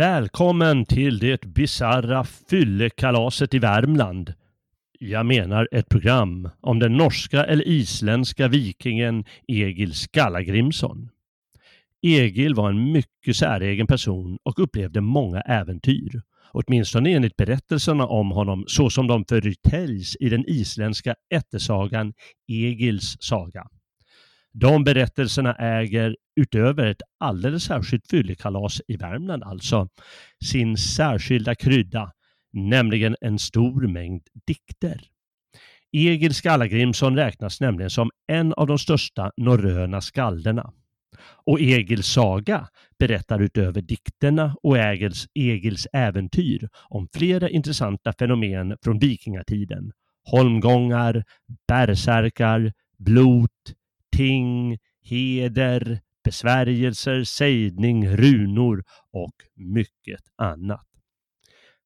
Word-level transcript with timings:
Välkommen 0.00 0.84
till 0.84 1.18
det 1.18 1.44
bizarra 1.44 2.24
fyllekalaset 2.24 3.54
i 3.54 3.58
Värmland. 3.58 4.34
Jag 4.98 5.26
menar 5.26 5.68
ett 5.72 5.88
program 5.88 6.48
om 6.60 6.78
den 6.78 6.96
norska 6.96 7.44
eller 7.44 7.68
isländska 7.68 8.48
vikingen 8.48 9.24
Egil 9.48 9.94
Skallagrimsson. 9.94 11.08
Egil 12.02 12.54
var 12.54 12.70
en 12.70 12.92
mycket 12.92 13.36
säregen 13.36 13.86
person 13.86 14.38
och 14.42 14.58
upplevde 14.58 15.00
många 15.00 15.40
äventyr. 15.40 16.22
Åtminstone 16.52 17.10
enligt 17.10 17.36
berättelserna 17.36 18.06
om 18.06 18.30
honom 18.30 18.64
så 18.66 18.90
som 18.90 19.06
de 19.06 19.24
förtäljs 19.24 20.16
i 20.20 20.28
den 20.28 20.44
isländska 20.46 21.14
ättesagan 21.34 22.12
Egils 22.48 23.16
saga. 23.20 23.66
De 24.52 24.84
berättelserna 24.84 25.54
äger, 25.54 26.16
utöver 26.36 26.86
ett 26.86 27.02
alldeles 27.18 27.64
särskilt 27.64 28.10
fyllekalas 28.10 28.80
i 28.88 28.96
Värmland 28.96 29.42
alltså, 29.42 29.88
sin 30.44 30.76
särskilda 30.76 31.54
krydda, 31.54 32.12
nämligen 32.52 33.16
en 33.20 33.38
stor 33.38 33.88
mängd 33.88 34.22
dikter. 34.46 35.00
Egil 35.92 36.34
Skallagrimsson 36.34 37.16
räknas 37.16 37.60
nämligen 37.60 37.90
som 37.90 38.10
en 38.26 38.52
av 38.52 38.66
de 38.66 38.78
största 38.78 39.32
norröna 39.36 40.00
skalderna. 40.00 40.72
Och 41.46 41.60
Egils 41.60 42.06
saga 42.06 42.68
berättar 42.98 43.40
utöver 43.40 43.80
dikterna 43.80 44.56
och 44.62 44.78
Egils, 44.78 45.26
Egils 45.34 45.86
äventyr 45.92 46.68
om 46.88 47.08
flera 47.14 47.48
intressanta 47.48 48.12
fenomen 48.18 48.76
från 48.82 48.98
vikingatiden. 48.98 49.92
Holmgångar, 50.24 51.24
bärsärkar, 51.68 52.72
blot, 52.98 53.74
ting, 54.16 54.78
heder, 55.02 56.00
besvärjelser, 56.24 57.24
sägning, 57.24 58.08
runor 58.08 58.82
och 59.12 59.34
mycket 59.56 60.20
annat. 60.38 60.86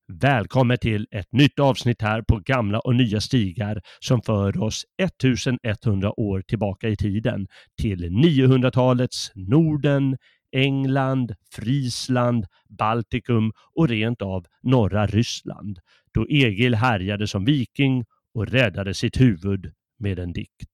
Välkommen 0.09 0.79
till 0.79 1.07
ett 1.11 1.33
nytt 1.33 1.59
avsnitt 1.59 2.03
här 2.03 2.23
på 2.23 2.39
gamla 2.39 2.81
och 2.81 2.95
nya 2.95 3.21
stigar 3.21 3.81
som 4.01 4.23
för 4.23 4.63
oss 4.63 4.85
1100 5.03 6.21
år 6.21 6.43
tillbaka 6.43 6.89
i 6.89 6.97
tiden 6.97 7.47
till 7.83 8.05
900-talets 8.05 9.33
Norden, 9.35 10.17
England, 10.53 11.35
Friesland, 11.53 12.47
Baltikum 12.79 13.53
och 13.75 13.89
rent 13.89 14.23
av 14.23 14.47
norra 14.63 15.07
Ryssland 15.07 15.79
då 16.15 16.27
Egil 16.29 16.75
härjade 16.75 17.27
som 17.27 17.45
viking 17.45 18.05
och 18.35 18.47
räddade 18.47 18.95
sitt 18.95 19.21
huvud 19.21 19.73
med 19.99 20.19
en 20.19 20.33
dikt. 20.33 20.71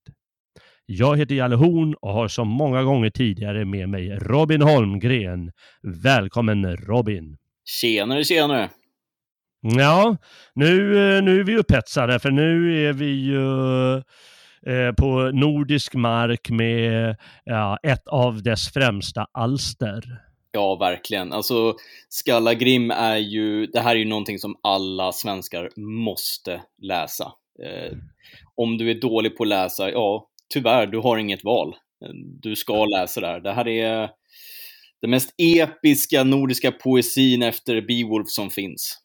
Jag 0.93 1.17
heter 1.17 1.35
Jalle 1.35 1.55
Horn 1.55 1.95
och 2.01 2.13
har 2.13 2.27
som 2.27 2.47
många 2.47 2.83
gånger 2.83 3.09
tidigare 3.09 3.65
med 3.65 3.89
mig 3.89 4.09
Robin 4.09 4.61
Holmgren. 4.61 5.51
Välkommen 6.03 6.77
Robin! 6.77 7.37
Tjenare, 7.65 8.23
tjenare! 8.23 8.69
Ja, 9.61 10.17
nu, 10.53 10.75
eh, 11.17 11.23
nu 11.23 11.39
är 11.39 11.43
vi 11.43 11.57
upphetsade 11.57 12.19
för 12.19 12.31
nu 12.31 12.77
är 12.87 12.93
vi 12.93 13.05
ju 13.05 13.95
eh, 14.73 14.93
på 14.97 15.31
nordisk 15.33 15.93
mark 15.93 16.49
med 16.49 17.15
ja, 17.43 17.77
ett 17.83 18.07
av 18.07 18.43
dess 18.43 18.73
främsta 18.73 19.27
alster. 19.31 20.03
Ja, 20.51 20.75
verkligen. 20.75 21.33
Alltså, 21.33 21.75
Skallagrim 22.09 22.91
är 22.91 23.17
ju, 23.17 23.65
det 23.65 23.79
här 23.79 23.95
är 23.95 23.99
ju 23.99 24.05
någonting 24.05 24.39
som 24.39 24.55
alla 24.63 25.11
svenskar 25.11 25.69
måste 25.79 26.61
läsa. 26.81 27.31
Eh, 27.63 27.97
om 28.55 28.77
du 28.77 28.91
är 28.91 29.01
dålig 29.01 29.37
på 29.37 29.43
att 29.43 29.49
läsa, 29.49 29.91
ja, 29.91 30.27
tyvärr, 30.51 30.87
du 30.87 30.97
har 30.97 31.17
inget 31.17 31.43
val. 31.43 31.75
Du 32.41 32.55
ska 32.55 32.85
läsa 32.85 33.21
det 33.21 33.27
här. 33.27 33.39
Det 33.39 33.53
här 33.53 33.67
är 33.67 34.09
den 35.01 35.09
mest 35.09 35.33
episka 35.37 36.23
nordiska 36.23 36.71
poesin 36.71 37.41
efter 37.41 37.81
Beowulf 37.81 38.29
som 38.29 38.49
finns. 38.49 38.97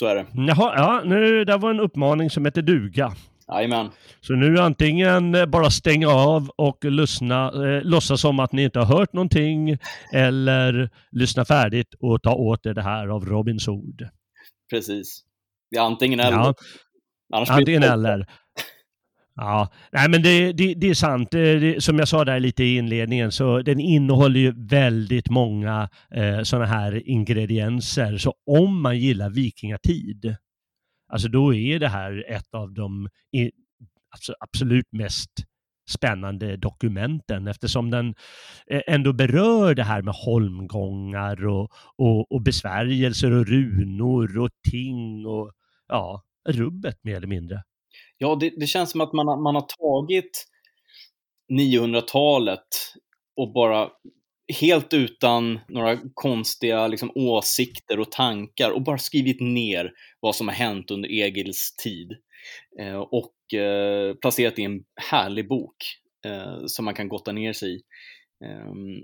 Så 0.00 0.06
är 0.06 0.14
det. 0.14 0.26
Jaha, 0.34 0.74
ja, 0.76 1.02
nu, 1.04 1.44
det 1.44 1.56
var 1.56 1.70
en 1.70 1.80
uppmaning 1.80 2.30
som 2.30 2.44
heter 2.44 2.62
duga. 2.62 3.12
Jajamän. 3.48 3.90
Så 4.20 4.32
nu 4.32 4.58
antingen 4.58 5.34
eh, 5.34 5.46
bara 5.46 5.70
stänga 5.70 6.08
av 6.08 6.50
och 6.56 6.84
lyssna, 6.84 7.46
eh, 7.46 7.82
låtsas 7.82 8.20
som 8.20 8.40
att 8.40 8.52
ni 8.52 8.64
inte 8.64 8.78
har 8.78 8.98
hört 8.98 9.12
någonting 9.12 9.78
eller 10.12 10.90
lyssna 11.10 11.44
färdigt 11.44 11.94
och 12.00 12.22
ta 12.22 12.34
åt 12.34 12.66
er 12.66 12.74
det 12.74 12.82
här 12.82 13.08
av 13.08 13.24
Robins 13.24 13.68
ord. 13.68 14.08
Precis. 14.70 15.24
Är 15.76 15.80
antingen 15.80 16.20
eller. 16.20 16.54
Ja, 17.28 17.46
antingen 17.48 17.82
eller. 17.82 18.26
Ja, 19.36 19.72
nej 19.92 20.08
men 20.10 20.22
det, 20.22 20.52
det, 20.52 20.74
det 20.74 20.90
är 20.90 20.94
sant. 20.94 21.28
Det, 21.30 21.58
det, 21.58 21.80
som 21.80 21.98
jag 21.98 22.08
sa 22.08 22.24
där 22.24 22.40
lite 22.40 22.64
i 22.64 22.76
inledningen 22.76 23.32
så 23.32 23.62
den 23.62 23.80
innehåller 23.80 24.40
ju 24.40 24.52
väldigt 24.56 25.30
många 25.30 25.88
eh, 26.10 26.42
sådana 26.42 26.66
här 26.66 27.08
ingredienser. 27.08 28.18
Så 28.18 28.34
om 28.46 28.82
man 28.82 28.98
gillar 28.98 29.30
vikingatid, 29.30 30.36
alltså 31.12 31.28
då 31.28 31.54
är 31.54 31.78
det 31.78 31.88
här 31.88 32.24
ett 32.28 32.54
av 32.54 32.72
de 32.72 33.08
i, 33.32 33.50
alltså 34.12 34.34
absolut 34.40 34.92
mest 34.92 35.30
spännande 35.88 36.56
dokumenten 36.56 37.46
eftersom 37.46 37.90
den 37.90 38.14
eh, 38.70 38.82
ändå 38.86 39.12
berör 39.12 39.74
det 39.74 39.82
här 39.82 40.02
med 40.02 40.14
holmgångar 40.14 41.46
och, 41.46 41.72
och, 41.96 42.32
och 42.32 42.42
besvärjelser 42.42 43.32
och 43.32 43.46
runor 43.46 44.38
och 44.38 44.50
ting 44.70 45.26
och 45.26 45.52
ja, 45.88 46.22
rubbet 46.48 46.98
mer 47.02 47.16
eller 47.16 47.26
mindre. 47.26 47.62
Ja, 48.18 48.36
det, 48.40 48.52
det 48.56 48.66
känns 48.66 48.90
som 48.90 49.00
att 49.00 49.12
man 49.12 49.28
har, 49.28 49.36
man 49.36 49.54
har 49.54 49.66
tagit 49.78 50.46
900-talet 51.52 52.66
och 53.36 53.52
bara 53.52 53.90
helt 54.60 54.92
utan 54.92 55.60
några 55.68 55.98
konstiga 56.14 56.86
liksom, 56.86 57.12
åsikter 57.14 58.00
och 58.00 58.12
tankar 58.12 58.70
och 58.70 58.82
bara 58.82 58.98
skrivit 58.98 59.40
ner 59.40 59.92
vad 60.20 60.36
som 60.36 60.48
har 60.48 60.54
hänt 60.54 60.90
under 60.90 61.12
Egils 61.12 61.76
tid 61.76 62.12
eh, 62.80 62.98
och 62.98 63.54
eh, 63.58 64.14
placerat 64.14 64.58
i 64.58 64.62
en 64.62 64.84
härlig 65.10 65.48
bok 65.48 65.76
eh, 66.26 66.66
som 66.66 66.84
man 66.84 66.94
kan 66.94 67.08
gotta 67.08 67.32
ner 67.32 67.52
sig 67.52 67.76
i. 67.76 67.82
Ehm, 68.44 69.00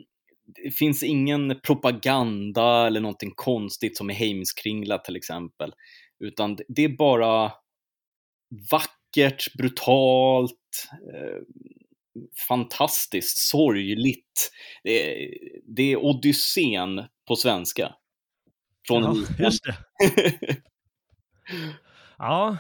det 0.65 0.71
finns 0.71 1.03
ingen 1.03 1.61
propaganda 1.61 2.87
eller 2.87 3.01
någonting 3.01 3.33
konstigt 3.37 3.97
som 3.97 4.11
i 4.11 4.15
Heimskringla 4.15 4.99
till 4.99 5.17
exempel, 5.17 5.73
utan 6.25 6.59
det 6.69 6.85
är 6.85 6.97
bara 6.97 7.53
vackert, 8.71 9.00
brutalt, 9.59 10.89
eh, 11.15 11.43
fantastiskt, 12.49 13.39
sorgligt. 13.39 14.51
Det 14.83 15.25
är, 15.25 15.31
det 15.77 15.93
är 15.93 15.97
Odysseen 15.97 17.05
på 17.29 17.37
svenska. 17.37 17.95
Från 18.87 19.03
ja, 19.03 19.45
just 19.45 19.65
det. 19.65 19.77
ja, 22.19 22.57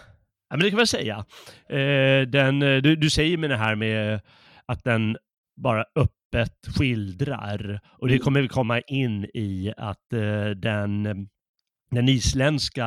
men 0.50 0.60
det 0.60 0.70
kan 0.70 0.76
man 0.76 0.86
säga. 0.86 1.24
Eh, 1.68 2.28
den, 2.28 2.62
eh, 2.62 2.76
du, 2.82 2.96
du 2.96 3.10
säger 3.10 3.36
med 3.36 3.50
det 3.50 3.56
här 3.56 3.74
med 3.74 4.20
att 4.66 4.84
den 4.84 5.16
bara 5.56 5.84
öppet 5.94 6.76
skildrar, 6.76 7.80
och 7.98 8.08
det 8.08 8.18
kommer 8.18 8.40
vi 8.40 8.48
komma 8.48 8.80
in 8.80 9.24
i, 9.24 9.72
att 9.76 10.12
eh, 10.12 10.50
den 10.50 11.28
den 11.90 12.08
isländska 12.08 12.86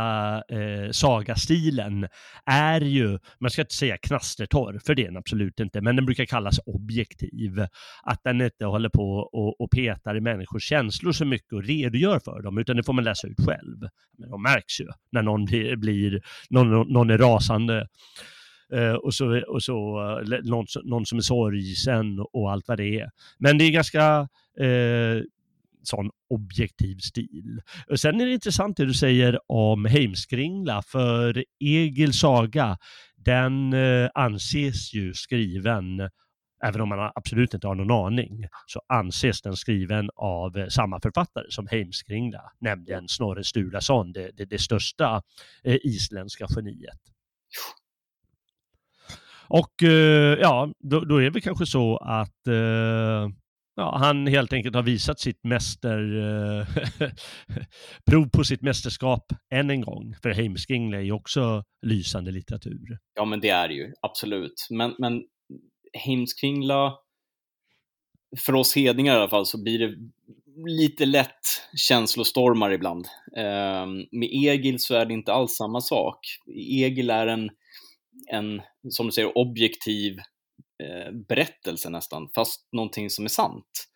eh, 0.50 0.92
sagastilen 0.92 2.08
är 2.46 2.82
ju, 2.82 3.20
man 3.40 3.52
ska 3.52 3.62
inte 3.62 3.76
säga 3.76 3.98
knastertorr, 3.98 4.80
för 4.86 4.96
det 4.96 5.02
är 5.02 5.06
den 5.06 5.18
absolut 5.18 5.60
inte, 5.60 5.82
men 5.82 5.96
den 5.96 6.06
brukar 6.06 6.26
kallas 6.26 6.60
objektiv. 6.66 7.66
Att 8.04 8.24
den 8.24 8.42
inte 8.42 8.66
håller 8.66 8.90
på 8.90 9.30
och, 9.34 9.62
och 9.62 9.72
petar 9.72 10.18
i 10.18 10.22
människors 10.22 10.64
känslor 10.64 11.12
så 11.12 11.26
mycket 11.26 11.54
och 11.54 11.64
redogör 11.64 12.20
för 12.20 12.42
dem, 12.42 12.58
utan 12.58 12.76
det 12.76 12.84
får 12.84 12.94
man 12.94 13.04
läsa 13.04 13.28
ut 13.28 13.46
själv. 13.46 13.78
Men 14.18 14.30
de 14.30 14.42
märks 14.42 14.82
ju 14.82 14.88
när 15.12 15.22
någon 15.22 15.46
blir, 15.46 15.76
blir 15.76 16.22
någon, 16.50 16.94
någon 16.94 17.10
är 17.10 17.18
rasande. 17.18 17.88
Uh, 18.74 18.94
och 18.94 19.14
så, 19.14 19.42
och 19.48 19.64
så 19.64 20.02
uh, 20.02 20.40
någon, 20.44 20.66
någon, 20.84 21.06
som 21.06 21.18
är 21.18 21.22
sorgsen 21.22 22.20
och 22.34 22.52
allt 22.52 22.68
vad 22.68 22.78
det 22.78 23.00
är. 23.00 23.10
Men 23.40 23.58
det 23.58 23.66
är 23.66 23.72
ganska 23.72 24.20
uh, 24.62 25.24
sån 25.84 26.10
objektiv 26.30 26.98
stil. 26.98 27.62
Och 27.90 28.00
sen 28.00 28.22
är 28.22 28.26
det 28.26 28.34
intressant 28.34 28.78
det 28.78 28.86
du 28.86 28.94
säger 28.94 29.40
om 29.48 29.86
Heimskringla, 29.86 30.82
för 30.82 31.46
Egil 31.60 32.14
saga, 32.14 32.78
den 33.16 33.74
eh, 33.74 34.10
anses 34.14 34.94
ju 34.94 35.14
skriven 35.14 36.10
Även 36.66 36.82
om 36.82 36.90
man 36.90 37.12
absolut 37.16 37.54
inte 37.54 37.68
har 37.68 37.76
någon 37.76 38.06
aning 38.06 38.48
så 38.66 38.82
anses 38.88 39.42
den 39.42 39.56
skriven 39.56 40.10
av 40.16 40.58
eh, 40.58 40.68
samma 40.68 41.00
författare 41.00 41.46
som 41.50 41.68
Heimskringla, 41.68 42.42
nämligen 42.60 43.08
Snorre 43.08 43.44
Sturlason, 43.44 44.12
det, 44.12 44.32
det, 44.34 44.46
det 44.46 44.60
största 44.60 45.22
eh, 45.64 45.78
isländska 45.84 46.48
geniet. 46.56 47.00
Och 49.48 49.82
ja, 50.40 50.74
då, 50.80 51.00
då, 51.00 51.22
är 51.22 51.30
det 51.30 51.42
kanske 51.42 51.66
så 51.66 51.98
att 51.98 52.48
eh, 52.48 53.30
ja, 53.76 53.98
han 53.98 54.28
helt 54.28 54.54
enkelt 54.54 54.76
har 54.76 54.84
visat 54.84 55.20
sitt 55.20 55.44
mäster, 55.44 56.00
eh, 56.18 56.68
prov 58.06 58.30
på 58.30 58.44
sitt 58.44 58.62
mästerskap 58.62 59.34
än 59.54 59.70
en 59.70 59.82
gång. 59.82 60.16
För 60.22 60.30
Heimskringla 60.30 60.98
är 60.98 61.02
ju 61.02 61.12
också 61.12 61.64
lysande 61.82 62.32
litteratur. 62.32 62.98
Ja, 63.16 63.26
men 63.26 63.40
det 63.40 63.50
är 63.50 63.68
det 63.68 63.74
ju, 63.74 63.94
absolut. 64.02 64.68
Men, 64.70 64.96
men 65.00 65.24
Heimskringla, 66.06 66.98
för 68.46 68.56
oss 68.56 68.76
hedningar 68.76 69.14
i 69.14 69.18
alla 69.18 69.30
fall, 69.30 69.46
så 69.46 69.64
blir 69.64 69.80
det 69.80 69.96
lite 70.66 71.06
lätt 71.06 71.62
känslostormar 71.76 72.72
ibland. 72.72 73.06
Eh, 73.38 73.86
med 74.12 74.30
Egil 74.32 74.80
så 74.80 74.96
är 74.96 75.06
det 75.06 75.14
inte 75.14 75.34
alls 75.34 75.52
samma 75.52 75.82
sak. 75.82 76.20
Egil 76.56 77.10
är 77.10 77.28
en, 77.28 77.50
en 78.32 78.62
som 78.90 79.06
du 79.06 79.12
säger, 79.12 79.38
objektiv 79.38 80.18
berättelse 81.28 81.90
nästan, 81.90 82.30
fast 82.36 82.68
någonting 82.72 83.10
som 83.10 83.26
är 83.26 83.30
sant. 83.30 83.88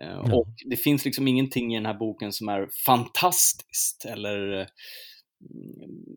Eh, 0.00 0.18
mm. 0.18 0.32
Och 0.32 0.54
det 0.70 0.76
finns 0.76 1.04
liksom 1.04 1.28
ingenting 1.28 1.72
i 1.72 1.76
den 1.76 1.86
här 1.86 1.98
boken 1.98 2.32
som 2.32 2.48
är 2.48 2.68
fantastiskt 2.86 4.04
eller 4.04 4.66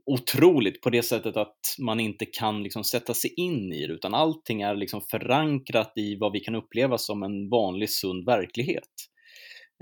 otroligt 0.06 0.82
på 0.82 0.90
det 0.90 1.04
sättet 1.04 1.38
att 1.38 1.58
man 1.80 2.00
inte 2.00 2.26
kan 2.26 2.64
liksom 2.64 2.84
sätta 2.84 3.14
sig 3.14 3.34
in 3.38 3.74
i 3.74 3.88
det, 3.88 3.94
utan 3.94 4.14
allting 4.14 4.62
är 4.62 4.76
liksom 4.76 5.02
förankrat 5.12 5.94
i 5.96 6.18
vad 6.20 6.32
vi 6.32 6.40
kan 6.40 6.56
uppleva 6.56 6.98
som 6.98 7.24
en 7.24 7.50
vanlig 7.50 7.90
sund 7.90 8.26
verklighet. 8.26 8.90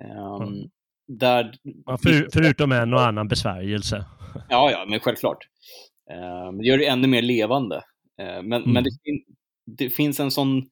Um, 0.03 0.47
mm. 0.47 0.69
där... 1.07 1.53
Ja, 1.85 1.97
för, 1.97 2.29
förutom 2.33 2.71
en 2.71 2.93
och 2.93 3.01
annan 3.01 3.27
besvärjelse. 3.27 4.05
Ja, 4.49 4.71
ja, 4.71 4.85
men 4.89 4.99
självklart. 4.99 5.47
Uh, 6.11 6.57
det 6.57 6.67
gör 6.67 6.77
det 6.77 6.87
ännu 6.87 7.07
mer 7.07 7.21
levande. 7.21 7.75
Uh, 8.21 8.41
men, 8.43 8.53
mm. 8.53 8.71
men 8.71 8.83
det, 8.83 8.89
det, 9.77 9.89
finns 9.89 10.19
en 10.19 10.31
sån 10.31 10.69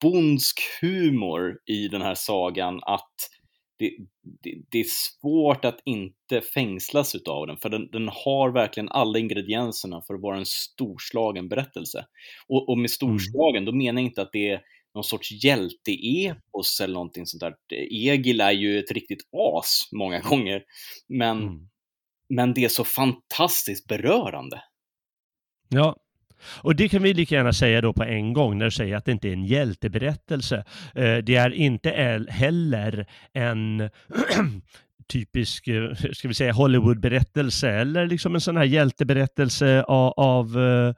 bondsk 0.00 0.60
humor 0.80 1.58
i 1.66 1.88
den 1.88 2.02
här 2.02 2.14
sagan 2.14 2.80
att 2.82 3.14
det, 3.78 3.96
det, 4.42 4.62
det, 4.70 4.78
är 4.78 4.86
svårt 4.88 5.64
att 5.64 5.80
inte 5.84 6.40
fängslas 6.40 7.14
utav 7.14 7.46
den, 7.46 7.56
för 7.56 7.68
den, 7.68 7.90
den, 7.90 8.08
har 8.08 8.50
verkligen 8.50 8.88
alla 8.88 9.18
ingredienserna 9.18 10.02
för 10.06 10.14
att 10.14 10.22
vara 10.22 10.36
en 10.36 10.46
storslagen 10.46 11.48
berättelse. 11.48 12.06
Och, 12.48 12.68
och 12.68 12.78
med 12.78 12.80
mm. 12.80 12.88
storslagen, 12.88 13.62
mm. 13.62 13.64
då 13.64 13.72
menar 13.72 14.02
jag 14.02 14.08
inte 14.08 14.22
att 14.22 14.32
det 14.32 14.50
är 14.50 14.62
någon 14.94 15.04
sorts 15.04 15.44
hjälteepos 15.44 16.80
eller 16.80 16.94
någonting 16.94 17.26
sånt 17.26 17.40
där. 17.40 17.54
Egil 17.90 18.40
är 18.40 18.52
ju 18.52 18.78
ett 18.78 18.90
riktigt 18.90 19.22
as 19.32 19.88
många 19.92 20.20
gånger, 20.30 20.62
men, 21.08 21.42
mm. 21.42 21.68
men 22.28 22.54
det 22.54 22.64
är 22.64 22.68
så 22.68 22.84
fantastiskt 22.84 23.86
berörande. 23.86 24.62
Ja, 25.68 25.96
och 26.62 26.76
det 26.76 26.88
kan 26.88 27.02
vi 27.02 27.14
lika 27.14 27.34
gärna 27.34 27.52
säga 27.52 27.80
då 27.80 27.92
på 27.92 28.04
en 28.04 28.32
gång 28.32 28.58
när 28.58 28.64
du 28.64 28.70
säger 28.70 28.96
att 28.96 29.04
det 29.04 29.12
inte 29.12 29.28
är 29.28 29.32
en 29.32 29.44
hjälteberättelse. 29.44 30.64
Eh, 30.94 31.16
det 31.16 31.36
är 31.36 31.50
inte 31.50 31.90
heller 32.28 33.06
en 33.32 33.90
typisk, 35.12 35.68
eh, 35.68 35.94
ska 36.12 36.28
vi 36.28 36.34
säga 36.34 36.52
Hollywoodberättelse 36.52 37.70
eller 37.70 38.06
liksom 38.06 38.34
en 38.34 38.40
sån 38.40 38.56
här 38.56 38.64
hjälteberättelse 38.64 39.82
av, 39.82 40.12
av 40.16 40.58
eh, 40.58 40.94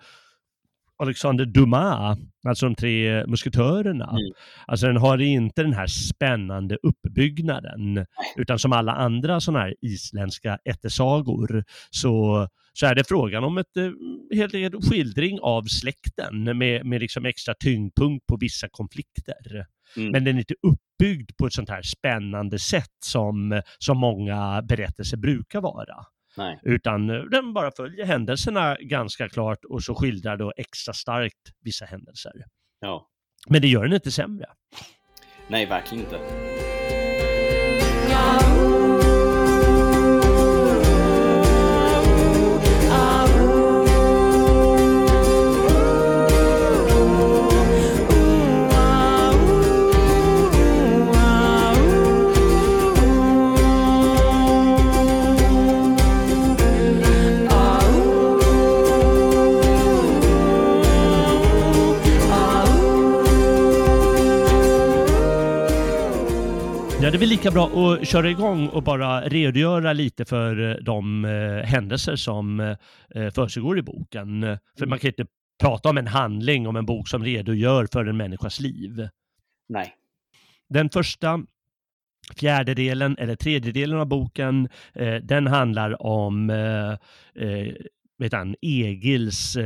Alexander 1.00 1.44
Dumas, 1.44 2.18
alltså 2.46 2.66
de 2.66 2.74
tre 2.74 3.26
musketörerna. 3.26 4.08
Mm. 4.10 4.32
Alltså 4.66 4.86
den 4.86 4.96
har 4.96 5.20
inte 5.20 5.62
den 5.62 5.72
här 5.72 5.86
spännande 5.86 6.78
uppbyggnaden, 6.82 8.06
utan 8.36 8.58
som 8.58 8.72
alla 8.72 8.92
andra 8.92 9.40
sådana 9.40 9.64
här 9.64 9.74
isländska 9.80 10.58
ättesagor 10.64 11.64
så, 11.90 12.48
så 12.80 12.86
är 12.86 12.94
det 12.94 13.04
frågan 13.08 13.44
om 13.44 13.58
ett 13.58 13.76
eh, 13.76 13.90
helt 14.36 14.54
enkelt 14.54 14.88
skildring 14.88 15.38
av 15.40 15.62
släkten 15.62 16.58
med, 16.58 16.86
med 16.86 17.00
liksom 17.00 17.24
extra 17.24 17.54
tyngdpunkt 17.54 18.26
på 18.26 18.36
vissa 18.36 18.68
konflikter. 18.68 19.66
Mm. 19.96 20.12
Men 20.12 20.24
den 20.24 20.36
är 20.36 20.38
inte 20.38 20.54
uppbyggd 20.62 21.30
på 21.38 21.46
ett 21.46 21.52
sånt 21.52 21.68
här 21.68 21.82
spännande 21.82 22.58
sätt 22.58 22.96
som, 23.04 23.62
som 23.78 23.98
många 23.98 24.62
berättelser 24.62 25.16
brukar 25.16 25.60
vara. 25.60 25.96
Nej. 26.36 26.60
Utan 26.62 27.10
eh, 27.10 27.22
den 27.22 27.52
bara 27.52 27.70
följer 27.76 28.06
händelserna 28.06 28.76
ganska 28.80 29.28
klart 29.28 29.64
och 29.64 29.82
så 29.82 29.94
skildrar 29.94 30.36
då 30.36 30.52
extra 30.56 30.94
starkt 30.94 31.52
vissa 31.64 31.84
händelser. 31.84 32.32
Ja. 32.80 33.08
Men 33.48 33.62
det 33.62 33.68
gör 33.68 33.84
den 33.84 33.92
inte 33.92 34.10
sämre. 34.10 34.46
Nej, 35.48 35.66
verkligen 35.66 36.04
inte. 36.04 36.20
Det 67.10 67.16
är 67.16 67.18
väl 67.18 67.28
lika 67.28 67.50
bra 67.50 67.66
att 67.66 68.08
köra 68.08 68.30
igång 68.30 68.68
och 68.68 68.82
bara 68.82 69.20
redogöra 69.20 69.92
lite 69.92 70.24
för 70.24 70.70
eh, 70.70 70.74
de 70.74 71.24
eh, 71.24 71.64
händelser 71.64 72.16
som 72.16 72.60
eh, 72.60 73.30
försiggår 73.30 73.78
i 73.78 73.82
boken. 73.82 74.58
För 74.78 74.86
man 74.86 74.98
kan 74.98 75.08
inte 75.08 75.26
prata 75.60 75.88
om 75.88 75.98
en 75.98 76.06
handling 76.06 76.68
om 76.68 76.76
en 76.76 76.86
bok 76.86 77.08
som 77.08 77.24
redogör 77.24 77.88
för 77.92 78.06
en 78.06 78.16
människas 78.16 78.60
liv. 78.60 79.08
Nej. 79.68 79.94
Den 80.68 80.90
första 80.90 81.40
fjärdedelen 82.36 83.16
eller 83.18 83.36
tredjedelen 83.36 83.98
av 83.98 84.06
boken, 84.06 84.68
den 85.22 85.46
handlar 85.46 86.02
om 86.02 86.46
vet 88.18 88.32
han, 88.32 88.56
Egils 88.60 89.56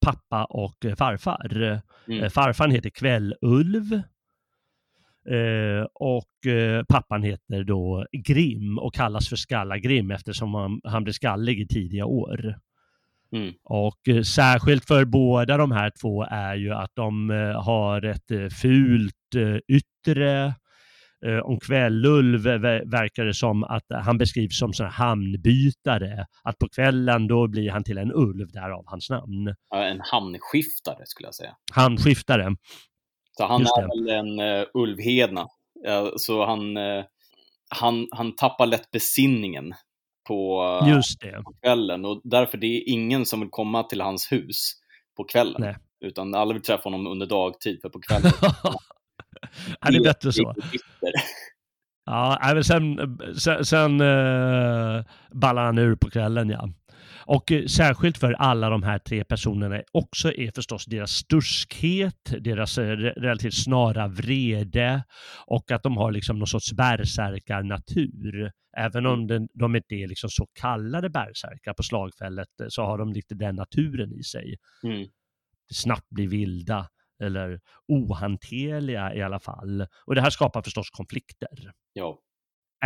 pappa 0.00 0.44
och 0.44 0.86
farfar. 0.98 1.80
Mm. 2.08 2.30
farfan 2.30 2.70
heter 2.70 2.90
Kvällulv 2.90 4.02
Eh, 5.30 5.86
och 5.94 6.52
eh, 6.52 6.84
pappan 6.88 7.22
heter 7.22 7.64
då 7.64 8.06
Grim 8.12 8.78
och 8.78 8.94
kallas 8.94 9.28
för 9.28 9.36
Skalla-Grim 9.36 10.10
eftersom 10.10 10.54
han, 10.54 10.80
han 10.84 11.04
blev 11.04 11.12
skallig 11.12 11.60
i 11.60 11.66
tidiga 11.66 12.04
år. 12.04 12.54
Mm. 13.32 13.54
Och 13.64 14.08
eh, 14.08 14.22
särskilt 14.22 14.86
för 14.86 15.04
båda 15.04 15.56
de 15.56 15.72
här 15.72 15.92
två 16.00 16.24
är 16.30 16.54
ju 16.54 16.72
att 16.72 16.90
de 16.94 17.30
har 17.56 18.04
ett 18.04 18.52
fult 18.60 19.14
yttre. 19.68 20.54
om 21.44 21.60
Kvällulv 21.60 22.42
verkar 22.90 23.24
det 23.24 23.34
som 23.34 23.64
att 23.64 23.84
han 23.88 24.18
beskrivs 24.18 24.58
som 24.58 24.72
sån 24.72 24.86
hamnbytare. 24.86 26.26
Att 26.44 26.58
på 26.58 26.68
kvällen 26.68 27.26
då 27.26 27.48
blir 27.48 27.70
han 27.70 27.84
till 27.84 27.98
en 27.98 28.12
ulv, 28.14 28.48
därav 28.52 28.84
hans 28.86 29.10
namn. 29.10 29.54
Ja, 29.70 29.84
en 29.84 30.00
hamnskiftare 30.00 31.02
skulle 31.06 31.26
jag 31.26 31.34
säga. 31.34 31.56
Hamnskiftare. 31.72 32.56
Så 33.40 33.46
han 33.46 33.62
är 33.62 33.88
väl 33.88 34.08
en 34.08 34.40
uh, 34.40 34.66
ulvhedna. 34.74 35.40
Uh, 35.88 36.10
så 36.16 36.46
han, 36.46 36.76
uh, 36.76 37.04
han, 37.68 38.08
han 38.10 38.36
tappar 38.36 38.66
lätt 38.66 38.90
besinningen 38.90 39.74
på, 40.28 40.62
uh, 40.82 40.88
Just 40.88 41.20
det. 41.20 41.42
på 41.42 41.52
kvällen. 41.62 42.04
Och 42.04 42.20
därför 42.24 42.58
det 42.58 42.66
är 42.66 42.88
ingen 42.88 43.26
som 43.26 43.40
vill 43.40 43.48
komma 43.50 43.82
till 43.82 44.00
hans 44.00 44.32
hus 44.32 44.72
på 45.16 45.24
kvällen. 45.24 45.60
Nej. 45.60 45.76
Utan 46.00 46.34
alla 46.34 46.52
vill 46.52 46.62
träffa 46.62 46.82
honom 46.82 47.06
under 47.06 47.26
dagtid, 47.26 47.80
för 47.82 47.88
på 47.88 48.00
kvällen... 48.00 48.32
är 49.80 49.92
det 49.92 50.00
bättre 50.00 50.32
så? 50.32 50.54
Ja, 52.04 52.62
sen, 52.64 53.18
sen, 53.38 53.64
sen 53.64 54.00
uh, 54.00 55.04
ballar 55.32 55.64
han 55.64 55.78
ur 55.78 55.96
på 55.96 56.10
kvällen 56.10 56.50
ja. 56.50 56.68
Och 57.32 57.52
eh, 57.52 57.66
särskilt 57.66 58.18
för 58.18 58.32
alla 58.32 58.70
de 58.70 58.82
här 58.82 58.98
tre 58.98 59.24
personerna 59.24 59.82
också 59.92 60.32
är 60.32 60.50
förstås 60.50 60.84
deras 60.86 61.10
sturskhet, 61.10 62.34
deras 62.40 62.78
eh, 62.78 62.96
relativt 62.96 63.54
snara 63.54 64.08
vrede 64.08 65.04
och 65.46 65.70
att 65.70 65.82
de 65.82 65.96
har 65.96 66.12
liksom 66.12 66.38
någon 66.38 66.46
sorts 66.46 66.72
bärsärkarnatur. 66.72 68.52
Även 68.76 69.06
om 69.06 69.48
de 69.54 69.76
inte 69.76 69.94
är 69.94 70.08
liksom 70.08 70.30
så 70.30 70.46
kallade 70.54 71.10
bärsärkar 71.10 71.74
på 71.74 71.82
slagfället 71.82 72.60
eh, 72.60 72.66
så 72.68 72.82
har 72.82 72.98
de 72.98 73.12
lite 73.12 73.34
den 73.34 73.56
naturen 73.56 74.12
i 74.12 74.22
sig. 74.22 74.56
Mm. 74.82 75.08
Snabbt 75.72 76.08
bli 76.10 76.26
vilda 76.26 76.88
eller 77.22 77.60
ohanterliga 77.88 79.14
i 79.14 79.22
alla 79.22 79.40
fall. 79.40 79.86
Och 80.06 80.14
det 80.14 80.20
här 80.20 80.30
skapar 80.30 80.62
förstås 80.62 80.90
konflikter. 80.90 81.72
Ja. 81.92 82.18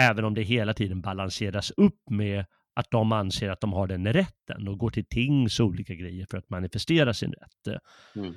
Även 0.00 0.24
om 0.24 0.34
det 0.34 0.42
hela 0.42 0.74
tiden 0.74 1.00
balanseras 1.00 1.70
upp 1.70 2.10
med 2.10 2.44
att 2.74 2.90
de 2.90 3.12
anser 3.12 3.50
att 3.50 3.60
de 3.60 3.72
har 3.72 3.86
den 3.86 4.12
rätten 4.12 4.68
och 4.68 4.78
går 4.78 4.90
till 4.90 5.06
tings 5.06 5.60
och 5.60 5.66
olika 5.66 5.94
grejer 5.94 6.26
för 6.30 6.38
att 6.38 6.50
manifestera 6.50 7.14
sin 7.14 7.32
rätt. 7.32 7.80
Mm. 8.16 8.34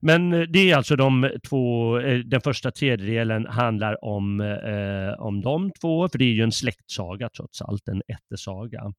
Men 0.00 0.32
eh, 0.32 0.40
det 0.40 0.70
är 0.70 0.76
alltså 0.76 0.96
de 0.96 1.30
två, 1.48 1.98
eh, 1.98 2.18
den 2.18 2.40
första 2.40 2.70
tredjedelen 2.70 3.46
handlar 3.46 4.04
om, 4.04 4.40
eh, 4.40 5.22
om 5.22 5.40
de 5.40 5.70
två, 5.80 6.08
för 6.08 6.18
det 6.18 6.24
är 6.24 6.34
ju 6.34 6.42
en 6.42 6.52
släktsaga 6.52 7.28
trots 7.36 7.62
allt, 7.62 7.88
en 7.88 8.02
ättesaga. 8.08 8.92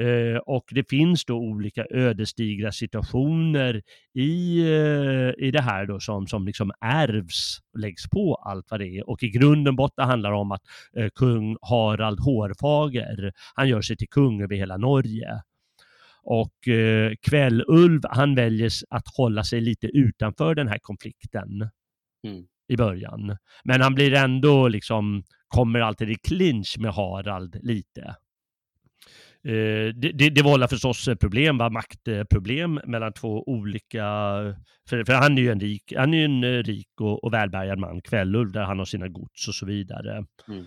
Eh, 0.00 0.36
och 0.36 0.64
det 0.70 0.90
finns 0.90 1.24
då 1.24 1.36
olika 1.36 1.86
ödesdigra 1.90 2.72
situationer 2.72 3.82
i, 4.14 4.60
eh, 4.60 5.46
i 5.46 5.50
det 5.52 5.62
här 5.62 5.86
då 5.86 6.00
som, 6.00 6.26
som 6.26 6.46
liksom 6.46 6.72
ärvs 6.80 7.58
och 7.72 7.78
läggs 7.78 8.10
på 8.10 8.34
allt 8.34 8.70
vad 8.70 8.80
det 8.80 8.88
är. 8.88 9.10
Och 9.10 9.22
i 9.22 9.28
grunden 9.28 9.76
botten 9.76 10.08
handlar 10.08 10.30
det 10.30 10.36
om 10.36 10.52
att 10.52 10.62
eh, 10.96 11.08
kung 11.14 11.56
Harald 11.62 12.20
Hårfager, 12.20 13.32
han 13.54 13.68
gör 13.68 13.82
sig 13.82 13.96
till 13.96 14.08
kung 14.08 14.42
över 14.42 14.56
hela 14.56 14.76
Norge. 14.76 15.42
Och 16.24 16.68
eh, 16.68 17.12
Kvällulv, 17.22 18.00
han 18.10 18.34
väljer 18.34 18.70
att 18.90 19.16
hålla 19.16 19.44
sig 19.44 19.60
lite 19.60 19.86
utanför 19.86 20.54
den 20.54 20.68
här 20.68 20.78
konflikten. 20.78 21.70
Mm 22.26 22.46
i 22.72 22.76
början. 22.76 23.36
Men 23.64 23.80
han 23.80 23.94
blir 23.94 24.14
ändå 24.14 24.68
liksom, 24.68 25.22
kommer 25.48 25.80
alltid 25.80 26.10
i 26.10 26.14
clinch 26.14 26.76
med 26.78 26.92
Harald 26.94 27.58
lite. 27.62 28.14
Eh, 29.44 29.94
det, 29.94 30.12
det, 30.14 30.30
det 30.30 30.42
vållar 30.42 30.66
förstås 30.66 31.08
problem, 31.20 31.58
va? 31.58 31.70
maktproblem 31.70 32.80
mellan 32.84 33.12
två 33.12 33.44
olika, 33.48 34.04
för, 34.88 35.04
för, 35.04 35.12
han 35.12 35.38
är 35.38 35.42
ju 35.42 35.50
en 35.50 35.60
rik, 35.60 35.92
han 35.96 36.14
är 36.14 36.24
en 36.24 36.44
eh, 36.44 36.62
rik 36.62 37.00
och, 37.00 37.24
och 37.24 37.32
välbärgad 37.32 37.78
man, 37.78 38.02
Kvällulv, 38.02 38.52
där 38.52 38.62
han 38.62 38.78
har 38.78 38.84
sina 38.84 39.08
gods 39.08 39.48
och 39.48 39.54
så 39.54 39.66
vidare. 39.66 40.24
Mm. 40.48 40.64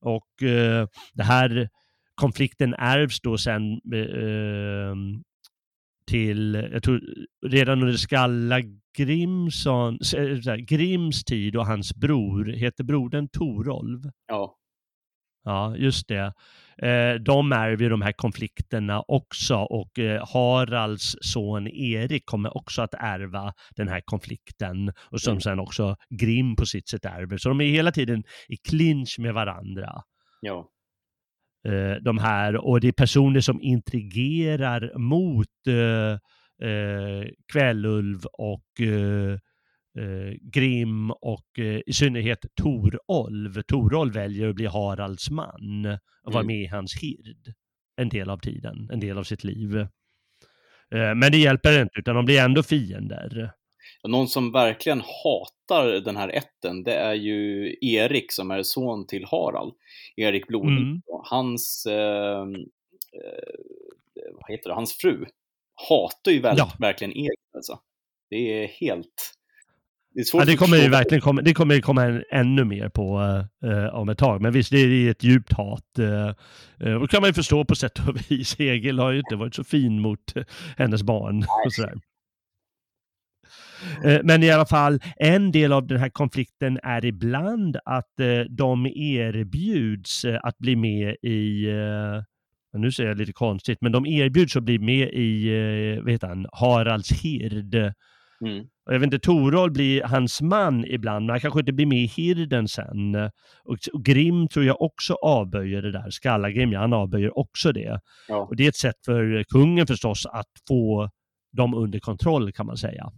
Och 0.00 0.42
eh, 0.42 0.86
det 1.14 1.22
här 1.22 1.68
konflikten 2.14 2.74
ärvs 2.74 3.20
då 3.20 3.38
sen 3.38 3.72
eh, 3.72 4.94
till, 6.06 6.68
jag 6.72 6.82
tror 6.82 7.00
redan 7.46 7.82
under 7.82 7.96
Skalla 7.96 8.60
Grimson, 8.96 9.98
Grims 10.58 11.24
tid 11.24 11.56
och 11.56 11.66
hans 11.66 11.94
bror, 11.94 12.44
heter 12.44 12.84
brodern 12.84 13.28
Torolv? 13.28 14.00
Ja. 14.26 14.57
Ja, 15.44 15.76
just 15.76 16.08
det. 16.08 16.32
Eh, 16.82 17.14
de 17.14 17.52
ärver 17.52 17.82
ju 17.82 17.88
de 17.88 18.02
här 18.02 18.12
konflikterna 18.12 19.02
också 19.08 19.56
och 19.56 19.98
eh, 19.98 20.28
Haralds 20.32 21.16
son 21.20 21.68
Erik 21.68 22.26
kommer 22.26 22.56
också 22.56 22.82
att 22.82 22.94
ärva 22.94 23.52
den 23.76 23.88
här 23.88 24.02
konflikten 24.04 24.92
och 25.10 25.20
som 25.20 25.30
mm. 25.30 25.40
sen 25.40 25.60
också 25.60 25.96
Grim 26.10 26.56
på 26.56 26.66
sitt 26.66 26.88
sätt 26.88 27.04
ärver. 27.04 27.36
Så 27.36 27.48
de 27.48 27.60
är 27.60 27.64
hela 27.64 27.92
tiden 27.92 28.24
i 28.48 28.56
clinch 28.56 29.16
med 29.18 29.34
varandra. 29.34 30.02
Ja. 30.40 30.68
Eh, 31.68 31.96
de 32.02 32.18
här 32.18 32.56
och 32.56 32.80
det 32.80 32.88
är 32.88 32.92
personer 32.92 33.40
som 33.40 33.60
intrigerar 33.62 34.98
mot 34.98 35.48
Kvällulv 37.52 38.18
och 38.32 38.80
eh, 38.80 39.38
Grim 40.42 41.10
och 41.10 41.58
eh, 41.58 41.80
i 41.86 41.92
synnerhet 41.92 42.46
Torolv. 42.54 43.62
Torolv 43.62 44.14
väljer 44.14 44.48
att 44.48 44.54
bli 44.54 44.66
Haralds 44.66 45.30
man 45.30 45.98
och 46.22 46.32
vara 46.32 46.44
mm. 46.44 46.46
med 46.46 46.62
i 46.62 46.66
hans 46.66 47.02
hird 47.02 47.54
en 47.98 48.08
del 48.08 48.30
av 48.30 48.38
tiden, 48.38 48.90
en 48.92 49.00
del 49.00 49.18
av 49.18 49.22
sitt 49.22 49.44
liv. 49.44 49.76
Eh, 50.94 51.14
men 51.16 51.32
det 51.32 51.38
hjälper 51.38 51.82
inte, 51.82 51.98
utan 51.98 52.14
de 52.14 52.24
blir 52.24 52.40
ändå 52.40 52.62
fiender. 52.62 53.50
Någon 54.08 54.28
som 54.28 54.52
verkligen 54.52 55.00
hatar 55.24 56.00
den 56.00 56.16
här 56.16 56.28
ätten, 56.28 56.82
det 56.82 56.94
är 56.94 57.14
ju 57.14 57.74
Erik 57.80 58.32
som 58.32 58.50
är 58.50 58.62
son 58.62 59.06
till 59.06 59.24
Harald. 59.24 59.74
Erik 60.16 60.46
Blodvik. 60.46 60.78
Mm. 60.78 61.00
Hans, 61.24 61.86
eh, 61.86 62.40
eh, 62.40 63.44
vad 64.32 64.50
heter 64.50 64.68
det, 64.68 64.74
hans 64.74 64.96
fru 64.96 65.26
hatar 65.88 66.30
ju 66.30 66.40
väldigt, 66.40 66.58
ja. 66.58 66.72
verkligen 66.78 67.12
Erik. 67.12 67.40
Alltså. 67.54 67.78
Det 68.30 68.62
är 68.62 68.66
helt 68.66 69.37
det, 70.18 70.30
ja, 70.32 70.44
det 70.44 70.56
kommer 70.56 70.76
ju 70.76 70.88
verkligen 70.88 71.20
komma, 71.20 71.42
det 71.42 71.54
kommer 71.54 71.80
komma 71.80 72.04
en, 72.04 72.24
ännu 72.30 72.64
mer 72.64 72.88
på 72.88 73.18
uh, 73.64 73.94
om 73.94 74.08
ett 74.08 74.18
tag. 74.18 74.42
Men 74.42 74.52
visst, 74.52 74.70
det 74.70 74.78
är 74.78 75.10
ett 75.10 75.22
djupt 75.22 75.52
hat. 75.52 75.84
Uh, 75.98 76.30
uh, 76.86 76.94
och 76.94 77.10
kan 77.10 77.20
man 77.20 77.30
ju 77.30 77.34
förstå 77.34 77.64
på 77.64 77.74
sätt 77.74 77.98
och 78.08 78.30
vis. 78.30 78.56
Egil 78.60 78.98
har 78.98 79.12
ju 79.12 79.18
inte 79.18 79.36
varit 79.36 79.54
så 79.54 79.64
fin 79.64 80.00
mot 80.00 80.34
hennes 80.76 81.02
barn. 81.02 81.44
Och 81.66 81.72
sådär. 81.72 81.94
Men 84.22 84.42
i 84.42 84.50
alla 84.50 84.66
fall, 84.66 85.00
en 85.16 85.52
del 85.52 85.72
av 85.72 85.86
den 85.86 85.98
här 85.98 86.08
konflikten 86.08 86.78
är 86.82 87.04
ibland 87.04 87.76
att 87.84 88.12
de 88.50 88.86
erbjuds 88.86 90.24
att 90.42 90.58
bli 90.58 90.76
med 90.76 91.16
i, 91.22 91.66
nu 92.72 92.92
säger 92.92 93.08
jag 93.08 93.18
lite 93.18 93.32
konstigt, 93.32 93.78
men 93.80 93.92
de 93.92 94.06
erbjuds 94.06 94.56
att 94.56 94.62
bli 94.62 94.78
med 94.78 95.08
i, 95.12 96.00
vad 96.02 96.12
heter 96.12 96.28
han, 96.28 96.46
Haralds 96.52 97.12
hird. 97.12 97.94
Mm. 98.46 98.60
Och 98.86 98.94
jag 98.94 98.98
vet 98.98 99.06
inte, 99.06 99.18
Torol 99.18 99.70
blir 99.70 100.02
hans 100.02 100.40
man 100.40 100.84
ibland, 100.84 101.26
men 101.26 101.30
han 101.30 101.40
kanske 101.40 101.60
inte 101.60 101.72
blir 101.72 101.86
med 101.86 101.98
i 101.98 102.06
hirden 102.06 102.68
sen. 102.68 103.14
Och, 103.64 103.78
och 103.92 104.04
Grim 104.04 104.48
tror 104.48 104.64
jag 104.64 104.82
också 104.82 105.14
avböjer 105.14 105.82
det 105.82 105.92
där, 105.92 106.10
Skallagrim, 106.10 106.72
ja, 106.72 106.80
han 106.80 106.92
avböjer 106.92 107.38
också 107.38 107.72
det. 107.72 108.00
Ja. 108.28 108.36
Och 108.36 108.56
det 108.56 108.64
är 108.64 108.68
ett 108.68 108.76
sätt 108.76 109.04
för 109.04 109.44
kungen 109.48 109.86
förstås 109.86 110.26
att 110.26 110.50
få 110.68 111.10
dem 111.52 111.74
under 111.74 111.98
kontroll 111.98 112.52
kan 112.52 112.66
man 112.66 112.76
säga. 112.76 113.10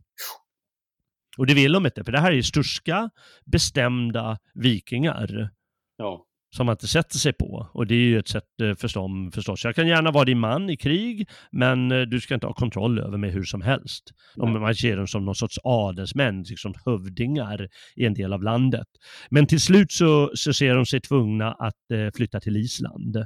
Och 1.39 1.47
det 1.47 1.55
vill 1.55 1.73
de 1.73 1.87
inte, 1.87 2.05
för 2.05 2.13
det 2.13 2.21
här 2.21 2.33
är 2.33 2.43
sturska, 2.43 3.11
bestämda 3.47 4.39
vikingar. 4.55 5.51
Ja 5.97 6.27
som 6.57 6.67
man 6.67 6.73
inte 6.73 6.89
sätter 6.89 7.19
sig 7.19 7.33
på. 7.33 7.71
Och 7.73 7.87
det 7.87 7.95
är 7.95 7.99
ju 7.99 8.19
ett 8.19 8.29
sätt 8.29 8.61
eh, 8.63 8.75
för 8.75 8.95
dem 8.95 9.31
förstås. 9.35 9.65
Jag 9.65 9.75
kan 9.75 9.89
gärna 9.89 10.11
vara 10.11 10.25
din 10.25 10.39
man 10.39 10.71
i 10.71 10.77
krig, 10.77 11.29
men 11.53 11.93
eh, 11.93 12.01
du 12.01 12.21
ska 12.21 12.35
inte 12.35 12.47
ha 12.47 12.55
kontroll 12.55 12.99
över 12.99 13.19
mig 13.19 13.31
hur 13.31 13.43
som 13.43 13.63
helst. 13.63 14.05
Om 14.37 14.53
man 14.53 14.75
ser 14.75 14.97
dem 14.97 15.07
som 15.07 15.25
någon 15.25 15.35
sorts 15.35 15.59
adelsmän, 15.65 16.43
liksom 16.43 16.75
hövdingar 16.85 17.69
i 17.97 18.05
en 18.05 18.15
del 18.15 18.33
av 18.33 18.43
landet. 18.43 18.87
Men 19.31 19.47
till 19.47 19.61
slut 19.61 19.93
så, 19.93 20.31
så 20.35 20.53
ser 20.53 20.75
de 20.75 20.87
sig 20.87 21.01
tvungna 21.01 21.53
att 21.53 21.91
eh, 21.93 22.09
flytta 22.15 22.41
till 22.41 22.57
Island. 22.57 23.17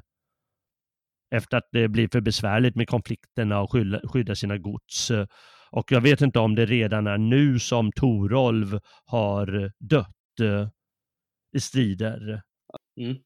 Efter 1.34 1.56
att 1.56 1.68
det 1.72 1.88
blir 1.88 2.08
för 2.12 2.20
besvärligt 2.20 2.76
med 2.76 2.88
konflikterna 2.88 3.60
och 3.60 3.72
skydda, 3.72 4.00
skydda 4.08 4.34
sina 4.34 4.58
gods. 4.58 5.10
Och 5.70 5.92
jag 5.92 6.00
vet 6.00 6.20
inte 6.20 6.38
om 6.38 6.54
det 6.54 6.66
redan 6.66 7.06
är 7.06 7.18
nu 7.18 7.58
som 7.58 7.92
Torolv 7.92 8.78
har 9.04 9.72
dött 9.78 10.10
i 11.56 11.60
strider 11.60 12.42
Mm. 12.96 13.16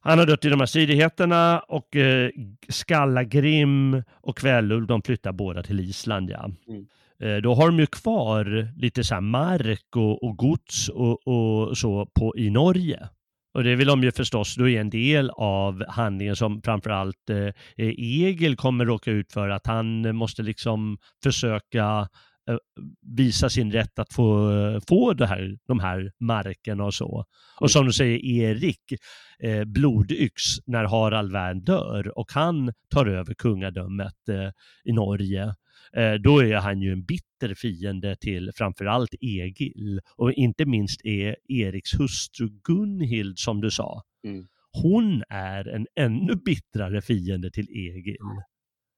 Han 0.00 0.18
har 0.18 0.26
dött 0.26 0.44
i 0.44 0.48
de 0.48 0.60
här 0.60 0.66
stridigheterna 0.66 1.60
och 1.60 1.96
eh, 1.96 2.30
Skallagrim 2.68 4.02
och 4.10 4.38
Kvällulv 4.38 4.86
de 4.86 5.02
flyttar 5.02 5.32
båda 5.32 5.62
till 5.62 5.80
Island. 5.80 6.30
Ja. 6.30 6.50
Mm. 6.68 6.86
Eh, 7.22 7.42
då 7.42 7.54
har 7.54 7.66
de 7.66 7.78
ju 7.78 7.86
kvar 7.86 8.68
lite 8.76 9.04
så 9.04 9.20
mark 9.20 9.96
och, 9.96 10.22
och 10.22 10.36
gods 10.36 10.88
och, 10.88 11.26
och, 11.28 11.78
så 11.78 12.06
på, 12.06 12.36
i 12.36 12.50
Norge. 12.50 13.08
Och 13.54 13.64
det 13.64 13.76
vill 13.76 13.86
de 13.86 14.02
ju 14.02 14.12
förstås, 14.12 14.54
då 14.54 14.68
är 14.68 14.80
en 14.80 14.90
del 14.90 15.30
av 15.30 15.84
handlingen 15.88 16.36
som 16.36 16.62
framförallt 16.62 17.30
eh, 17.30 17.54
Egil 17.76 18.56
kommer 18.56 18.84
råka 18.84 19.10
ut 19.10 19.32
för, 19.32 19.48
att 19.48 19.66
han 19.66 20.16
måste 20.16 20.42
liksom 20.42 20.98
försöka 21.22 22.08
visa 23.16 23.50
sin 23.50 23.72
rätt 23.72 23.98
att 23.98 24.12
få, 24.12 24.50
få 24.88 25.12
det 25.12 25.26
här, 25.26 25.58
de 25.66 25.80
här 25.80 26.12
markerna 26.20 26.84
och 26.84 26.94
så. 26.94 27.24
Och 27.60 27.70
som 27.70 27.86
du 27.86 27.92
säger, 27.92 28.18
Erik 28.18 28.92
eh, 29.38 29.64
blodyx 29.64 30.42
när 30.66 30.84
Harald 30.84 31.32
Wern 31.32 31.64
dör 31.64 32.18
och 32.18 32.32
han 32.32 32.72
tar 32.90 33.06
över 33.06 33.34
kungadömet 33.34 34.28
eh, 34.28 34.50
i 34.84 34.92
Norge. 34.92 35.54
Eh, 35.96 36.14
då 36.14 36.42
är 36.42 36.56
han 36.56 36.80
ju 36.80 36.92
en 36.92 37.04
bitter 37.04 37.54
fiende 37.54 38.16
till 38.16 38.50
framförallt 38.54 39.14
Egil 39.20 40.00
och 40.16 40.32
inte 40.32 40.66
minst 40.66 41.04
är 41.04 41.36
Eriks 41.48 42.00
hustru 42.00 42.48
Gunhild 42.64 43.38
som 43.38 43.60
du 43.60 43.70
sa. 43.70 44.02
Mm. 44.26 44.46
Hon 44.82 45.22
är 45.28 45.68
en 45.68 45.86
ännu 45.94 46.34
bittrare 46.34 47.02
fiende 47.02 47.50
till 47.50 47.68
Egil. 47.70 48.16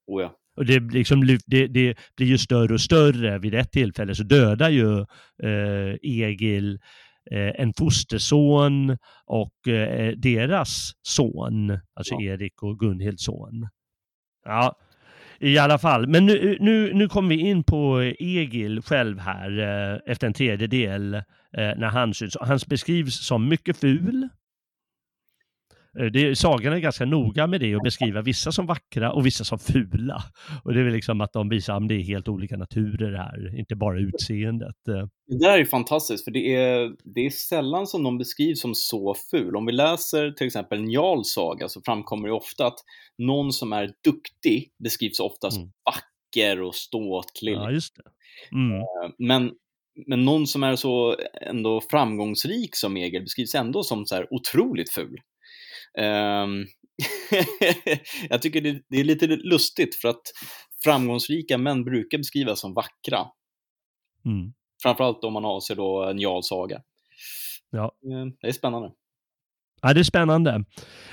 Oh 0.07 0.21
ja. 0.21 0.37
Och 0.55 0.65
det, 0.65 0.79
liksom, 0.79 1.37
det, 1.45 1.67
det, 1.67 1.97
blir 2.17 2.27
ju 2.27 2.37
större 2.37 2.73
och 2.73 2.81
större. 2.81 3.39
Vid 3.39 3.55
ett 3.55 3.71
tillfälle 3.71 4.15
så 4.15 4.23
dödar 4.23 4.69
ju 4.69 4.99
eh, 5.43 5.95
Egil 6.01 6.79
eh, 7.31 7.61
en 7.61 7.73
fosterson 7.73 8.97
och 9.25 9.67
eh, 9.67 10.13
deras 10.17 10.91
son, 11.01 11.79
alltså 11.93 12.15
ja. 12.19 12.21
Erik 12.21 12.63
och 12.63 12.79
Gunhilds 12.79 13.23
son. 13.23 13.69
Ja, 14.45 14.75
i 15.39 15.57
alla 15.57 15.77
fall. 15.77 16.07
Men 16.07 16.25
nu, 16.25 16.57
nu, 16.59 16.93
nu 16.93 17.07
kommer 17.07 17.29
vi 17.29 17.41
in 17.41 17.63
på 17.63 18.01
Egil 18.19 18.81
själv 18.81 19.19
här 19.19 19.59
eh, 19.59 20.11
efter 20.11 20.27
en 20.27 20.33
tredjedel 20.33 21.13
eh, 21.13 21.21
när 21.53 21.87
han 21.87 22.13
syns. 22.13 22.37
Han 22.41 22.59
beskrivs 22.67 23.25
som 23.27 23.49
mycket 23.49 23.77
ful. 23.77 24.29
Eh, 25.99 26.05
det, 26.05 26.37
sagan 26.37 26.73
är 26.73 26.79
ganska 26.79 27.05
noga 27.05 27.47
med 27.47 27.61
det 27.61 27.75
och 27.75 27.81
beskriva 27.81 28.21
vissa 28.21 28.51
som 28.51 28.65
vackra 28.65 29.11
och 29.11 29.25
vissa 29.25 29.43
som 29.43 29.59
fula. 29.59 30.23
Och 30.63 30.73
det 30.73 30.79
är 30.79 30.83
väl 30.83 30.93
liksom 30.93 31.21
att 31.21 31.33
de 31.33 31.49
visar 31.49 31.77
att 31.77 31.87
det 31.87 31.95
är 31.95 32.03
helt 32.03 32.27
olika 32.27 32.57
naturer 32.57 33.17
här, 33.17 33.59
inte 33.59 33.75
bara 33.75 33.99
utseendet. 33.99 34.87
Eh. 34.87 35.07
Det 35.27 35.39
där 35.39 35.59
är 35.59 35.65
fantastiskt, 35.65 36.23
för 36.23 36.31
det 36.31 36.55
är, 36.55 36.91
det 37.15 37.25
är 37.25 37.29
sällan 37.29 37.87
som 37.87 38.03
de 38.03 38.17
beskrivs 38.17 38.61
som 38.61 38.75
så 38.75 39.15
ful. 39.31 39.55
Om 39.55 39.65
vi 39.65 39.71
läser 39.71 40.31
till 40.31 40.47
exempel 40.47 40.81
Njals 40.81 41.33
saga 41.33 41.69
så 41.69 41.81
framkommer 41.85 42.27
det 42.27 42.33
ofta 42.33 42.67
att 42.67 42.79
någon 43.17 43.51
som 43.51 43.73
är 43.73 43.91
duktig 44.03 44.69
beskrivs 44.83 45.19
ofta 45.19 45.51
som 45.51 45.61
mm. 45.61 45.71
vacker 45.85 46.61
och 46.61 46.75
ståtlig. 46.75 47.55
Ja, 47.55 47.71
just 47.71 47.95
det. 47.95 48.03
Mm. 48.55 48.77
Eh, 48.77 49.11
men 49.17 49.51
men 50.07 50.25
någon 50.25 50.47
som 50.47 50.63
är 50.63 50.75
så 50.75 51.15
ändå 51.41 51.81
framgångsrik 51.89 52.75
som 52.75 52.97
Egil 52.97 53.21
beskrivs 53.21 53.55
ändå 53.55 53.83
som 53.83 54.05
så 54.05 54.15
här 54.15 54.33
otroligt 54.33 54.93
ful. 54.93 55.19
Um, 55.97 56.65
jag 58.29 58.41
tycker 58.41 58.61
det, 58.61 58.81
det, 58.89 58.99
är 58.99 59.03
lite 59.03 59.27
lustigt 59.27 59.95
för 59.95 60.07
att 60.07 60.23
framgångsrika 60.83 61.57
män 61.57 61.83
brukar 61.83 62.17
beskrivas 62.17 62.59
som 62.59 62.73
vackra. 62.73 63.19
Mm. 64.25 64.53
Framförallt 64.83 65.23
om 65.23 65.33
man 65.33 65.45
avser 65.45 65.75
då 65.75 66.03
en 66.03 66.19
Jarl 66.19 66.41
saga. 66.41 66.81
Ja. 67.69 67.91
Ehm, 68.11 68.31
det 68.41 68.47
är 68.47 68.51
spännande. 68.51 68.91
Ja, 69.81 69.93
det 69.93 69.99
är 69.99 70.03
spännande. 70.03 70.63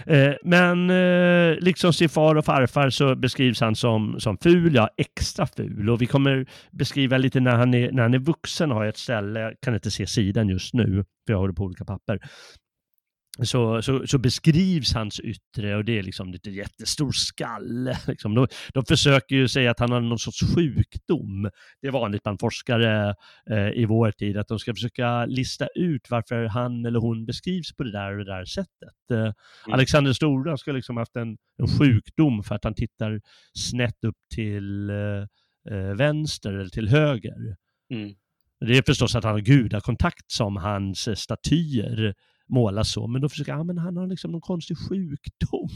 Eh, 0.07 0.33
men 0.43 0.91
eh, 0.91 1.57
liksom 1.61 1.93
sin 1.93 2.09
far 2.09 2.35
och 2.35 2.45
farfar 2.45 2.91
så 2.91 3.15
beskrivs 3.15 3.61
han 3.61 3.77
som, 3.77 4.21
som 4.21 4.39
ful, 4.39 4.75
ja 4.75 4.89
extra 4.97 5.47
ful. 5.47 5.91
Och 5.91 6.03
vi 6.03 6.07
kommer 6.07 6.47
beskriva 6.71 7.19
lite 7.19 7.41
när 7.41 7.57
han 7.57 7.75
är, 7.75 7.93
när 7.93 8.03
han 8.03 8.15
är 8.15 8.19
vuxen, 8.19 8.71
har 8.71 8.85
jag 8.85 8.89
ett 8.89 8.97
ställe, 8.97 9.41
jag 9.41 9.55
kan 9.61 9.75
inte 9.75 9.91
se 9.91 10.07
sidan 10.07 10.49
just 10.49 10.75
nu, 10.75 11.05
för 11.27 11.33
jag 11.33 11.39
har 11.39 11.49
det 11.49 11.55
på 11.55 11.65
olika 11.65 11.85
papper 11.85 12.21
så, 13.39 13.83
så, 13.83 14.07
så, 14.07 14.19
beskrivs 14.19 14.93
hans 14.95 15.21
yttre 15.21 15.77
och 15.77 15.85
det 15.85 15.99
är 15.99 16.03
liksom 16.03 16.33
lite 16.33 16.51
jättestor 16.51 17.13
skalle. 17.13 17.99
Liksom. 18.07 18.35
De, 18.35 18.47
de 18.75 18.85
försöker 18.85 19.37
ju 19.37 19.49
säga 19.49 19.71
att 19.71 19.81
han 19.81 19.93
har 19.93 20.01
någon 20.01 20.19
sorts 20.19 20.55
sjukdom. 20.55 21.51
Det 21.81 21.87
är 21.87 21.91
vanligt 21.91 22.23
bland 22.23 22.41
forskare 22.41 23.15
eh, 23.51 23.69
i 23.69 23.85
vår 23.85 24.11
tid 24.11 24.37
att 24.37 24.49
de 24.49 24.59
ska 24.59 24.75
försöka 24.75 25.27
lista 25.27 25.67
ut 25.75 26.11
varför 26.11 26.45
han 26.45 26.87
eller 26.87 26.99
hon 26.99 27.27
beskrivs 27.27 27.77
på 27.77 27.83
det 27.83 27.93
där 27.93 28.13
och 28.13 28.25
det 28.25 28.33
där 28.33 28.45
sättet. 28.45 29.11
Eh, 29.11 29.19
mm. 29.19 29.33
Alexander 29.71 30.13
Stora 30.13 30.57
ska 30.57 30.73
liksom 30.73 30.97
haft 30.97 31.17
en, 31.17 31.37
en, 31.59 31.69
sjukdom 31.79 32.43
för 32.43 32.55
att 32.55 32.65
han 32.65 32.75
tittar 32.75 33.21
snett 33.55 34.05
upp 34.05 34.19
till 34.35 34.91
eh, 34.91 34.97
eh 35.75 35.95
vänster 35.95 36.53
eller 36.53 36.71
till 36.71 36.89
höger. 36.89 37.57
Mm. 37.91 38.15
Det 38.67 38.79
är 38.79 38.83
förstås 38.87 39.15
att 39.15 39.25
han 39.25 39.33
har 39.33 39.41
gudakontakt 39.41 40.31
som 40.31 40.57
hans 40.57 41.21
statyer 41.21 42.15
målas 42.53 42.93
så, 42.93 43.07
men 43.07 43.21
då 43.21 43.29
försöker 43.29 43.53
han, 43.53 43.67
men 43.67 43.79
han 43.79 43.97
har 43.97 44.07
liksom 44.07 44.33
någon 44.33 44.41
konstig 44.41 44.77
sjukdom. 44.79 45.69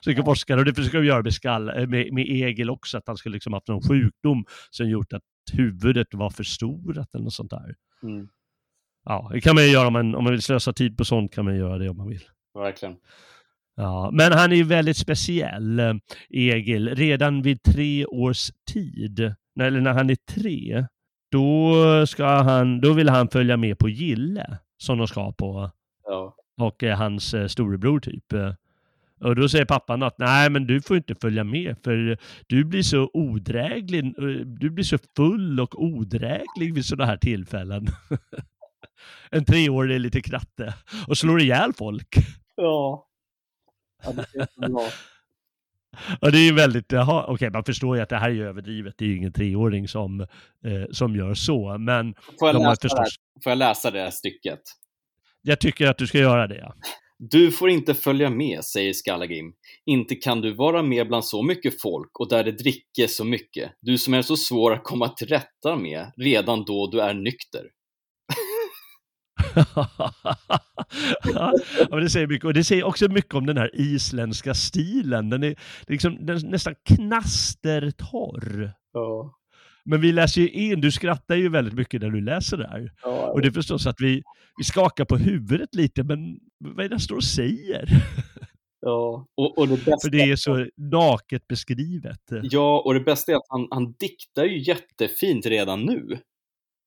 så 0.00 0.22
forskare, 0.24 0.58
och 0.58 0.64
det 0.64 0.74
försöker 0.74 0.98
de 0.98 1.06
göra 1.06 1.22
med, 1.22 1.34
skall, 1.34 1.68
eh, 1.68 1.86
med, 1.86 2.12
med 2.12 2.26
Egil 2.28 2.70
också, 2.70 2.98
att 2.98 3.06
han 3.06 3.16
skulle 3.16 3.32
liksom 3.32 3.52
haft 3.52 3.68
någon 3.68 3.82
sjukdom 3.82 4.44
som 4.70 4.88
gjort 4.88 5.12
att 5.12 5.22
huvudet 5.52 6.14
var 6.14 6.30
förstorat 6.30 7.14
eller 7.14 7.24
något 7.24 7.32
sånt 7.32 7.50
där. 7.50 7.74
Mm. 8.02 8.28
Ja, 9.04 9.30
det 9.32 9.40
kan 9.40 9.54
man 9.54 9.64
ju 9.64 9.70
göra 9.70 9.86
om 9.86 9.92
man, 9.92 10.14
om 10.14 10.24
man 10.24 10.32
vill 10.32 10.42
slösa 10.42 10.72
tid 10.72 10.96
på 10.96 11.04
sånt 11.04 11.34
kan 11.34 11.44
man 11.44 11.56
göra 11.56 11.78
det 11.78 11.88
om 11.88 11.96
man 11.96 12.08
vill. 12.08 12.24
Verkligen. 12.54 12.96
Ja, 13.76 14.10
men 14.12 14.32
han 14.32 14.52
är 14.52 14.56
ju 14.56 14.64
väldigt 14.64 14.96
speciell, 14.96 15.78
eh, 15.78 15.94
Egil. 16.30 16.94
Redan 16.94 17.42
vid 17.42 17.62
tre 17.62 18.06
års 18.06 18.50
tid, 18.72 19.34
eller 19.60 19.80
när 19.80 19.92
han 19.92 20.10
är 20.10 20.16
tre, 20.30 20.86
då, 21.30 22.06
ska 22.06 22.26
han, 22.26 22.80
då 22.80 22.92
vill 22.92 23.08
han 23.08 23.28
följa 23.28 23.56
med 23.56 23.78
på 23.78 23.88
Gille 23.88 24.58
som 24.80 24.98
de 24.98 25.08
ska 25.08 25.32
på. 25.32 25.70
Ja. 26.06 26.34
Och 26.60 26.82
eh, 26.82 26.98
hans 26.98 27.34
eh, 27.34 27.46
storebror 27.46 28.00
typ. 28.00 28.32
Eh. 28.32 28.54
Och 29.20 29.36
då 29.36 29.48
säger 29.48 29.64
pappan 29.64 30.02
att 30.02 30.18
nej, 30.18 30.50
men 30.50 30.66
du 30.66 30.82
får 30.82 30.96
inte 30.96 31.14
följa 31.14 31.44
med 31.44 31.76
för 31.84 32.18
du 32.46 32.64
blir 32.64 32.82
så 32.82 33.10
odräglig. 33.12 34.04
Eh, 34.04 34.46
du 34.46 34.70
blir 34.70 34.84
så 34.84 34.98
full 35.16 35.60
och 35.60 35.82
odräglig 35.82 36.74
vid 36.74 36.84
sådana 36.84 37.06
här 37.10 37.16
tillfällen. 37.16 37.86
en 39.30 39.44
treårig 39.44 40.00
lite 40.00 40.20
kratte 40.20 40.74
och 41.08 41.18
slår 41.18 41.40
ihjäl 41.40 41.72
folk. 41.72 42.14
Ja. 42.56 43.06
ja 44.04 44.12
det 44.12 44.40
är 44.40 44.68
bra. 44.68 44.88
Ja, 46.20 46.30
det 46.30 46.38
är 46.38 46.44
ju 46.44 46.54
väldigt, 46.54 46.92
jaha, 46.92 47.24
okej, 47.28 47.50
man 47.50 47.64
förstår 47.64 47.96
ju 47.96 48.02
att 48.02 48.08
det 48.08 48.16
här 48.16 48.30
är 48.30 48.44
överdrivet. 48.44 48.94
Det 48.98 49.04
är 49.04 49.08
ju 49.08 49.16
ingen 49.16 49.32
treåring 49.32 49.88
som, 49.88 50.20
eh, 50.20 50.26
som 50.90 51.16
gör 51.16 51.34
så, 51.34 51.78
men... 51.78 52.14
Får 52.38 52.48
jag, 52.48 52.54
de 52.54 52.62
läsa 52.62 52.80
förstås... 52.82 53.14
Får 53.44 53.50
jag 53.50 53.58
läsa 53.58 53.90
det 53.90 54.00
här 54.00 54.10
stycket? 54.10 54.60
Jag 55.42 55.60
tycker 55.60 55.86
att 55.86 55.98
du 55.98 56.06
ska 56.06 56.18
göra 56.18 56.46
det, 56.46 56.56
ja. 56.56 56.74
Du 57.18 57.50
får 57.50 57.70
inte 57.70 57.94
följa 57.94 58.30
med, 58.30 58.64
säger 58.64 58.92
Skallagrim. 58.92 59.52
Inte 59.86 60.14
kan 60.14 60.40
du 60.40 60.54
vara 60.54 60.82
med 60.82 61.08
bland 61.08 61.24
så 61.24 61.42
mycket 61.42 61.82
folk 61.82 62.20
och 62.20 62.28
där 62.28 62.44
det 62.44 62.52
dricker 62.52 63.06
så 63.06 63.24
mycket. 63.24 63.72
Du 63.80 63.98
som 63.98 64.14
är 64.14 64.22
så 64.22 64.36
svår 64.36 64.72
att 64.72 64.84
komma 64.84 65.08
till 65.08 65.28
rätta 65.28 65.76
med 65.76 66.12
redan 66.16 66.64
då 66.64 66.90
du 66.92 67.00
är 67.00 67.14
nykter. 67.14 67.62
Ja, 71.90 72.00
det 72.00 72.10
säger 72.10 72.26
mycket. 72.26 72.44
Och 72.44 72.54
det 72.54 72.64
säger 72.64 72.84
också 72.84 73.08
mycket 73.08 73.34
om 73.34 73.46
den 73.46 73.56
här 73.56 73.70
isländska 73.74 74.54
stilen. 74.54 75.30
Den 75.30 75.42
är, 75.42 75.54
liksom, 75.86 76.26
den 76.26 76.36
är 76.36 76.46
nästan 76.46 76.74
knastertorr. 76.84 78.72
Ja. 78.92 79.36
Men 79.84 80.00
vi 80.00 80.12
läser 80.12 80.40
ju 80.40 80.48
in, 80.48 80.80
du 80.80 80.90
skrattar 80.90 81.36
ju 81.36 81.48
väldigt 81.48 81.74
mycket 81.74 82.02
när 82.02 82.10
du 82.10 82.20
läser 82.20 82.56
det 82.56 82.68
här. 82.68 82.92
Ja, 83.02 83.30
och 83.32 83.40
det 83.40 83.48
är 83.48 83.52
förstås 83.52 83.86
att 83.86 84.00
vi, 84.00 84.22
vi 84.58 84.64
skakar 84.64 85.04
på 85.04 85.16
huvudet 85.16 85.74
lite, 85.74 86.02
men 86.02 86.38
vad 86.58 86.84
är 86.84 86.88
det 86.88 86.94
han 86.94 87.00
står 87.00 87.16
och 87.16 87.24
säger? 87.24 87.88
Ja, 88.80 89.26
och, 89.36 89.58
och 89.58 89.68
det 89.68 89.76
bästa... 89.76 89.96
För 90.02 90.10
det 90.10 90.22
är 90.22 90.36
så 90.36 90.66
naket 90.76 91.48
beskrivet. 91.48 92.20
Ja, 92.42 92.82
och 92.84 92.94
det 92.94 93.00
bästa 93.00 93.32
är 93.32 93.36
att 93.36 93.46
han, 93.48 93.68
han 93.70 93.92
diktar 93.92 94.44
ju 94.44 94.58
jättefint 94.58 95.46
redan 95.46 95.82
nu. 95.82 96.18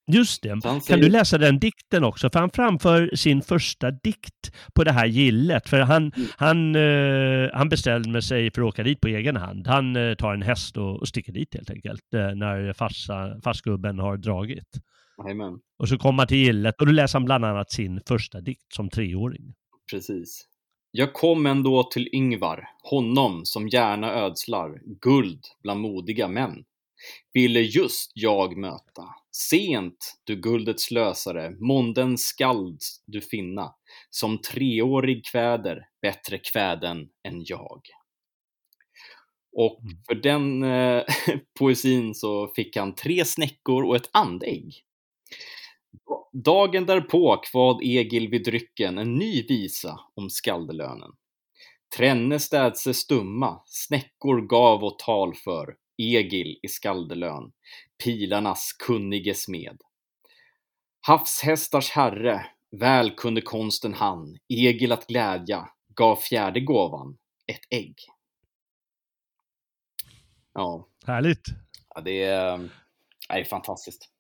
Just 0.08 0.44
det. 0.44 0.62
Kan 0.88 1.00
du 1.00 1.10
läsa 1.10 1.38
den 1.38 1.60
dikten 1.60 2.04
också? 2.04 2.30
För 2.30 2.40
han 2.40 2.50
framför 2.50 3.16
sin 3.16 3.42
första 3.42 3.92
dikt 3.92 4.52
på 4.74 4.84
det 4.84 4.92
här 4.92 5.06
gillet. 5.06 5.70
För 5.70 5.80
han, 5.80 6.12
mm. 6.16 6.28
han, 6.38 6.76
uh, 6.76 7.50
han 7.54 7.70
bestämmer 7.70 8.22
sig 8.22 8.52
för 8.52 8.62
att 8.62 8.68
åka 8.68 8.84
dit 8.84 9.02
på 9.02 9.08
egen 9.08 9.36
hand. 9.36 9.68
Han 9.68 9.96
uh, 9.96 10.16
tar 10.16 10.34
en 10.34 10.42
häst 10.42 10.78
och, 10.78 11.00
och 11.00 11.08
sticker 11.08 11.34
dit 11.34 11.54
helt 11.54 11.70
enkelt 11.70 12.04
uh, 12.16 12.36
när 12.36 12.74
farsa, 12.74 13.42
farsgubben 13.44 14.00
har 14.00 14.18
dragit. 14.18 14.70
Amen. 15.18 15.60
Och 15.80 15.90
så 15.90 15.98
kommer 15.98 16.18
han 16.18 16.28
till 16.28 16.38
gillet 16.38 16.82
och 16.82 16.86
då 16.86 16.92
läser 16.92 17.20
han 17.20 17.26
bland 17.26 17.46
annat 17.46 17.72
sin 17.72 18.02
första 18.08 18.42
dikt 18.42 18.74
som 18.74 18.90
treåring. 18.90 19.54
Precis. 19.92 20.48
Jag 20.92 21.14
kom 21.14 21.46
ändå 21.46 21.84
till 21.84 22.10
Yngvar, 22.14 22.68
honom 22.84 23.42
som 23.46 23.68
gärna 23.68 24.14
ödslar 24.14 24.80
guld 25.02 25.42
bland 25.64 25.80
modiga 25.80 26.28
män. 26.28 26.64
Ville 27.34 27.62
just 27.62 28.12
jag 28.16 28.58
möta 28.58 29.04
Sent, 29.32 30.22
du 30.24 30.36
guldets 30.36 30.84
slösare, 30.84 31.52
månden 31.60 32.18
skald 32.18 32.82
du 33.06 33.22
finna, 33.22 33.76
som 34.10 34.42
treårig 34.42 35.26
kväder, 35.26 35.88
bättre 36.02 36.38
kväden 36.38 37.10
än 37.28 37.44
jag. 37.46 37.82
Och 39.58 39.82
mm. 39.82 39.98
för 40.08 40.16
den 40.16 40.64
eh, 40.64 41.04
poesin 41.60 42.16
så 42.16 42.48
fick 42.56 42.78
han 42.78 42.96
tre 42.96 43.26
snäckor 43.26 43.84
och 43.84 43.96
ett 43.96 44.10
andägg. 44.14 44.74
Dagen 46.34 46.86
därpå 46.86 47.42
kvad 47.52 47.82
Egil 47.84 48.28
vid 48.28 48.46
drycken 48.46 48.98
en 48.98 49.16
ny 49.16 49.44
visa 49.48 50.00
om 50.16 50.30
skaldelönen. 50.30 51.12
Trenne 51.98 52.40
städse 52.40 52.94
stumma, 52.94 53.62
snäckor 53.66 54.42
gav 54.42 54.84
och 54.84 55.00
tal 55.00 55.36
för, 55.36 55.76
Egil 55.98 56.60
i 56.64 56.68
skaldelön, 56.68 57.52
pilarnas 58.04 58.74
kunnige 58.74 59.36
smed. 59.36 59.78
Havshästars 61.08 61.90
herre, 61.90 62.46
väl 62.72 63.16
kunde 63.16 63.42
konsten 63.42 63.94
han, 63.94 64.38
Egil 64.50 64.92
att 64.92 65.08
glädja, 65.08 65.70
gav 65.96 66.16
fjärde 66.16 66.60
gåvan, 66.60 67.18
ett 67.48 67.62
ägg. 67.70 67.96
Ja. 70.54 70.88
Härligt. 71.06 71.46
Ja, 71.96 72.02
det 72.02 72.24
är, 72.24 72.58
det 73.30 73.40
är 73.40 73.44
fantastiskt. 73.44 74.13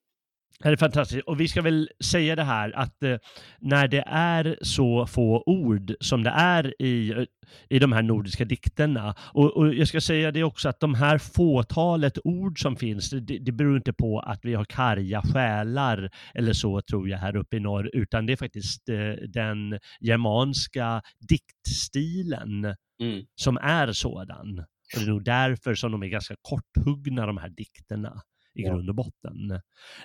Det 0.63 0.69
är 0.69 0.77
fantastiskt. 0.77 1.27
Och 1.27 1.39
vi 1.39 1.47
ska 1.47 1.61
väl 1.61 1.89
säga 2.03 2.35
det 2.35 2.43
här 2.43 2.71
att 2.75 3.03
eh, 3.03 3.17
när 3.59 3.87
det 3.87 4.03
är 4.07 4.57
så 4.61 5.07
få 5.07 5.43
ord 5.45 5.93
som 5.99 6.23
det 6.23 6.29
är 6.29 6.81
i, 6.81 7.25
i 7.69 7.79
de 7.79 7.91
här 7.91 8.01
nordiska 8.01 8.45
dikterna, 8.45 9.15
och, 9.33 9.57
och 9.57 9.73
jag 9.73 9.87
ska 9.87 10.01
säga 10.01 10.31
det 10.31 10.43
också 10.43 10.69
att 10.69 10.79
de 10.79 10.95
här 10.95 11.17
fåtalet 11.17 12.17
ord 12.23 12.61
som 12.61 12.75
finns, 12.75 13.09
det, 13.09 13.39
det 13.39 13.51
beror 13.51 13.77
inte 13.77 13.93
på 13.93 14.19
att 14.19 14.39
vi 14.43 14.53
har 14.53 14.65
karga 14.65 15.21
själar 15.21 16.09
eller 16.33 16.53
så 16.53 16.81
tror 16.81 17.09
jag 17.09 17.17
här 17.17 17.35
uppe 17.35 17.57
i 17.57 17.59
norr, 17.59 17.89
utan 17.93 18.25
det 18.25 18.33
är 18.33 18.37
faktiskt 18.37 18.89
eh, 18.89 19.27
den 19.29 19.79
germanska 19.99 21.01
diktstilen 21.29 22.65
mm. 23.01 23.25
som 23.35 23.57
är 23.57 23.91
sådan. 23.91 24.59
Och 24.95 24.99
det 24.99 25.05
är 25.05 25.09
nog 25.09 25.23
därför 25.23 25.75
som 25.75 25.91
de 25.91 26.03
är 26.03 26.07
ganska 26.07 26.35
korthuggna 26.41 27.25
de 27.25 27.37
här 27.37 27.49
dikterna 27.49 28.21
i 28.53 28.61
grund 28.61 28.89
och 28.89 28.95
botten. 28.95 29.51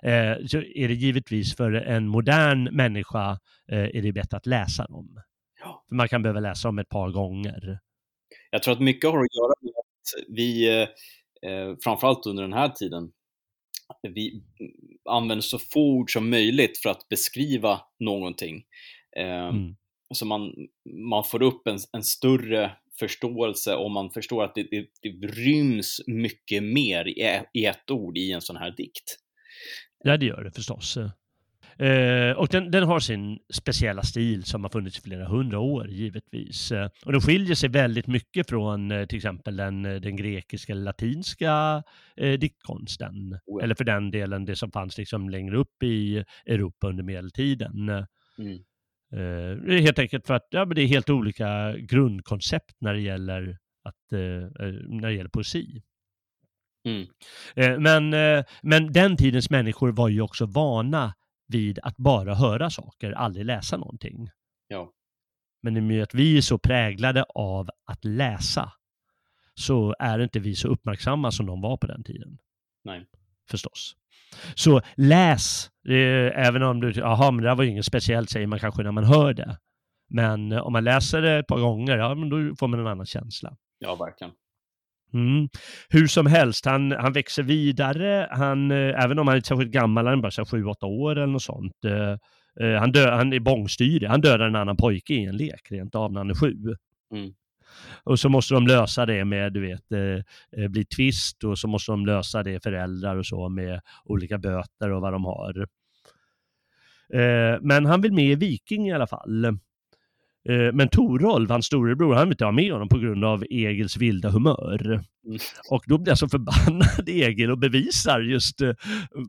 Eh, 0.03 0.47
så 0.47 0.59
är 0.59 0.89
det 0.89 0.95
givetvis 0.95 1.57
för 1.57 1.73
en 1.73 2.07
modern 2.09 2.77
människa 2.77 3.39
eh, 3.73 3.97
är 3.97 4.03
det 4.03 4.13
bättre 4.13 4.37
att 4.37 4.47
läsa 4.47 4.87
dem. 4.87 5.21
Ja. 5.61 5.85
För 5.89 5.97
man 5.97 6.09
kan 6.09 6.23
behöva 6.23 6.41
läsa 6.41 6.69
dem 6.69 6.79
ett 6.79 6.89
par 6.89 7.11
gånger. 7.11 7.79
Jag 8.51 8.63
tror 8.63 8.73
att 8.75 8.81
mycket 8.81 9.11
har 9.11 9.19
att 9.19 9.35
göra 9.35 9.53
med 9.61 9.73
att 9.79 10.37
vi, 10.37 10.69
eh, 10.69 10.89
eh 11.51 11.77
framförallt 11.85 12.27
under 12.27 12.43
den 12.43 12.53
här 12.53 12.69
tiden, 12.69 13.13
vi 14.03 14.43
använder 15.11 15.43
så 15.43 15.59
få 15.59 15.81
ord 15.81 16.13
som 16.13 16.31
möjligt 16.31 16.79
för 16.79 16.91
att 16.91 17.09
beskriva 17.09 17.81
någonting. 17.99 18.65
Eh, 19.17 19.49
mm. 19.49 19.77
Så 20.15 20.27
man, 20.27 20.53
man 21.11 21.25
får 21.25 21.43
upp 21.43 21.67
en, 21.67 21.79
en 21.93 22.03
större 22.03 22.73
förståelse 22.99 23.75
om 23.75 23.93
man 23.93 24.11
förstår 24.11 24.45
att 24.45 24.55
det, 24.55 24.67
det, 24.71 24.87
det 25.03 25.27
ryms 25.27 26.01
mycket 26.07 26.63
mer 26.63 27.09
i, 27.09 27.43
i 27.53 27.67
ett 27.67 27.91
ord 27.91 28.19
i 28.19 28.33
en 28.33 28.41
sån 28.41 28.57
här 28.57 28.71
dikt. 28.71 29.17
Ja, 30.05 30.17
det 30.17 30.27
gör 30.27 30.45
det 30.45 30.51
förstås. 30.51 30.99
Eh, 31.79 32.33
och 32.33 32.49
den, 32.49 32.71
den, 32.71 32.85
har 32.85 33.01
sin 33.01 33.39
speciella 33.53 34.03
stil 34.03 34.45
som 34.45 34.63
har 34.65 34.71
funnits 34.71 34.99
i 34.99 35.01
flera 35.01 35.29
hundra 35.29 35.59
år 35.59 35.91
givetvis. 35.91 36.73
Eh, 36.73 36.91
och 37.05 37.13
den 37.13 37.21
skiljer 37.21 37.55
sig 37.55 37.69
väldigt 37.69 38.07
mycket 38.07 38.49
från 38.49 38.91
eh, 38.91 39.07
till 39.07 39.17
exempel 39.17 39.57
den, 39.57 39.85
eh, 39.85 39.95
den 39.95 40.17
grekiska 40.17 40.73
eller 40.73 40.83
latinska 40.83 41.83
eh, 42.17 42.33
diktkonsten. 42.33 43.39
Oh. 43.47 43.65
Eller 43.65 43.75
för 43.75 43.85
den 43.85 44.11
delen 44.11 44.45
det 44.45 44.57
som 44.57 44.73
fanns 44.73 44.99
liksom 44.99 45.29
längre 45.31 45.57
upp 45.57 45.83
i 45.83 46.25
Europa 46.47 46.89
under 46.89 47.05
medeltiden. 47.05 47.89
Mm. 48.39 48.59
Eh, 49.13 49.81
helt 49.81 49.99
enkelt 49.99 50.27
för 50.27 50.35
att 50.35 50.47
ja, 50.51 50.65
det 50.65 50.83
är 50.83 50.87
helt 50.87 51.11
olika 51.11 51.77
grundkoncept 51.79 52.77
när 52.81 52.95
det 52.95 53.01
gäller, 53.01 53.59
att, 53.85 54.13
eh, 54.13 54.21
eh, 54.21 54.75
när 54.89 55.09
det 55.09 55.15
gäller 55.15 55.31
poesi. 55.31 55.83
Mm. 56.85 57.09
Eh, 57.57 57.79
men, 57.79 58.15
eh, 58.15 58.45
men 58.63 58.93
den 58.93 59.17
tidens 59.17 59.51
människor 59.51 59.93
var 59.93 60.09
ju 60.09 60.21
också 60.21 60.47
vana 60.47 61.15
vid 61.49 61.79
att 61.83 61.97
bara 61.97 62.35
höra 62.35 62.71
saker, 62.71 63.13
aldrig 63.13 63.47
läsa 63.47 63.77
någonting. 63.77 64.31
Ja. 64.69 64.93
Men 65.63 65.77
i 65.77 65.81
och 65.81 65.85
med 65.85 66.03
att 66.03 66.15
vi 66.15 66.37
är 66.37 66.41
så 66.41 66.59
präglade 66.59 67.25
av 67.35 67.71
att 67.85 68.05
läsa 68.05 68.73
så 69.55 69.95
är 69.99 70.19
inte 70.19 70.41
vi 70.41 70.55
så 70.55 70.69
uppmärksamma 70.69 71.31
som 71.31 71.47
de 71.47 71.61
var 71.61 71.77
på 71.77 71.87
den 71.87 72.05
tiden. 72.05 72.39
Nej. 72.85 73.07
Förstås. 73.51 73.97
Så 74.55 74.81
läs, 74.97 75.71
eh, 75.89 76.47
även 76.47 76.63
om 76.63 76.81
du, 76.81 76.93
jaha 76.93 77.31
men 77.31 77.43
det 77.43 77.49
där 77.49 77.57
var 77.57 77.65
ju 77.65 77.71
inget 77.71 77.85
speciellt 77.85 78.31
säger 78.31 78.47
man 78.47 78.59
kanske 78.59 78.83
när 78.83 78.93
man 78.93 79.05
hör 79.05 79.35
det. 79.35 79.59
Men 80.11 80.53
eh, 80.53 80.59
om 80.59 80.73
man 80.73 80.85
läser 80.85 81.23
det 81.23 81.39
ett 81.39 81.47
par 81.47 81.61
gånger, 81.61 81.99
ja 81.99 82.15
men 82.15 82.29
då 82.29 82.57
får 82.57 82.69
man 82.69 82.81
en 82.81 82.87
annan 82.87 83.07
känsla. 83.07 83.57
Ja, 83.79 83.95
verkligen. 83.95 84.33
Mm. 85.15 85.49
Hur 85.89 86.07
som 86.07 86.27
helst, 86.27 86.65
han, 86.65 86.93
han 86.93 87.13
växer 87.13 87.43
vidare, 87.43 88.29
han, 88.31 88.71
eh, 88.71 89.05
även 89.05 89.19
om 89.19 89.29
han 89.29 89.37
är 89.37 89.41
särskilt 89.41 89.73
gammal, 89.73 90.07
han 90.07 90.19
är 90.19 90.23
bara 90.23 90.31
7-8 90.31 90.85
år 90.85 91.13
eller 91.13 91.27
något 91.27 91.43
sånt. 91.43 91.85
Eh, 91.85 92.17
eh, 92.67 92.79
han, 92.79 92.93
dö, 92.93 93.11
han 93.11 93.33
är 93.33 93.41
bångstyrig, 93.41 94.09
han 94.09 94.21
dödar 94.21 94.47
en 94.47 94.57
annan 94.57 94.77
pojke 94.77 95.15
i 95.15 95.25
en 95.25 95.37
lek 95.37 95.71
rent 95.71 95.95
av 95.95 96.13
när 96.13 96.21
han 96.21 96.31
är 96.31 96.35
sju. 96.35 96.55
Mm. 97.15 97.33
Och 98.05 98.21
så 98.21 98.29
måste 98.29 98.55
de 98.55 98.67
lösa 98.67 99.07
det 99.07 99.25
med, 99.25 99.53
du 99.53 99.61
vet, 99.61 99.93
eh, 99.93 100.63
eh 100.63 100.69
bli 100.69 100.85
tvist 100.85 101.45
och 101.45 101.59
så 101.59 101.69
måste 101.69 101.93
de 101.93 102.07
lösa 102.07 102.43
det 102.43 102.63
föräldrar 102.63 103.17
och 103.17 103.27
så 103.27 103.49
med 103.49 103.81
olika 104.05 104.39
böter 104.39 104.91
och 104.91 105.03
vad 105.03 105.13
de 105.13 105.25
har. 105.25 105.69
Eh, 107.13 107.59
men 107.61 107.87
han 107.87 108.01
vill 108.01 108.13
med 108.13 108.25
i 108.25 108.35
Viking 108.35 108.89
i 108.89 108.93
alla 108.93 109.07
fall. 109.07 109.59
Eh, 110.49 110.73
men 110.73 110.89
Torolv, 110.89 111.51
hans 111.51 111.67
storebror, 111.67 112.15
han 112.15 112.25
vill 112.25 112.33
inte 112.33 112.45
ha 112.45 112.53
med 112.53 112.73
honom 112.73 112.89
på 112.89 112.99
grund 112.99 113.25
av 113.25 113.45
Egils 113.51 113.97
vilda 113.97 114.31
humör. 114.31 114.85
Mm. 115.27 115.39
Och 115.71 115.83
då 115.87 115.99
blir 115.99 116.13
alltså 116.13 116.29
förbannad 116.29 116.85
Egil 117.09 117.51
och 117.51 117.59
bevisar 117.59 118.21
just 118.21 118.63
uh, 118.63 118.75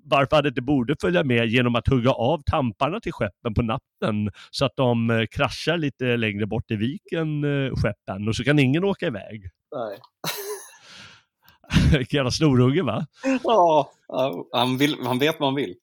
varför 0.03 0.36
han 0.36 0.45
inte 0.45 0.62
borde 0.62 0.95
följa 1.01 1.23
med 1.23 1.47
genom 1.47 1.75
att 1.75 1.88
hugga 1.88 2.12
av 2.12 2.41
tamparna 2.45 2.99
till 2.99 3.13
skeppen 3.13 3.53
på 3.53 3.62
natten 3.62 4.32
så 4.51 4.65
att 4.65 4.75
de 4.75 5.10
uh, 5.10 5.25
kraschar 5.25 5.77
lite 5.77 6.17
längre 6.17 6.45
bort 6.45 6.71
i 6.71 6.75
viken, 6.75 7.43
skeppen, 7.75 8.27
och 8.27 8.36
så 8.36 8.43
kan 8.43 8.60
ingen 8.60 8.84
åka 8.84 9.08
iväg. 9.08 9.49
Nej. 9.75 9.97
Vilken 11.97 12.17
jävla 12.17 12.32
snorunge 12.32 12.82
va? 12.82 13.05
Ja, 13.43 13.91
han, 14.51 14.77
vill, 14.77 14.95
han 15.03 15.19
vet 15.19 15.39
vad 15.39 15.47
han 15.47 15.55
vill. 15.55 15.75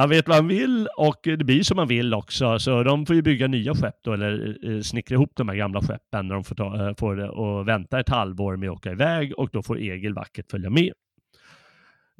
Han 0.00 0.08
vet 0.08 0.28
vad 0.28 0.36
han 0.36 0.48
vill 0.48 0.88
och 0.96 1.20
det 1.22 1.44
blir 1.44 1.62
som 1.62 1.78
han 1.78 1.88
vill 1.88 2.14
också. 2.14 2.58
Så 2.58 2.82
de 2.82 3.06
får 3.06 3.16
ju 3.16 3.22
bygga 3.22 3.46
nya 3.46 3.74
skepp 3.74 3.96
då, 4.04 4.12
eller 4.12 4.58
eh, 4.70 4.80
snickra 4.80 5.14
ihop 5.14 5.32
de 5.34 5.48
här 5.48 5.56
gamla 5.56 5.80
skeppen 5.80 6.28
när 6.28 6.34
de 6.34 6.44
får, 6.44 6.54
ta, 6.54 6.88
eh, 6.88 6.94
får 6.98 7.16
det 7.16 7.28
och 7.28 7.68
vänta 7.68 8.00
ett 8.00 8.08
halvår 8.08 8.56
med 8.56 8.70
att 8.70 8.76
åka 8.76 8.90
iväg 8.90 9.38
och 9.38 9.50
då 9.52 9.62
får 9.62 9.78
Egil 9.78 10.14
vackert 10.14 10.50
följa 10.50 10.70
med. 10.70 10.92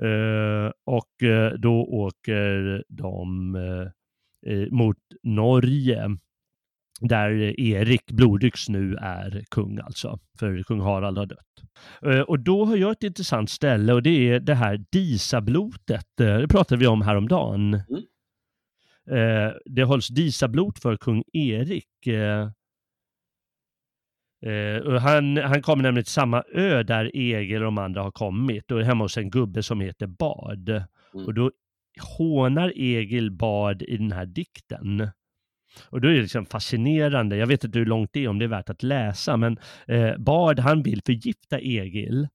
Uh, 0.03 0.71
och 0.87 1.15
då 1.59 1.85
åker 1.85 2.85
de 2.89 3.55
uh, 4.47 4.69
mot 4.71 4.97
Norge 5.23 6.17
där 7.01 7.61
Erik 7.61 8.11
Blodyx 8.11 8.69
nu 8.69 8.95
är 8.95 9.45
kung 9.51 9.79
alltså, 9.79 10.19
för 10.39 10.63
kung 10.63 10.81
Harald 10.81 11.19
har 11.19 11.27
dött. 11.27 11.63
Eh, 12.03 12.21
och 12.21 12.41
då 12.41 12.65
har 12.65 12.77
jag 12.77 12.93
ett 12.93 13.03
intressant 13.03 13.51
ställe 13.51 13.93
och 13.93 14.03
det 14.03 14.29
är 14.29 14.41
det 14.41 14.55
här 14.55 14.85
Disablotet. 14.93 16.21
Eh, 16.21 16.39
det 16.39 16.49
pratade 16.49 16.81
vi 16.81 16.87
om 16.87 17.03
häromdagen. 17.03 17.75
Mm. 17.75 18.03
Eh, 19.11 19.53
det 19.65 19.83
hålls 19.83 20.09
Disablot 20.09 20.79
för 20.79 20.97
kung 20.97 21.23
Erik. 21.33 21.87
Han, 25.01 25.37
han 25.37 25.63
kommer 25.63 25.83
nämligen 25.83 26.05
till 26.05 26.13
samma 26.13 26.43
ö 26.53 26.83
där 26.83 27.11
Egil 27.15 27.57
och 27.57 27.65
de 27.65 27.79
andra 27.79 28.03
har 28.03 28.11
kommit 28.11 28.71
och 28.71 28.81
är 28.81 28.85
hemma 28.85 29.05
hos 29.05 29.17
en 29.17 29.31
gubbe 29.31 29.63
som 29.63 29.81
heter 29.81 30.07
Bard. 30.07 30.69
Mm. 30.69 31.27
Och 31.27 31.35
då 31.35 31.51
hånar 32.19 32.73
Egil 32.77 33.31
Bard 33.31 33.83
i 33.83 33.97
den 33.97 34.13
här 34.13 34.27
dikten. 34.27 35.11
Och 35.89 36.01
då 36.01 36.09
är 36.09 36.13
det 36.13 36.21
liksom 36.21 36.47
fascinerande, 36.47 37.37
jag 37.37 37.47
vet 37.47 37.65
inte 37.65 37.79
hur 37.79 37.87
långt 37.87 38.11
det 38.13 38.25
är, 38.25 38.29
om 38.29 38.39
det 38.39 38.45
är 38.45 38.49
värt 38.49 38.71
att 38.71 38.83
läsa, 38.83 39.37
men 39.37 39.59
eh, 39.87 40.17
Bard 40.19 40.59
han 40.59 40.83
vill 40.83 41.03
förgifta 41.07 41.61
Egil. 41.61 42.29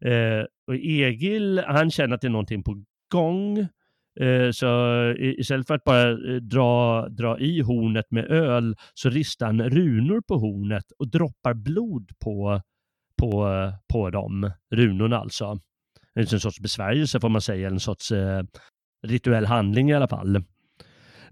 Eh, 0.00 0.44
och 0.66 0.74
Egil, 0.74 1.62
han 1.66 1.90
känner 1.90 2.14
att 2.14 2.20
det 2.20 2.26
är 2.26 2.30
någonting 2.30 2.62
på 2.62 2.84
gång. 3.12 3.58
Eh, 4.20 4.50
så 4.52 4.66
istället 5.18 5.66
för 5.66 5.74
att 5.74 5.84
bara 5.84 6.10
eh, 6.10 6.36
dra, 6.36 7.08
dra 7.08 7.38
i 7.38 7.60
hornet 7.60 8.10
med 8.10 8.30
öl 8.30 8.76
så 8.94 9.10
ristar 9.10 9.46
han 9.46 9.70
runor 9.70 10.20
på 10.20 10.34
hornet 10.36 10.84
och 10.98 11.08
droppar 11.08 11.54
blod 11.54 12.10
på, 12.24 12.60
på, 13.18 13.48
på 13.92 14.10
dem, 14.10 14.50
runorna 14.70 15.18
alltså. 15.18 15.58
En 16.14 16.26
sorts 16.26 16.60
besvärjelse 16.60 17.20
får 17.20 17.28
man 17.28 17.40
säga, 17.40 17.68
en 17.68 17.80
sorts 17.80 18.12
eh, 18.12 18.42
rituell 19.06 19.46
handling 19.46 19.90
i 19.90 19.94
alla 19.94 20.08
fall. 20.08 20.44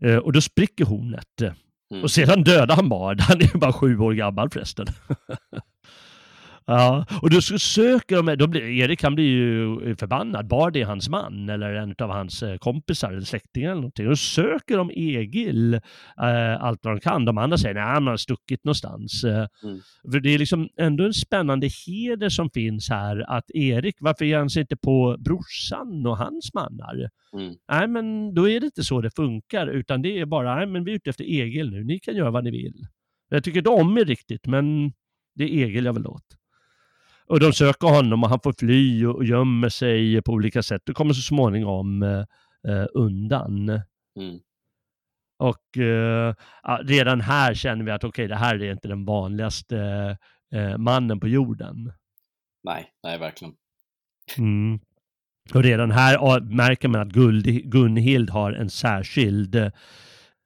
Eh, 0.01 0.17
och 0.17 0.33
då 0.33 0.41
spricker 0.41 0.85
hornet. 0.85 1.41
Mm. 1.91 2.03
Och 2.03 2.11
sedan 2.11 2.43
dödar 2.45 2.77
han 2.77 2.89
Bard. 2.89 3.21
Han 3.29 3.41
är 3.41 3.59
bara 3.59 3.73
sju 3.73 3.99
år 3.99 4.13
gammal 4.13 4.51
förresten. 4.51 4.87
Ja, 6.73 7.07
och 7.23 7.31
då 7.31 7.41
söker 7.41 8.23
de, 8.23 8.37
då 8.37 8.47
blir, 8.47 8.63
Erik 8.63 9.03
han 9.03 9.15
blir 9.15 9.25
ju 9.25 9.97
förbannad. 9.97 10.47
Bard 10.47 10.77
är 10.77 10.85
hans 10.85 11.09
man 11.09 11.49
eller 11.49 11.75
en 11.75 11.95
av 11.99 12.11
hans 12.11 12.43
eh, 12.43 12.57
kompisar 12.57 13.13
eller 13.13 13.21
släktingar 13.21 13.71
eller 13.71 13.81
någonting. 13.81 14.09
Då 14.09 14.17
söker 14.17 14.77
de 14.77 14.91
Egil 14.91 15.75
äh, 15.75 15.81
allt 16.63 16.85
vad 16.85 16.95
de 16.95 17.01
kan. 17.01 17.25
De 17.25 17.39
andra 17.39 17.59
säger 17.59 17.75
nej, 17.75 17.85
han 17.85 18.07
har 18.07 18.17
stuckit 18.17 18.65
någonstans. 18.65 19.25
Eh, 19.25 19.47
mm. 19.63 19.81
För 20.13 20.21
det 20.21 20.35
är 20.35 20.39
liksom 20.39 20.69
ändå 20.77 21.05
en 21.05 21.15
spännande 21.15 21.69
heder 21.87 22.29
som 22.29 22.51
finns 22.51 22.89
här 22.89 23.31
att 23.31 23.51
Erik, 23.51 23.97
varför 24.01 24.25
ger 24.25 24.39
han 24.39 24.51
sig 24.51 24.61
inte 24.61 24.77
på 24.77 25.17
brorsan 25.19 26.07
och 26.07 26.19
hans 26.19 26.55
mannar? 26.55 27.11
Mm. 27.33 27.55
Nej, 27.73 27.89
men 27.89 28.35
då 28.35 28.49
är 28.49 28.61
det 28.61 28.67
inte 28.67 28.85
så 28.85 29.01
det 29.01 29.11
funkar, 29.17 29.67
utan 29.67 30.03
det 30.03 30.21
är 30.21 30.27
bara, 30.27 30.57
nej 30.57 30.67
men 30.67 30.85
vi 30.85 30.91
är 30.91 30.97
ute 30.97 31.11
efter 31.11 31.25
Egil 31.25 31.71
nu, 31.71 31.85
ni 31.85 32.01
kan 32.01 32.17
göra 32.17 32.31
vad 32.31 32.45
ni 32.45 32.51
vill. 32.51 32.87
Jag 33.29 33.45
tycker 33.45 33.59
inte 33.59 33.71
om 33.71 33.99
er 33.99 34.05
riktigt, 34.05 34.47
men 34.47 34.93
det 35.35 35.45
är 35.45 35.49
Egil 35.49 35.85
jag 35.85 35.93
vill 35.93 36.07
åt. 36.07 36.40
Och 37.31 37.41
de 37.41 37.53
söker 37.53 37.89
honom 37.89 38.23
och 38.23 38.29
han 38.29 38.41
får 38.41 38.55
fly 38.59 39.07
och 39.07 39.25
gömmer 39.25 39.69
sig 39.69 40.23
på 40.23 40.33
olika 40.33 40.63
sätt 40.63 40.89
och 40.89 40.97
kommer 40.97 41.15
så 41.15 41.23
småningom 41.23 42.03
eh, 42.03 42.25
eh 42.69 42.87
undan. 42.95 43.69
Mm. 44.17 44.41
Och 45.39 45.79
eh, 45.79 46.35
redan 46.83 47.21
här 47.21 47.55
känner 47.55 47.85
vi 47.85 47.91
att 47.91 48.05
okej, 48.05 48.09
okay, 48.09 48.27
det 48.27 48.37
här 48.37 48.63
är 48.63 48.73
inte 48.73 48.89
den 48.89 49.05
vanligaste 49.05 49.79
eh, 50.55 50.79
mannen 50.79 51.21
på 51.21 51.29
jorden. 51.29 51.93
Nej, 52.63 52.91
nej 53.03 53.19
verkligen. 53.19 53.55
Mm. 54.39 54.81
Och 55.55 55.63
redan 55.63 55.91
här 55.91 56.41
märker 56.41 56.89
man 56.89 57.01
att 57.01 57.13
Gunhild 57.65 58.31
har 58.31 58.53
en 58.53 58.71
särskild 58.71 59.73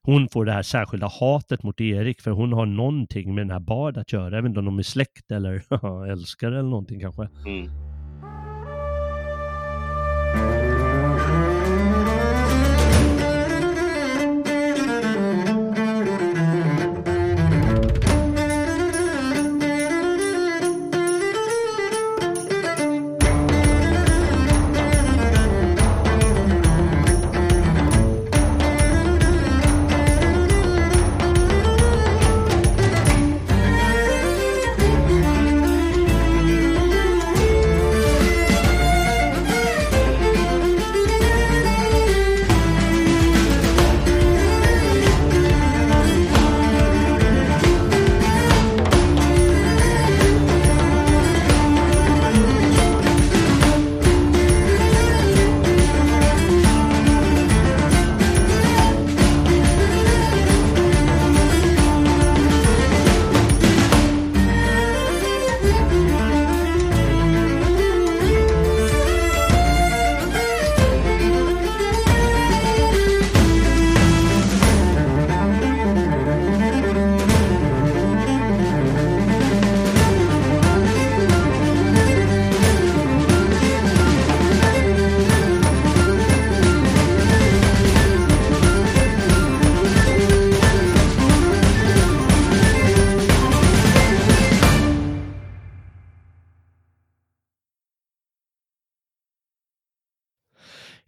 hon 0.06 0.28
får 0.28 0.44
det 0.44 0.52
här 0.52 0.62
särskilda 0.62 1.06
hatet 1.20 1.62
mot 1.62 1.80
Erik 1.80 2.20
för 2.20 2.30
hon 2.30 2.52
har 2.52 2.66
någonting 2.66 3.34
med 3.34 3.46
den 3.46 3.50
här 3.50 3.60
Bard 3.60 3.96
att 3.96 4.12
göra. 4.12 4.34
Jag 4.34 4.42
vet 4.42 4.48
inte 4.48 4.58
om 4.60 4.66
de 4.66 4.78
är 4.78 4.82
släkt 4.82 5.30
eller 5.30 5.62
älskar 6.10 6.52
eller 6.52 6.62
någonting 6.62 7.00
kanske. 7.00 7.28
Mm. 7.46 7.93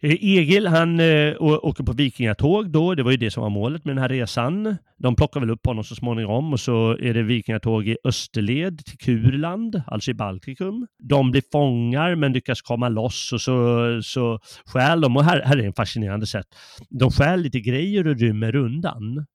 Egil 0.09 0.67
han 0.67 0.99
eh, 0.99 1.35
åker 1.39 1.83
på 1.83 1.91
vikingatåg 1.91 2.71
då, 2.71 2.95
det 2.95 3.03
var 3.03 3.11
ju 3.11 3.17
det 3.17 3.31
som 3.31 3.43
var 3.43 3.49
målet 3.49 3.85
med 3.85 3.95
den 3.95 4.01
här 4.01 4.09
resan. 4.09 4.77
De 4.97 5.15
plockar 5.15 5.39
väl 5.39 5.49
upp 5.49 5.65
honom 5.65 5.83
så 5.83 5.95
småningom 5.95 6.53
och 6.53 6.59
så 6.59 6.97
är 6.99 7.13
det 7.13 7.23
vikingatåg 7.23 7.87
i 7.87 7.97
österled 8.03 8.85
till 8.85 8.97
Kurland, 8.97 9.81
alltså 9.87 10.11
i 10.11 10.13
Baltikum. 10.13 10.87
De 10.99 11.31
blir 11.31 11.43
fångar 11.51 12.15
men 12.15 12.33
lyckas 12.33 12.61
komma 12.61 12.89
loss 12.89 13.33
och 13.33 13.41
så, 13.41 13.99
så 14.03 14.39
stjäl 14.65 15.01
de, 15.01 15.17
och 15.17 15.23
här, 15.23 15.41
här 15.41 15.57
är 15.57 15.63
en 15.63 15.73
fascinerande 15.73 16.27
sätt, 16.27 16.47
de 16.89 17.11
stjäl 17.11 17.41
lite 17.41 17.59
grejer 17.59 18.07
och 18.07 18.19
rymmer 18.19 18.55
undan 18.55 19.25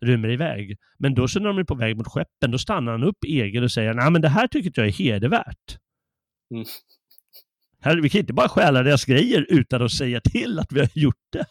rymmer 0.00 0.28
iväg. 0.28 0.76
Men 0.98 1.14
då 1.14 1.28
så 1.28 1.40
när 1.40 1.48
de 1.48 1.58
är 1.58 1.64
på 1.64 1.74
väg 1.74 1.96
mot 1.96 2.08
skeppen, 2.08 2.50
då 2.50 2.58
stannar 2.58 2.92
han 2.92 3.04
upp 3.04 3.24
Egil 3.26 3.62
och 3.62 3.72
säger 3.72 3.94
nej 3.94 4.10
men 4.10 4.22
det 4.22 4.28
här 4.28 4.46
tycker 4.46 4.72
jag 4.74 4.86
är 4.86 4.92
hedervärt. 4.92 5.78
Mm. 6.54 6.64
Här, 7.80 7.96
vi 7.96 8.08
kan 8.08 8.20
inte 8.20 8.32
bara 8.32 8.48
stjäla 8.48 8.82
deras 8.82 9.04
grejer 9.04 9.46
utan 9.48 9.82
att 9.82 9.92
säga 9.92 10.20
till 10.20 10.58
att 10.58 10.72
vi 10.72 10.80
har 10.80 10.88
gjort 10.94 11.26
det. 11.32 11.46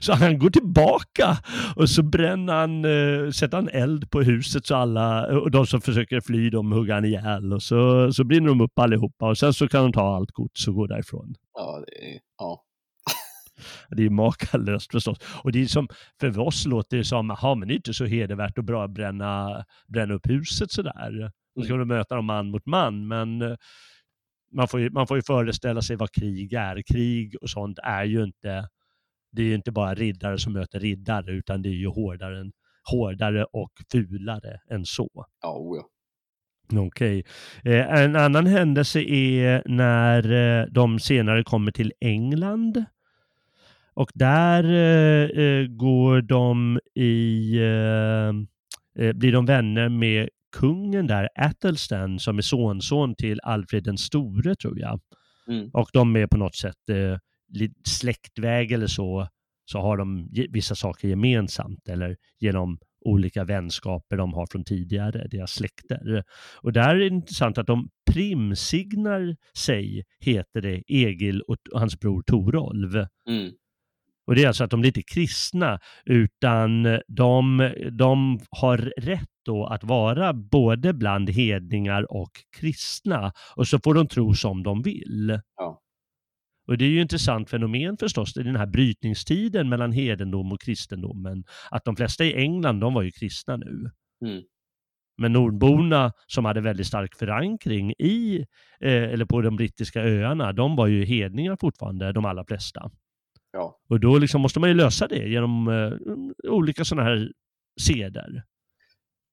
Så 0.00 0.12
han 0.12 0.38
går 0.38 0.50
tillbaka 0.50 1.38
och 1.76 1.90
så 1.90 2.02
bränner 2.02 2.52
han, 2.52 2.84
uh, 2.84 3.30
sätter 3.30 3.56
han 3.56 3.68
eld 3.68 4.10
på 4.10 4.22
huset 4.22 4.66
så 4.66 4.74
alla, 4.74 5.38
och 5.38 5.50
de 5.50 5.66
som 5.66 5.80
försöker 5.80 6.20
fly 6.20 6.50
de 6.50 6.72
hugger 6.72 6.94
han 6.94 7.04
ihjäl 7.04 7.52
och 7.52 7.62
så, 7.62 8.12
så 8.12 8.24
brinner 8.24 8.48
de 8.48 8.60
upp 8.60 8.78
allihopa 8.78 9.28
och 9.28 9.38
sen 9.38 9.54
så 9.54 9.68
kan 9.68 9.82
de 9.82 9.92
ta 9.92 10.16
allt 10.16 10.30
gods 10.30 10.68
och 10.68 10.74
gå 10.74 10.86
därifrån. 10.86 11.34
Ja, 11.54 11.84
det 11.86 12.14
är, 12.14 12.20
ja. 12.38 12.62
det 13.90 14.04
är 14.04 14.10
makalöst 14.10 14.92
förstås. 14.92 15.18
Och 15.42 15.52
det 15.52 15.62
är 15.62 15.66
som, 15.66 15.88
för 16.20 16.38
oss 16.38 16.66
låter 16.66 16.96
det 16.96 17.04
som, 17.04 17.30
jaha 17.30 17.54
men 17.54 17.68
det 17.68 17.74
är 17.74 17.76
inte 17.76 17.94
så 17.94 18.04
hedervärt 18.04 18.58
att 18.58 18.64
bra 18.64 18.88
bränna, 18.88 19.64
bränna 19.88 20.14
upp 20.14 20.28
huset 20.28 20.70
sådär. 20.70 21.30
Då 21.56 21.62
ska 21.62 21.74
mm. 21.74 21.88
du 21.88 21.94
möta 21.94 22.14
dem 22.14 22.24
man 22.24 22.50
mot 22.50 22.66
man, 22.66 23.08
men 23.08 23.42
uh, 23.42 23.56
man 24.54 24.68
får, 24.68 24.80
ju, 24.80 24.90
man 24.90 25.06
får 25.06 25.16
ju 25.16 25.22
föreställa 25.22 25.82
sig 25.82 25.96
vad 25.96 26.12
krig 26.12 26.52
är. 26.52 26.82
Krig 26.82 27.36
och 27.40 27.50
sånt 27.50 27.78
är 27.82 28.04
ju 28.04 28.24
inte, 28.24 28.68
det 29.32 29.42
är 29.42 29.46
ju 29.46 29.54
inte 29.54 29.72
bara 29.72 29.94
riddare 29.94 30.38
som 30.38 30.52
möter 30.52 30.80
riddare, 30.80 31.32
utan 31.32 31.62
det 31.62 31.68
är 31.68 31.72
ju 31.72 31.88
hårdare, 31.88 32.50
hårdare 32.90 33.44
och 33.44 33.72
fulare 33.92 34.60
än 34.70 34.84
så. 34.84 35.26
Ja, 35.42 35.56
oh 35.58 35.76
ja. 35.76 35.88
Okej. 36.72 37.24
Okay. 37.60 37.74
Eh, 37.74 38.02
en 38.02 38.16
annan 38.16 38.46
händelse 38.46 39.00
är 39.00 39.62
när 39.66 40.32
eh, 40.32 40.66
de 40.66 40.98
senare 40.98 41.44
kommer 41.44 41.72
till 41.72 41.92
England. 42.00 42.84
Och 43.94 44.10
där 44.14 44.64
eh, 44.64 45.44
eh 45.44 45.66
går 45.66 46.22
de 46.22 46.80
i, 46.94 47.56
eh, 47.58 48.28
eh, 49.04 49.12
blir 49.12 49.32
de 49.32 49.46
vänner 49.46 49.88
med 49.88 50.28
kungen 50.60 51.06
där, 51.06 51.28
Athelstan, 51.34 52.18
som 52.18 52.38
är 52.38 52.42
sonson 52.42 53.14
till 53.14 53.40
Alfred 53.42 53.84
den 53.84 53.98
store 53.98 54.54
tror 54.54 54.78
jag. 54.78 55.00
Mm. 55.48 55.70
Och 55.72 55.88
de 55.92 56.16
är 56.16 56.26
på 56.26 56.36
något 56.36 56.56
sätt 56.56 56.88
eh, 56.90 57.18
släktväg 57.88 58.72
eller 58.72 58.86
så, 58.86 59.28
så 59.64 59.78
har 59.78 59.96
de 59.96 60.28
vissa 60.50 60.74
saker 60.74 61.08
gemensamt 61.08 61.88
eller 61.88 62.16
genom 62.40 62.78
olika 63.04 63.44
vänskaper 63.44 64.16
de 64.16 64.32
har 64.32 64.46
från 64.46 64.64
tidigare, 64.64 65.28
deras 65.30 65.52
släkter. 65.52 66.24
Och 66.62 66.72
där 66.72 66.94
är 66.94 66.98
det 66.98 67.06
intressant 67.06 67.58
att 67.58 67.66
de 67.66 67.88
primsignar 68.10 69.36
sig, 69.56 70.04
heter 70.20 70.60
det, 70.60 70.82
Egil 70.86 71.42
och 71.42 71.56
hans 71.72 72.00
bror 72.00 72.22
Torolv. 72.22 72.94
Mm. 73.28 73.52
Och 74.26 74.34
det 74.34 74.44
är 74.44 74.48
alltså 74.48 74.64
att 74.64 74.70
de 74.70 74.80
är 74.80 74.86
inte 74.86 75.02
kristna, 75.02 75.80
utan 76.04 76.82
de, 77.08 77.70
de 77.90 78.40
har 78.50 78.78
rätt 78.96 79.28
då 79.44 79.66
att 79.66 79.84
vara 79.84 80.32
både 80.32 80.92
bland 80.92 81.30
hedningar 81.30 82.12
och 82.12 82.30
kristna. 82.56 83.32
Och 83.56 83.68
så 83.68 83.78
får 83.84 83.94
de 83.94 84.08
tro 84.08 84.34
som 84.34 84.62
de 84.62 84.82
vill. 84.82 85.40
Ja. 85.56 85.80
Och 86.66 86.78
det 86.78 86.84
är 86.84 86.88
ju 86.88 86.98
ett 86.98 87.02
intressant 87.02 87.50
fenomen 87.50 87.96
förstås, 87.96 88.36
i 88.36 88.42
den 88.42 88.56
här 88.56 88.66
brytningstiden 88.66 89.68
mellan 89.68 89.92
hedendom 89.92 90.52
och 90.52 90.60
kristendomen. 90.60 91.44
Att 91.70 91.84
de 91.84 91.96
flesta 91.96 92.24
i 92.24 92.34
England, 92.34 92.80
de 92.80 92.94
var 92.94 93.02
ju 93.02 93.10
kristna 93.10 93.56
nu. 93.56 93.90
Mm. 94.24 94.42
Men 95.18 95.32
nordborna 95.32 96.12
som 96.26 96.44
hade 96.44 96.60
väldigt 96.60 96.86
stark 96.86 97.14
förankring 97.14 97.92
i, 97.92 98.46
eh, 98.80 99.02
eller 99.02 99.24
på 99.24 99.40
de 99.40 99.56
brittiska 99.56 100.02
öarna, 100.02 100.52
de 100.52 100.76
var 100.76 100.86
ju 100.86 101.04
hedningar 101.04 101.56
fortfarande, 101.60 102.12
de 102.12 102.24
allra 102.24 102.44
flesta. 102.44 102.90
Ja. 103.54 103.78
Och 103.88 104.00
då 104.00 104.18
liksom 104.18 104.40
måste 104.40 104.60
man 104.60 104.68
ju 104.68 104.74
lösa 104.74 105.08
det 105.08 105.28
genom 105.28 105.68
eh, 105.68 106.52
olika 106.52 106.84
sådana 106.84 107.08
här 107.08 107.32
seder. 107.80 108.42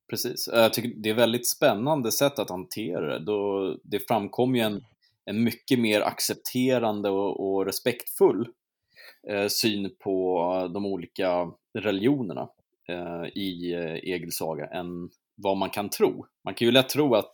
Precis. 0.09 0.49
Jag 0.53 0.73
tycker 0.73 1.01
det 1.01 1.09
är 1.09 1.13
väldigt 1.13 1.47
spännande 1.47 2.11
sätt 2.11 2.39
att 2.39 2.49
hantera 2.49 3.19
det. 3.19 3.25
Då 3.25 3.75
det 3.83 4.07
framkom 4.07 4.55
ju 4.55 4.61
en, 4.61 4.81
en 5.25 5.43
mycket 5.43 5.79
mer 5.79 6.01
accepterande 6.01 7.09
och, 7.09 7.53
och 7.53 7.65
respektfull 7.65 8.47
eh, 9.29 9.47
syn 9.47 9.95
på 10.03 10.43
de 10.73 10.85
olika 10.85 11.51
religionerna 11.79 12.49
eh, 12.89 13.27
i 13.35 13.73
eh, 13.73 14.13
Egils 14.13 14.37
saga 14.37 14.65
än 14.65 15.09
vad 15.35 15.57
man 15.57 15.69
kan 15.69 15.89
tro. 15.89 16.25
Man 16.45 16.53
kan 16.53 16.65
ju 16.65 16.71
lätt 16.71 16.89
tro 16.89 17.15
att, 17.15 17.31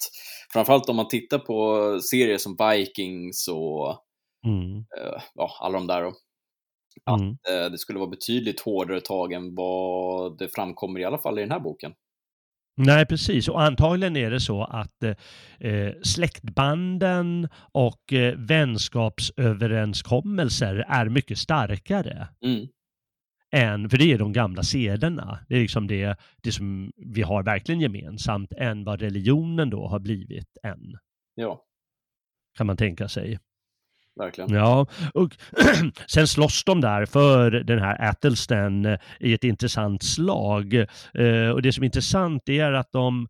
framförallt 0.54 0.90
om 0.90 0.96
man 0.96 1.08
tittar 1.08 1.40
på 1.40 2.00
serier 2.02 2.38
som 2.38 2.58
Vikings 2.60 3.48
och 3.48 4.04
mm. 4.46 4.78
eh, 4.78 5.22
ja, 5.36 5.52
alla 5.60 5.78
de 5.78 5.88
där, 5.88 6.14
att 7.04 7.20
mm. 7.20 7.38
eh, 7.50 7.72
det 7.72 7.78
skulle 7.78 8.00
vara 8.00 8.10
betydligt 8.10 8.60
hårdare 8.60 9.02
tag 9.02 9.34
än 9.34 9.56
vad 9.56 10.38
det 10.38 10.56
framkommer 10.56 11.00
i 11.00 11.06
alla 11.06 11.18
fall 11.18 11.40
i 11.40 11.42
den 11.42 11.52
här 11.52 11.60
boken. 11.60 11.94
Nej, 12.78 13.06
precis. 13.06 13.48
Och 13.48 13.62
antagligen 13.62 14.18
är 14.18 14.32
det 14.32 14.40
så 14.40 14.64
att 14.64 15.04
eh, 15.60 15.92
släktbanden 16.04 17.50
och 17.72 18.14
eh, 18.14 18.36
vänskapsöverenskommelser 18.38 20.86
är 20.88 21.10
mycket 21.10 21.38
starkare. 21.38 22.28
Mm. 22.46 22.68
Än, 23.52 23.90
för 23.90 23.98
det 23.98 24.14
är 24.14 24.18
de 24.18 24.34
gamla 24.34 24.64
sederna. 24.64 25.40
Det 25.50 25.56
är 25.56 25.60
liksom 25.60 25.88
det, 25.88 26.16
det 26.42 26.52
som 26.52 26.92
vi 26.96 27.22
har 27.22 27.44
verkligen 27.44 27.82
gemensamt 27.82 28.52
än 28.52 28.84
vad 28.84 29.02
religionen 29.02 29.70
då 29.70 29.88
har 29.88 30.00
blivit 30.00 30.58
än. 30.64 30.98
Ja. 31.36 31.64
Kan 32.58 32.68
man 32.68 32.78
tänka 32.78 33.08
sig. 33.08 33.40
Verkligen. 34.18 34.54
Ja, 34.54 34.88
och 35.14 35.38
sen 36.08 36.28
slåss 36.28 36.64
de 36.64 36.82
där 36.82 37.06
för 37.06 37.52
den 37.52 37.80
här 37.80 38.10
Athelstan 38.10 38.86
eh, 38.86 38.98
i 39.20 39.34
ett 39.34 39.44
intressant 39.44 40.04
slag. 40.04 40.74
Eh, 41.14 41.50
och 41.54 41.62
det 41.62 41.74
som 41.74 41.84
är 41.84 41.86
intressant 41.86 42.50
är 42.50 42.72
att 42.72 42.92
de 42.92 43.28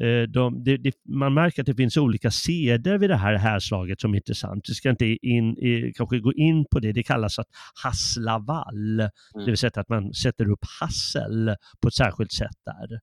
eh, 0.00 0.22
de, 0.22 0.64
det, 0.64 0.76
det, 0.76 0.94
man 1.08 1.34
märker 1.34 1.62
att 1.62 1.66
det 1.66 1.74
finns 1.74 1.96
olika 1.96 2.30
seder 2.30 2.98
vid 2.98 3.10
det 3.10 3.16
här 3.16 3.34
härslaget 3.34 4.00
som 4.00 4.12
är 4.12 4.16
intressant. 4.16 4.64
Vi 4.68 4.74
ska 4.74 4.90
inte 4.90 5.06
in, 5.06 5.56
kanske 5.96 6.18
gå 6.18 6.32
in 6.32 6.64
på 6.70 6.80
det. 6.80 6.92
Det 6.92 7.02
kallas 7.02 7.38
att 7.38 7.48
hassla 7.84 8.38
vall, 8.38 9.00
mm. 9.00 9.10
det 9.34 9.46
vill 9.46 9.56
säga 9.56 9.72
att 9.74 9.88
man 9.88 10.14
sätter 10.14 10.50
upp 10.50 10.64
hassel 10.80 11.56
på 11.82 11.88
ett 11.88 11.94
särskilt 11.94 12.32
sätt 12.32 12.56
där. 12.66 12.98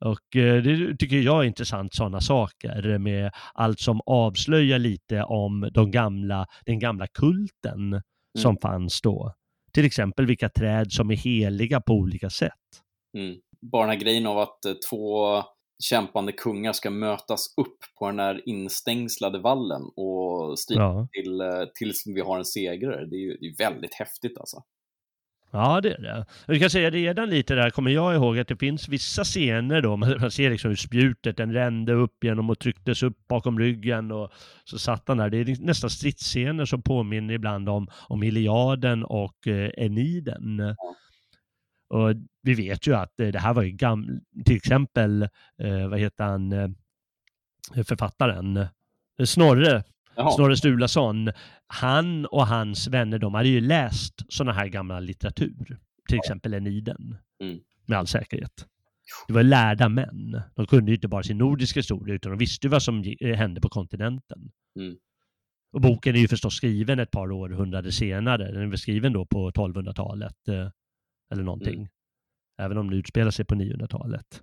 Och 0.00 0.36
eh, 0.36 0.62
det 0.62 0.96
tycker 0.96 1.16
jag 1.16 1.42
är 1.42 1.46
intressant, 1.46 1.94
sådana 1.94 2.20
saker 2.20 2.98
med 2.98 3.30
allt 3.54 3.80
som 3.80 4.00
avslöjar 4.06 4.78
lite 4.78 5.22
om 5.22 5.68
de 5.72 5.90
gamla, 5.90 6.46
den 6.66 6.78
gamla 6.78 7.06
kulten 7.06 7.92
mm. 7.92 8.02
som 8.38 8.56
fanns 8.56 9.00
då. 9.00 9.34
Till 9.72 9.84
exempel 9.84 10.26
vilka 10.26 10.48
träd 10.48 10.92
som 10.92 11.10
är 11.10 11.16
heliga 11.16 11.80
på 11.80 11.92
olika 11.92 12.30
sätt. 12.30 12.52
Mm. 13.18 13.36
Bara 13.60 13.82
den 13.82 13.90
här 13.90 14.00
grejen 14.00 14.26
av 14.26 14.38
att 14.38 14.64
eh, 14.64 14.72
två 14.90 15.42
kämpande 15.82 16.32
kungar 16.32 16.72
ska 16.72 16.90
mötas 16.90 17.54
upp 17.56 17.78
på 17.98 18.06
den 18.06 18.18
här 18.18 18.48
instängslade 18.48 19.38
vallen 19.38 19.82
och 19.96 20.58
strida 20.58 20.82
ja. 20.82 21.08
till, 21.12 21.40
eh, 21.40 21.64
tills 21.74 22.06
vi 22.06 22.20
har 22.20 22.38
en 22.38 22.44
segrare. 22.44 23.06
Det 23.06 23.16
är 23.16 23.20
ju 23.20 23.36
det 23.40 23.46
är 23.46 23.56
väldigt 23.56 23.94
häftigt 23.94 24.38
alltså. 24.38 24.62
Ja, 25.56 25.80
det 25.80 25.92
är 25.92 26.02
det. 26.02 26.26
Vi 26.48 26.60
kan 26.60 26.70
säga 26.70 26.90
redan 26.90 27.30
lite 27.30 27.54
där 27.54 27.70
kommer 27.70 27.90
jag 27.90 28.14
ihåg 28.14 28.38
att 28.38 28.48
det 28.48 28.56
finns 28.56 28.88
vissa 28.88 29.24
scener 29.24 29.82
då, 29.82 29.96
man 29.96 30.30
ser 30.30 30.50
liksom 30.50 30.68
hur 30.68 30.76
spjutet, 30.76 31.36
den 31.36 31.52
rände 31.52 31.92
upp 31.92 32.24
genom 32.24 32.50
och 32.50 32.58
trycktes 32.58 33.02
upp 33.02 33.18
bakom 33.28 33.58
ryggen 33.58 34.12
och 34.12 34.32
så 34.64 34.78
satt 34.78 35.08
han 35.08 35.16
där. 35.16 35.30
Det 35.30 35.38
är 35.38 35.64
nästan 35.64 35.90
stridsscener 35.90 36.64
som 36.64 36.82
påminner 36.82 37.34
ibland 37.34 37.68
om, 37.68 37.88
om 38.08 38.22
Iliaden 38.22 39.04
och 39.04 39.46
eh, 39.46 39.70
Eniden. 39.76 40.76
Och 41.88 42.10
vi 42.42 42.54
vet 42.54 42.86
ju 42.86 42.94
att 42.94 43.20
eh, 43.20 43.28
det 43.28 43.38
här 43.38 43.54
var 43.54 43.62
ju 43.62 43.70
gamla, 43.70 44.20
till 44.44 44.56
exempel, 44.56 45.22
eh, 45.58 45.88
vad 45.88 46.00
heter 46.00 46.24
han, 46.24 46.52
eh, 46.52 46.68
författaren, 47.84 48.66
Snorre 49.24 49.82
Jaha. 50.16 50.30
Snorre 50.30 50.56
Sturlason, 50.56 51.30
han 51.66 52.26
och 52.26 52.46
hans 52.46 52.88
vänner, 52.88 53.18
de 53.18 53.34
hade 53.34 53.48
ju 53.48 53.60
läst 53.60 54.14
sådana 54.28 54.52
här 54.52 54.66
gamla 54.66 55.00
litteratur. 55.00 55.78
Till 56.08 56.18
exempel 56.18 56.54
Eniden. 56.54 57.16
Mm. 57.42 57.60
Med 57.86 57.98
all 57.98 58.06
säkerhet. 58.06 58.66
Det 59.28 59.34
var 59.34 59.42
lärda 59.42 59.88
män. 59.88 60.42
De 60.54 60.66
kunde 60.66 60.90
ju 60.90 60.94
inte 60.94 61.08
bara 61.08 61.22
sin 61.22 61.38
nordiska 61.38 61.78
historia, 61.80 62.14
utan 62.14 62.32
de 62.32 62.38
visste 62.38 62.68
vad 62.68 62.82
som 62.82 63.04
eh, 63.20 63.36
hände 63.36 63.60
på 63.60 63.68
kontinenten. 63.68 64.50
Mm. 64.78 64.96
Och 65.72 65.80
boken 65.80 66.16
är 66.16 66.20
ju 66.20 66.28
förstås 66.28 66.54
skriven 66.54 66.98
ett 66.98 67.10
par 67.10 67.32
århundraden 67.32 67.92
senare. 67.92 68.52
Den 68.52 68.72
är 68.72 68.76
skriven 68.76 69.12
då 69.12 69.26
på 69.26 69.50
1200-talet 69.50 70.48
eh, 70.48 70.70
eller 71.32 71.42
någonting. 71.42 71.74
Mm. 71.74 71.88
Även 72.58 72.78
om 72.78 72.90
den 72.90 72.98
utspelar 72.98 73.30
sig 73.30 73.44
på 73.44 73.54
900-talet. 73.54 74.42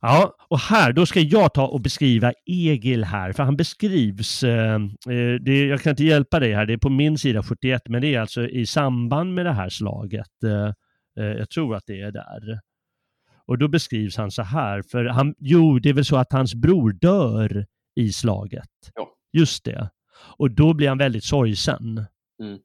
Ja, 0.00 0.34
och 0.48 0.58
här, 0.58 0.92
då 0.92 1.06
ska 1.06 1.20
jag 1.20 1.54
ta 1.54 1.66
och 1.66 1.80
beskriva 1.80 2.32
Egil 2.46 3.04
här, 3.04 3.32
för 3.32 3.42
han 3.42 3.56
beskrivs, 3.56 4.42
eh, 4.42 4.74
eh, 4.74 5.34
det, 5.40 5.66
jag 5.66 5.80
kan 5.80 5.90
inte 5.90 6.04
hjälpa 6.04 6.40
dig 6.40 6.52
här, 6.54 6.66
det 6.66 6.72
är 6.72 6.78
på 6.78 6.90
min 6.90 7.18
sida 7.18 7.42
71, 7.42 7.82
men 7.88 8.00
det 8.00 8.14
är 8.14 8.20
alltså 8.20 8.48
i 8.48 8.66
samband 8.66 9.34
med 9.34 9.46
det 9.46 9.52
här 9.52 9.68
slaget. 9.68 10.42
Eh, 10.44 10.72
eh, 11.24 11.32
jag 11.32 11.50
tror 11.50 11.76
att 11.76 11.86
det 11.86 12.00
är 12.00 12.12
där. 12.12 12.60
Och 13.46 13.58
då 13.58 13.68
beskrivs 13.68 14.16
han 14.16 14.30
så 14.30 14.42
här, 14.42 14.82
för 14.82 15.04
han, 15.04 15.34
jo, 15.38 15.78
det 15.78 15.88
är 15.88 15.94
väl 15.94 16.04
så 16.04 16.16
att 16.16 16.32
hans 16.32 16.54
bror 16.54 16.92
dör 16.92 17.66
i 17.96 18.12
slaget. 18.12 18.70
Ja. 18.94 19.08
Just 19.32 19.64
det. 19.64 19.90
Och 20.38 20.50
då 20.50 20.74
blir 20.74 20.88
han 20.88 20.98
väldigt 20.98 21.24
sorgsen. 21.24 22.06
Mm. 22.42 22.58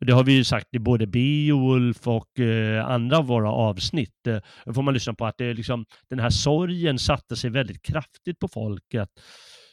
Det 0.00 0.12
har 0.12 0.24
vi 0.24 0.32
ju 0.32 0.44
sagt 0.44 0.66
i 0.72 0.78
både 0.78 1.06
Beowulf 1.06 2.06
och 2.06 2.40
eh, 2.40 2.86
andra 2.86 3.18
av 3.18 3.26
våra 3.26 3.50
avsnitt. 3.50 4.26
Eh, 4.26 4.38
då 4.64 4.72
får 4.72 4.82
man 4.82 4.94
lyssna 4.94 5.14
på 5.14 5.26
att 5.26 5.34
det 5.38 5.44
är 5.44 5.54
liksom, 5.54 5.84
den 6.10 6.18
här 6.18 6.30
sorgen 6.30 6.98
satte 6.98 7.36
sig 7.36 7.50
väldigt 7.50 7.82
kraftigt 7.82 8.38
på 8.38 8.48
folket. 8.48 9.08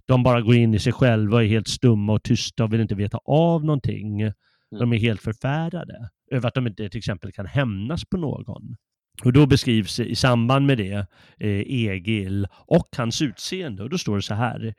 De 0.06 0.24
bara 0.24 0.42
går 0.42 0.56
in 0.56 0.74
i 0.74 0.80
sig 0.80 0.94
själva 0.94 1.38
och 1.38 1.44
är 1.44 1.48
helt 1.48 1.68
stumma 1.68 2.14
och 2.14 2.24
tysta 2.24 2.64
och 2.64 2.74
vill 2.74 2.82
inte 2.82 2.96
veta 2.96 3.20
av 3.26 3.66
någonting. 3.66 4.32
De 4.80 4.94
är 4.94 4.98
helt 4.98 5.22
förfärade 5.22 6.10
över 6.32 6.48
att 6.48 6.54
de 6.54 6.68
inte 6.68 6.90
till 6.90 6.98
exempel 6.98 7.32
kan 7.32 7.46
hämnas 7.46 8.06
på 8.06 8.18
någon. 8.18 8.76
Och 9.24 9.34
då 9.34 9.46
beskrivs 9.46 10.00
i 10.00 10.16
samband 10.16 10.66
med 10.66 10.78
det 10.78 11.08
eh, 11.40 11.62
Egil 11.68 12.48
och 12.52 12.88
hans 12.98 13.22
utseende 13.22 13.84
och 13.84 13.90
då 13.90 13.98
står 13.98 14.16
det 14.16 14.22
så 14.22 14.34
här. 14.34 14.74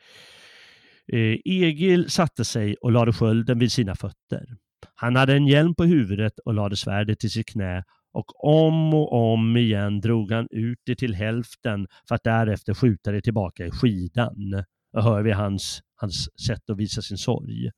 Eh, 1.13 1.39
Egil 1.45 2.11
satte 2.11 2.45
sig 2.45 2.75
och 2.75 2.93
lade 2.93 3.13
skölden 3.13 3.59
vid 3.59 3.73
sina 3.73 3.95
fötter. 3.95 4.57
Han 4.94 5.16
hade 5.16 5.35
en 5.35 5.47
hjälm 5.47 5.75
på 5.75 5.85
huvudet 5.85 6.38
och 6.38 6.55
lade 6.55 6.77
svärdet 6.77 7.25
i 7.25 7.29
sitt 7.29 7.49
knä 7.49 7.85
och 8.12 8.44
om 8.44 8.94
och 8.94 9.33
om 9.33 9.57
igen 9.57 10.01
drog 10.01 10.33
han 10.33 10.49
ut 10.51 10.79
det 10.85 10.94
till 10.94 11.14
hälften 11.14 11.87
för 12.09 12.14
att 12.14 12.25
därefter 12.25 12.75
skjuta 12.75 13.12
det 13.12 13.20
tillbaka 13.20 13.66
i 13.66 13.70
skidan. 13.70 14.64
Och 14.92 15.03
hör 15.03 15.23
vi 15.23 15.33
hans, 15.33 15.83
hans 15.97 16.40
sätt 16.47 16.70
att 16.70 16.79
visa 16.79 17.03
sin 17.03 17.18
sorg. 17.18 17.70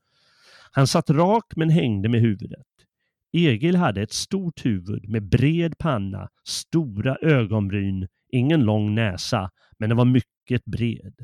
Han 0.72 0.86
satt 0.86 1.10
rak 1.10 1.52
men 1.56 1.70
hängde 1.70 2.08
med 2.08 2.20
huvudet. 2.20 2.66
Egil 3.32 3.76
hade 3.76 4.02
ett 4.02 4.12
stort 4.12 4.64
huvud 4.64 5.08
med 5.08 5.28
bred 5.28 5.78
panna, 5.78 6.28
stora 6.44 7.16
ögonbryn, 7.16 8.08
ingen 8.32 8.64
lång 8.64 8.94
näsa, 8.94 9.50
men 9.78 9.88
den 9.88 9.96
var 9.98 10.04
mycket 10.04 10.64
bred. 10.64 11.14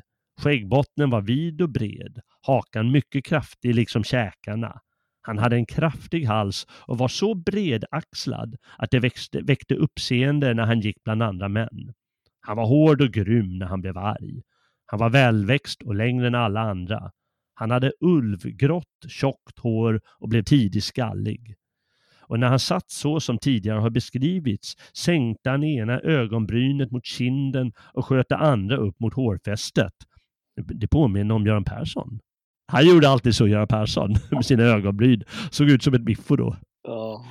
Skäggbottnen 0.40 1.11
var 1.11 1.21
vid 1.21 1.62
och 1.62 1.71
bred, 1.71 2.21
hakan 2.40 2.90
mycket 2.90 3.25
kraftig 3.25 3.75
liksom 3.75 4.05
käkarna. 4.05 4.81
Han 5.23 5.39
hade 5.39 5.57
en 5.57 5.67
kraftig 5.67 6.25
hals 6.25 6.67
och 6.71 6.99
var 6.99 7.09
så 7.09 7.35
bredaxlad 7.35 8.57
att 8.79 8.91
det 8.91 9.01
växte, 9.01 9.41
väckte 9.43 9.75
uppseende 9.75 10.55
när 10.55 10.67
han 10.67 10.81
gick 10.81 11.05
bland 11.05 11.23
andra 11.23 11.49
män. 11.49 11.93
Han 12.41 12.57
var 12.57 12.67
hård 12.67 13.01
och 13.01 13.13
grym 13.13 13.59
när 13.59 13.67
han 13.67 13.81
blev 13.81 13.99
arg. 13.99 14.43
Han 14.87 14.99
var 14.99 15.11
välväxt 15.11 15.83
och 15.83 15.95
längre 15.95 16.27
än 16.27 16.35
alla 16.35 16.61
andra. 16.61 17.11
Han 17.55 17.71
hade 17.71 17.93
ulvgrått, 18.01 19.05
tjockt 19.09 19.59
hår 19.59 20.01
och 20.19 20.29
blev 20.29 20.43
tidigt 20.43 20.85
skallig. 20.85 21.55
Och 22.21 22.41
när 22.41 22.47
han 22.49 22.59
satt 22.59 22.91
så 22.91 23.21
som 23.21 23.39
tidigare 23.39 23.79
har 23.81 23.91
beskrivits 23.91 24.77
sänkte 24.97 25.51
han 25.51 25.65
ena 25.65 26.01
ögonbrynet 26.01 26.91
mot 26.91 27.05
kinden 27.05 27.73
och 27.79 28.07
sköt 28.07 28.29
det 28.29 28.37
andra 28.37 28.77
upp 28.77 29.01
mot 29.01 29.15
hårfästet. 29.15 29.93
Det 30.57 30.89
påminner 30.89 31.35
om 31.35 31.47
Göran 31.47 31.65
Persson. 31.65 32.21
Han 32.73 32.87
gjorde 32.87 33.09
alltid 33.09 33.35
så, 33.35 33.49
Göran 33.49 33.69
Persson, 33.69 34.15
med 34.31 34.45
sina 34.45 34.63
ögonbryn. 34.63 35.25
Såg 35.51 35.71
ut 35.71 35.83
som 35.83 35.95
ett 35.95 36.03
biffo 36.03 36.37
då. 36.37 36.57
Ja. 36.83 37.25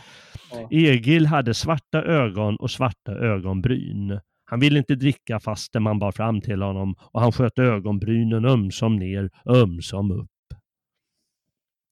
Egil 0.71 1.25
hade 1.25 1.53
svarta 1.53 2.03
ögon 2.03 2.55
och 2.55 2.71
svarta 2.71 3.11
ögonbryn. 3.11 4.19
Han 4.45 4.59
ville 4.59 4.77
inte 4.77 4.95
dricka 4.95 5.39
fastän 5.39 5.83
man 5.83 5.99
bar 5.99 6.11
fram 6.11 6.41
till 6.41 6.61
honom 6.61 6.95
och 7.11 7.21
han 7.21 7.31
sköt 7.31 7.59
ögonbrynen 7.59 8.45
ömsom 8.45 8.95
ner, 8.95 9.29
ömsom 9.45 10.11
upp. 10.11 10.29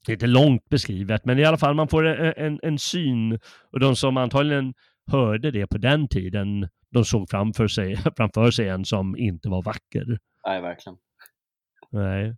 Det 0.06 0.12
är 0.12 0.14
inte 0.14 0.28
långt 0.28 0.70
beskrivet, 0.70 1.26
men 1.26 1.40
i 1.40 1.46
alla 1.46 1.58
fall 1.58 1.76
man 1.76 1.88
får 1.88 2.06
en, 2.06 2.34
en, 2.38 2.60
en 2.64 2.80
syn 2.80 3.40
och 3.72 3.80
de 3.80 3.96
som 3.96 4.18
antagligen 4.18 4.74
hörde 5.12 5.52
det 5.52 5.68
på 5.68 5.78
den 5.78 6.08
tiden, 6.08 6.70
de 6.92 7.06
såg 7.06 7.30
framför 7.30 7.68
sig, 7.68 7.98
framför 8.18 8.52
sig 8.52 8.70
en 8.70 8.86
som 8.86 9.18
inte 9.18 9.50
var 9.50 9.62
vacker. 9.64 10.20
Nej, 10.46 10.62
verkligen. 10.62 10.98
Nej. 11.92 12.36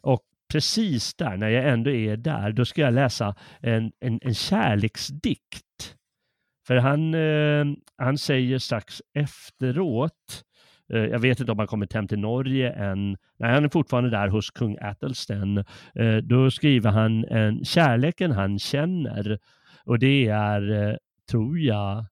Och 0.00 0.22
precis 0.52 1.14
där, 1.14 1.36
när 1.36 1.48
jag 1.48 1.68
ändå 1.68 1.90
är 1.90 2.16
där, 2.16 2.52
då 2.52 2.64
ska 2.64 2.80
jag 2.80 2.94
läsa 2.94 3.34
en, 3.60 3.92
en, 4.00 4.18
en 4.22 4.34
kärleksdikt. 4.34 5.96
För 6.66 6.76
han, 6.76 7.14
eh, 7.14 7.76
han 7.96 8.18
säger 8.18 8.58
strax 8.58 9.02
efteråt, 9.14 10.44
eh, 10.92 11.00
jag 11.04 11.18
vet 11.18 11.40
inte 11.40 11.52
om 11.52 11.58
han 11.58 11.66
kommit 11.66 11.92
hem 11.92 12.08
till 12.08 12.18
Norge 12.18 12.72
än, 12.72 13.16
nej 13.38 13.52
han 13.52 13.64
är 13.64 13.68
fortfarande 13.68 14.10
där 14.10 14.28
hos 14.28 14.50
kung 14.50 14.78
Athelstan, 14.80 15.58
eh, 15.94 16.16
då 16.22 16.50
skriver 16.50 16.90
han 16.90 17.24
en 17.24 17.64
kärleken 17.64 18.32
han 18.32 18.58
känner 18.58 19.38
och 19.84 19.98
det 19.98 20.28
är, 20.28 20.72
eh, 20.72 20.96
tror 21.30 21.58
jag, 21.58 22.06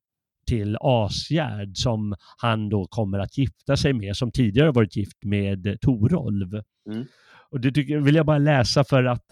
till 0.47 0.77
Asgärd 0.81 1.77
som 1.77 2.15
han 2.37 2.69
då 2.69 2.87
kommer 2.87 3.19
att 3.19 3.39
gifta 3.39 3.77
sig 3.77 3.93
med, 3.93 4.17
som 4.17 4.33
tidigare 4.33 4.71
varit 4.71 4.97
gift 4.97 5.25
med 5.25 5.77
Torolv. 5.81 6.63
Mm. 6.91 7.07
Och 7.51 7.61
det 7.61 7.73
tycker, 7.73 7.99
vill 7.99 8.15
jag 8.15 8.27
bara 8.27 8.39
läsa 8.39 8.85
för 8.85 9.05
att 9.05 9.25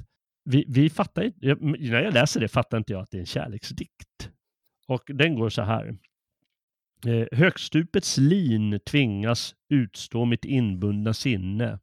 vi, 0.45 0.65
vi 0.69 0.91
fattar 0.91 1.23
inte, 1.23 1.55
när 1.61 2.03
jag 2.03 2.15
läser 2.15 2.41
det 2.41 2.49
fattar 2.49 2.79
inte 2.79 2.93
jag 2.93 3.03
att 3.03 3.11
det 3.11 3.17
är 3.17 3.21
en 3.21 3.27
kärleksdikt. 3.27 4.31
Och 4.87 5.03
den 5.07 5.35
går 5.35 5.49
så 5.49 5.63
här. 5.63 5.99
Eh, 7.07 7.39
högstupets 7.39 8.17
lin 8.17 8.81
tvingas 8.81 9.55
utstå 9.69 10.25
mitt 10.25 10.45
inbundna 10.45 11.15
sinne. 11.15 11.79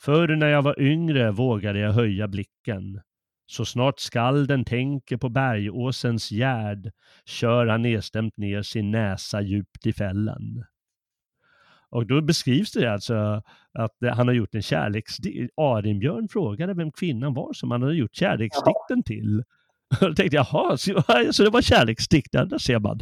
Förr 0.00 0.36
när 0.36 0.48
jag 0.48 0.62
var 0.62 0.80
yngre 0.80 1.30
vågade 1.30 1.78
jag 1.78 1.92
höja 1.92 2.28
blicken. 2.28 3.00
Så 3.46 3.64
snart 3.64 4.00
skalden 4.00 4.64
tänker 4.64 5.16
på 5.16 5.28
bergåsens 5.28 6.30
gärd 6.30 6.90
kör 7.24 7.66
han 7.66 7.82
nedstämt 7.82 8.36
ner 8.36 8.62
sin 8.62 8.90
näsa 8.90 9.40
djupt 9.40 9.86
i 9.86 9.92
fällen. 9.92 10.64
Och 11.92 12.06
då 12.06 12.20
beskrivs 12.20 12.72
det 12.72 12.92
alltså 12.92 13.42
att 13.78 13.96
han 14.16 14.28
har 14.28 14.34
gjort 14.34 14.54
en 14.54 14.62
kärleksdikt. 14.62 15.52
Arinbjörn 15.56 16.28
frågade 16.28 16.74
vem 16.74 16.92
kvinnan 16.92 17.34
var 17.34 17.52
som 17.52 17.70
han 17.70 17.82
hade 17.82 17.94
gjort 17.94 18.14
kärleksdikten 18.14 19.02
till. 19.04 19.38
Och 20.00 20.08
då 20.08 20.14
tänkte 20.14 20.36
jag, 20.36 20.46
jaha, 20.52 20.76
så 20.76 20.92
det 21.44 21.50
var 21.50 21.62
kärleksdikt, 21.62 22.32
där 22.32 22.58
ser 22.58 22.78
man. 22.78 23.00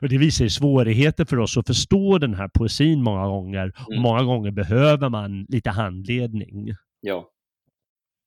Och 0.00 0.08
det 0.08 0.18
visar 0.18 0.44
ju 0.44 0.50
svårigheter 0.50 1.24
för 1.24 1.38
oss 1.38 1.56
att 1.56 1.66
förstå 1.66 2.18
den 2.18 2.34
här 2.34 2.48
poesin 2.48 3.02
många 3.02 3.26
gånger. 3.26 3.72
Och 3.86 3.92
Mm. 3.92 4.02
många 4.02 4.22
gånger 4.22 4.50
behöver 4.50 5.08
man 5.08 5.46
lite 5.48 5.70
handledning. 5.70 6.74
Ja. 7.00 7.28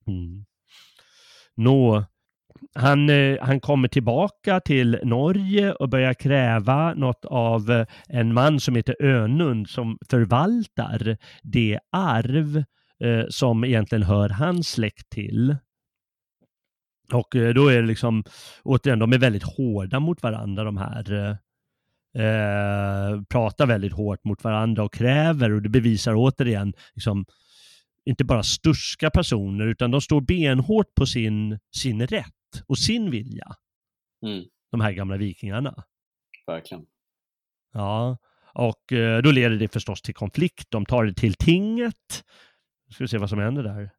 Mm. 0.08 0.46
Nå, 1.56 2.06
han, 2.74 3.10
eh, 3.10 3.38
han 3.42 3.60
kommer 3.60 3.88
tillbaka 3.88 4.60
till 4.60 5.00
Norge 5.04 5.74
och 5.74 5.90
börjar 5.90 6.14
kräva 6.14 6.94
något 6.94 7.26
av 7.26 7.72
eh, 7.72 7.88
en 8.10 8.34
man 8.34 8.60
som 8.60 8.76
heter 8.76 8.96
Önund 9.02 9.70
som 9.70 9.98
förvaltar 10.10 11.18
det 11.44 11.80
arv 11.92 12.58
eh, 13.04 13.26
som 13.30 13.64
egentligen 13.64 14.04
hör 14.04 14.30
hans 14.30 14.70
släkt 14.70 15.10
till. 15.10 15.56
Och 17.14 17.28
då 17.32 17.68
är 17.68 17.82
det 17.82 17.88
liksom, 17.88 18.24
återigen, 18.64 19.00
de 19.00 19.14
är 19.14 19.18
väldigt 19.18 19.44
hårda 19.44 20.00
mot 20.00 20.24
varandra 20.24 20.64
de 20.64 20.78
här. 20.78 21.38
Eh, 22.18 23.22
pratar 23.30 23.66
väldigt 23.66 23.94
hårt 23.94 24.24
mot 24.24 24.44
varandra 24.44 24.84
och 24.84 24.94
kräver 24.94 25.52
och 25.52 25.62
det 25.62 25.70
bevisar 25.70 26.14
återigen 26.16 26.74
liksom, 26.94 27.26
inte 28.06 28.24
bara 28.24 28.44
sturska 28.44 29.10
personer 29.10 29.68
utan 29.68 29.92
de 29.92 30.02
står 30.02 30.22
benhårt 30.22 30.96
på 30.96 31.06
sin, 31.06 31.60
sin 31.76 32.08
rätt 32.08 32.35
och 32.68 32.78
sin 32.78 33.12
vilja. 33.12 33.56
Mm. 34.26 34.46
De 34.72 34.82
här 34.82 34.92
gamla 34.92 35.18
vikingarna. 35.18 35.84
Verkligen. 36.48 36.86
Ja, 37.74 38.18
och 38.54 38.94
eh, 38.94 39.22
då 39.22 39.32
leder 39.32 39.58
det 39.58 39.74
förstås 39.74 40.02
till 40.02 40.14
konflikt. 40.14 40.72
De 40.72 40.86
tar 40.86 41.06
det 41.06 41.14
till 41.14 41.34
tinget. 41.34 42.24
Nu 42.88 42.94
ska 42.94 43.04
vi 43.04 43.08
se 43.08 43.18
vad 43.18 43.30
som 43.30 43.40
händer 43.40 43.64
där. 43.64 43.90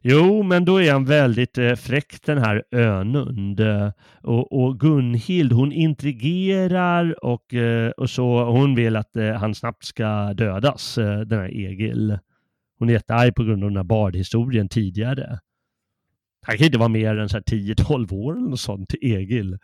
Jo, 0.00 0.42
men 0.42 0.64
då 0.64 0.82
är 0.82 0.92
han 0.92 1.04
väldigt 1.04 1.58
eh, 1.58 1.74
fräck 1.74 2.22
den 2.26 2.38
här 2.38 2.64
Önund. 2.70 3.60
Eh, 3.60 3.90
och, 4.22 4.64
och 4.64 4.80
Gunhild 4.80 5.52
hon 5.52 5.72
intrigerar 5.72 7.24
och, 7.24 7.54
och 7.96 8.10
så 8.10 8.44
hon 8.44 8.74
vill 8.74 8.96
att 8.96 9.16
han 9.38 9.54
snabbt 9.54 9.84
ska 9.84 10.34
dödas, 10.34 10.94
den 10.94 11.38
här 11.38 11.48
Egil. 11.48 12.18
Hon 12.78 12.88
är 12.88 12.92
jättearg 12.92 13.34
på 13.34 13.44
grund 13.44 13.64
av 13.64 13.70
den 13.70 13.76
här 13.76 13.84
bardhistorien 13.84 14.68
tidigare. 14.68 15.38
Han 16.42 16.56
kan 16.56 16.66
inte 16.66 16.78
vara 16.78 16.88
mer 16.88 17.16
än 17.16 17.28
så 17.28 17.36
här 17.36 17.42
10-12 17.42 18.12
år 18.12 18.36
eller 18.36 18.48
något 18.48 18.60
sånt 18.60 18.88
till 18.88 18.98
Egil. 19.02 19.58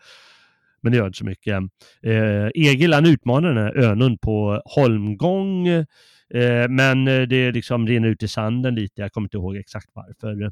Men 0.81 0.91
det 0.91 0.97
gör 0.97 1.07
inte 1.07 1.17
så 1.17 1.25
mycket. 1.25 1.57
Eh, 2.03 2.47
Egil 2.55 2.93
han 2.93 3.05
utmanar 3.05 3.53
den 3.53 3.63
här 3.63 3.77
Önund 3.77 4.21
på 4.21 4.61
holmgång. 4.65 5.67
Eh, 5.67 6.67
men 6.69 7.07
eh, 7.07 7.21
det 7.21 7.51
liksom 7.51 7.87
rinner 7.87 8.07
ut 8.07 8.23
i 8.23 8.27
sanden 8.27 8.75
lite. 8.75 9.01
Jag 9.01 9.11
kommer 9.11 9.25
inte 9.25 9.37
ihåg 9.37 9.57
exakt 9.57 9.89
varför. 9.93 10.51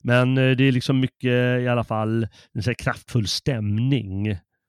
Men 0.00 0.38
eh, 0.38 0.56
det 0.56 0.64
är 0.64 0.72
liksom 0.72 1.00
mycket 1.00 1.60
i 1.60 1.68
alla 1.68 1.84
fall 1.84 2.26
en 2.52 2.62
så 2.62 2.74
kraftfull 2.74 3.26
stämning. 3.26 4.26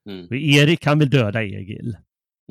Mm. 0.09 0.33
Erik 0.33 0.85
han 0.85 0.99
vill 0.99 1.09
döda 1.09 1.43
Egil. 1.43 1.97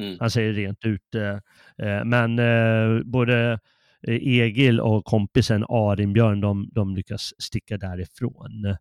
Mm. 0.00 0.16
Han 0.20 0.30
säger 0.30 0.52
rent 0.52 0.84
ut. 0.84 1.14
Eh, 1.14 2.04
men 2.04 2.38
eh, 2.38 3.02
både 3.04 3.58
Egil 4.06 4.80
och 4.80 5.04
kompisen 5.04 5.64
Arinbjörn, 5.68 6.40
de, 6.40 6.68
de 6.72 6.94
lyckas 6.96 7.34
sticka 7.38 7.76
därifrån. 7.78 8.76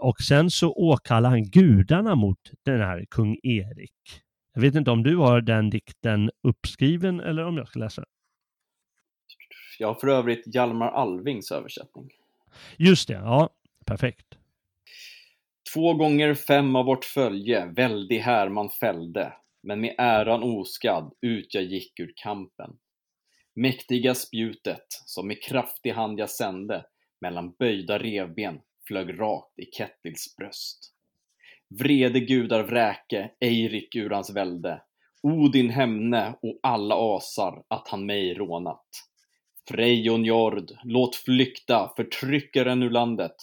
Och 0.00 0.20
sen 0.20 0.50
så 0.50 0.72
åkallar 0.72 1.30
han 1.30 1.44
gudarna 1.44 2.14
mot 2.14 2.38
den 2.62 2.80
här 2.80 3.04
kung 3.10 3.36
Erik. 3.42 4.22
Jag 4.54 4.60
vet 4.60 4.74
inte 4.74 4.90
om 4.90 5.02
du 5.02 5.16
har 5.16 5.40
den 5.40 5.70
dikten 5.70 6.30
uppskriven 6.42 7.20
eller 7.20 7.44
om 7.44 7.56
jag 7.56 7.68
ska 7.68 7.78
läsa 7.78 8.00
den. 8.00 8.10
Jag 9.78 9.88
har 9.88 9.94
för 9.94 10.08
övrigt 10.08 10.54
Hjalmar 10.54 10.88
Alvings 10.88 11.52
översättning. 11.52 12.10
Just 12.76 13.08
det, 13.08 13.14
ja, 13.14 13.50
perfekt. 13.86 14.26
Två 15.74 15.94
gånger 15.94 16.34
fem 16.34 16.76
av 16.76 16.84
vårt 16.84 17.04
följe, 17.04 17.66
väldig 17.66 18.18
här 18.18 18.48
man 18.48 18.70
fällde, 18.70 19.32
men 19.62 19.80
med 19.80 19.94
äran 19.98 20.42
oskadd 20.42 21.12
ut 21.20 21.54
jag 21.54 21.64
gick 21.64 22.00
ur 22.00 22.12
kampen. 22.16 22.76
Mäktiga 23.56 24.14
spjutet, 24.14 24.86
som 24.88 25.26
med 25.26 25.42
kraftig 25.42 25.92
hand 25.92 26.20
jag 26.20 26.30
sände, 26.30 26.84
mellan 27.20 27.52
böjda 27.52 27.98
revben 27.98 28.60
flög 28.86 29.20
rakt 29.20 29.58
i 29.58 29.64
Kettils 29.72 30.36
bröst. 30.36 30.92
Vrede 31.68 32.20
gudar 32.20 32.62
vräke, 32.62 33.30
Eirik 33.40 33.96
ur 33.96 34.10
hans 34.10 34.30
välde, 34.30 34.82
Odin 35.22 35.70
hämne 35.70 36.34
och 36.42 36.60
alla 36.62 36.94
asar 37.16 37.64
att 37.68 37.88
han 37.88 38.06
mig 38.06 38.34
rånat. 38.34 38.86
Frejon 39.68 40.24
Jord, 40.24 40.70
låt 40.84 41.16
flykta 41.16 41.92
förtryckaren 41.96 42.82
ur 42.82 42.90
landet. 42.90 43.36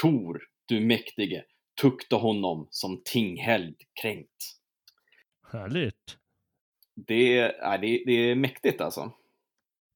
Tor, 0.00 0.42
du 0.66 0.80
mäktige, 0.80 1.44
tukta 1.80 2.16
honom 2.16 2.68
som 2.70 3.02
tinghälld 3.04 3.76
kränkt. 4.02 4.58
Härligt. 5.52 6.18
Det, 6.94 7.38
är, 7.38 7.78
det 7.78 8.12
är 8.12 8.34
mäktigt 8.34 8.80
alltså. 8.80 9.12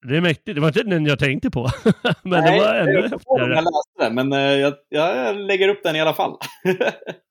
Det 0.09 0.17
är 0.17 0.21
mäktigt. 0.21 0.55
Det 0.55 0.61
var 0.61 0.69
inte 0.69 0.83
den 0.83 1.07
jag 1.07 1.19
tänkte 1.19 1.51
på. 1.51 1.69
men 2.23 2.45
Nej, 2.45 2.59
det 2.59 2.65
var 2.65 2.75
ännu 2.75 3.03
häftigare. 3.03 3.55
Jag 3.55 3.65
läste 3.65 3.99
den, 3.99 4.15
men 4.15 4.33
eh, 4.33 4.39
jag, 4.39 4.75
jag 4.89 5.37
lägger 5.37 5.69
upp 5.69 5.83
den 5.83 5.97
i 5.97 6.01
alla 6.01 6.15
fall. 6.15 6.37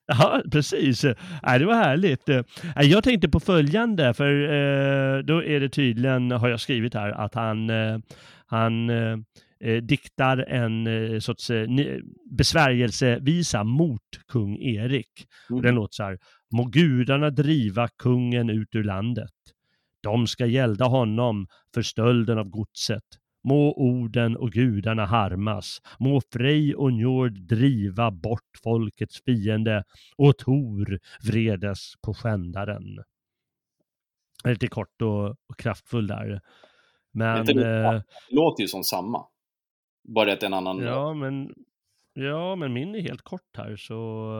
Ja, 0.09 0.41
precis. 0.51 1.03
Nej, 1.43 1.59
det 1.59 1.65
var 1.65 1.75
härligt. 1.75 2.29
Jag 2.75 3.03
tänkte 3.03 3.29
på 3.29 3.39
följande, 3.39 4.13
för 4.13 4.43
eh, 4.43 5.23
då 5.23 5.43
är 5.43 5.59
det 5.59 5.69
tydligen, 5.69 6.31
har 6.31 6.49
jag 6.49 6.59
skrivit 6.59 6.93
här, 6.93 7.11
att 7.11 7.35
han, 7.35 7.69
eh, 7.69 7.97
han 8.45 8.91
diktar 9.81 10.37
en 10.37 10.87
sorts 11.21 11.51
besvärjelsevisa 12.37 13.63
mot 13.63 14.01
kung 14.31 14.57
Erik. 14.61 15.27
Mm. 15.49 15.57
Och 15.57 15.63
den 15.63 15.75
låter 15.75 15.93
så 15.93 16.03
här. 16.03 16.17
Må 16.55 16.65
gudarna 16.65 17.29
driva 17.29 17.87
kungen 17.87 18.49
ut 18.49 18.75
ur 18.75 18.83
landet. 18.83 19.31
De 20.01 20.27
ska 20.27 20.45
gälda 20.45 20.85
honom 20.85 21.47
för 21.73 21.81
stölden 21.81 22.37
av 22.37 22.49
godset. 22.49 23.03
Må 23.43 23.73
orden 23.73 24.37
och 24.37 24.51
gudarna 24.51 25.05
harmas. 25.05 25.81
Må 25.99 26.21
Frej 26.33 26.75
och 26.75 26.93
Njord 26.93 27.39
driva 27.41 28.11
bort 28.11 28.57
folkets 28.63 29.23
fiende 29.23 29.83
och 30.17 30.37
Tor 30.37 30.99
vredes 31.31 31.93
på 32.01 32.13
skändaren. 32.13 33.03
Lite 34.43 34.67
kort 34.67 35.01
och, 35.01 35.29
och 35.29 35.57
kraftfull 35.57 36.07
där. 36.07 36.41
Men... 37.11 37.45
Det, 37.45 37.53
det 37.53 38.03
låter 38.31 38.61
ju 38.61 38.67
som 38.67 38.83
samma. 38.83 39.25
Bara 40.03 40.33
att 40.33 40.43
en 40.43 40.53
annan... 40.53 40.79
Ja, 40.79 41.13
men, 41.13 41.53
ja, 42.13 42.55
men 42.55 42.73
min 42.73 42.95
är 42.95 43.01
helt 43.01 43.21
kort 43.21 43.57
här 43.57 43.75
så... 43.75 44.31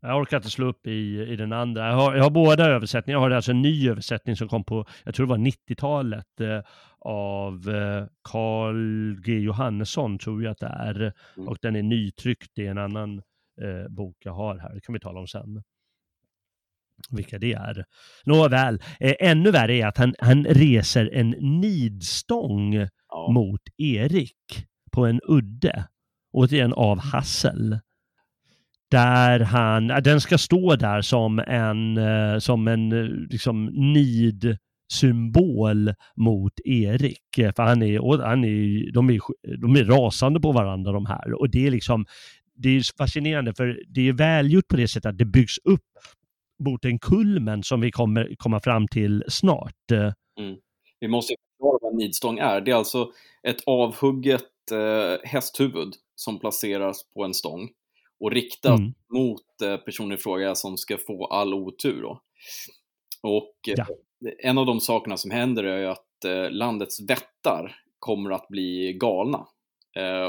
Jag 0.00 0.20
orkar 0.20 0.36
inte 0.36 0.50
slå 0.50 0.66
upp 0.66 0.86
i, 0.86 1.26
i 1.28 1.36
den 1.36 1.52
andra. 1.52 1.86
Jag 1.86 1.94
har, 1.94 2.14
jag 2.14 2.22
har 2.22 2.30
båda 2.30 2.66
översättningar. 2.66 3.16
Jag 3.16 3.20
har 3.20 3.30
alltså 3.30 3.50
en 3.50 3.62
ny 3.62 3.90
översättning 3.90 4.36
som 4.36 4.48
kom 4.48 4.64
på, 4.64 4.86
jag 5.04 5.14
tror 5.14 5.26
det 5.26 5.30
var 5.30 5.38
90-talet, 5.38 6.40
eh, 6.40 6.60
av 7.04 7.68
eh, 7.68 8.06
Carl 8.30 9.20
G 9.20 9.38
Johannesson, 9.38 10.18
tror 10.18 10.42
jag 10.42 10.50
att 10.50 10.58
det 10.58 10.66
är. 10.66 11.12
Mm. 11.36 11.48
Och 11.48 11.58
den 11.62 11.76
är 11.76 11.82
nytryckt 11.82 12.58
i 12.58 12.66
en 12.66 12.78
annan 12.78 13.22
eh, 13.62 13.88
bok 13.88 14.16
jag 14.24 14.32
har 14.32 14.58
här. 14.58 14.74
Det 14.74 14.80
kan 14.80 14.92
vi 14.92 15.00
tala 15.00 15.20
om 15.20 15.26
sen. 15.26 15.62
Vilka 17.10 17.38
det 17.38 17.52
är. 17.52 17.84
Nåväl, 18.24 18.82
eh, 19.00 19.14
ännu 19.20 19.50
värre 19.50 19.74
är 19.74 19.86
att 19.86 19.98
han, 19.98 20.14
han 20.18 20.44
reser 20.44 21.10
en 21.12 21.30
nidstång 21.60 22.74
ja. 23.08 23.30
mot 23.30 23.62
Erik 23.76 24.66
på 24.92 25.06
en 25.06 25.20
udde. 25.28 25.84
Återigen 26.32 26.72
av 26.72 26.98
Hassel 26.98 27.78
där 28.94 29.40
han, 29.40 29.90
äh, 29.90 29.96
den 29.96 30.20
ska 30.20 30.38
stå 30.38 30.76
där 30.76 31.02
som 31.02 31.38
en, 31.38 31.96
äh, 31.96 32.38
som 32.38 32.68
en 32.68 32.92
äh, 32.92 33.04
liksom 33.30 33.66
nid 33.66 34.58
symbol 34.92 35.94
mot 36.16 36.52
Erik. 36.64 37.20
För 37.36 37.62
han 37.62 37.82
är, 37.82 38.22
han 38.22 38.44
är, 38.44 38.92
de, 38.92 39.10
är, 39.10 39.20
de 39.56 39.76
är 39.76 39.84
rasande 39.84 40.40
på 40.40 40.52
varandra 40.52 40.92
de 40.92 41.06
här. 41.06 41.40
Och 41.40 41.50
det 41.50 41.66
är 41.66 41.70
liksom, 41.70 42.06
det 42.54 42.68
är 42.68 42.96
fascinerande 42.98 43.54
för 43.54 43.82
det 43.88 44.08
är 44.08 44.12
välgjort 44.12 44.68
på 44.68 44.76
det 44.76 44.88
sättet 44.88 45.08
att 45.08 45.18
det 45.18 45.24
byggs 45.24 45.58
upp 45.64 45.80
mot 46.64 46.84
en 46.84 46.98
kulmen 46.98 47.62
som 47.62 47.80
vi 47.80 47.90
kommer 47.90 48.34
komma 48.38 48.60
fram 48.60 48.88
till 48.88 49.24
snart. 49.28 49.90
Mm. 49.90 50.56
Vi 51.00 51.08
måste 51.08 51.34
förklara 51.58 51.78
vad 51.82 51.94
nidstång 51.94 52.38
är. 52.38 52.60
Det 52.60 52.70
är 52.70 52.74
alltså 52.74 53.10
ett 53.42 53.62
avhugget 53.66 54.42
eh, 54.72 55.30
hästhuvud 55.30 55.94
som 56.14 56.38
placeras 56.38 57.02
på 57.14 57.24
en 57.24 57.34
stång 57.34 57.68
och 58.24 58.32
riktat 58.32 58.78
mm. 58.78 58.94
mot 59.12 59.62
eh, 59.62 59.76
personen 59.76 60.12
i 60.12 60.16
fråga 60.16 60.54
som 60.54 60.76
ska 60.76 60.98
få 60.98 61.26
all 61.26 61.54
otur. 61.54 62.02
Då. 62.02 62.22
Och 63.22 63.68
eh, 63.68 63.74
ja. 63.76 63.86
en 64.42 64.58
av 64.58 64.66
de 64.66 64.80
sakerna 64.80 65.16
som 65.16 65.30
händer 65.30 65.64
är 65.64 65.86
att 65.86 66.24
eh, 66.24 66.50
landets 66.50 67.10
vättar 67.10 67.76
kommer 67.98 68.30
att 68.30 68.48
bli 68.48 68.92
galna 69.00 69.46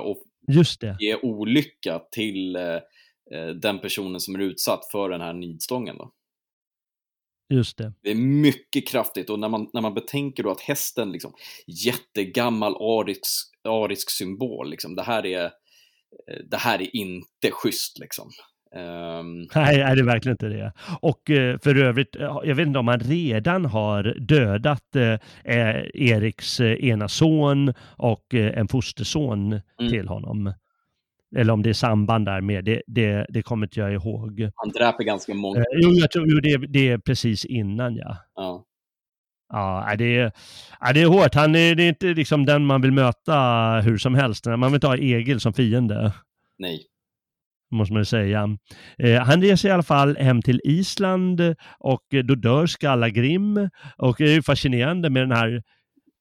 och 0.03 0.23
Just 0.47 0.81
det. 0.81 0.97
ge 0.99 1.15
olycka 1.15 2.01
till 2.11 2.57
den 3.61 3.79
personen 3.79 4.19
som 4.19 4.35
är 4.35 4.39
utsatt 4.39 4.91
för 4.91 5.09
den 5.09 5.21
här 5.21 5.33
nidstången. 5.33 5.97
Då. 5.97 6.11
Just 7.49 7.77
det. 7.77 7.93
Det 8.01 8.11
är 8.11 8.15
mycket 8.15 8.87
kraftigt 8.87 9.29
och 9.29 9.39
när 9.39 9.49
man, 9.49 9.69
när 9.73 9.81
man 9.81 9.93
betänker 9.93 10.43
då 10.43 10.51
att 10.51 10.61
hästen, 10.61 11.11
liksom, 11.11 11.33
jättegammal 11.67 12.75
arisk, 12.75 13.51
arisk 13.63 14.09
symbol, 14.09 14.69
liksom, 14.69 14.95
det 14.95 15.03
här 15.03 15.25
är 15.25 15.51
det 16.49 16.57
här 16.57 16.81
är 16.81 16.95
inte 16.95 17.51
schysst 17.51 17.99
liksom. 17.99 18.29
Um... 18.75 19.47
Nej, 19.55 19.81
är 19.81 19.95
det 19.95 20.01
är 20.01 20.05
verkligen 20.05 20.33
inte 20.33 20.47
det. 20.47 20.73
Och 21.01 21.29
eh, 21.29 21.57
för 21.63 21.75
övrigt, 21.75 22.15
eh, 22.15 22.39
jag 22.43 22.55
vet 22.55 22.67
inte 22.67 22.79
om 22.79 22.87
han 22.87 22.99
redan 22.99 23.65
har 23.65 24.03
dödat 24.19 24.95
eh, 24.95 25.19
Eriks 25.93 26.61
ena 26.61 27.07
son 27.07 27.73
och 27.97 28.33
en 28.33 28.67
fosterson 28.67 29.51
mm. 29.51 29.91
till 29.91 30.07
honom. 30.07 30.53
Eller 31.35 31.53
om 31.53 31.61
det 31.61 31.69
är 31.69 31.73
samband 31.73 32.25
där 32.25 32.41
med, 32.41 32.65
det, 32.65 32.81
det, 32.87 33.25
det 33.29 33.41
kommer 33.41 33.65
inte 33.65 33.79
jag 33.79 33.93
ihåg. 33.93 34.49
Han 34.55 34.71
dräper 34.71 35.03
ganska 35.03 35.33
många. 35.33 35.59
Eh, 35.59 35.65
jo, 35.81 35.89
jag 35.89 36.11
tror 36.11 36.25
jo, 36.29 36.39
det, 36.39 36.67
det 36.67 36.89
är 36.89 36.97
precis 36.97 37.45
innan 37.45 37.95
ja. 37.95 38.17
ja. 38.35 38.65
Ja, 39.55 39.95
det 39.97 40.17
är, 40.17 40.31
ja, 40.79 40.93
det 40.93 41.01
är 41.01 41.07
hårt. 41.07 41.35
Han 41.35 41.55
är, 41.55 41.75
det 41.75 41.83
är 41.83 41.89
inte 41.89 42.05
liksom 42.05 42.45
den 42.45 42.65
man 42.65 42.81
vill 42.81 42.91
möta 42.91 43.35
hur 43.83 43.97
som 43.97 44.15
helst. 44.15 44.45
Man 44.45 44.61
vill 44.61 44.73
inte 44.73 44.87
ha 44.87 44.97
Egil 44.97 45.39
som 45.39 45.53
fiende. 45.53 46.13
Nej. 46.59 46.79
Måste 47.71 47.93
man 47.93 48.05
säga. 48.05 48.57
Eh, 48.97 49.21
han 49.21 49.41
reser 49.41 49.69
i 49.69 49.71
alla 49.71 49.83
fall 49.83 50.17
hem 50.17 50.41
till 50.41 50.61
Island 50.63 51.55
och 51.79 52.03
då 52.23 52.35
dör 52.35 52.65
Skallagrim. 52.65 53.69
Och 53.97 54.15
det 54.17 54.35
är 54.35 54.41
fascinerande 54.41 55.09
med 55.09 55.23
den 55.23 55.37
här 55.37 55.61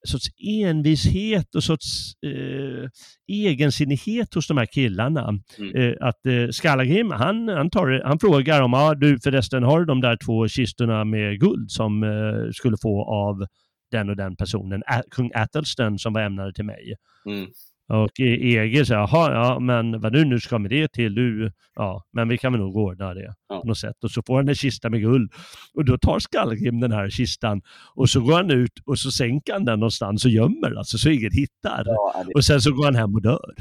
sorts 0.07 0.29
envishet 0.65 1.55
och 1.55 1.65
sorts 1.65 2.13
eh, 2.23 2.89
egensinnighet 3.29 4.35
hos 4.35 4.47
de 4.47 4.57
här 4.57 4.67
killarna. 4.67 5.39
Mm. 5.59 5.77
Eh, 5.77 5.95
att 6.01 6.27
eh, 6.27 6.49
Skallagrim, 6.51 7.11
han, 7.11 7.49
han, 7.49 7.71
tar, 7.71 8.03
han 8.05 8.19
frågar 8.19 8.63
om, 8.63 8.73
ja 8.73 8.95
du 8.95 9.19
förresten 9.21 9.63
har 9.63 9.81
du 9.81 9.87
de 9.87 10.01
där 10.01 10.17
två 10.25 10.49
kistorna 10.49 11.05
med 11.05 11.41
guld 11.41 11.71
som 11.71 12.03
eh, 12.03 12.51
skulle 12.53 12.77
få 12.83 13.05
av 13.05 13.47
den 13.91 14.11
och 14.11 14.17
den 14.17 14.37
personen, 14.37 14.83
Ä 14.87 15.03
kung 15.11 15.31
Athelstan 15.35 15.99
som 15.99 16.13
var 16.13 16.21
ämnade 16.21 16.53
till 16.53 16.65
mig. 16.65 16.95
Mm. 17.27 17.47
Och 17.89 18.21
EG 18.21 18.87
säger, 18.87 19.01
jaha, 19.01 19.33
ja, 19.33 19.61
men 19.61 20.01
vad 20.01 20.13
du 20.13 20.25
nu 20.25 20.41
ska 20.41 20.59
med 20.59 20.71
det 20.71 20.93
till? 20.93 21.15
Du, 21.15 21.53
ja, 21.75 22.05
men 22.13 22.29
vi 22.29 22.39
kan 22.39 22.53
väl 22.53 22.61
nog 22.61 22.77
ordna 22.77 23.15
det 23.15 23.35
ja. 23.49 23.61
på 23.61 23.69
något 23.69 23.79
sätt. 23.79 24.05
Och 24.05 24.11
så 24.11 24.23
får 24.27 24.37
han 24.37 24.49
en 24.49 24.55
kista 24.55 24.91
med 24.91 25.01
guld. 25.01 25.33
Och 25.75 25.85
då 25.85 25.99
tar 25.99 26.19
Skallgrim 26.19 26.81
den 26.81 26.93
här 26.93 27.11
kistan 27.11 27.63
och 27.95 28.11
så 28.11 28.21
går 28.21 28.33
han 28.33 28.51
ut 28.51 28.73
och 28.87 28.99
så 28.99 29.11
sänker 29.11 29.53
han 29.53 29.65
den 29.65 29.81
någonstans 29.81 30.25
och 30.25 30.31
gömmer 30.31 30.79
alltså 30.79 30.99
så 30.99 31.09
ingen 31.09 31.33
hittar. 31.33 31.83
Ja. 31.87 32.25
Och 32.35 32.45
sen 32.45 32.61
så 32.61 32.73
går 32.73 32.85
han 32.85 32.95
hem 32.95 33.15
och 33.15 33.23
dör. 33.23 33.55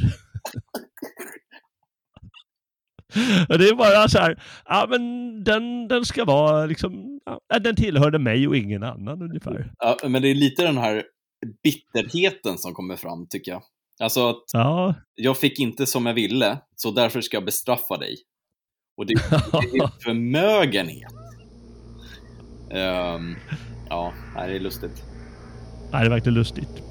och 3.49 3.57
det 3.57 3.67
är 3.67 3.76
bara 3.76 4.07
så 4.07 4.19
här, 4.19 4.43
ja 4.65 4.88
men 4.89 5.43
den, 5.43 5.88
den 5.88 6.05
ska 6.05 6.26
vara 6.26 6.65
liksom, 6.65 7.19
ja, 7.26 7.59
den 7.59 7.76
tillhörde 7.76 8.19
mig 8.19 8.47
och 8.47 8.57
ingen 8.57 8.84
annan 8.84 9.21
ungefär. 9.21 9.71
Ja, 9.80 9.97
men 10.07 10.21
det 10.21 10.28
är 10.28 10.36
lite 10.36 10.63
den 10.63 10.78
här 10.78 11.03
bitterheten 11.63 12.57
som 12.57 12.74
kommer 12.74 12.95
fram 12.95 13.28
tycker 13.30 13.51
jag. 13.51 13.63
Alltså 14.00 14.30
att 14.30 14.44
ja. 14.54 14.96
jag 15.16 15.38
fick 15.38 15.60
inte 15.60 15.86
som 15.86 16.06
jag 16.06 16.14
ville, 16.14 16.60
så 16.76 16.91
därför 16.91 17.22
ska 17.22 17.38
jag 17.38 17.46
bestraffa 17.46 17.98
dig. 17.98 18.16
Och 18.98 19.06
det, 19.06 19.14
det 19.52 19.78
är 19.78 20.04
förmögenhet. 20.04 21.14
Um, 22.72 23.36
ja, 23.89 24.14
det 24.36 24.56
är 24.56 24.60
lustigt. 24.60 25.04
Ja, 25.91 26.00
det 26.00 26.06
är 26.06 26.10
verkligen 26.10 26.34
lustigt. 26.34 26.84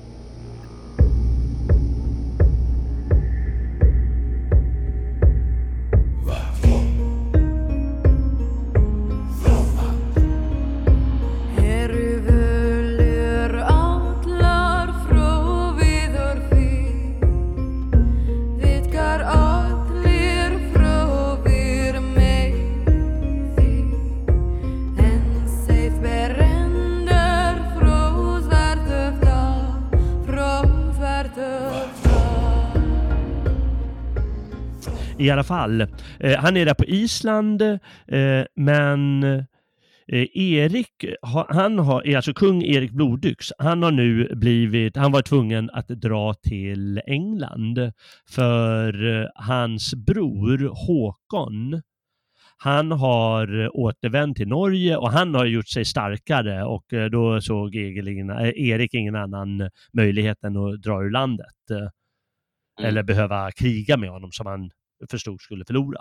Alla 35.33 35.45
fall. 35.45 35.81
Eh, 36.21 36.39
han 36.39 36.57
är 36.57 36.67
där 36.67 36.75
på 36.75 36.85
Island, 36.85 37.63
eh, 37.63 38.45
men 38.57 39.23
eh, 39.23 40.27
Erik, 40.35 41.05
han 41.49 41.79
har, 41.79 42.15
alltså 42.17 42.35
kung 42.35 42.63
Erik 42.63 42.91
Blodyx, 42.91 43.53
han 43.59 43.83
har 43.83 43.91
nu 43.91 44.35
blivit, 44.35 44.97
han 44.97 45.13
var 45.13 45.23
tvungen 45.23 45.71
att 45.71 45.89
dra 45.89 46.35
till 46.35 47.01
England 47.07 47.93
för 48.31 49.31
hans 49.35 49.95
bror 49.95 50.87
Håkon, 50.87 51.83
han 52.57 52.93
har 52.93 53.77
återvänt 53.77 54.37
till 54.37 54.49
Norge 54.49 54.97
och 54.97 55.11
han 55.11 55.35
har 55.35 55.45
gjort 55.45 55.69
sig 55.69 55.85
starkare 55.85 56.65
och 56.65 56.85
då 57.11 57.41
såg 57.41 57.75
Erik 57.75 58.95
ingen 58.95 59.17
annan 59.17 59.71
möjlighet 59.93 60.45
än 60.45 60.57
att 60.57 60.83
dra 60.83 61.03
ur 61.05 61.11
landet. 61.11 61.47
Mm. 61.71 62.89
Eller 62.89 63.03
behöva 63.03 63.51
kriga 63.51 63.97
med 63.97 64.11
honom 64.11 64.33
som 64.33 64.47
han 64.47 64.71
förstod 65.11 65.41
skulle 65.41 65.65
förlora. 65.65 66.01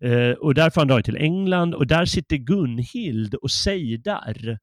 Eh, 0.00 0.30
och 0.30 0.54
därför 0.54 0.76
har 0.76 0.80
han 0.80 0.88
dragit 0.88 1.04
till 1.04 1.16
England 1.16 1.74
och 1.74 1.86
där 1.86 2.04
sitter 2.04 2.36
Gunhild 2.36 3.34
och 3.34 3.50
sejdar 3.50 4.58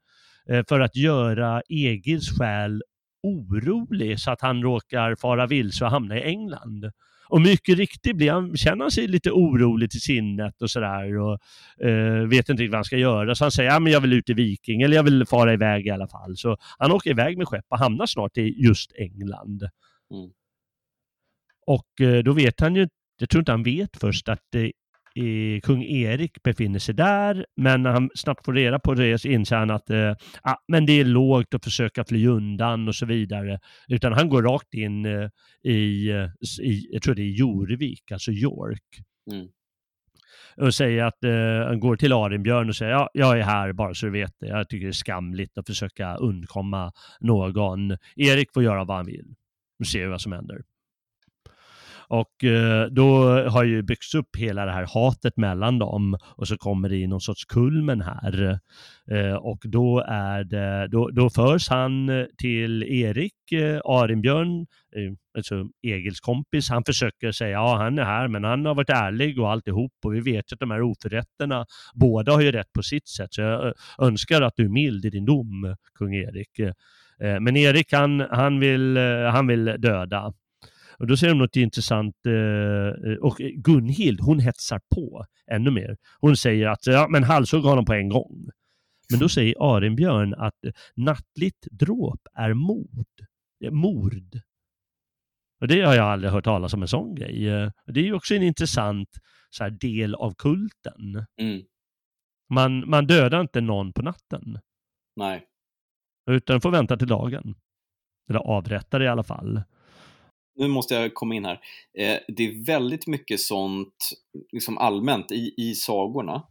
eh, 0.50 0.64
för 0.70 0.80
att 0.80 0.96
göra 0.96 1.62
Egils 1.70 2.38
själ 2.38 2.82
orolig 3.24 4.20
så 4.20 4.32
att 4.32 4.42
han 4.42 4.64
råkar 4.64 5.16
fara 5.16 5.48
vilse 5.48 5.86
och 5.86 5.92
hamna 5.92 6.18
i 6.18 6.24
England. 6.24 6.92
Och 7.30 7.42
mycket 7.42 7.78
riktigt 7.78 8.16
blir 8.16 8.32
han, 8.32 8.58
känner 8.58 8.84
han 8.84 8.92
sig 8.92 9.08
lite 9.08 9.32
orolig 9.32 9.92
till 9.92 10.02
sinnet 10.02 10.62
och 10.62 10.70
sådär 10.70 11.18
och 11.18 11.40
eh, 11.88 12.28
vet 12.28 12.50
inte 12.50 12.64
riktigt 12.64 12.72
vad 12.72 12.78
han 12.78 12.84
ska 12.84 12.98
göra. 12.98 13.36
Så 13.36 13.44
han 13.44 13.52
säger, 13.52 13.72
ja 13.72 13.80
men 13.80 13.94
jag 13.94 14.02
vill 14.02 14.14
ut 14.14 14.30
i 14.30 14.34
Viking 14.34 14.82
eller 14.82 14.96
jag 14.96 15.04
vill 15.04 15.26
fara 15.26 15.54
iväg 15.54 15.88
i 15.88 15.90
alla 15.90 16.08
fall. 16.08 16.38
Så 16.38 16.58
han 16.78 16.92
åker 16.92 17.10
iväg 17.10 17.38
med 17.38 17.48
skepp 17.48 17.66
och 17.70 17.80
hamnar 17.80 18.06
snart 18.06 18.38
i 18.38 18.64
just 18.64 18.92
England. 18.96 19.62
Mm. 20.14 20.32
Och 21.66 22.02
eh, 22.02 22.24
då 22.24 22.34
vet 22.34 22.60
han 22.60 22.76
ju 22.76 22.88
jag 23.20 23.30
tror 23.30 23.42
inte 23.42 23.52
han 23.52 23.64
vet 23.64 23.98
först 23.98 24.30
att 24.30 24.56
eh, 24.56 25.60
kung 25.64 25.84
Erik 25.84 26.44
befinner 26.44 26.80
sig 26.80 26.96
där, 26.96 27.46
men 27.56 27.84
när 27.84 27.92
han 27.92 28.10
snabbt 28.16 28.46
får 28.46 28.54
reda 28.54 28.80
på 28.80 28.94
det 28.94 29.20
så 29.20 29.28
inser 29.28 29.56
han 29.56 29.72
att 29.72 29.90
eh, 29.90 30.14
ah, 30.42 30.56
men 30.68 30.86
det 30.86 30.94
är 30.94 31.06
lågt 31.06 31.54
att 31.54 31.64
försöka 31.64 32.06
fly 32.06 32.28
undan 32.28 32.88
och 32.88 32.96
så 32.96 33.06
vidare. 33.06 33.60
Utan 33.88 34.14
han 34.14 34.30
går 34.30 34.44
rakt 34.44 34.74
in 34.74 35.06
eh, 35.06 35.30
i, 35.64 36.10
i, 36.62 36.88
jag 36.92 37.02
tror 37.02 37.16
det 37.16 37.22
är 37.22 37.32
Jorvik, 37.32 38.12
alltså 38.12 38.32
York. 38.32 39.02
Mm. 39.32 39.48
Och 40.58 40.74
säger 40.74 41.04
att 41.04 41.24
eh, 41.24 41.68
han 41.68 41.80
går 41.80 41.96
till 41.96 42.14
Arinbjörn 42.14 42.70
och 42.70 42.76
säger 42.76 42.92
ja, 42.92 43.10
jag 43.14 43.40
är 43.40 43.44
här 43.44 43.74
bara 43.74 43.94
så 43.94 44.06
du 44.06 44.12
vet 44.12 44.34
det. 44.40 44.48
Jag 44.48 44.70
tycker 44.70 44.86
det 44.86 44.92
är 44.92 44.94
skamligt 44.94 45.58
att 45.58 45.68
försöka 45.68 46.16
undkomma 46.16 46.92
någon. 47.20 47.98
Erik 48.16 48.54
får 48.54 48.64
göra 48.64 48.84
vad 48.84 48.98
han 48.98 49.06
vill. 49.06 49.36
Nu 49.80 49.86
ser 49.86 50.00
vi 50.00 50.06
vad 50.06 50.22
som 50.22 50.32
händer. 50.32 50.62
Och 52.10 52.44
eh, 52.44 52.86
då 52.86 53.24
har 53.50 53.64
ju 53.64 53.82
byggts 53.82 54.16
upp 54.16 54.36
hela 54.38 54.66
det 54.66 54.72
här 54.72 54.88
hatet 54.94 55.38
mellan 55.38 55.80
dem 55.80 56.18
och 56.36 56.48
så 56.48 56.58
kommer 56.58 56.90
det 56.90 56.96
i 56.96 57.08
någon 57.08 57.22
sorts 57.22 57.46
kulmen 57.46 58.02
här. 58.02 58.60
Eh, 59.12 59.34
och 59.34 59.60
då, 59.64 60.04
är 60.08 60.44
det, 60.44 60.88
då, 60.88 61.10
då 61.10 61.30
förs 61.30 61.70
han 61.70 62.10
eh, 62.10 62.26
till 62.38 62.84
Erik 62.84 63.52
eh, 63.52 63.80
Arinbjörn, 63.86 64.62
eh, 64.96 65.14
alltså 65.38 65.66
Egils 65.82 66.20
kompis. 66.20 66.70
Han 66.70 66.84
försöker 66.84 67.32
säga 67.32 67.52
ja 67.52 67.78
han 67.78 68.00
är 68.00 68.04
här 68.04 68.28
men 68.28 68.44
han 68.44 68.66
har 68.66 68.76
varit 68.76 68.90
ärlig 68.90 69.40
och 69.40 69.52
alltihop 69.52 69.94
och 70.06 70.14
vi 70.14 70.20
vet 70.20 70.52
ju 70.52 70.54
att 70.54 70.60
de 70.60 70.72
här 70.72 70.82
oförrätterna, 70.82 71.66
båda 71.94 72.32
har 72.32 72.42
ju 72.42 72.52
rätt 72.52 72.74
på 72.74 72.84
sitt 72.84 73.08
sätt 73.08 73.34
så 73.34 73.42
jag 73.42 73.68
eh, 73.68 73.74
önskar 74.00 74.42
att 74.42 74.54
du 74.56 74.66
är 74.66 74.70
mild 74.70 75.06
i 75.06 75.10
din 75.10 75.26
dom, 75.26 75.76
kung 75.94 76.16
Erik. 76.16 76.60
Men 77.40 77.58
Erik 77.58 77.94
han, 77.94 78.20
han, 78.20 78.60
vill, 78.60 78.98
han 79.32 79.48
vill 79.48 79.66
döda. 79.66 80.34
Och 81.00 81.08
då 81.08 81.18
säger 81.18 81.34
de 81.34 81.40
något 81.40 81.56
intressant 81.56 82.16
eh, 82.26 83.14
och 83.22 83.38
Gunhild, 83.38 84.22
hon 84.22 84.40
hetsar 84.40 84.82
på 84.96 85.26
ännu 85.52 85.72
mer. 85.72 85.98
Hon 86.20 86.38
säger 86.38 86.68
att 86.68 86.88
ja, 86.88 87.08
men 87.10 87.24
halshugg 87.24 87.64
honom 87.64 87.86
på 87.86 87.94
en 87.94 88.10
gång. 88.10 88.50
Men 89.12 89.20
då 89.20 89.30
säger 89.30 89.76
Arinbjörn 89.76 90.34
att 90.34 90.60
nattligt 90.96 91.68
dråp 91.72 92.22
är 92.34 92.54
mord. 92.54 93.06
Mord. 93.72 94.40
Och 95.62 95.68
det 95.68 95.82
har 95.82 95.96
jag 95.96 96.06
aldrig 96.06 96.32
hört 96.32 96.44
talas 96.44 96.74
om 96.74 96.82
en 96.82 96.88
sån 96.88 97.16
grej. 97.16 97.44
Det 97.86 98.00
är 98.00 98.04
ju 98.04 98.14
också 98.14 98.36
en 98.36 98.44
intressant 98.44 99.10
så 99.50 99.64
här, 99.64 99.72
del 99.72 100.16
av 100.16 100.34
kulten. 100.34 101.26
Mm. 101.42 101.62
Man, 102.50 102.90
man 102.90 103.08
dödar 103.08 103.42
inte 103.42 103.62
någon 103.62 103.94
på 103.94 104.02
natten. 104.02 104.60
Nej. 105.16 105.46
Utan 106.30 106.62
får 106.62 106.72
vänta 106.72 106.98
till 106.98 107.08
dagen. 107.08 107.56
Eller 108.30 108.40
avrättar 108.40 109.04
i 109.04 109.08
alla 109.08 109.24
fall 109.24 109.62
nu 110.60 110.68
måste 110.68 110.96
jag 110.96 111.14
komma 111.14 111.36
in 111.36 111.46
här. 111.46 111.60
Eh, 111.98 112.18
det 112.28 112.44
är 112.48 112.66
väldigt 112.66 113.08
mycket 113.08 113.40
sånt, 113.40 114.10
liksom 114.52 114.78
allmänt 114.78 115.32
i, 115.32 115.54
i 115.58 115.76
sagorna, 115.76 116.44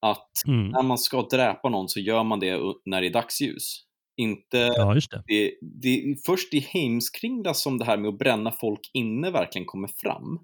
att 0.00 0.46
mm. 0.46 0.68
när 0.68 0.82
man 0.82 0.98
ska 0.98 1.22
dräpa 1.22 1.68
någon 1.68 1.88
så 1.88 2.00
gör 2.00 2.24
man 2.24 2.40
det 2.40 2.60
när 2.84 3.00
det 3.00 3.06
är 3.06 3.12
dagsljus. 3.12 3.84
Inte, 4.16 4.58
ja, 4.58 4.94
det. 4.94 5.22
Det, 5.26 5.54
det 5.60 5.88
är 5.88 6.16
först 6.26 6.54
i 6.54 6.58
Heimskringla 6.58 7.54
som 7.54 7.78
det 7.78 7.84
här 7.84 7.96
med 7.96 8.08
att 8.08 8.18
bränna 8.18 8.50
folk 8.50 8.90
inne 8.92 9.30
verkligen 9.30 9.66
kommer 9.66 9.88
fram. 9.88 10.38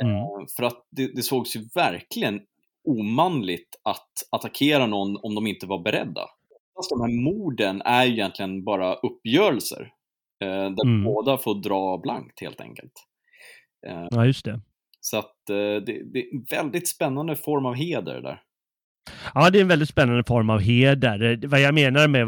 Eh, 0.00 0.06
mm. 0.06 0.16
Eh, 0.16 0.46
för 0.56 0.62
att 0.62 0.86
det, 0.90 1.06
det 1.06 1.22
sågs 1.22 1.56
ju 1.56 1.68
verkligen 1.74 2.40
omanligt 2.84 3.80
att 3.82 4.10
attackera 4.30 4.86
någon 4.86 5.16
om 5.22 5.34
de 5.34 5.46
inte 5.46 5.66
var 5.66 5.78
beredda. 5.78 6.26
Fast 6.76 6.90
de 6.90 7.00
här 7.00 7.22
morden 7.22 7.82
är 7.84 8.04
ju 8.04 8.12
egentligen 8.12 8.64
bara 8.64 8.94
uppgörelser. 8.94 9.92
Eh, 10.42 10.70
där 10.70 10.84
mm. 10.84 11.04
båda 11.04 11.38
får 11.38 11.62
dra 11.62 11.98
blankt 11.98 12.40
helt 12.40 12.60
enkelt. 12.60 12.92
Eh, 13.86 14.06
ja, 14.10 14.26
just 14.26 14.44
det. 14.44 14.60
Så 15.00 15.18
att 15.18 15.50
eh, 15.50 15.56
det, 15.56 16.12
det 16.12 16.18
är 16.18 16.34
en 16.34 16.44
väldigt 16.50 16.88
spännande 16.88 17.36
form 17.36 17.66
av 17.66 17.74
heder 17.74 18.20
där. 18.20 18.40
Ja, 19.34 19.50
det 19.50 19.58
är 19.58 19.62
en 19.62 19.68
väldigt 19.68 19.88
spännande 19.88 20.24
form 20.24 20.50
av 20.50 20.60
heder. 20.60 21.46
Vad 21.46 21.60
jag 21.60 21.74
menar 21.74 22.08
med 22.08 22.26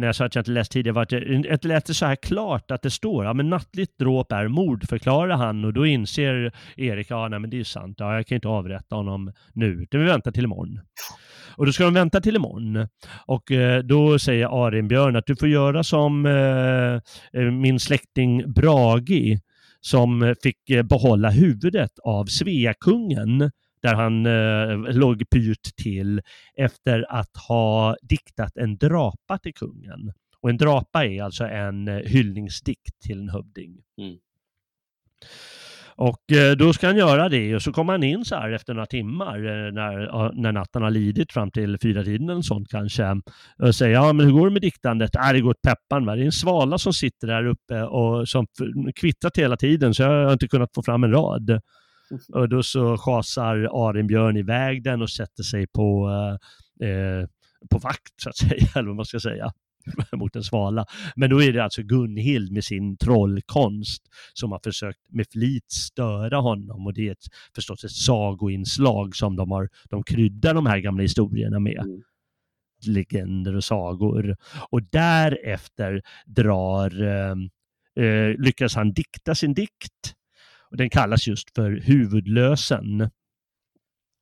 när 0.00 0.06
jag 0.06 0.16
sa 0.16 0.24
att 0.24 0.34
jag 0.34 0.42
inte 0.42 0.50
läst 0.50 0.72
tidigare 0.72 0.94
var 0.94 1.02
att 1.02 1.62
det 1.62 1.68
lät 1.68 1.96
så 1.96 2.06
här 2.06 2.16
klart 2.16 2.70
att 2.70 2.82
det 2.82 2.90
står, 2.90 3.24
ja 3.24 3.32
men 3.32 3.50
nattligt 3.50 3.98
dråp 3.98 4.32
är 4.32 4.48
mord, 4.48 4.88
förklarar 4.88 5.36
han 5.36 5.64
och 5.64 5.72
då 5.72 5.86
inser 5.86 6.52
Erik, 6.76 7.10
ja 7.10 7.28
nej 7.28 7.38
men 7.38 7.50
det 7.50 7.60
är 7.60 7.64
sant, 7.64 7.96
ja 7.98 8.14
jag 8.14 8.26
kan 8.26 8.34
inte 8.34 8.48
avrätta 8.48 8.96
honom 8.96 9.32
nu, 9.52 9.86
det 9.90 9.98
vi 9.98 10.04
väntar 10.04 10.30
till 10.30 10.44
imorgon. 10.44 10.80
Och 11.56 11.66
då 11.66 11.72
ska 11.72 11.84
de 11.84 11.94
vänta 11.94 12.20
till 12.20 12.36
imorgon. 12.36 12.88
Och 13.26 13.52
eh, 13.52 13.82
då 13.82 14.18
säger 14.18 14.66
Arinbjörn 14.66 15.16
att 15.16 15.26
du 15.26 15.36
får 15.36 15.48
göra 15.48 15.84
som 15.84 16.26
eh, 16.26 16.94
eh, 17.42 17.50
min 17.50 17.80
släkting 17.80 18.52
Bragi 18.52 19.40
som 19.80 20.34
fick 20.42 20.70
eh, 20.70 20.82
behålla 20.82 21.30
huvudet 21.30 21.98
av 21.98 22.24
Sveakungen 22.24 23.50
där 23.82 23.94
han 23.94 24.26
eh, 24.26 24.94
låg 24.94 25.30
pyrt 25.30 25.76
till 25.76 26.20
efter 26.56 27.06
att 27.08 27.36
ha 27.48 27.96
diktat 28.02 28.56
en 28.56 28.76
drapa 28.76 29.38
till 29.38 29.54
kungen. 29.54 30.12
Och 30.40 30.50
en 30.50 30.56
drapa 30.56 31.06
är 31.06 31.22
alltså 31.22 31.44
en 31.44 31.88
eh, 31.88 31.96
hyllningsdikt 31.96 33.00
till 33.00 33.20
en 33.20 33.28
hövding. 33.28 33.82
Mm. 33.98 34.16
Och 36.00 36.32
eh, 36.32 36.56
då 36.56 36.72
ska 36.72 36.86
han 36.86 36.96
göra 36.96 37.28
det 37.28 37.54
och 37.54 37.62
så 37.62 37.72
kommer 37.72 37.92
han 37.92 38.02
in 38.02 38.24
så 38.24 38.34
här 38.34 38.52
efter 38.52 38.74
några 38.74 38.86
timmar 38.86 39.36
eh, 39.36 39.72
när, 39.72 40.32
när 40.42 40.52
natten 40.52 40.82
har 40.82 40.90
lidit 40.90 41.32
fram 41.32 41.50
till 41.50 41.78
fyra 41.82 42.04
tiden 42.04 42.28
eller 42.30 42.42
sånt 42.42 42.68
kanske 42.70 43.20
och 43.58 43.74
säger 43.74 43.94
ja 43.94 44.12
men 44.12 44.26
hur 44.26 44.32
går 44.32 44.46
det 44.46 44.52
med 44.52 44.62
diktandet? 44.62 45.16
Äh, 45.16 45.32
det 45.32 45.40
går 45.40 45.50
åt 45.50 45.62
peppan. 45.62 46.06
Va? 46.06 46.14
Det 46.14 46.22
är 46.22 46.24
en 46.24 46.32
svala 46.32 46.78
som 46.78 46.92
sitter 46.92 47.26
där 47.26 47.46
uppe 47.46 47.82
och 47.82 48.28
som 48.28 48.46
kvittrat 49.00 49.36
hela 49.36 49.56
tiden 49.56 49.94
så 49.94 50.02
jag 50.02 50.24
har 50.24 50.32
inte 50.32 50.48
kunnat 50.48 50.74
få 50.74 50.82
fram 50.82 51.04
en 51.04 51.12
rad. 51.12 51.60
Och 52.32 52.48
då 52.48 52.62
så 52.62 52.96
schasar 52.96 53.88
Arinbjörn 53.88 54.36
iväg 54.36 54.82
den 54.82 55.02
och 55.02 55.10
sätter 55.10 55.42
sig 55.42 55.66
på, 55.66 56.10
eh, 56.82 57.28
på 57.70 57.78
vakt 57.78 58.20
så 58.22 58.28
att 58.28 58.36
säga, 58.36 58.66
eller 58.74 58.86
vad 58.86 58.96
man 58.96 59.04
ska 59.04 59.20
säga 59.20 59.52
mot 60.12 60.36
en 60.36 60.42
svala. 60.42 60.86
Men 61.16 61.30
då 61.30 61.42
är 61.42 61.52
det 61.52 61.64
alltså 61.64 61.82
Gunhild 61.82 62.52
med 62.52 62.64
sin 62.64 62.96
trollkonst 62.96 64.02
som 64.32 64.52
har 64.52 64.60
försökt 64.64 65.00
med 65.08 65.26
flit 65.32 65.72
störa 65.72 66.36
honom 66.36 66.86
och 66.86 66.94
det 66.94 67.08
är 67.08 67.12
ett, 67.12 67.24
förstås 67.54 67.84
ett 67.84 67.90
sagoinslag 67.90 69.16
som 69.16 69.36
de 69.36 69.50
har, 69.50 69.68
de 69.90 70.02
kryddar 70.02 70.54
de 70.54 70.66
här 70.66 70.78
gamla 70.78 71.02
historierna 71.02 71.58
med. 71.58 71.80
Mm. 71.84 72.02
legender 72.86 73.56
och 73.56 73.64
sagor. 73.64 74.36
Och 74.70 74.82
därefter 74.82 76.02
drar, 76.26 77.02
eh, 77.02 77.34
eh, 78.04 78.34
lyckas 78.38 78.74
han 78.74 78.92
dikta 78.92 79.34
sin 79.34 79.54
dikt. 79.54 80.14
Och 80.70 80.76
den 80.76 80.90
kallas 80.90 81.26
just 81.26 81.54
för 81.54 81.70
Huvudlösen. 81.70 83.10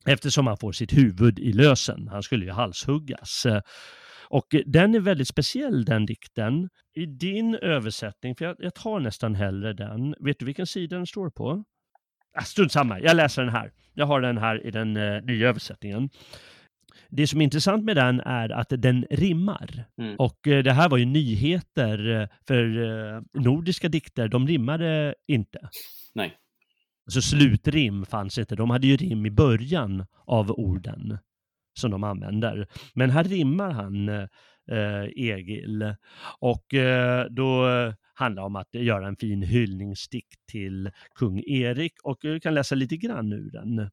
Eftersom 0.07 0.47
han 0.47 0.57
får 0.57 0.73
sitt 0.73 0.93
huvud 0.93 1.39
i 1.39 1.53
lösen. 1.53 2.09
Han 2.09 2.23
skulle 2.23 2.45
ju 2.45 2.51
halshuggas. 2.51 3.47
Och 4.31 4.55
den 4.67 4.95
är 4.95 5.01
väldigt 5.01 5.29
speciell 5.29 5.85
den 5.85 6.07
dikten. 6.07 6.69
I 6.95 7.07
din 7.07 7.55
översättning, 7.55 8.37
för 8.37 8.45
jag, 8.45 8.57
jag 8.59 8.75
tar 8.75 9.01
nästan 9.01 9.35
hellre 9.35 9.73
den. 9.73 10.15
Vet 10.21 10.39
du 10.39 10.45
vilken 10.45 10.67
sida 10.67 10.97
den 10.97 11.07
står 11.07 11.31
på? 11.31 11.65
Ah, 12.39 12.43
strunt 12.43 12.73
samma, 12.73 13.01
jag 13.01 13.17
läser 13.17 13.43
den 13.43 13.53
här. 13.53 13.73
Jag 13.95 14.07
har 14.07 14.21
den 14.21 14.39
här 14.39 14.67
i 14.67 14.71
den 14.71 14.97
uh, 14.97 15.25
nya 15.25 15.49
översättningen. 15.49 16.11
Det 17.09 17.27
som 17.27 17.41
är 17.41 17.45
intressant 17.45 17.85
med 17.85 17.97
den 17.97 18.21
är 18.21 18.49
att 18.49 18.69
den 18.69 19.07
rimmar. 19.11 19.85
Mm. 20.01 20.17
Och 20.17 20.47
uh, 20.47 20.59
det 20.59 20.73
här 20.73 20.89
var 20.89 20.99
ju 20.99 21.05
nyheter 21.05 22.07
uh, 22.07 22.27
för 22.47 22.65
nordiska 23.41 23.89
dikter, 23.89 24.29
de 24.29 24.47
rimmade 24.47 25.15
inte. 25.29 25.69
Nej. 26.15 26.37
Alltså 27.07 27.23
slutrim 27.23 28.07
fanns 28.07 28.39
inte, 28.39 28.57
de 28.57 28.71
hade 28.71 28.87
ju 28.87 28.97
rim 28.97 29.27
i 29.27 29.31
början 29.31 30.07
av 30.27 30.51
orden 30.51 31.19
som 31.79 31.91
de 31.91 32.05
använder. 32.05 32.67
Men 32.95 33.11
här 33.11 33.25
rimmar 33.25 33.71
han 33.71 34.09
eh, 34.09 35.05
Egil 35.17 35.95
och 36.41 36.75
eh, 36.75 37.27
då 37.31 37.67
handlar 38.15 38.43
om 38.43 38.57
att 38.57 38.75
göra 38.75 39.09
en 39.09 39.17
fin 39.17 39.43
hyllningsdikt 39.43 40.47
till 40.47 40.91
kung 41.15 41.43
Erik 41.47 41.93
och 42.05 42.19
du 42.21 42.41
kan 42.41 42.55
läsa 42.55 42.75
lite 42.75 42.97
grann 42.97 43.33
ur 43.33 43.51
den. 43.51 43.91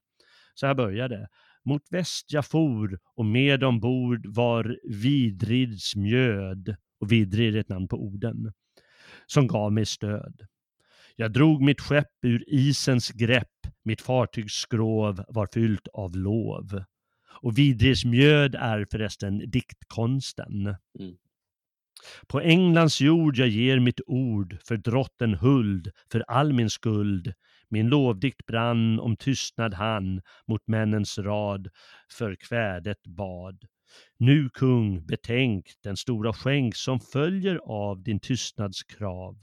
Så 0.53 0.67
här 0.67 0.73
börjar 0.73 1.09
det. 1.09 1.27
Mot 1.65 1.81
väst 1.91 2.33
jag 2.33 2.45
for 2.45 2.99
och 3.15 3.25
med 3.25 3.63
ombord 3.63 4.25
var 4.27 4.79
Vidrids 4.83 5.95
mjöd, 5.95 6.75
och 6.99 7.11
Vidrid 7.11 7.55
är 7.55 7.59
ett 7.59 7.69
namn 7.69 7.87
på 7.87 7.97
orden, 7.97 8.53
som 9.25 9.47
gav 9.47 9.73
mig 9.73 9.85
stöd. 9.85 10.41
Jag 11.15 11.31
drog 11.31 11.61
mitt 11.61 11.81
skepp 11.81 12.25
ur 12.25 12.43
isens 12.47 13.11
grepp, 13.11 13.67
mitt 13.83 14.01
fartygsskrov 14.01 15.23
var 15.27 15.47
fyllt 15.53 15.87
av 15.87 16.15
lov. 16.15 16.83
Och 17.41 17.57
Vidrigs 17.57 18.05
mjöd 18.05 18.55
är 18.55 18.85
förresten 18.91 19.51
diktkonsten. 19.51 20.75
Mm. 20.99 21.15
På 22.27 22.41
Englands 22.41 23.01
jord 23.01 23.37
jag 23.37 23.47
ger 23.47 23.79
mitt 23.79 24.01
ord 24.07 24.57
för 24.67 24.77
drotten 24.77 25.33
Huld, 25.33 25.91
för 26.11 26.23
all 26.27 26.53
min 26.53 26.69
skuld. 26.69 27.33
Min 27.69 27.89
lovdikt 27.89 28.45
brann 28.45 28.99
om 28.99 29.17
tystnad 29.17 29.73
han 29.73 30.21
mot 30.47 30.67
männens 30.67 31.17
rad, 31.17 31.67
för 32.11 32.35
kvädet 32.35 33.07
bad. 33.07 33.65
Nu 34.17 34.49
kung, 34.49 35.05
betänk 35.05 35.65
den 35.83 35.97
stora 35.97 36.33
skänk 36.33 36.75
som 36.75 36.99
följer 36.99 37.55
av 37.63 38.03
din 38.03 38.19
tystnads 38.19 38.83
krav. 38.83 39.37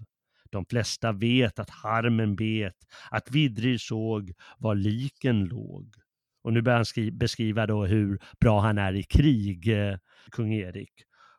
De 0.51 0.66
flesta 0.66 1.12
vet 1.12 1.59
att 1.59 1.70
harmen 1.70 2.36
bet, 2.36 2.76
att 3.11 3.30
Vidrir 3.30 3.78
såg 3.78 4.32
var 4.59 4.74
liken 4.74 5.45
låg. 5.45 5.95
Och 6.43 6.53
nu 6.53 6.62
börjar 6.62 6.84
han 6.97 7.18
beskriva 7.18 7.66
då 7.66 7.86
hur 7.86 8.18
bra 8.40 8.61
han 8.61 8.78
är 8.78 8.95
i 8.95 9.03
krig, 9.03 9.68
eh, 9.68 9.97
kung 10.30 10.55
Erik. 10.55 10.93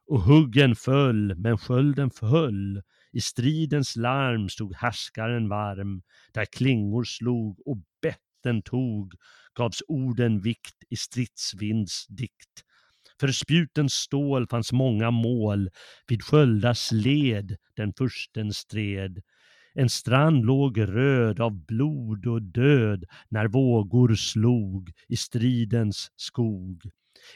Och 0.07 0.21
huggen 0.21 0.75
föll, 0.75 1.35
men 1.37 1.57
skölden 1.57 2.09
föll. 2.09 2.81
I 3.11 3.21
stridens 3.21 3.95
larm 3.95 4.49
stod 4.49 4.75
härskaren 4.75 5.49
varm, 5.49 6.01
där 6.33 6.45
klingor 6.45 7.03
slog 7.03 7.67
och 7.67 7.77
betten 8.01 8.61
tog, 8.61 9.13
gavs 9.53 9.81
orden 9.87 10.39
vikt 10.41 10.83
i 10.89 10.95
stridsvinds 10.95 12.07
dikt. 12.07 12.63
För 13.19 13.27
spjutens 13.27 13.93
stål 13.93 14.47
fanns 14.47 14.71
många 14.71 15.11
mål, 15.11 15.69
vid 16.07 16.23
sköldars 16.23 16.91
led 16.91 17.57
den 17.75 17.93
fursten 17.97 18.53
stred. 18.53 19.21
En 19.74 19.89
strand 19.89 20.45
låg 20.45 20.80
röd 20.80 21.39
av 21.39 21.65
blod 21.65 22.28
och 22.28 22.41
död 22.41 23.05
när 23.30 23.47
vågor 23.47 24.15
slog 24.15 24.91
i 25.07 25.17
stridens 25.17 26.11
skog. 26.15 26.82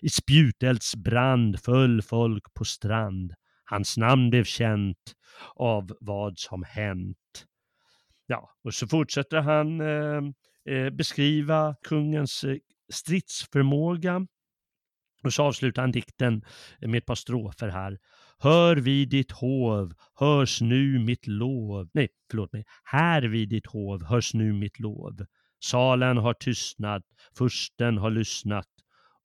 I 0.02 0.10
spjutelds 0.10 0.96
brand 0.96 1.60
föll 1.60 2.02
folk 2.02 2.54
på 2.54 2.66
strand. 2.66 3.34
Hans 3.66 3.98
namn 3.98 4.30
blev 4.30 4.44
känt 4.44 5.16
av 5.56 5.92
vad 6.00 6.38
som 6.38 6.64
hänt. 6.64 7.46
Ja, 8.28 8.50
och 8.64 8.74
så 8.74 8.88
fortsätter 8.88 9.42
han 9.42 9.82
eh, 9.82 10.22
eh 10.76 10.90
beskriva 10.90 11.76
kungens 11.84 12.44
eh, 12.44 12.58
stridsförmåga. 12.94 14.28
Och 15.24 15.34
så 15.34 15.44
avslutar 15.44 15.82
han 15.82 15.92
dikten 15.92 16.46
med 16.80 16.98
ett 16.98 17.06
par 17.06 17.16
strofer 17.16 17.68
här. 17.68 17.98
Hör 18.40 18.76
vid 18.76 19.10
ditt 19.10 19.32
hov, 19.32 19.94
hörs 20.16 20.62
nu 20.62 21.00
mitt 21.00 21.28
lov. 21.28 21.90
Nej, 21.94 22.08
förlåt 22.30 22.54
mig. 22.54 22.66
Här 22.84 23.22
vid 23.22 23.50
ditt 23.50 23.68
hov 23.68 24.04
hörs 24.04 24.34
nu 24.34 24.54
mitt 24.54 24.80
lov. 24.80 25.26
Salen 25.60 26.18
har 26.18 26.34
tystnat, 26.34 27.04
fursten 27.38 27.98
har 27.98 28.12
lyssnat. 28.12 28.68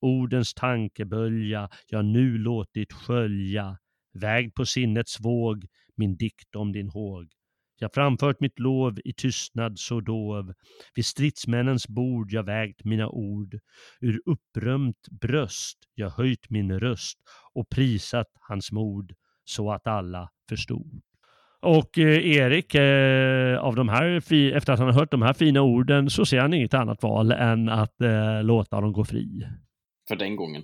Ordens 0.01 0.55
tankebölja 0.55 1.69
jag 1.87 2.05
nu 2.05 2.39
låtit 2.39 2.93
skölja. 2.93 3.79
Vägd 4.15 4.55
på 4.55 4.67
sinnets 4.67 5.21
våg, 5.21 5.67
min 5.97 6.17
dikt 6.17 6.57
om 6.57 6.73
din 6.73 6.89
håg. 6.89 7.29
Jag 7.83 7.95
framfört 7.95 8.41
mitt 8.41 8.59
lov 8.59 8.99
i 9.05 9.13
tystnad 9.13 9.79
så 9.79 10.01
dov. 10.01 10.53
Vid 10.95 11.07
stridsmännens 11.07 11.89
bord 11.89 12.33
jag 12.33 12.43
vägt 12.43 12.85
mina 12.85 13.09
ord. 13.09 13.59
Ur 14.01 14.21
upprömt 14.27 15.09
bröst 15.11 15.79
jag 15.95 16.11
höjt 16.11 16.51
min 16.51 16.81
röst 16.81 17.19
och 17.55 17.69
prisat 17.69 18.27
hans 18.41 18.73
mod 18.73 19.13
så 19.45 19.73
att 19.73 19.87
alla 19.87 20.31
förstod. 20.49 21.03
Och 21.61 21.99
eh, 21.99 22.27
Erik, 22.27 22.75
eh, 22.75 23.59
av 23.59 23.75
de 23.75 23.89
här, 23.89 24.33
efter 24.57 24.73
att 24.73 24.79
han 24.79 24.89
har 24.89 24.95
hört 24.95 25.11
de 25.11 25.23
här 25.23 25.33
fina 25.33 25.61
orden 25.61 26.11
så 26.11 26.27
ser 26.27 26.41
han 26.41 26.55
inget 26.55 26.75
annat 26.75 27.03
val 27.03 27.33
än 27.33 27.69
att 27.69 28.01
eh, 28.01 28.43
låta 28.43 28.81
dem 28.81 28.93
gå 28.93 29.05
fri. 29.05 29.47
För 30.09 30.17
den 30.17 30.37
gången. 30.37 30.63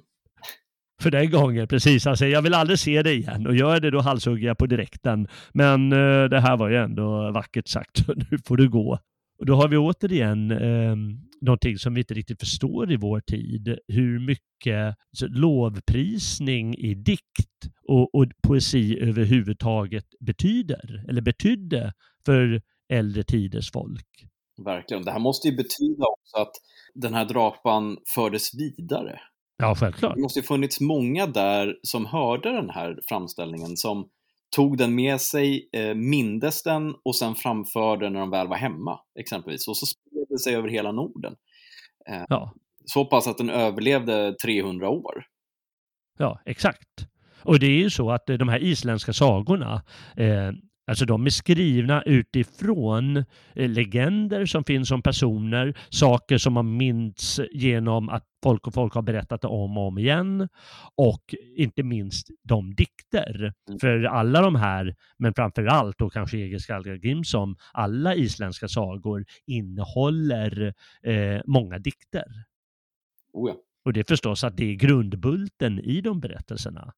För 1.03 1.11
den 1.11 1.31
gången, 1.31 1.69
precis. 1.69 2.05
Han 2.05 2.17
säger 2.17 2.33
jag 2.33 2.43
vill 2.43 2.55
aldrig 2.55 2.79
se 2.79 3.03
dig 3.03 3.19
igen 3.19 3.47
och 3.47 3.57
gör 3.57 3.81
det 3.81 3.91
då 3.91 4.01
halshugger 4.01 4.47
jag 4.47 4.59
på 4.59 4.67
direkten. 4.67 5.29
Men 5.53 5.93
eh, 5.93 6.25
det 6.25 6.41
här 6.41 6.57
var 6.57 6.69
ju 6.69 6.77
ändå 6.77 7.31
vackert 7.31 7.69
sagt, 7.69 8.09
nu 8.31 8.39
får 8.47 8.57
du 8.57 8.69
gå. 8.69 8.99
Och 9.39 9.47
då 9.47 9.55
har 9.55 9.69
vi 9.69 9.77
återigen 9.77 10.51
eh, 10.51 10.97
någonting 11.41 11.79
som 11.79 11.95
vi 11.95 12.01
inte 12.01 12.15
riktigt 12.15 12.41
förstår 12.41 12.93
i 12.93 12.97
vår 12.97 13.21
tid, 13.21 13.79
hur 13.89 14.19
mycket 14.19 14.97
alltså, 15.13 15.27
lovprisning 15.27 16.75
i 16.75 16.95
dikt 16.95 17.69
och, 17.89 18.15
och 18.15 18.27
poesi 18.47 18.99
överhuvudtaget 19.01 20.07
betyder, 20.21 21.05
eller 21.09 21.23
betydde 21.23 21.93
för 22.27 22.63
äldre 22.93 23.25
tiders 23.25 23.71
folk. 23.73 24.27
Verkligen. 24.65 25.05
Det 25.05 25.11
här 25.11 25.19
måste 25.19 25.49
ju 25.49 25.57
betyda 25.57 26.05
också 26.07 26.37
att 26.37 26.53
den 26.95 27.15
här 27.15 27.25
drapan 27.25 27.97
fördes 28.15 28.51
vidare. 28.55 29.21
Ja, 29.59 29.75
självklart. 29.75 30.15
Det 30.15 30.23
måste 30.23 30.39
ju 30.39 30.47
funnits 30.47 30.81
många 30.81 31.27
där 31.27 31.77
som 31.83 32.07
hörde 32.07 32.53
den 32.53 32.71
här 32.71 32.99
framställningen 33.09 33.77
som 33.77 34.09
tog 34.57 34.79
den 34.79 34.95
med 34.95 35.21
sig, 35.21 35.69
eh, 35.73 35.95
mindes 35.95 36.63
den 36.63 36.95
och 37.05 37.17
sen 37.17 37.35
framförde 37.35 38.11
när 38.11 38.21
de 38.21 38.31
väl 38.31 38.49
var 38.49 38.57
hemma 38.57 39.01
exempelvis. 39.21 39.69
Och 39.69 39.77
så 39.77 39.87
spred 39.87 40.27
det 40.29 40.39
sig 40.39 40.55
över 40.55 40.69
hela 40.69 40.93
Norden. 40.93 41.35
Eh, 42.09 42.25
ja. 42.29 42.55
Så 42.85 43.05
pass 43.05 43.27
att 43.29 43.39
den 43.39 43.51
överlevde 43.51 44.35
300 44.45 44.89
år. 44.89 45.25
Ja, 46.19 46.43
exakt. 46.47 46.89
Och 47.43 47.59
det 47.59 47.67
är 47.67 47.79
ju 47.79 47.91
så 47.91 48.11
att 48.11 48.27
de 48.27 48.49
här 48.49 48.63
isländska 48.63 49.13
sagorna, 49.13 49.83
eh, 50.17 50.53
Alltså 50.89 51.05
de 51.05 51.27
är 51.27 51.31
skrivna 51.31 52.03
utifrån 52.03 53.17
eh, 53.55 53.71
legender 53.71 54.47
som 54.47 54.65
finns 54.65 54.91
om 54.91 55.03
personer, 55.03 55.79
saker 55.89 56.39
som 56.39 56.53
man 56.53 56.77
minns 56.77 57.41
genom 57.53 58.09
att 58.09 58.25
folk 58.43 58.67
och 58.67 58.75
folk 58.75 58.95
har 58.95 59.03
berättat 59.03 59.41
det 59.41 59.49
om 59.49 59.79
och 59.79 59.87
om 59.87 59.99
igen 59.99 60.49
och 60.97 61.35
inte 61.57 61.83
minst 61.83 62.29
de 62.43 62.75
dikter. 62.75 63.53
Mm. 63.69 63.79
För 63.81 64.03
alla 64.03 64.43
de 64.43 64.55
här, 64.55 64.95
men 65.19 65.35
framför 65.35 65.67
allt 65.67 65.99
då 65.99 66.11
kanske 66.11 66.39
Egil 66.39 66.61
Skallagrimsson, 66.61 67.57
alla 67.73 68.15
isländska 68.15 68.69
sagor 68.69 69.25
innehåller 69.47 70.75
eh, 71.03 71.41
många 71.47 71.79
dikter. 71.79 72.27
Oh 73.33 73.51
ja. 73.51 73.57
Och 73.85 73.93
det 73.93 74.01
är 74.01 74.05
förstås 74.05 74.45
att 74.45 74.57
det 74.57 74.65
är 74.65 74.75
grundbulten 74.75 75.79
i 75.79 76.01
de 76.01 76.21
berättelserna. 76.21 76.93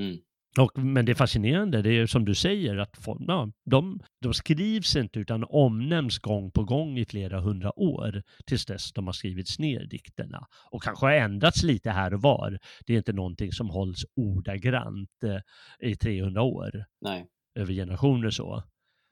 Mm. 0.00 0.16
Och, 0.58 0.78
men 0.78 1.04
det 1.04 1.12
är 1.12 1.14
fascinerande, 1.14 1.82
det 1.82 1.98
är 1.98 2.06
som 2.06 2.24
du 2.24 2.34
säger, 2.34 2.76
att 2.76 2.96
folk, 2.96 3.20
ja, 3.26 3.52
de, 3.64 4.00
de 4.20 4.34
skrivs 4.34 4.96
inte 4.96 5.18
utan 5.18 5.44
omnämns 5.48 6.18
gång 6.18 6.50
på 6.50 6.64
gång 6.64 6.98
i 6.98 7.04
flera 7.04 7.40
hundra 7.40 7.78
år 7.78 8.22
tills 8.46 8.66
dess 8.66 8.92
de 8.92 9.06
har 9.06 9.12
skrivits 9.12 9.58
ner, 9.58 9.84
dikterna. 9.86 10.46
Och 10.70 10.82
kanske 10.82 11.06
har 11.06 11.12
ändrats 11.12 11.62
lite 11.62 11.90
här 11.90 12.14
och 12.14 12.22
var. 12.22 12.58
Det 12.86 12.92
är 12.92 12.96
inte 12.96 13.12
någonting 13.12 13.52
som 13.52 13.70
hålls 13.70 14.04
ordagrant 14.16 15.10
eh, 15.24 15.90
i 15.90 15.96
300 15.96 16.42
år. 16.42 16.84
Nej. 17.00 17.26
Över 17.54 17.72
generationer 17.72 18.30
så. 18.30 18.62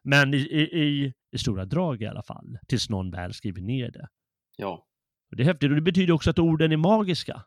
Men 0.04 0.34
i, 0.34 0.38
i, 0.38 1.12
i 1.32 1.38
stora 1.38 1.64
drag 1.64 2.02
i 2.02 2.06
alla 2.06 2.22
fall, 2.22 2.58
tills 2.68 2.90
någon 2.90 3.10
väl 3.10 3.34
skriver 3.34 3.60
ner 3.60 3.90
det. 3.90 4.08
Ja. 4.56 4.84
Och 5.30 5.36
det 5.36 5.42
är 5.42 5.44
häftigt 5.44 5.70
och 5.70 5.76
det 5.76 5.82
betyder 5.82 6.12
också 6.12 6.30
att 6.30 6.38
orden 6.38 6.72
är 6.72 6.76
magiska. 6.76 7.42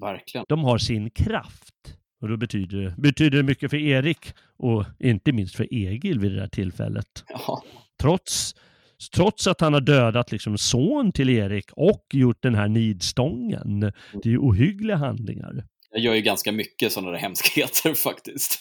verkligen. 0.00 0.44
De 0.48 0.64
har 0.64 0.78
sin 0.78 1.10
kraft. 1.10 1.99
Och 2.20 2.28
då 2.28 2.36
betyder, 2.36 2.94
betyder 2.98 3.36
det 3.38 3.44
mycket 3.44 3.70
för 3.70 3.76
Erik 3.76 4.32
och 4.58 4.84
inte 4.98 5.32
minst 5.32 5.56
för 5.56 5.74
Egil 5.74 6.18
vid 6.18 6.30
det 6.32 6.40
där 6.40 6.48
tillfället. 6.48 7.24
Ja, 7.28 7.62
Trots, 8.00 8.54
trots 9.14 9.46
att 9.46 9.60
han 9.60 9.72
har 9.74 9.80
dödat 9.80 10.32
liksom 10.32 10.58
son 10.58 11.12
till 11.12 11.30
Erik 11.30 11.70
och 11.72 12.06
gjort 12.12 12.42
den 12.42 12.54
här 12.54 12.68
nidstången. 12.68 13.80
Det 14.12 14.26
är 14.28 14.30
ju 14.30 14.38
ohyggliga 14.38 14.96
handlingar. 14.96 15.64
jag 15.90 16.02
gör 16.02 16.14
ju 16.14 16.20
ganska 16.20 16.52
mycket 16.52 16.92
sådana 16.92 17.10
där 17.10 17.18
hemskheter 17.18 17.94
faktiskt. 18.04 18.58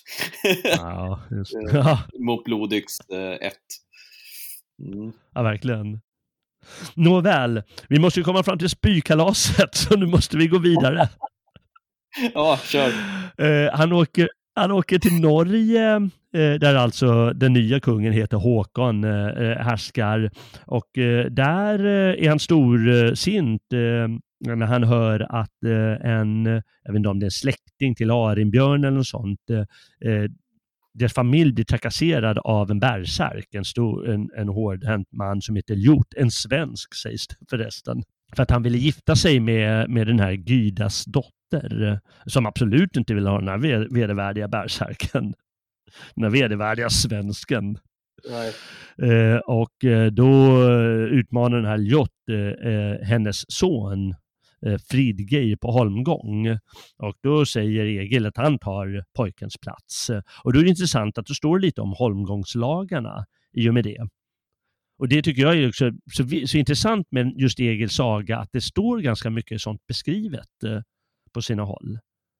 Ja, 0.64 1.22
just, 1.32 1.54
ja, 1.74 2.00
Mot 2.20 2.44
Blodyx 2.44 3.00
1. 3.42 3.54
Mm. 4.94 5.12
ja, 5.34 5.42
verkligen. 5.44 6.00
Nåväl, 6.96 7.64
vi 7.90 8.00
måste 8.00 8.20
ju 8.20 8.24
komma 8.24 8.44
fram 8.44 8.60
till 8.60 8.70
spykalaset, 8.70 9.76
så 9.76 9.96
nu 9.96 10.06
måste 10.06 10.38
vi 10.38 10.48
gå 10.48 10.58
vidare. 10.58 11.10
Ja, 12.34 12.60
kör. 12.64 12.90
Eh, 13.38 13.70
han, 13.74 13.94
åker, 13.94 14.30
han 14.56 14.72
åker 14.72 15.00
till 15.00 15.22
Norge, 15.22 15.96
eh, 16.34 16.60
där 16.60 16.76
alltså 16.76 17.34
den 17.34 17.54
nya 17.54 17.80
kungen 17.80 18.14
heter 18.14 18.38
Håkon, 18.38 19.04
eh, 19.04 19.28
eh 19.28 19.58
härskar. 19.58 20.32
Och 20.66 20.98
eh, 20.98 21.26
där 21.26 21.86
eh, 21.86 22.26
är 22.26 22.30
han 22.30 22.40
storsint 22.40 23.62
när 24.46 24.66
han 24.66 24.84
hör 24.84 25.28
att 25.30 25.64
en, 26.02 26.46
jag 26.84 26.92
vet 26.92 26.96
inte 26.96 27.10
om 27.10 27.20
det 27.20 27.24
är 27.24 27.28
en 27.28 27.32
släkting 27.32 27.96
till 27.96 28.12
Arinbjörn 28.12 28.84
eller 28.84 28.98
något 28.98 29.08
sånt, 29.08 29.40
deras 30.94 31.14
familj 31.14 31.54
blir 31.54 31.66
trakasserad 31.66 32.38
av 32.38 32.72
en 32.72 32.80
bärsärk, 32.80 33.48
en, 33.52 33.66
stor, 33.66 34.10
en, 34.10 34.30
en 34.38 34.48
hårdhänt 34.50 35.08
man 35.12 35.42
som 35.42 35.56
heter 35.56 35.76
Ljot, 35.76 36.14
en 36.18 36.32
svensk 36.32 36.96
sägs 36.96 37.28
det 37.28 37.36
förresten. 37.50 38.04
För 38.36 38.44
att 38.44 38.52
han 38.52 38.64
ville 38.64 38.78
gifta 38.78 39.16
sig 39.16 39.40
med, 39.40 39.90
med 39.90 40.08
den 40.08 40.20
här 40.20 40.32
Gydas 40.32 41.06
dotter, 41.06 41.39
eh, 41.54 41.98
som 42.26 42.46
absolut 42.46 42.98
inte 42.98 43.14
ville 43.14 43.30
ha 43.30 43.40
den 43.40 43.48
här 43.48 43.58
ve- 43.58 43.88
vedervärdiga 43.92 44.48
bärsärken. 44.48 45.34
Den 46.16 46.24
här 46.24 46.32
vedervärdiga 46.32 46.90
svensken. 46.90 47.78
Eh, 49.12 49.38
och 49.38 49.86
eh, 49.86 50.12
då 50.12 50.64
utmanar 51.12 51.58
den 51.58 51.66
här 51.66 51.78
Ljot 51.78 52.10
eh, 52.32 52.72
eh, 52.72 53.00
hennes 53.02 53.52
son 53.52 54.16
eh, 54.66 54.78
Fridgeir 54.90 55.56
på 55.56 55.72
holmgång. 55.72 56.48
Och 56.98 57.16
då 57.24 57.46
säger 57.46 57.86
Egil 57.86 58.26
att 58.26 58.38
han 58.38 58.60
tar 58.60 59.04
pojkens 59.18 59.58
plats. 59.58 60.10
Och 60.44 60.54
då 60.54 60.60
är 60.60 60.64
det 60.64 60.70
intressant 60.70 61.18
att 61.18 61.26
det 61.26 61.34
står 61.36 61.60
lite 61.60 61.82
om 61.82 61.94
holmgångslagarna 61.98 63.26
i 63.54 63.70
och 63.70 63.74
med 63.74 63.84
det. 63.84 64.08
Och 65.00 65.08
det 65.08 65.22
tycker 65.22 65.42
jag 65.42 65.58
är 65.58 65.68
också 65.70 65.92
så, 66.12 66.48
så 66.48 66.58
intressant 66.58 67.08
med 67.12 67.34
just 67.38 67.60
Egils 67.60 67.94
saga, 67.94 68.38
att 68.38 68.50
det 68.52 68.62
står 68.62 69.00
ganska 69.00 69.30
mycket 69.30 69.62
sånt 69.62 69.88
beskrivet 69.88 70.50
på 71.34 71.42
sina 71.42 71.64
håll. 71.64 72.00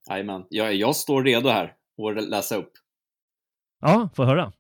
Jajamän. 0.10 0.46
Jag, 0.50 0.76
jag 0.76 0.96
står 0.96 1.24
redo 1.24 1.50
här 1.50 1.76
att 2.18 2.30
läsa 2.30 2.56
upp. 2.56 2.72
Ja, 3.82 4.10
få 4.16 4.26
höra. 4.26 4.54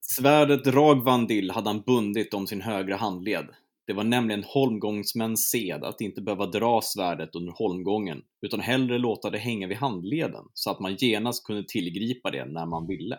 Svärdet 0.00 0.66
Ragvandil 0.66 1.50
hade 1.50 1.68
han 1.68 1.82
bundit 1.82 2.34
om 2.34 2.46
sin 2.46 2.60
högra 2.60 2.96
handled. 2.96 3.46
Det 3.86 3.92
var 3.92 4.04
nämligen 4.04 4.44
holmgångsmäns 4.46 5.50
sed 5.50 5.84
att 5.84 6.00
inte 6.00 6.22
behöva 6.22 6.46
dra 6.46 6.80
svärdet 6.82 7.34
under 7.34 7.52
holmgången, 7.52 8.22
utan 8.42 8.60
hellre 8.60 8.98
låta 8.98 9.30
det 9.30 9.38
hänga 9.38 9.66
vid 9.66 9.76
handleden, 9.76 10.44
så 10.54 10.70
att 10.70 10.80
man 10.80 10.96
genast 10.98 11.46
kunde 11.46 11.64
tillgripa 11.68 12.30
det 12.30 12.44
när 12.44 12.66
man 12.66 12.86
ville. 12.86 13.18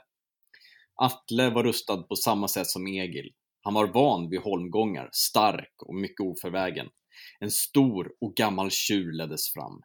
Atle 0.96 1.50
var 1.50 1.64
rustad 1.64 1.98
på 1.98 2.16
samma 2.16 2.48
sätt 2.48 2.68
som 2.68 2.88
Egil. 2.88 3.32
Han 3.62 3.74
var 3.74 3.88
van 3.88 4.30
vid 4.30 4.40
holmgångar, 4.40 5.10
stark 5.12 5.74
och 5.86 5.96
mycket 5.96 6.26
oförvägen. 6.26 6.90
En 7.40 7.52
stor 7.52 8.12
och 8.22 8.36
gammal 8.36 8.72
tjur 8.72 9.12
leddes 9.12 9.54
fram. 9.54 9.82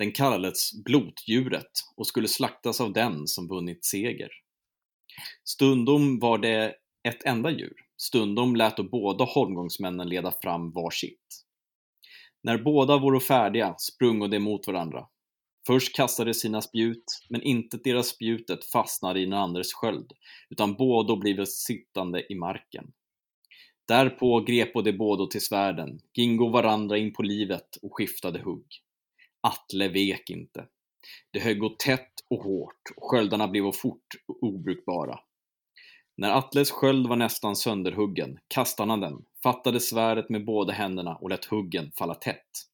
Den 0.00 0.12
kallades 0.12 0.84
blotdjuret 0.84 1.70
och 1.96 2.06
skulle 2.06 2.28
slaktas 2.28 2.80
av 2.80 2.92
den 2.92 3.26
som 3.26 3.48
vunnit 3.48 3.84
seger. 3.84 4.28
Stundom 5.44 6.18
var 6.18 6.38
det 6.38 6.74
ett 7.08 7.24
enda 7.24 7.50
djur. 7.50 7.74
Stundom 7.96 8.56
lät 8.56 8.76
då 8.76 8.82
båda 8.82 9.24
holmgångsmännen 9.24 10.08
leda 10.08 10.32
fram 10.42 10.72
varsitt. 10.72 11.44
När 12.42 12.58
båda 12.58 12.98
vore 12.98 13.20
färdiga 13.20 13.74
sprungo 13.78 14.26
de 14.26 14.38
mot 14.38 14.66
varandra. 14.66 15.06
Först 15.66 15.96
kastade 15.96 16.34
sina 16.34 16.62
spjut, 16.62 17.04
men 17.28 17.42
inte 17.42 17.76
deras 17.84 18.08
spjutet 18.08 18.64
fastnade 18.64 19.20
i 19.20 19.24
den 19.24 19.32
andres 19.32 19.72
sköld, 19.72 20.12
utan 20.50 20.74
båda 20.74 21.16
blev 21.16 21.44
sittande 21.44 22.32
i 22.32 22.34
marken. 22.34 22.92
Därpå 23.88 24.40
grepo 24.40 24.82
de 24.82 24.92
båda 24.92 25.26
till 25.26 25.44
svärden, 25.44 26.00
gingo 26.14 26.48
varandra 26.48 26.98
in 26.98 27.12
på 27.12 27.22
livet 27.22 27.76
och 27.82 27.94
skiftade 27.94 28.42
hugg. 28.42 28.66
Atle 29.40 29.88
vek 29.88 30.30
inte. 30.30 30.66
Det 31.30 31.40
högg 31.40 31.78
tätt 31.78 32.12
och 32.28 32.42
hårt 32.42 32.82
och 32.96 33.10
sköldarna 33.10 33.48
blev 33.48 33.72
fort 33.72 34.14
obrukbara. 34.40 35.20
När 36.16 36.30
Atles 36.30 36.70
sköld 36.70 37.06
var 37.06 37.16
nästan 37.16 37.56
sönderhuggen 37.56 38.38
kastade 38.48 38.92
han 38.92 39.00
den, 39.00 39.24
fattade 39.42 39.80
svärdet 39.80 40.28
med 40.28 40.44
båda 40.44 40.72
händerna 40.72 41.16
och 41.16 41.30
lät 41.30 41.44
huggen 41.44 41.92
falla 41.92 42.14
tätt. 42.14 42.66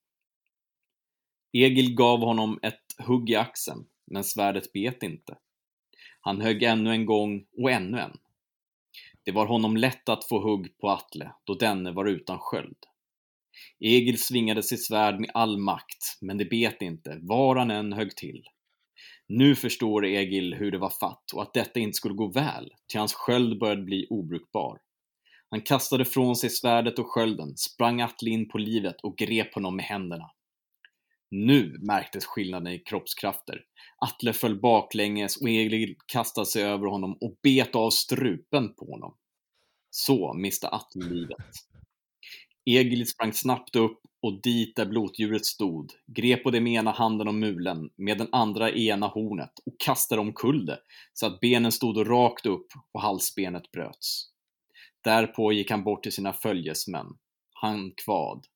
Egil 1.52 1.94
gav 1.94 2.20
honom 2.20 2.58
ett 2.62 2.84
hugg 2.98 3.30
i 3.30 3.36
axeln, 3.36 3.86
men 4.06 4.24
svärdet 4.24 4.72
bet 4.72 5.02
inte. 5.02 5.36
Han 6.20 6.40
högg 6.40 6.62
ännu 6.62 6.90
en 6.90 7.06
gång 7.06 7.46
och 7.58 7.70
ännu 7.70 8.00
en. 8.00 8.18
Det 9.22 9.32
var 9.32 9.46
honom 9.46 9.76
lätt 9.76 10.08
att 10.08 10.24
få 10.24 10.40
hugg 10.40 10.78
på 10.78 10.90
Atle, 10.90 11.30
då 11.44 11.54
denne 11.54 11.92
var 11.92 12.04
utan 12.04 12.38
sköld. 12.38 12.78
Egil 13.80 14.18
svingade 14.18 14.62
sitt 14.62 14.84
svärd 14.84 15.20
med 15.20 15.30
all 15.34 15.58
makt, 15.58 16.18
men 16.20 16.38
det 16.38 16.44
bet 16.44 16.82
inte, 16.82 17.18
var 17.22 17.56
han 17.56 17.70
än 17.70 17.92
högg 17.92 18.16
till. 18.16 18.44
Nu 19.28 19.54
förstår 19.54 20.06
Egil 20.06 20.54
hur 20.54 20.70
det 20.70 20.78
var 20.78 20.92
fatt 21.00 21.32
och 21.34 21.42
att 21.42 21.54
detta 21.54 21.80
inte 21.80 21.96
skulle 21.96 22.14
gå 22.14 22.26
väl, 22.32 22.70
ty 22.92 22.98
hans 22.98 23.14
sköld 23.14 23.58
började 23.58 23.82
bli 23.82 24.06
obrukbar. 24.10 24.78
Han 25.50 25.60
kastade 25.60 26.04
från 26.04 26.36
sig 26.36 26.50
svärdet 26.50 26.98
och 26.98 27.06
skölden, 27.06 27.56
sprang 27.56 28.00
Atle 28.00 28.30
in 28.30 28.48
på 28.48 28.58
livet 28.58 28.96
och 29.02 29.18
grep 29.18 29.54
honom 29.54 29.76
med 29.76 29.84
händerna. 29.84 30.30
Nu 31.30 31.78
märktes 31.80 32.26
skillnaden 32.26 32.72
i 32.72 32.78
kroppskrafter. 32.78 33.60
Atle 33.98 34.32
föll 34.32 34.60
baklänges 34.60 35.36
och 35.36 35.48
Egil 35.48 35.96
kastade 36.06 36.46
sig 36.46 36.62
över 36.62 36.86
honom 36.86 37.18
och 37.20 37.38
bet 37.42 37.74
av 37.74 37.90
strupen 37.90 38.74
på 38.74 38.84
honom. 38.84 39.16
Så 39.90 40.34
miste 40.34 40.68
Atle 40.68 41.04
livet. 41.04 41.46
Egil 42.66 43.06
sprang 43.06 43.32
snabbt 43.32 43.76
upp 43.76 44.00
och 44.22 44.42
dit 44.42 44.76
där 44.76 44.86
blotdjuret 44.86 45.46
stod, 45.46 45.92
grep 46.06 46.42
på 46.42 46.50
det 46.50 46.60
med 46.60 46.72
ena 46.72 46.90
handen 46.90 47.28
om 47.28 47.40
mulen, 47.40 47.90
med 47.96 48.18
den 48.18 48.28
andra 48.32 48.70
i 48.70 48.88
ena 48.88 49.06
hornet 49.06 49.52
och 49.66 49.74
kastade 49.78 50.20
omkull 50.20 50.66
det, 50.66 50.78
så 51.12 51.26
att 51.26 51.40
benen 51.40 51.72
stod 51.72 52.10
rakt 52.10 52.46
upp 52.46 52.66
och 52.92 53.02
halsbenet 53.02 53.70
bröts. 53.70 54.30
Därpå 55.04 55.52
gick 55.52 55.70
han 55.70 55.84
bort 55.84 56.02
till 56.02 56.12
sina 56.12 56.32
följesmän. 56.32 57.06
Han 57.52 57.92
kvad. 58.04 58.46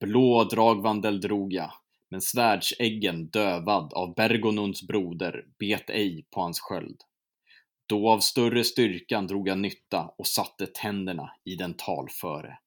Blå 0.00 0.44
dragvandel 0.44 1.20
drog 1.20 1.52
jag, 1.52 1.70
men 2.10 2.20
svärdsäggen 2.20 3.26
dövad 3.26 3.92
av 3.92 4.14
Bergonunds 4.14 4.86
broder 4.86 5.44
bet 5.58 5.90
ej 5.90 6.26
på 6.30 6.40
hans 6.40 6.60
sköld. 6.60 7.00
Då 7.86 8.10
av 8.10 8.18
större 8.18 8.64
styrkan 8.64 9.26
drog 9.26 9.48
jag 9.48 9.58
nytta 9.58 10.10
och 10.18 10.26
satte 10.26 10.66
tänderna 10.66 11.30
i 11.44 11.54
den 11.54 11.74
talföre. 11.74 12.58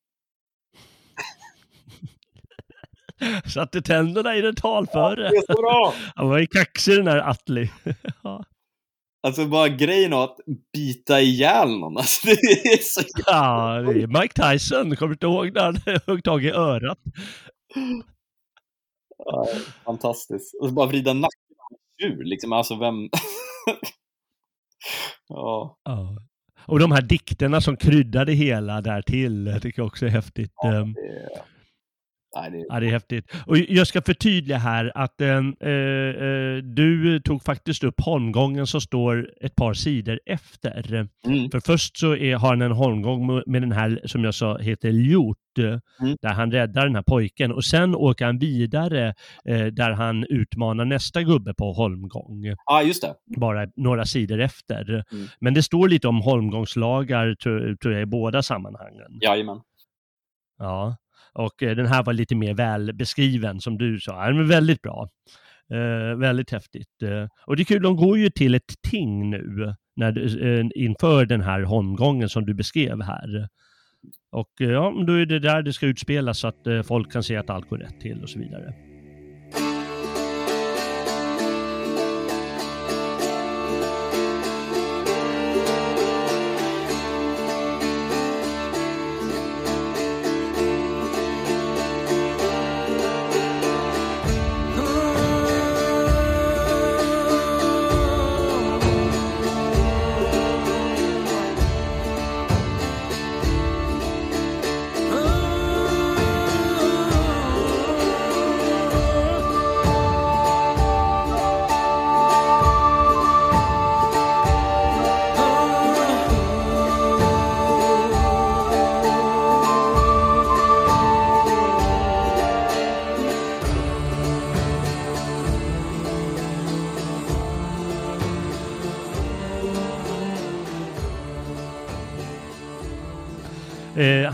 Satte 3.53 3.81
tänderna 3.81 4.35
i 4.35 4.41
den 4.41 4.55
talföre. 4.55 5.31
Bra! 5.47 5.93
Han 6.15 6.29
var 6.29 6.39
ju 6.39 6.47
kaxig 6.47 6.95
den 6.95 7.05
där 7.05 7.29
Atli. 7.29 7.71
ja. 8.23 8.43
Alltså 9.23 9.45
bara 9.45 9.67
grejen 9.67 10.13
att 10.13 10.37
bita 10.73 11.21
ihjäl 11.21 11.79
någon, 11.79 11.97
alltså 11.97 12.27
det 12.27 12.33
är 12.73 12.77
så 12.81 13.01
ja, 13.25 13.81
det 13.81 14.01
är 14.03 14.21
Mike 14.21 14.41
Tyson. 14.41 14.95
Kommer 14.95 15.07
du 15.07 15.13
inte 15.13 15.25
ihåg 15.25 15.53
när 15.53 15.61
han 15.61 15.77
högg 16.07 16.23
tag 16.23 16.45
i 16.45 16.49
örat? 16.49 16.99
ja, 19.17 19.47
fantastiskt. 19.85 20.55
Och 20.61 20.67
så 20.67 20.73
bara 20.73 20.87
vrida 20.87 21.13
nacken 21.13 21.47
tjur, 22.01 22.23
liksom, 22.23 22.53
alltså 22.53 22.75
vem... 22.75 23.09
ja, 25.27 25.77
Ja. 25.83 26.17
Och 26.67 26.79
de 26.79 26.91
här 26.91 27.01
dikterna 27.01 27.61
som 27.61 27.77
kryddade 27.77 28.33
hela 28.33 28.81
där 28.81 29.01
till 29.01 29.45
det 29.45 29.59
tycker 29.59 29.79
jag 29.81 29.87
också 29.87 30.05
är 30.05 30.09
häftigt. 30.09 30.51
Ehm, 30.65 30.93
det. 30.93 31.41
Nej, 32.41 32.51
det. 32.51 32.65
Ja, 32.69 32.79
det 32.79 32.87
är 32.87 32.91
häftigt. 32.91 33.31
Och 33.45 33.57
jag 33.57 33.87
ska 33.87 34.01
förtydliga 34.01 34.57
här 34.57 34.91
att 34.95 35.21
eh, 35.21 35.27
eh, 35.37 36.57
du 36.63 37.19
tog 37.25 37.43
faktiskt 37.43 37.83
upp 37.83 38.01
holmgången 38.01 38.67
som 38.67 38.81
står 38.81 39.31
ett 39.41 39.55
par 39.55 39.73
sidor 39.73 40.19
efter. 40.25 41.07
Mm. 41.25 41.51
För 41.51 41.59
först 41.59 41.97
så 41.97 42.15
är, 42.15 42.35
har 42.35 42.49
han 42.49 42.61
en 42.61 42.71
holmgång 42.71 43.27
med- 43.45 43.61
den 43.61 43.71
här, 43.71 44.01
som 44.05 44.23
jag 44.23 44.33
sa, 44.35 44.57
heter 44.57 44.89
Ljot, 44.89 45.37
eh, 45.59 45.79
Mm. 46.01 46.17
där 46.21 46.29
han 46.33 46.51
räddar 46.51 46.85
den 46.85 46.95
här 46.95 47.03
pojken. 47.07 47.51
Och 47.51 47.65
sen 47.65 47.95
åker 47.95 48.25
han 48.25 48.39
vidare 48.39 49.13
eh, 49.45 49.65
där 49.65 49.91
han 49.91 50.25
utmanar 50.29 50.85
nästa 50.85 51.23
gubbe 51.23 51.53
på 51.53 51.73
holmgång, 51.73 52.43
Ja, 52.65 52.81
just 52.83 53.01
det. 53.01 53.13
bara 53.39 53.67
några 53.75 54.05
sidor 54.05 54.39
efter. 54.39 54.89
Mm. 55.11 55.27
Men 55.39 55.53
det 55.53 55.63
står 55.63 55.87
lite 55.89 56.07
om 56.07 56.21
holmgångslagar, 56.21 57.35
tror, 57.35 57.75
tror 57.75 57.93
jag, 57.93 58.01
i 58.01 58.05
båda 58.05 58.43
sammanhangen. 58.43 59.19
Jajamän. 59.21 59.59
Ja. 60.59 60.95
Och 61.37 61.63
eh, 61.63 61.75
den 61.75 61.85
här 61.85 62.03
var 62.03 62.13
lite 62.13 62.35
mer 62.35 62.53
välbeskriven 62.53 63.61
som 63.61 63.77
du 63.77 63.99
sa. 63.99 64.25
Den 64.25 64.37
var 64.37 64.43
väldigt 64.43 64.81
bra. 64.81 65.09
Eh, 65.73 66.17
väldigt 66.17 66.51
häftigt. 66.51 67.01
Eh, 67.03 67.27
och 67.45 67.55
det 67.55 67.61
är 67.61 67.65
kul, 67.65 67.81
de 67.81 67.95
går 67.95 68.17
ju 68.17 68.29
till 68.29 68.55
ett 68.55 68.73
ting 68.89 69.29
nu 69.29 69.75
när, 69.95 70.43
eh, 70.43 70.65
inför 70.75 71.25
den 71.25 71.41
här 71.41 71.61
holmgången 71.61 72.29
som 72.29 72.45
du 72.45 72.53
beskrev 72.53 73.01
här. 73.01 73.47
Och 74.31 74.61
eh, 74.61 74.69
ja, 74.69 75.03
då 75.07 75.13
är 75.13 75.25
det 75.25 75.39
där 75.39 75.61
det 75.61 75.73
ska 75.73 75.85
utspelas 75.85 76.39
så 76.39 76.47
att 76.47 76.67
eh, 76.67 76.81
folk 76.81 77.11
kan 77.11 77.23
se 77.23 77.35
att 77.35 77.49
allt 77.49 77.69
går 77.69 77.77
rätt 77.77 77.99
till 78.01 78.23
och 78.23 78.29
så 78.29 78.39
vidare. 78.39 78.86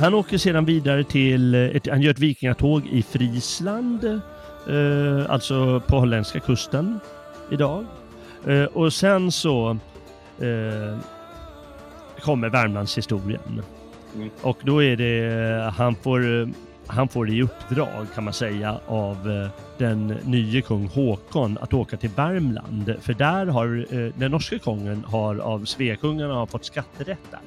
Han 0.04 0.14
åker 0.14 0.38
sedan 0.38 0.66
vidare 0.66 1.04
till, 1.04 1.56
ett, 1.56 1.88
han 1.88 2.02
gör 2.02 2.12
ett 2.12 2.20
vikingatåg 2.20 2.88
i 2.88 3.04
Friesland, 3.04 4.04
eh, 4.04 5.30
alltså 5.30 5.80
på 5.80 6.00
holländska 6.00 6.40
kusten 6.40 7.00
idag. 7.52 7.86
Eh, 8.48 8.64
och 8.64 8.94
sen 8.94 9.32
så 9.32 9.70
eh, 10.40 10.98
kommer 12.20 12.50
Värmlandshistorien. 12.50 13.62
Mm. 14.16 14.30
Och 14.42 14.58
då 14.64 14.84
är 14.84 14.96
det, 14.96 15.72
han 15.72 15.96
får, 15.96 16.50
han 16.88 17.08
får 17.08 17.30
i 17.30 17.42
uppdrag 17.42 18.08
kan 18.16 18.24
man 18.24 18.34
säga 18.34 18.80
av 18.88 19.32
eh, 19.32 19.50
den 19.78 20.08
nye 20.08 20.62
kung 20.62 20.88
Håkon 20.88 21.58
att 21.62 21.74
åka 21.74 21.98
till 21.98 22.10
Värmland. 22.10 22.96
För 23.02 23.14
där 23.14 23.46
har 23.46 23.86
eh, 23.90 24.14
den 24.16 24.32
norska 24.32 24.60
kungen 24.60 25.04
har 25.08 25.36
av 25.36 25.66
Svekungarna 25.66 26.34
har 26.34 26.46
fått 26.46 26.66
skatterätt 26.66 27.32
där. 27.32 27.40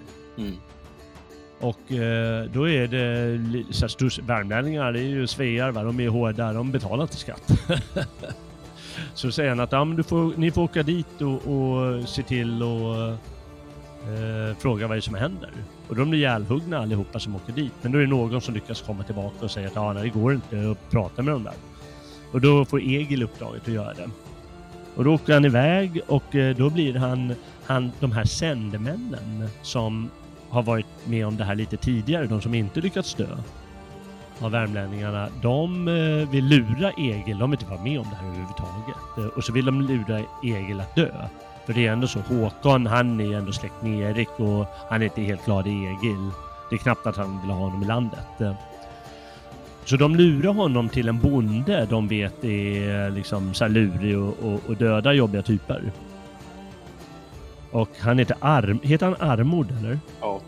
Mm. 0.45 0.57
Och 1.61 1.93
eh, 1.93 2.45
då 2.45 2.69
är 2.69 2.87
det 2.87 3.75
så 3.75 3.85
här, 3.85 4.23
värmlänningar, 4.23 4.93
det 4.93 5.01
är 5.01 5.09
ju 5.09 5.27
svear, 5.27 5.71
va? 5.71 5.83
de 5.83 6.01
är 6.01 6.09
hårda, 6.09 6.53
de 6.53 6.73
betalar 6.73 7.03
inte 7.03 7.17
skatt. 7.17 7.53
så 9.15 9.31
säger 9.33 9.49
han 9.49 9.61
att 9.61 9.73
ja, 9.73 9.85
men 9.85 9.97
du 9.97 10.03
får, 10.03 10.33
ni 10.37 10.51
får 10.51 10.63
åka 10.63 10.83
dit 10.83 11.23
och, 11.23 11.33
och 11.33 12.09
se 12.09 12.23
till 12.23 12.63
och 12.63 13.09
eh, 14.07 14.57
fråga 14.59 14.87
vad 14.87 14.97
det 14.97 14.99
är 14.99 15.01
som 15.01 15.15
händer. 15.15 15.51
Och 15.89 15.97
de 15.97 16.11
blir 16.11 16.21
ihjälhuggna 16.21 16.79
allihopa 16.79 17.19
som 17.19 17.37
åker 17.37 17.53
dit. 17.53 17.73
Men 17.83 17.93
då 17.93 17.99
är 17.99 18.03
det 18.03 18.09
någon 18.09 18.41
som 18.41 18.55
lyckas 18.55 18.83
komma 18.83 19.03
tillbaka 19.03 19.45
och 19.45 19.51
säga 19.51 19.69
att 19.69 19.77
ah, 19.77 19.93
nej, 19.93 20.03
det 20.03 20.21
går 20.21 20.35
inte 20.35 20.71
att 20.71 20.91
prata 20.91 21.23
med 21.23 21.35
dem 21.35 21.45
där. 21.45 21.55
Och 22.33 22.41
då 22.41 22.65
får 22.65 22.81
Egil 22.81 23.23
uppdraget 23.23 23.63
att 23.63 23.75
göra 23.75 23.95
det. 23.95 24.11
Och 24.95 25.05
då 25.05 25.15
åker 25.15 25.35
han 25.35 25.45
iväg 25.45 26.01
och 26.07 26.35
eh, 26.35 26.57
då 26.57 26.71
blir 26.71 26.95
han, 26.95 27.35
han 27.67 27.93
de 28.01 28.13
här 28.13 28.25
sändemännen 28.25 29.49
som 29.63 30.11
har 30.57 30.63
varit 30.63 30.87
med 31.05 31.27
om 31.27 31.37
det 31.37 31.45
här 31.45 31.55
lite 31.55 31.77
tidigare, 31.77 32.27
de 32.27 32.41
som 32.41 32.55
inte 32.55 32.81
lyckats 32.81 33.15
dö 33.15 33.27
av 34.41 34.51
värmlänningarna, 34.51 35.29
de 35.43 35.89
eh, 35.89 36.31
vill 36.31 36.45
lura 36.45 36.91
Egil, 36.91 37.39
de 37.39 37.51
vill 37.51 37.61
inte 37.61 37.71
vara 37.71 37.83
med 37.83 38.01
om 38.01 38.07
det 38.11 38.17
här 38.17 38.27
överhuvudtaget. 38.27 39.19
Eh, 39.19 39.27
och 39.27 39.45
så 39.45 39.53
vill 39.53 39.65
de 39.65 39.81
lura 39.81 40.23
Egil 40.45 40.81
att 40.81 40.95
dö. 40.95 41.11
För 41.67 41.73
det 41.73 41.87
är 41.87 41.93
ändå 41.93 42.07
så, 42.07 42.21
Håkon 42.21 42.87
han 42.87 43.21
är 43.21 43.37
ändå 43.37 43.53
släkt 43.53 43.83
med 43.83 44.11
Erik 44.11 44.29
och 44.41 44.67
han 44.91 45.03
är 45.03 45.05
inte 45.05 45.21
helt 45.21 45.45
glad 45.45 45.67
i 45.67 45.71
Egil. 45.71 46.31
Det 46.71 46.77
är 46.77 46.79
knappt 46.79 47.07
att 47.07 47.17
han 47.17 47.41
vill 47.41 47.51
ha 47.51 47.59
honom 47.59 47.83
i 47.83 47.87
landet. 47.87 48.41
Eh, 48.41 48.55
så 49.85 49.97
de 49.97 50.17
lurar 50.17 50.53
honom 50.53 50.89
till 50.89 51.09
en 51.09 51.19
bonde 51.19 51.87
de 51.91 52.09
vet 52.09 52.45
är 52.45 53.11
liksom 53.11 53.55
så 53.55 53.69
lurig 53.69 54.19
och, 54.19 54.35
och, 54.43 54.61
och 54.67 54.77
döda 54.77 55.13
jobbiga 55.13 55.43
typer. 55.43 55.83
Och 57.77 57.89
han 58.01 58.19
heter 58.19 58.37
Arm... 58.41 58.81
Heter 58.83 59.07
han 59.07 59.31
Armod 59.31 59.71
eller? 59.79 59.99
Ja. 60.21 60.41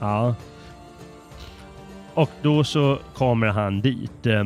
Ja. 0.00 0.34
Och 2.14 2.30
då 2.42 2.64
så 2.64 2.98
kommer 3.14 3.46
han 3.46 3.80
dit. 3.80 4.26
Eh, 4.26 4.44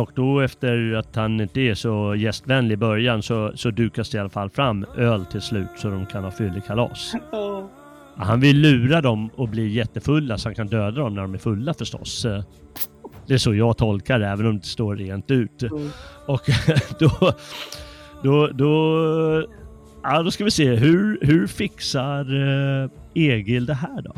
och 0.00 0.10
då 0.14 0.40
efter 0.40 0.94
att 0.94 1.16
han 1.16 1.40
inte 1.40 1.60
är 1.60 1.74
så 1.74 2.14
gästvänlig 2.14 2.72
i 2.72 2.76
början 2.76 3.22
så, 3.22 3.52
så 3.54 3.70
dukas 3.70 4.10
det 4.10 4.16
i 4.16 4.20
alla 4.20 4.28
fall 4.30 4.50
fram 4.50 4.86
öl 4.96 5.24
till 5.24 5.40
slut 5.40 5.68
så 5.76 5.88
de 5.88 6.06
kan 6.06 6.24
ha 6.24 6.30
fyllekalas. 6.30 7.14
Oh. 7.32 7.64
Han 8.16 8.40
vill 8.40 8.60
lura 8.60 9.00
dem 9.00 9.30
och 9.36 9.48
bli 9.48 9.68
jättefulla 9.68 10.38
så 10.38 10.48
han 10.48 10.54
kan 10.54 10.66
döda 10.66 11.00
dem 11.00 11.14
när 11.14 11.22
de 11.22 11.34
är 11.34 11.38
fulla 11.38 11.74
förstås. 11.74 12.24
Eh, 12.24 12.42
det 13.26 13.34
är 13.34 13.38
så 13.38 13.54
jag 13.54 13.76
tolkar 13.76 14.18
det, 14.18 14.26
även 14.26 14.46
om 14.46 14.58
det 14.58 14.66
står 14.66 14.96
rent 14.96 15.30
ut. 15.30 15.62
Mm. 15.62 15.90
Och 16.26 16.42
då, 16.98 17.32
då, 18.22 18.46
då 18.46 19.46
Ja, 20.02 20.22
då 20.22 20.30
ska 20.30 20.44
vi 20.44 20.50
se. 20.50 20.74
Hur, 20.74 21.18
hur 21.22 21.46
fixar 21.46 22.24
eh, 22.84 22.90
Egil 23.14 23.66
det 23.66 23.74
här 23.74 24.02
då? 24.02 24.12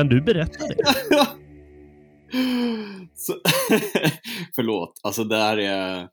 Kan 0.00 0.08
du 0.08 0.20
berätta 0.20 0.66
det? 0.68 0.76
Så, 3.14 3.32
förlåt, 4.54 5.00
alltså 5.02 5.24
det 5.24 5.36
här 5.36 5.56
är 5.56 6.08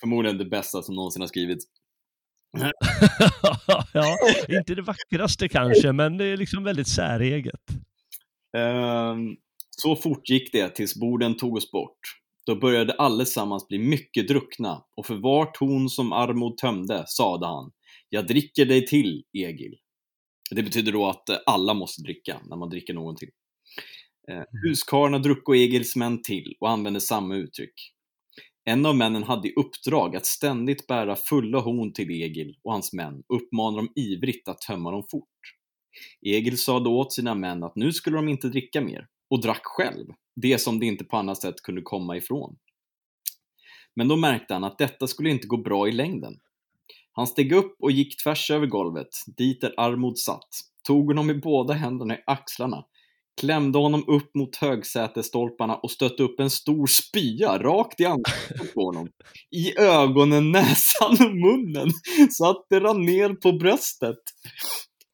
förmodligen 0.00 0.38
det 0.38 0.44
bästa 0.44 0.82
som 0.82 0.94
någonsin 0.94 1.22
har 1.22 1.26
skrivits. 1.26 1.64
ja, 3.92 4.16
inte 4.48 4.74
det 4.74 4.82
vackraste 4.82 5.48
kanske, 5.48 5.92
men 5.92 6.16
det 6.16 6.24
är 6.24 6.36
liksom 6.36 6.64
väldigt 6.64 6.88
säreget. 6.88 7.60
Um, 8.56 9.36
så 9.70 9.96
fort 9.96 10.28
gick 10.28 10.52
det 10.52 10.68
tills 10.68 10.94
borden 10.94 11.36
tog 11.36 11.56
oss 11.56 11.70
bort. 11.70 11.98
Då 12.46 12.56
började 12.56 12.92
allesammans 12.92 13.68
bli 13.68 13.78
mycket 13.78 14.28
druckna 14.28 14.84
och 14.96 15.06
för 15.06 15.14
var 15.14 15.46
ton 15.46 15.88
som 15.88 16.12
Armod 16.12 16.56
tömde 16.56 17.04
sade 17.06 17.46
han 17.46 17.70
Jag 18.08 18.26
dricker 18.26 18.66
dig 18.66 18.86
till, 18.86 19.24
Egil. 19.32 19.74
Det 20.54 20.62
betyder 20.62 20.92
då 20.92 21.06
att 21.06 21.28
eh, 21.28 21.36
alla 21.46 21.74
måste 21.74 22.02
dricka 22.02 22.40
när 22.44 22.56
man 22.56 22.68
dricker 22.68 22.94
någonting. 22.94 23.28
Eh, 24.28 24.34
mm. 24.34 24.46
Huskarlarna 24.62 25.18
druck 25.18 25.48
och 25.48 25.56
Egils 25.56 25.96
män 25.96 26.22
till 26.22 26.56
och 26.60 26.70
använde 26.70 27.00
samma 27.00 27.36
uttryck. 27.36 27.94
En 28.64 28.86
av 28.86 28.96
männen 28.96 29.22
hade 29.22 29.48
i 29.48 29.54
uppdrag 29.56 30.16
att 30.16 30.26
ständigt 30.26 30.86
bära 30.86 31.16
fulla 31.16 31.58
horn 31.58 31.92
till 31.92 32.10
Egil 32.10 32.56
och 32.64 32.72
hans 32.72 32.92
män 32.92 33.22
och 33.28 33.36
uppmanade 33.36 33.76
dem 33.76 33.92
ivrigt 33.96 34.48
att 34.48 34.60
tömma 34.60 34.90
dem 34.90 35.02
fort. 35.10 35.28
Egil 36.26 36.58
sa 36.58 36.80
då 36.80 36.98
åt 36.98 37.12
sina 37.12 37.34
män 37.34 37.64
att 37.64 37.76
nu 37.76 37.92
skulle 37.92 38.16
de 38.16 38.28
inte 38.28 38.48
dricka 38.48 38.80
mer 38.80 39.06
och 39.30 39.40
drack 39.40 39.62
själv, 39.64 40.06
det 40.36 40.58
som 40.58 40.80
det 40.80 40.86
inte 40.86 41.04
på 41.04 41.16
annat 41.16 41.42
sätt 41.42 41.62
kunde 41.62 41.82
komma 41.82 42.16
ifrån. 42.16 42.56
Men 43.96 44.08
då 44.08 44.16
märkte 44.16 44.54
han 44.54 44.64
att 44.64 44.78
detta 44.78 45.06
skulle 45.06 45.30
inte 45.30 45.46
gå 45.46 45.56
bra 45.56 45.88
i 45.88 45.92
längden. 45.92 46.40
Han 47.16 47.26
steg 47.26 47.52
upp 47.52 47.76
och 47.82 47.90
gick 47.90 48.22
tvärs 48.22 48.50
över 48.50 48.66
golvet, 48.66 49.08
dit 49.36 49.60
där 49.60 49.74
Armod 49.76 50.18
satt, 50.18 50.48
tog 50.86 51.06
honom 51.06 51.30
i 51.30 51.34
båda 51.34 51.74
händerna 51.74 52.14
i 52.14 52.22
axlarna, 52.26 52.84
klämde 53.40 53.78
honom 53.78 54.04
upp 54.08 54.34
mot 54.34 54.56
högsätesstolparna 54.56 55.76
och 55.76 55.90
stötte 55.90 56.22
upp 56.22 56.40
en 56.40 56.50
stor 56.50 56.86
spya 56.86 57.58
rakt 57.58 58.00
i 58.00 58.04
ansiktet 58.04 58.74
på 58.74 58.84
honom. 58.84 59.08
I 59.50 59.78
ögonen, 59.78 60.52
näsan 60.52 61.12
och 61.12 61.36
munnen, 61.36 61.90
så 62.30 62.50
att 62.50 62.66
det 62.70 62.80
rann 62.80 63.04
ner 63.04 63.28
på 63.28 63.52
bröstet. 63.52 64.18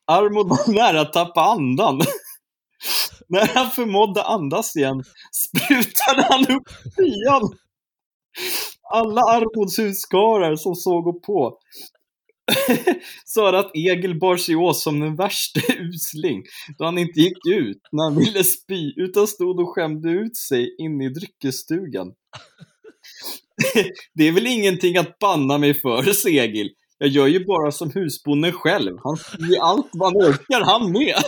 Armod 0.06 0.48
var 0.48 0.72
nära 0.72 1.00
att 1.00 1.12
tappa 1.12 1.40
andan. 1.40 2.00
När 3.28 3.46
han 3.54 3.70
förmådde 3.70 4.22
andas 4.22 4.76
igen 4.76 5.04
sprutade 5.32 6.26
han 6.30 6.40
upp 6.40 6.68
spyan. 6.92 7.52
Alla 8.90 9.20
Armods 9.20 9.78
huskarlar 9.78 10.56
som 10.56 10.74
såg 10.74 11.06
och 11.06 11.22
på 11.22 11.58
sa 13.24 13.58
att 13.58 13.70
Egil 13.76 14.18
bar 14.18 14.36
sig 14.36 14.56
åt 14.56 14.76
som 14.76 15.00
den 15.00 15.16
värsta 15.16 15.60
usling 15.78 16.42
då 16.78 16.84
han 16.84 16.98
inte 16.98 17.20
gick 17.20 17.46
ut 17.48 17.80
när 17.92 18.04
han 18.04 18.18
ville 18.18 18.44
spy 18.44 18.92
utan 18.96 19.26
stod 19.26 19.60
och 19.60 19.74
skämde 19.74 20.10
ut 20.10 20.36
sig 20.36 20.76
inne 20.78 21.04
i 21.04 21.08
dryckesstugan. 21.08 22.12
Det 24.14 24.28
är 24.28 24.32
väl 24.32 24.46
ingenting 24.46 24.96
att 24.96 25.18
banna 25.18 25.58
mig 25.58 25.74
för, 25.74 26.02
Segil. 26.02 26.70
Jag 26.98 27.08
gör 27.08 27.26
ju 27.26 27.44
bara 27.44 27.72
som 27.72 27.90
husbonden 27.90 28.52
själv. 28.52 28.96
Han 29.04 29.16
spyr 29.16 29.58
allt 29.60 29.90
vad 29.92 30.12
han 30.12 30.30
orkar, 30.30 30.60
han 30.60 30.92
med. 30.92 31.22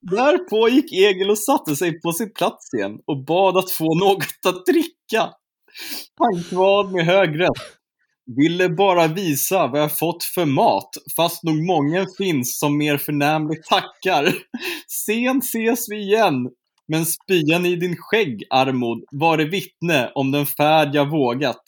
Därpå 0.00 0.68
gick 0.68 0.92
Egil 0.92 1.30
och 1.30 1.38
satte 1.38 1.76
sig 1.76 2.00
på 2.00 2.12
sin 2.12 2.32
plats 2.32 2.74
igen 2.74 2.98
och 3.06 3.24
bad 3.24 3.56
att 3.56 3.70
få 3.70 3.94
något 3.98 4.46
att 4.46 4.66
dricka. 4.66 5.32
Han 6.18 6.42
kvad 6.48 6.92
med 6.92 7.04
hög 7.06 7.40
röst. 7.40 7.78
Ville 8.36 8.68
bara 8.68 9.06
visa 9.06 9.66
vad 9.66 9.80
jag 9.80 9.98
fått 9.98 10.24
för 10.24 10.44
mat, 10.44 10.90
fast 11.16 11.42
nog 11.42 11.66
många 11.66 12.06
finns 12.18 12.58
som 12.58 12.78
mer 12.78 12.96
förnämligt 12.96 13.68
tackar. 13.68 14.34
Sen 15.06 15.38
ses 15.38 15.90
vi 15.90 15.96
igen, 15.96 16.48
men 16.88 17.06
spyan 17.06 17.66
i 17.66 17.76
din 17.76 17.96
skägg, 17.98 18.44
Armod, 18.50 19.04
var 19.10 19.36
det 19.36 19.44
vittne 19.44 20.12
om 20.14 20.30
den 20.30 20.46
färd 20.46 20.94
jag 20.94 21.10
vågat. 21.10 21.62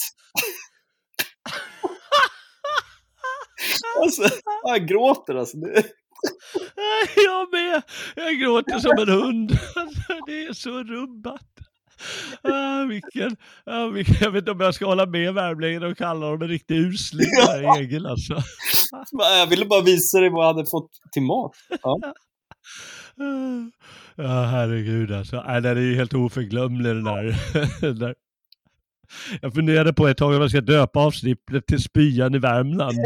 alltså, 4.02 4.22
jag 4.62 4.88
gråter 4.88 5.34
alltså. 5.34 5.56
Jag 7.16 7.52
med! 7.52 7.82
Jag 8.16 8.40
gråter 8.40 8.78
som 8.78 8.98
en 8.98 9.08
hund. 9.08 9.52
Alltså, 9.76 10.12
det 10.26 10.44
är 10.46 10.52
så 10.52 10.82
rubbat. 10.82 11.46
Ah, 12.42 12.84
vilken, 12.84 13.36
ah, 13.66 13.86
vilken, 13.86 14.16
jag 14.20 14.30
vet 14.30 14.38
inte 14.38 14.50
om 14.50 14.60
jag 14.60 14.74
ska 14.74 14.86
hålla 14.86 15.06
med 15.06 15.34
värmlänningarna 15.34 15.86
och 15.86 15.96
kalla 15.96 16.30
dem 16.30 16.42
en 16.42 16.48
riktig 16.48 16.76
usling, 16.76 17.26
ja. 17.46 17.78
Egil 17.78 18.06
alltså. 18.06 18.42
Jag 19.12 19.46
ville 19.46 19.66
bara 19.66 19.82
visa 19.82 20.20
dig 20.20 20.30
vad 20.30 20.44
jag 20.46 20.54
hade 20.54 20.70
fått 20.70 20.90
till 21.12 21.22
mat. 21.22 21.52
Ja. 21.82 22.00
Ja, 24.14 24.42
herregud 24.44 25.12
alltså. 25.12 25.42
Nej, 25.46 25.62
den 25.62 25.76
är 25.76 25.80
ju 25.80 25.96
helt 25.96 26.14
oförglömlig 26.14 26.94
den 26.94 27.04
där. 27.04 27.36
den 27.80 27.98
där. 27.98 28.14
Jag 29.42 29.54
funderade 29.54 29.92
på 29.92 30.08
ett 30.08 30.16
tag 30.16 30.34
om 30.34 30.40
jag 30.40 30.50
ska 30.50 30.60
döpa 30.60 31.00
avsnittet 31.00 31.66
till 31.66 31.82
Spyan 31.82 32.34
i 32.34 32.38
Värmland. 32.38 32.98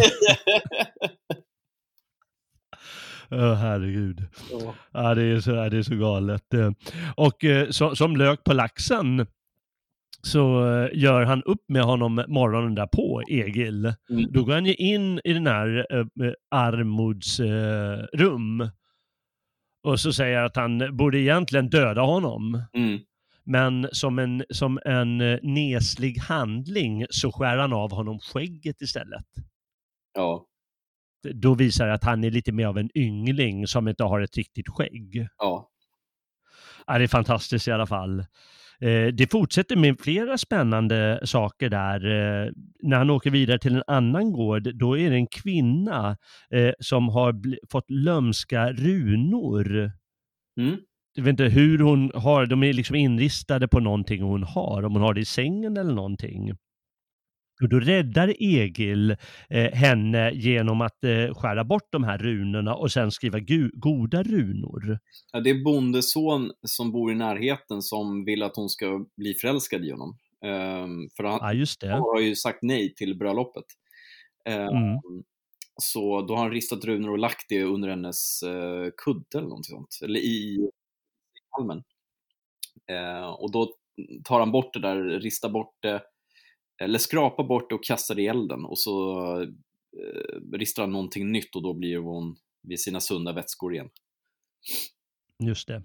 Oh, 3.30 3.54
herregud. 3.54 4.26
Ja. 4.50 4.74
ja. 4.92 5.14
det, 5.14 5.22
är 5.22 5.40
så, 5.40 5.50
det 5.50 5.78
är 5.78 5.82
så 5.82 5.94
galet. 5.96 6.54
Eh, 6.54 6.70
och 7.16 7.44
eh, 7.44 7.70
så, 7.70 7.96
som 7.96 8.16
lök 8.16 8.44
på 8.44 8.52
laxen 8.52 9.26
så 10.22 10.66
eh, 10.66 10.88
gör 10.92 11.24
han 11.24 11.42
upp 11.42 11.64
med 11.68 11.82
honom 11.82 12.24
morgonen 12.28 12.74
därpå, 12.74 13.22
Egil. 13.28 13.84
Mm. 14.10 14.32
Då 14.32 14.44
går 14.44 14.52
han 14.52 14.66
ju 14.66 14.74
in 14.74 15.20
i 15.24 15.32
den 15.32 15.46
här 15.46 15.86
äh, 15.90 16.32
Armods 16.50 17.40
äh, 17.40 17.98
rum 18.12 18.68
och 19.82 20.00
så 20.00 20.12
säger 20.12 20.42
att 20.42 20.56
han 20.56 20.96
borde 20.96 21.18
egentligen 21.18 21.68
döda 21.68 22.00
honom. 22.02 22.62
Mm. 22.72 23.00
Men 23.46 23.88
som 23.92 24.18
en, 24.18 24.44
som 24.50 24.80
en 24.84 25.18
neslig 25.42 26.18
handling 26.18 27.06
så 27.10 27.32
skär 27.32 27.56
han 27.56 27.72
av 27.72 27.92
honom 27.92 28.18
skägget 28.18 28.80
istället. 28.82 29.26
Ja 30.14 30.46
då 31.34 31.54
visar 31.54 31.86
det 31.86 31.94
att 31.94 32.04
han 32.04 32.24
är 32.24 32.30
lite 32.30 32.52
mer 32.52 32.66
av 32.66 32.78
en 32.78 32.90
yngling 32.94 33.66
som 33.66 33.88
inte 33.88 34.04
har 34.04 34.20
ett 34.20 34.36
riktigt 34.36 34.68
skägg. 34.68 35.28
Ja. 35.38 35.68
ja 36.86 36.98
det 36.98 37.04
är 37.04 37.08
fantastiskt 37.08 37.68
i 37.68 37.72
alla 37.72 37.86
fall. 37.86 38.24
Eh, 38.80 39.06
det 39.06 39.30
fortsätter 39.30 39.76
med 39.76 40.00
flera 40.00 40.38
spännande 40.38 41.20
saker 41.24 41.70
där. 41.70 42.06
Eh, 42.06 42.50
när 42.82 42.96
han 42.96 43.10
åker 43.10 43.30
vidare 43.30 43.58
till 43.58 43.74
en 43.74 43.82
annan 43.86 44.32
gård, 44.32 44.76
då 44.76 44.98
är 44.98 45.10
det 45.10 45.16
en 45.16 45.26
kvinna 45.26 46.16
eh, 46.50 46.72
som 46.78 47.08
har 47.08 47.34
fått 47.70 47.90
lömska 47.90 48.72
runor. 48.72 49.92
Mm. 50.60 50.76
Jag 51.16 51.24
vet 51.24 51.30
inte 51.30 51.44
hur 51.44 51.78
hon 51.78 52.10
har, 52.14 52.46
de 52.46 52.62
är 52.62 52.72
liksom 52.72 52.96
inristade 52.96 53.68
på 53.68 53.80
någonting 53.80 54.22
hon 54.22 54.42
har, 54.42 54.82
om 54.82 54.92
hon 54.92 55.02
har 55.02 55.14
det 55.14 55.20
i 55.20 55.24
sängen 55.24 55.76
eller 55.76 55.94
någonting. 55.94 56.52
Och 57.62 57.68
då 57.68 57.80
räddar 57.80 58.34
Egil 58.38 59.10
eh, 59.50 59.72
henne 59.72 60.32
genom 60.34 60.80
att 60.80 61.04
eh, 61.04 61.34
skära 61.34 61.64
bort 61.64 61.88
de 61.92 62.04
här 62.04 62.18
runorna 62.18 62.74
och 62.74 62.92
sen 62.92 63.10
skriva 63.10 63.38
goda 63.72 64.22
runor. 64.22 64.98
Ja, 65.32 65.40
det 65.40 65.50
är 65.50 65.64
bondeson 65.64 66.50
som 66.66 66.92
bor 66.92 67.12
i 67.12 67.14
närheten 67.14 67.82
som 67.82 68.24
vill 68.24 68.42
att 68.42 68.56
hon 68.56 68.68
ska 68.68 69.06
bli 69.16 69.34
förälskad 69.34 69.84
i 69.84 69.90
honom. 69.90 70.18
Um, 70.44 71.08
för 71.16 71.24
han, 71.24 71.38
ja, 71.42 71.52
just 71.52 71.80
det. 71.80 71.88
han 71.88 72.00
har 72.00 72.20
ju 72.20 72.36
sagt 72.36 72.58
nej 72.62 72.94
till 72.94 73.18
bröllopet. 73.18 73.64
Um, 74.48 74.54
mm. 74.54 75.00
Så 75.82 76.22
då 76.22 76.34
har 76.34 76.42
han 76.42 76.52
ristat 76.52 76.84
runor 76.84 77.10
och 77.10 77.18
lagt 77.18 77.46
det 77.48 77.62
under 77.62 77.88
hennes 77.88 78.42
uh, 78.42 78.90
kudde 79.04 79.38
eller 79.38 79.48
något 79.48 79.66
sånt, 79.66 79.98
eller 80.04 80.20
i 80.20 80.68
halmen. 81.50 81.82
Uh, 82.92 83.28
och 83.28 83.52
då 83.52 83.72
tar 84.24 84.40
han 84.40 84.52
bort 84.52 84.74
det 84.74 84.80
där, 84.80 85.02
ristar 85.02 85.48
bort 85.48 85.74
det, 85.80 86.02
eller 86.82 86.98
skrapa 86.98 87.44
bort 87.44 87.68
det 87.68 87.74
och 87.74 87.84
kasta 87.84 88.14
det 88.14 88.22
i 88.22 88.26
elden 88.26 88.64
och 88.64 88.78
så 88.78 89.22
eh, 89.42 90.56
ristar 90.58 90.82
han 90.82 90.92
någonting 90.92 91.32
nytt 91.32 91.56
och 91.56 91.62
då 91.62 91.74
blir 91.74 91.98
hon 91.98 92.36
vid 92.62 92.80
sina 92.80 93.00
sunda 93.00 93.32
vätskor 93.32 93.74
igen. 93.74 93.90
Just 95.38 95.68
det. 95.68 95.82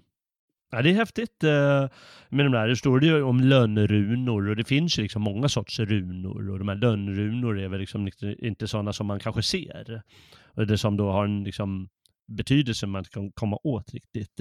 Ja, 0.70 0.82
det 0.82 0.90
är 0.90 0.94
häftigt 0.94 1.44
eh, 1.44 1.88
med 2.28 2.46
de 2.46 2.52
där. 2.52 2.68
Det 2.68 2.76
står 2.76 3.04
ju 3.04 3.22
om 3.22 3.40
lönnrunor 3.40 4.48
och 4.48 4.56
det 4.56 4.64
finns 4.64 4.98
ju 4.98 5.02
liksom 5.02 5.22
många 5.22 5.48
sorts 5.48 5.80
runor 5.80 6.50
och 6.50 6.58
de 6.58 6.68
här 6.68 6.76
lönnrunor 6.76 7.60
är 7.60 7.68
väl 7.68 7.80
liksom 7.80 8.08
inte 8.38 8.68
sådana 8.68 8.92
som 8.92 9.06
man 9.06 9.20
kanske 9.20 9.42
ser. 9.42 10.02
Och 10.54 10.66
det 10.66 10.78
som 10.78 10.96
då 10.96 11.10
har 11.10 11.24
en 11.24 11.44
liksom 11.44 11.88
betydelse 12.28 12.86
man 12.86 13.04
kan 13.04 13.32
komma 13.32 13.58
åt 13.62 13.94
riktigt. 13.94 14.40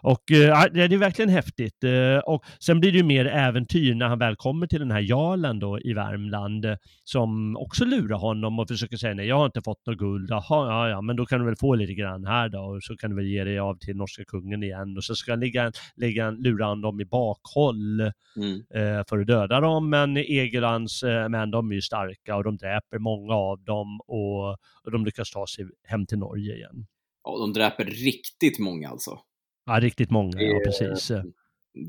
Och 0.00 0.32
eh, 0.32 0.64
det 0.72 0.82
är 0.82 0.98
verkligen 0.98 1.28
häftigt. 1.28 1.84
Eh, 1.84 2.18
och 2.18 2.44
sen 2.60 2.80
blir 2.80 2.92
det 2.92 2.98
ju 2.98 3.04
mer 3.04 3.26
äventyr 3.26 3.94
när 3.94 4.06
han 4.06 4.18
väl 4.18 4.36
kommer 4.36 4.66
till 4.66 4.80
den 4.80 4.90
här 4.90 5.00
jarlen 5.00 5.58
då 5.58 5.80
i 5.80 5.92
Värmland 5.92 6.64
eh, 6.64 6.76
som 7.04 7.56
också 7.56 7.84
lurar 7.84 8.18
honom 8.18 8.58
och 8.58 8.68
försöker 8.68 8.96
säga 8.96 9.14
nej, 9.14 9.26
jag 9.26 9.36
har 9.36 9.46
inte 9.46 9.62
fått 9.62 9.86
något 9.86 9.98
guld. 9.98 10.30
Jaha, 10.30 10.42
ja, 10.48 10.88
ja, 10.88 11.00
men 11.00 11.16
då 11.16 11.26
kan 11.26 11.38
du 11.40 11.46
väl 11.46 11.56
få 11.56 11.74
lite 11.74 11.94
grann 11.94 12.24
här 12.24 12.48
då 12.48 12.58
och 12.58 12.82
så 12.82 12.96
kan 12.96 13.10
du 13.10 13.16
väl 13.16 13.26
ge 13.26 13.44
dig 13.44 13.58
av 13.58 13.78
till 13.78 13.96
norska 13.96 14.24
kungen 14.24 14.62
igen 14.62 14.96
och 14.96 15.04
så 15.04 15.16
ska 15.16 15.32
han 15.32 15.40
ligga, 15.40 15.72
ligga, 15.96 16.30
lura 16.30 16.66
han 16.66 16.80
dem 16.80 17.00
i 17.00 17.04
bakhåll 17.04 18.00
mm. 18.36 18.60
eh, 18.74 19.04
för 19.08 19.18
att 19.18 19.26
döda 19.26 19.60
dem. 19.60 19.90
Men 19.90 20.16
Egerlands 20.16 21.02
eh, 21.02 21.28
män, 21.28 21.50
de 21.50 21.70
är 21.70 21.74
ju 21.74 21.82
starka 21.82 22.36
och 22.36 22.44
de 22.44 22.56
dräper 22.56 22.98
många 22.98 23.34
av 23.34 23.64
dem 23.64 24.00
och, 24.06 24.50
och 24.82 24.92
de 24.92 25.04
lyckas 25.04 25.30
ta 25.30 25.46
sig 25.46 25.66
hem 25.84 26.06
till 26.06 26.18
Norge 26.18 26.54
igen. 26.54 26.86
Ja, 27.24 27.38
de 27.38 27.52
dräper 27.52 27.84
riktigt 27.84 28.58
många 28.58 28.88
alltså. 28.88 29.18
Ja, 29.66 29.80
riktigt 29.80 30.10
många, 30.10 30.40
ja 30.40 30.60
precis. 30.64 31.08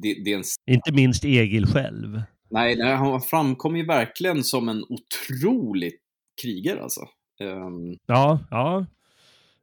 Det, 0.02 0.24
det 0.26 0.34
en... 0.34 0.44
Inte 0.66 0.92
minst 0.92 1.26
Egil 1.26 1.66
själv. 1.66 2.22
Nej, 2.50 2.76
nej, 2.76 2.96
han 2.96 3.22
framkom 3.22 3.78
ju 3.78 3.86
verkligen 3.86 4.44
som 4.44 4.70
en 4.70 4.84
otrolig 4.84 5.94
krigare 6.42 6.82
alltså. 6.82 7.02
Um... 7.40 7.98
Ja, 8.06 8.40
ja. 8.52 8.86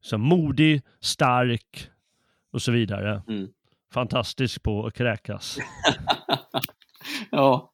Så 0.00 0.18
modig, 0.18 0.82
stark 1.00 1.90
och 2.52 2.62
så 2.62 2.72
vidare. 2.72 3.22
Mm. 3.28 3.48
Fantastisk 3.92 4.62
på 4.62 4.86
att 4.86 4.94
kräkas. 4.94 5.58
ja, 7.30 7.73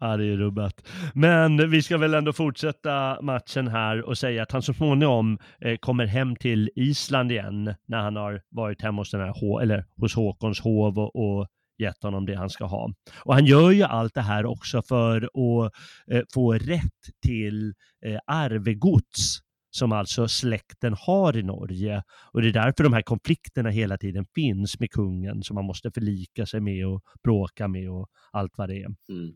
Ja, 0.00 0.16
det 0.16 0.24
är 0.24 0.36
rubbat. 0.36 0.88
Men 1.14 1.70
vi 1.70 1.82
ska 1.82 1.98
väl 1.98 2.14
ändå 2.14 2.32
fortsätta 2.32 3.22
matchen 3.22 3.68
här 3.68 4.02
och 4.02 4.18
säga 4.18 4.42
att 4.42 4.52
han 4.52 4.62
så 4.62 4.74
småningom 4.74 5.38
eh, 5.60 5.76
kommer 5.76 6.06
hem 6.06 6.36
till 6.36 6.70
Island 6.74 7.32
igen 7.32 7.74
när 7.86 7.98
han 7.98 8.16
har 8.16 8.42
varit 8.48 8.82
hemma 8.82 9.00
hos, 9.00 9.10
den 9.10 9.20
här, 9.20 9.62
eller 9.62 9.84
hos 9.96 10.14
Håkons 10.14 10.60
hov 10.60 10.98
och, 10.98 11.16
och 11.16 11.46
gett 11.78 12.02
honom 12.02 12.26
det 12.26 12.34
han 12.34 12.50
ska 12.50 12.64
ha. 12.64 12.92
Och 13.24 13.34
han 13.34 13.46
gör 13.46 13.70
ju 13.70 13.82
allt 13.82 14.14
det 14.14 14.20
här 14.20 14.46
också 14.46 14.82
för 14.82 15.22
att 15.22 15.72
eh, 16.12 16.22
få 16.34 16.52
rätt 16.52 17.22
till 17.22 17.74
eh, 18.06 18.18
arvegods 18.26 19.40
som 19.70 19.92
alltså 19.92 20.28
släkten 20.28 20.94
har 20.98 21.36
i 21.36 21.42
Norge. 21.42 22.02
Och 22.32 22.42
det 22.42 22.48
är 22.48 22.52
därför 22.52 22.84
de 22.84 22.92
här 22.92 23.02
konflikterna 23.02 23.70
hela 23.70 23.98
tiden 23.98 24.26
finns 24.34 24.80
med 24.80 24.90
kungen 24.90 25.42
som 25.42 25.54
man 25.54 25.64
måste 25.64 25.90
förlika 25.90 26.46
sig 26.46 26.60
med 26.60 26.86
och 26.86 27.02
bråka 27.22 27.68
med 27.68 27.90
och 27.90 28.08
allt 28.32 28.52
vad 28.56 28.68
det 28.68 28.76
är. 28.76 28.86
Mm. 28.86 29.32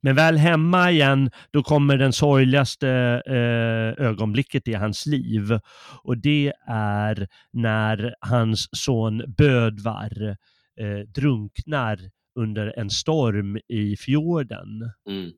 Men 0.00 0.14
väl 0.14 0.36
hemma 0.36 0.90
igen, 0.90 1.30
då 1.50 1.62
kommer 1.62 1.96
den 1.96 2.12
sorgligaste 2.12 2.88
eh, 3.26 4.06
ögonblicket 4.06 4.68
i 4.68 4.74
hans 4.74 5.06
liv. 5.06 5.58
Och 6.02 6.18
det 6.18 6.52
är 6.68 7.28
när 7.52 8.14
hans 8.20 8.68
son 8.72 9.34
Bödvar 9.38 10.36
eh, 10.80 10.98
drunknar 11.14 11.98
under 12.38 12.78
en 12.78 12.90
storm 12.90 13.58
i 13.68 13.96
fjorden. 13.96 14.90
Mm. 15.08 15.32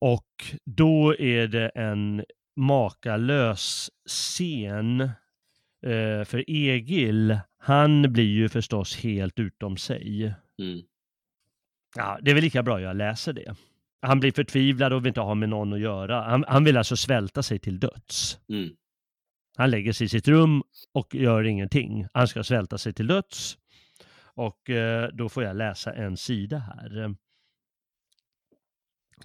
Och 0.00 0.56
då 0.64 1.16
är 1.18 1.48
det 1.48 1.68
en 1.68 2.24
makalös 2.56 3.90
scen. 4.08 5.00
Eh, 5.86 6.24
för 6.24 6.50
Egil, 6.50 7.38
han 7.58 8.12
blir 8.12 8.24
ju 8.24 8.48
förstås 8.48 8.96
helt 8.96 9.38
utom 9.38 9.76
sig. 9.76 10.34
Mm. 10.58 10.82
Ja, 11.98 12.18
det 12.22 12.30
är 12.30 12.34
väl 12.34 12.44
lika 12.44 12.62
bra 12.62 12.80
jag 12.80 12.96
läser 12.96 13.32
det. 13.32 13.54
Han 14.00 14.20
blir 14.20 14.32
förtvivlad 14.32 14.92
och 14.92 15.04
vill 15.04 15.08
inte 15.08 15.20
ha 15.20 15.34
med 15.34 15.48
någon 15.48 15.72
att 15.72 15.80
göra. 15.80 16.22
Han, 16.22 16.44
han 16.48 16.64
vill 16.64 16.76
alltså 16.76 16.96
svälta 16.96 17.42
sig 17.42 17.58
till 17.58 17.80
döds. 17.80 18.38
Mm. 18.48 18.70
Han 19.56 19.70
lägger 19.70 19.92
sig 19.92 20.04
i 20.04 20.08
sitt 20.08 20.28
rum 20.28 20.62
och 20.94 21.14
gör 21.14 21.44
ingenting. 21.44 22.06
Han 22.12 22.28
ska 22.28 22.44
svälta 22.44 22.78
sig 22.78 22.92
till 22.92 23.06
döds. 23.06 23.58
Och 24.34 24.70
eh, 24.70 25.08
då 25.12 25.28
får 25.28 25.44
jag 25.44 25.56
läsa 25.56 25.94
en 25.94 26.16
sida 26.16 26.58
här. 26.58 27.14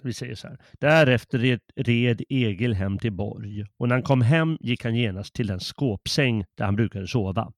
Vi 0.02 0.12
säger 0.12 0.34
så 0.34 0.48
här. 0.48 0.58
Därefter 0.80 1.38
red, 1.38 1.60
red 1.76 2.22
Egil 2.28 2.74
hem 2.74 2.98
till 2.98 3.12
Borg 3.12 3.66
och 3.76 3.88
när 3.88 3.94
han 3.94 4.02
kom 4.02 4.22
hem 4.22 4.58
gick 4.60 4.84
han 4.84 4.94
genast 4.94 5.34
till 5.34 5.46
den 5.46 5.60
skåpsäng 5.60 6.44
där 6.54 6.64
han 6.64 6.76
brukade 6.76 7.06
sova. 7.06 7.52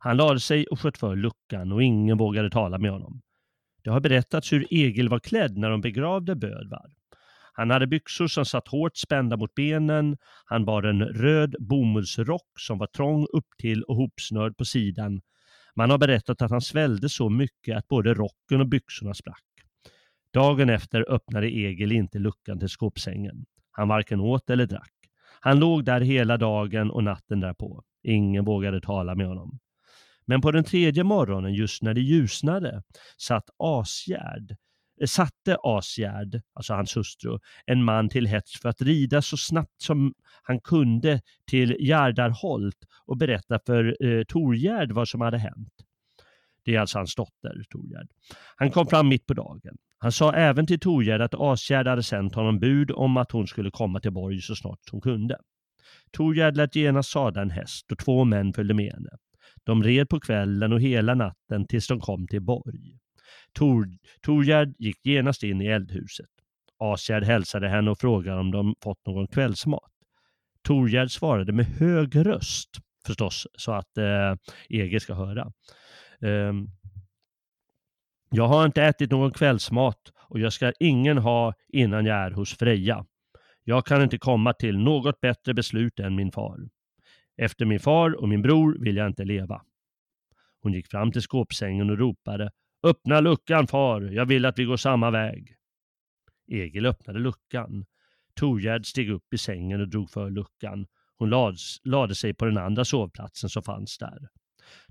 Han 0.00 0.16
lade 0.16 0.40
sig 0.40 0.66
och 0.66 0.80
sköt 0.80 0.98
för 0.98 1.16
luckan 1.16 1.72
och 1.72 1.82
ingen 1.82 2.18
vågade 2.18 2.50
tala 2.50 2.78
med 2.78 2.90
honom. 2.90 3.20
Det 3.88 3.92
har 3.92 4.00
berättats 4.00 4.52
hur 4.52 4.66
Egil 4.70 5.08
var 5.08 5.18
klädd 5.18 5.58
när 5.58 5.70
de 5.70 5.80
begravde 5.80 6.36
Bödvar. 6.36 6.90
Han 7.52 7.70
hade 7.70 7.86
byxor 7.86 8.26
som 8.26 8.44
satt 8.44 8.68
hårt 8.68 8.96
spända 8.96 9.36
mot 9.36 9.54
benen. 9.54 10.16
Han 10.44 10.64
bar 10.64 10.82
en 10.82 11.02
röd 11.02 11.54
bomullsrock 11.58 12.48
som 12.58 12.78
var 12.78 12.86
trång 12.86 13.26
upp 13.32 13.46
till 13.58 13.82
och 13.82 13.96
hopsnörd 13.96 14.56
på 14.56 14.64
sidan. 14.64 15.20
Man 15.76 15.90
har 15.90 15.98
berättat 15.98 16.42
att 16.42 16.50
han 16.50 16.60
svällde 16.60 17.08
så 17.08 17.28
mycket 17.28 17.76
att 17.76 17.88
både 17.88 18.14
rocken 18.14 18.60
och 18.60 18.68
byxorna 18.68 19.14
sprack. 19.14 19.44
Dagen 20.34 20.70
efter 20.70 21.10
öppnade 21.12 21.46
Egil 21.46 21.92
inte 21.92 22.18
luckan 22.18 22.58
till 22.58 22.68
skåpsängen. 22.68 23.44
Han 23.70 23.88
varken 23.88 24.20
åt 24.20 24.50
eller 24.50 24.66
drack. 24.66 24.94
Han 25.40 25.58
låg 25.58 25.84
där 25.84 26.00
hela 26.00 26.36
dagen 26.36 26.90
och 26.90 27.04
natten 27.04 27.40
därpå. 27.40 27.82
Ingen 28.02 28.44
vågade 28.44 28.80
tala 28.80 29.14
med 29.14 29.26
honom. 29.26 29.58
Men 30.28 30.40
på 30.40 30.50
den 30.50 30.64
tredje 30.64 31.04
morgonen, 31.04 31.54
just 31.54 31.82
när 31.82 31.94
det 31.94 32.00
ljusnade, 32.00 32.82
satt 33.16 33.50
Asgärd, 33.58 34.56
eh, 35.00 35.06
satte 35.06 35.56
Asgärd, 35.62 36.42
alltså 36.54 36.74
hans 36.74 36.96
hustru, 36.96 37.38
en 37.66 37.84
man 37.84 38.08
till 38.08 38.26
hets 38.26 38.60
för 38.60 38.68
att 38.68 38.82
rida 38.82 39.22
så 39.22 39.36
snabbt 39.36 39.82
som 39.82 40.14
han 40.42 40.60
kunde 40.60 41.20
till 41.50 41.76
Gärdarholt 41.80 42.76
och 43.06 43.16
berätta 43.16 43.58
för 43.66 43.96
eh, 44.06 44.24
Torgärd 44.24 44.92
vad 44.92 45.08
som 45.08 45.20
hade 45.20 45.38
hänt. 45.38 45.72
Det 46.64 46.74
är 46.74 46.80
alltså 46.80 46.98
hans 46.98 47.14
dotter, 47.14 47.64
Torgärd. 47.70 48.08
Han 48.56 48.70
kom 48.70 48.86
fram 48.86 49.08
mitt 49.08 49.26
på 49.26 49.34
dagen. 49.34 49.76
Han 49.98 50.12
sa 50.12 50.32
även 50.32 50.66
till 50.66 50.80
Torgärd 50.80 51.20
att 51.20 51.34
Asgärd 51.34 51.86
hade 51.86 52.02
sänt 52.02 52.34
honom 52.34 52.58
bud 52.58 52.90
om 52.90 53.16
att 53.16 53.32
hon 53.32 53.46
skulle 53.46 53.70
komma 53.70 54.00
till 54.00 54.12
Borg 54.12 54.40
så 54.40 54.56
snart 54.56 54.80
hon 54.90 55.00
kunde. 55.00 55.38
Torgärd 56.10 56.56
lät 56.56 56.76
genast 56.76 57.10
sadla 57.10 57.42
en 57.42 57.50
häst 57.50 57.92
och 57.92 57.98
två 57.98 58.24
män 58.24 58.52
följde 58.52 58.74
med 58.74 58.92
henne. 58.92 59.10
De 59.64 59.82
red 59.82 60.08
på 60.08 60.20
kvällen 60.20 60.72
och 60.72 60.80
hela 60.80 61.14
natten 61.14 61.66
tills 61.66 61.86
de 61.88 62.00
kom 62.00 62.26
till 62.28 62.42
Borg. 62.42 62.98
Tor, 63.52 63.88
Torgärd 64.22 64.74
gick 64.78 65.06
genast 65.06 65.42
in 65.42 65.60
i 65.60 65.66
eldhuset. 65.66 66.26
Asgärd 66.78 67.24
hälsade 67.24 67.68
henne 67.68 67.90
och 67.90 67.98
frågade 67.98 68.40
om 68.40 68.50
de 68.50 68.74
fått 68.82 69.06
någon 69.06 69.26
kvällsmat. 69.26 69.92
Torgärd 70.62 71.10
svarade 71.10 71.52
med 71.52 71.66
hög 71.66 72.26
röst, 72.26 72.70
förstås, 73.06 73.46
så 73.54 73.72
att 73.72 73.98
eh, 73.98 74.34
Ege 74.68 75.00
ska 75.00 75.14
höra. 75.14 75.52
Eh, 76.20 76.52
jag 78.30 78.48
har 78.48 78.66
inte 78.66 78.82
ätit 78.82 79.10
någon 79.10 79.30
kvällsmat 79.30 80.12
och 80.28 80.40
jag 80.40 80.52
ska 80.52 80.72
ingen 80.80 81.18
ha 81.18 81.54
innan 81.68 82.06
jag 82.06 82.16
är 82.16 82.30
hos 82.30 82.56
Freja. 82.56 83.06
Jag 83.64 83.86
kan 83.86 84.02
inte 84.02 84.18
komma 84.18 84.52
till 84.52 84.78
något 84.78 85.20
bättre 85.20 85.54
beslut 85.54 86.00
än 86.00 86.14
min 86.14 86.32
far. 86.32 86.58
Efter 87.38 87.64
min 87.64 87.80
far 87.80 88.20
och 88.20 88.28
min 88.28 88.42
bror 88.42 88.76
vill 88.80 88.96
jag 88.96 89.06
inte 89.06 89.24
leva. 89.24 89.62
Hon 90.60 90.72
gick 90.72 90.86
fram 90.86 91.12
till 91.12 91.22
skåpsängen 91.22 91.90
och 91.90 91.98
ropade 91.98 92.50
Öppna 92.82 93.20
luckan 93.20 93.66
far, 93.66 94.00
jag 94.00 94.26
vill 94.26 94.44
att 94.44 94.58
vi 94.58 94.64
går 94.64 94.76
samma 94.76 95.10
väg. 95.10 95.54
Egil 96.48 96.86
öppnade 96.86 97.18
luckan. 97.18 97.84
Torgärd 98.34 98.86
steg 98.86 99.10
upp 99.10 99.34
i 99.34 99.38
sängen 99.38 99.80
och 99.80 99.88
drog 99.88 100.10
för 100.10 100.30
luckan. 100.30 100.86
Hon 101.16 101.30
lade 101.84 102.14
sig 102.14 102.34
på 102.34 102.44
den 102.44 102.58
andra 102.58 102.84
sovplatsen 102.84 103.50
som 103.50 103.62
fanns 103.62 103.98
där. 103.98 104.28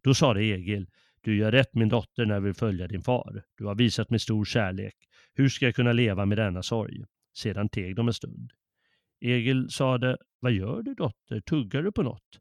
Då 0.03 0.13
sade 0.13 0.43
Egil, 0.43 0.87
du 1.21 1.37
gör 1.37 1.51
rätt 1.51 1.73
min 1.73 1.89
dotter 1.89 2.25
när 2.25 2.39
vi 2.39 2.53
följa 2.53 2.87
din 2.87 3.01
far. 3.01 3.43
Du 3.57 3.65
har 3.65 3.75
visat 3.75 4.09
mig 4.09 4.19
stor 4.19 4.45
kärlek. 4.45 4.95
Hur 5.33 5.49
ska 5.49 5.65
jag 5.65 5.75
kunna 5.75 5.93
leva 5.93 6.25
med 6.25 6.37
denna 6.37 6.63
sorg? 6.63 7.03
Sedan 7.37 7.69
teg 7.69 7.95
de 7.95 8.07
en 8.07 8.13
stund. 8.13 8.51
Egil 9.21 9.69
sade, 9.69 10.17
vad 10.39 10.51
gör 10.51 10.81
du 10.81 10.93
dotter, 10.93 11.39
tuggar 11.39 11.83
du 11.83 11.91
på 11.91 12.03
något? 12.03 12.39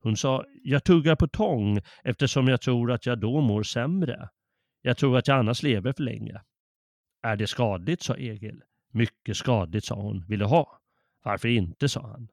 Hon 0.00 0.16
sa, 0.16 0.44
jag 0.62 0.84
tuggar 0.84 1.16
på 1.16 1.28
tång 1.28 1.80
eftersom 2.04 2.48
jag 2.48 2.60
tror 2.60 2.92
att 2.92 3.06
jag 3.06 3.20
då 3.20 3.40
mår 3.40 3.62
sämre. 3.62 4.28
Jag 4.82 4.96
tror 4.96 5.18
att 5.18 5.28
jag 5.28 5.38
annars 5.38 5.62
lever 5.62 5.92
för 5.92 6.02
länge. 6.02 6.40
Är 7.22 7.36
det 7.36 7.46
skadligt, 7.46 8.02
sa 8.02 8.16
Egil. 8.16 8.62
Mycket 8.92 9.36
skadligt, 9.36 9.84
sa 9.84 9.94
hon. 9.94 10.24
Vill 10.28 10.38
du 10.38 10.44
ha? 10.44 10.80
Varför 11.22 11.48
inte, 11.48 11.88
sa 11.88 12.06
han. 12.06 12.28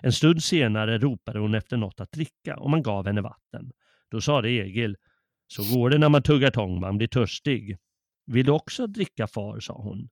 En 0.00 0.12
stund 0.12 0.42
senare 0.42 0.98
ropade 0.98 1.38
hon 1.38 1.54
efter 1.54 1.76
något 1.76 2.00
att 2.00 2.12
dricka 2.12 2.56
och 2.56 2.70
man 2.70 2.82
gav 2.82 3.06
henne 3.06 3.20
vatten. 3.20 3.72
Då 4.10 4.20
sade 4.20 4.50
Egil, 4.50 4.96
så 5.46 5.62
går 5.74 5.90
det 5.90 5.98
när 5.98 6.08
man 6.08 6.22
tuggar 6.22 6.50
tång, 6.50 6.80
man 6.80 6.98
blir 6.98 7.08
törstig. 7.08 7.78
Vill 8.26 8.46
du 8.46 8.52
också 8.52 8.86
dricka 8.86 9.26
far, 9.26 9.60
sa 9.60 9.74
hon. 9.74 10.08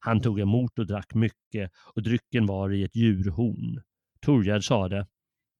Han 0.00 0.20
tog 0.20 0.40
emot 0.40 0.78
och 0.78 0.86
drack 0.86 1.14
mycket 1.14 1.70
och 1.94 2.02
drycken 2.02 2.46
var 2.46 2.72
i 2.72 2.84
ett 2.84 2.96
djurhorn. 2.96 3.82
Torgärd 4.20 4.64
sade, 4.64 5.06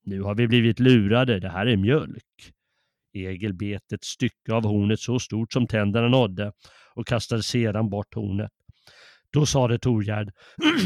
nu 0.05 0.23
har 0.23 0.35
vi 0.35 0.49
blivit 0.49 0.81
lurade, 0.81 1.41
det 1.41 1.49
här 1.49 1.67
är 1.67 1.77
mjölk. 1.77 2.53
Egil 3.13 3.55
bet 3.55 3.93
ett 3.93 4.05
stycke 4.05 4.53
av 4.53 4.65
hornet 4.65 5.01
så 5.01 5.19
stort 5.19 5.53
som 5.53 5.67
tänderna 5.67 6.09
nådde 6.09 6.53
och 6.95 7.07
kastade 7.07 7.43
sedan 7.43 7.91
bort 7.91 8.15
hornet. 8.15 8.51
Då 9.31 9.47
sade 9.47 9.79
Torgärd, 9.79 10.33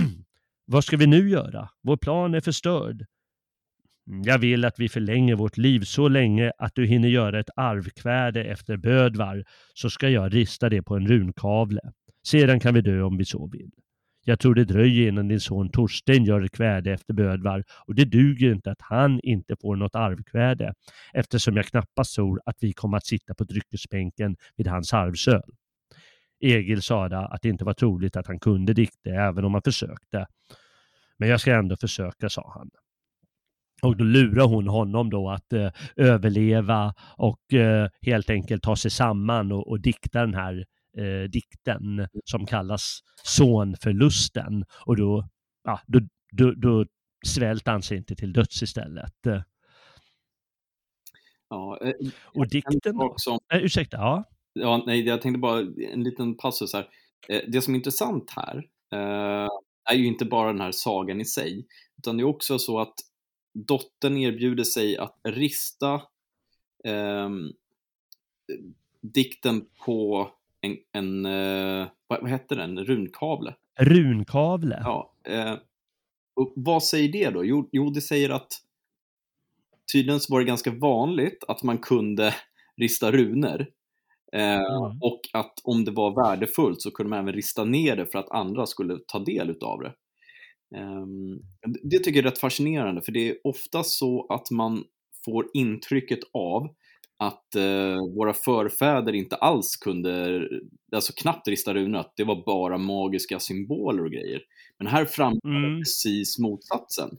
vad 0.67 0.85
ska 0.85 0.97
vi 0.97 1.07
nu 1.07 1.29
göra? 1.29 1.69
Vår 1.83 1.97
plan 1.97 2.35
är 2.35 2.41
förstörd. 2.41 3.07
Jag 4.25 4.39
vill 4.39 4.65
att 4.65 4.79
vi 4.79 4.89
förlänger 4.89 5.35
vårt 5.35 5.57
liv 5.57 5.81
så 5.81 6.09
länge 6.09 6.53
att 6.59 6.75
du 6.75 6.87
hinner 6.87 7.09
göra 7.09 7.41
ett 7.41 7.51
arvkväde 7.57 8.45
efter 8.45 8.77
Bödvar, 8.77 9.45
så 9.75 9.91
ska 9.91 10.09
jag 10.09 10.35
rista 10.35 10.69
det 10.69 10.83
på 10.83 10.97
en 10.97 11.07
runkavle. 11.07 11.81
Sedan 12.27 12.61
kan 12.61 12.75
vi 12.75 12.81
dö 12.81 13.03
om 13.03 13.17
vi 13.17 13.25
så 13.25 13.47
vill. 13.47 13.71
Jag 14.27 14.41
tror 14.41 14.55
det 14.55 14.65
dröjer 14.65 15.09
innan 15.09 15.29
din 15.29 15.41
son 15.41 15.71
Torsten 15.71 16.25
gör 16.25 16.41
ett 16.41 16.53
kväde 16.53 16.93
efter 16.93 17.15
Bödvar 17.15 17.65
och 17.87 17.95
det 17.95 18.05
duger 18.05 18.53
inte 18.53 18.71
att 18.71 18.81
han 18.81 19.21
inte 19.23 19.57
får 19.61 19.77
något 19.77 19.95
arvkväde 19.95 20.75
eftersom 21.13 21.57
jag 21.57 21.67
knappast 21.67 22.15
tror 22.15 22.41
att 22.47 22.57
vi 22.61 22.73
kommer 22.73 22.97
att 22.97 23.07
sitta 23.07 23.35
på 23.35 23.45
dryckesbänken 23.45 24.37
vid 24.57 24.67
hans 24.67 24.95
arvsöl. 24.95 25.51
Egil 26.41 26.83
sade 26.83 27.19
att 27.19 27.43
det 27.43 27.49
inte 27.49 27.65
var 27.65 27.75
troligt 27.75 28.17
att 28.17 28.27
han 28.27 28.39
kunde 28.39 28.75
dikta 28.75 29.11
även 29.11 29.45
om 29.45 29.55
han 29.55 29.63
försökte. 29.63 30.27
Men 31.19 31.29
jag 31.29 31.41
ska 31.41 31.55
ändå 31.55 31.77
försöka, 31.77 32.29
sa 32.29 32.53
han. 32.55 32.71
Och 33.83 33.97
då 33.97 34.05
lurar 34.05 34.47
hon 34.47 34.69
honom 34.69 35.11
då 35.11 35.31
att 35.31 35.53
eh, 35.53 35.71
överleva 35.97 36.95
och 37.17 37.55
eh, 37.55 37.89
helt 38.03 38.31
enkelt 38.31 38.63
ta 38.63 38.77
sig 38.77 38.91
samman 38.91 39.53
och, 39.53 39.69
och 39.69 39.81
dikta 39.81 40.21
den 40.21 40.35
här 40.35 40.65
eh, 40.99 41.31
dikten 41.31 42.09
som 42.25 42.47
kallas 42.47 43.01
Sonförlusten. 43.23 44.65
Och 44.87 44.97
då, 44.97 45.29
ja, 45.65 45.81
då, 45.87 46.01
då, 46.33 46.53
då 46.53 46.87
svälter 47.27 47.73
han 47.73 47.83
sig 47.83 47.97
inte 47.97 48.15
till 48.15 48.33
döds 48.33 48.63
istället. 48.63 49.15
Ja, 51.49 51.79
eh, 51.83 51.93
och 52.25 52.49
dikten 52.49 53.01
också... 53.01 53.39
Eh, 53.53 53.65
ursäkta, 53.65 53.97
ja. 53.97 54.25
Ja, 54.53 54.85
nej, 54.87 55.07
jag 55.07 55.23
tänkte 55.23 55.39
bara 55.39 55.61
en 55.93 56.03
liten 56.03 56.37
passus 56.37 56.73
här. 56.73 56.89
Eh, 57.29 57.41
det 57.49 57.63
som 57.63 57.75
är 57.75 57.79
intressant 57.79 58.31
här 58.31 58.57
eh, 58.93 59.49
är 59.91 59.95
ju 59.95 60.07
inte 60.07 60.25
bara 60.25 60.53
den 60.53 60.61
här 60.61 60.73
sagan 60.73 61.21
i 61.21 61.25
sig, 61.25 61.67
utan 61.99 62.17
det 62.17 62.23
är 62.23 62.25
också 62.25 62.59
så 62.59 62.81
att 62.81 62.95
dottern 63.55 64.17
erbjuder 64.17 64.65
sig 64.65 64.97
att 64.97 65.21
rista 65.25 65.95
eh, 66.85 67.31
dikten 69.01 69.67
på 69.85 70.31
en, 70.65 70.77
en 70.93 71.27
eh, 71.27 71.87
vad, 72.07 72.21
vad 72.21 72.31
hette 72.31 72.55
den, 72.55 72.85
runkavle. 72.85 73.55
Runkavle. 73.81 74.81
Ja, 74.85 75.13
eh, 75.29 75.55
och 76.37 76.53
vad 76.57 76.83
säger 76.85 77.13
det 77.13 77.31
då? 77.31 77.45
Jo, 77.45 77.69
jo, 77.73 77.91
det 77.91 78.01
säger 78.01 78.31
att 78.31 78.53
tydligen 79.93 80.21
så 80.21 80.33
var 80.33 80.41
det 80.41 80.47
ganska 80.47 80.71
vanligt 80.71 81.45
att 81.49 81.63
man 81.63 81.79
kunde 81.79 82.35
rista 82.77 83.13
runor. 83.13 83.61
Eh, 84.33 84.55
Mm. 84.61 84.99
Och 85.01 85.21
att 85.33 85.55
om 85.65 85.85
det 85.85 85.91
var 85.91 86.25
värdefullt 86.25 86.83
så 86.83 86.91
kunde 86.91 87.11
man 87.11 87.19
även 87.19 87.33
rista 87.35 87.65
ner 87.65 87.97
det 87.97 88.07
för 88.07 88.19
att 88.19 88.31
andra 88.31 88.67
skulle 88.67 88.99
ta 89.07 89.19
del 89.19 89.51
utav 89.51 89.81
det. 89.81 89.95
Ehm, 90.79 91.37
det- 91.67 91.81
det 91.83 91.99
tycker 91.99 92.11
jag 92.21 92.27
är 92.27 92.31
rätt 92.31 92.39
fascinerande 92.39 93.03
för 93.03 93.13
det 93.13 93.29
är 93.31 93.37
ofta 93.45 93.83
så 93.83 94.27
att 94.33 94.51
man 94.51 94.85
får 95.25 95.47
intrycket 95.55 96.19
av 96.33 96.75
att 97.19 97.55
eh, 97.55 97.97
våra 98.17 98.33
förfäder 98.35 99.13
inte 99.13 99.37
alls 99.37 99.77
kunde, 99.77 100.43
alltså 100.95 101.13
knappt 101.17 101.49
rista 101.49 101.75
runor, 101.75 101.99
att 101.99 102.13
det 102.17 102.25
var 102.25 102.45
bara 102.47 102.79
magiska 102.79 103.39
symboler 103.39 104.05
och 104.05 104.11
grejer. 104.11 104.43
Men 104.79 104.87
här 104.87 105.05
framkommer 105.05 105.69
Mm. 105.69 105.81
precis 105.81 106.39
motsatsen. 106.39 107.11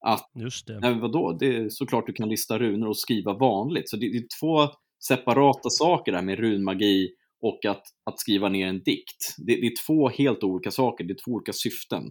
Att 0.00 0.30
Just 0.34 0.66
det. 0.66 0.80
Nej, 0.80 0.90
men 0.90 1.00
vadå? 1.00 1.32
Det 1.40 1.56
är 1.56 1.68
såklart 1.68 2.06
du 2.06 2.12
kan 2.12 2.28
lista 2.28 2.58
runor 2.58 2.88
och 2.88 2.98
skriva 2.98 3.32
vanligt. 3.32 3.88
Så 3.88 3.96
det, 3.96 4.08
det 4.12 4.16
är 4.18 4.26
två 4.40 4.68
separata 4.98 5.70
saker 5.70 6.12
där 6.12 6.22
med 6.22 6.38
runmagi 6.38 7.10
och 7.40 7.64
att, 7.64 7.82
att 8.04 8.20
skriva 8.20 8.48
ner 8.48 8.66
en 8.66 8.82
dikt. 8.82 9.34
Det, 9.38 9.54
det 9.60 9.66
är 9.66 9.86
två 9.86 10.08
helt 10.08 10.42
olika 10.44 10.70
saker, 10.70 11.04
det 11.04 11.12
är 11.12 11.18
två 11.24 11.30
olika 11.32 11.52
syften. 11.52 12.10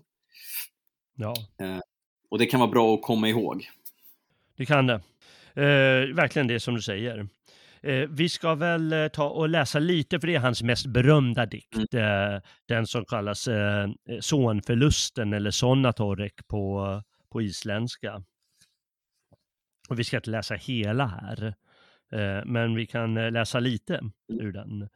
Ja, 1.16 1.34
Och 2.30 2.38
det 2.40 2.46
kan 2.46 2.60
vara 2.60 2.70
bra 2.72 2.94
att 2.96 3.02
komma 3.02 3.30
ihåg. 3.30 3.70
det 4.58 4.66
kan 4.66 4.88
det. 4.88 5.02
Eh, 5.56 6.16
verkligen 6.16 6.48
det 6.48 6.60
som 6.60 6.76
du 6.76 6.82
säger. 6.82 7.28
Eh, 7.86 8.10
vi 8.10 8.30
ska 8.30 8.56
väl 8.56 8.94
eh, 8.94 9.08
ta 9.08 9.30
och 9.30 9.50
läsa 9.50 9.80
lite, 9.80 10.20
för 10.20 10.28
det 10.28 10.36
är 10.36 10.40
hans 10.40 10.64
mest 10.64 10.86
berömda 10.86 11.46
dikt. 11.46 11.94
Eh, 11.94 12.40
den 12.68 12.88
som 12.88 13.06
kallas 13.06 13.50
Sonförlusten 14.20 15.34
eller 15.34 15.52
Sonnatorek 15.52 16.48
på, 16.48 17.02
på 17.32 17.42
isländska. 17.42 18.24
Och 19.90 20.00
vi 20.00 20.04
ska 20.04 20.18
inte 20.18 20.30
läsa 20.30 20.56
hela 20.56 21.08
här, 21.08 21.54
men 22.46 22.76
vi 22.76 22.86
kan 22.86 23.14
läsa 23.14 23.60
lite 23.60 24.02
ur 24.28 24.52
den. 24.52 24.90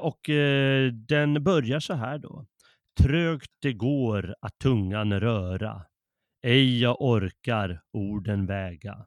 Och 0.00 0.20
den 0.92 1.44
börjar 1.44 1.80
så 1.80 1.94
här 1.94 2.18
då. 2.18 2.46
Trögt 3.00 3.50
det 3.62 3.72
går 3.72 4.34
att 4.40 4.58
tungan 4.58 5.20
röra, 5.20 5.82
ej 6.42 6.80
jag 6.80 6.96
orkar 7.00 7.80
orden 7.92 8.46
väga. 8.46 9.06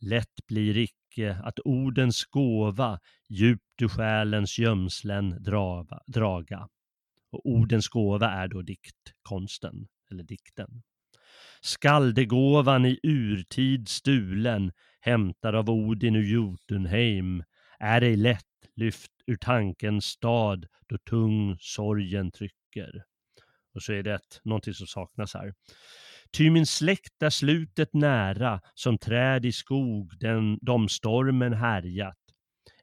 Lätt 0.00 0.46
blir 0.46 0.76
icke 0.76 1.34
att 1.44 1.58
ordens 1.58 2.24
gåva 2.24 3.00
djupt 3.28 3.82
ur 3.82 3.88
själens 3.88 4.58
gömslen 4.58 5.42
drava, 5.42 6.00
draga. 6.06 6.68
Och 7.30 7.46
ordens 7.46 7.88
gåva 7.88 8.30
är 8.30 8.48
då 8.48 8.62
diktkonsten, 8.62 9.88
eller 10.10 10.22
dikten. 10.22 10.82
Skaldegåvan 11.60 12.86
i 12.86 13.00
urtid 13.02 13.88
stulen, 13.88 14.72
hämtad 15.00 15.54
av 15.54 15.70
Odin 15.70 16.16
ur 16.16 16.32
Jotunheim, 16.32 17.44
är 17.78 18.02
ej 18.02 18.16
lätt 18.16 18.44
lyft 18.76 19.12
ur 19.26 19.36
tankens 19.36 20.04
stad 20.04 20.66
då 20.88 20.98
tung 20.98 21.56
sorgen 21.60 22.30
trycker. 22.30 23.04
Och 23.74 23.82
så 23.82 23.92
är 23.92 24.02
det 24.02 24.14
ett, 24.14 24.40
någonting 24.44 24.74
som 24.74 24.86
saknas 24.86 25.34
här. 25.34 25.54
Ty 26.30 26.50
min 26.50 26.66
släkt 26.66 27.22
är 27.22 27.30
slutet 27.30 27.94
nära, 27.94 28.60
som 28.74 28.98
träd 28.98 29.44
i 29.44 29.52
skog, 29.52 30.12
den, 30.20 30.58
de 30.62 30.88
stormen 30.88 31.52
härjat. 31.52 32.16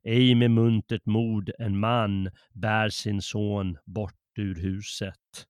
Ej 0.03 0.35
med 0.35 0.51
muntert 0.51 1.05
mod 1.05 1.51
en 1.59 1.79
man 1.79 2.29
bär 2.53 2.89
sin 2.89 3.21
son 3.21 3.77
bort 3.85 4.13
ur 4.37 4.55
huset. 4.55 5.47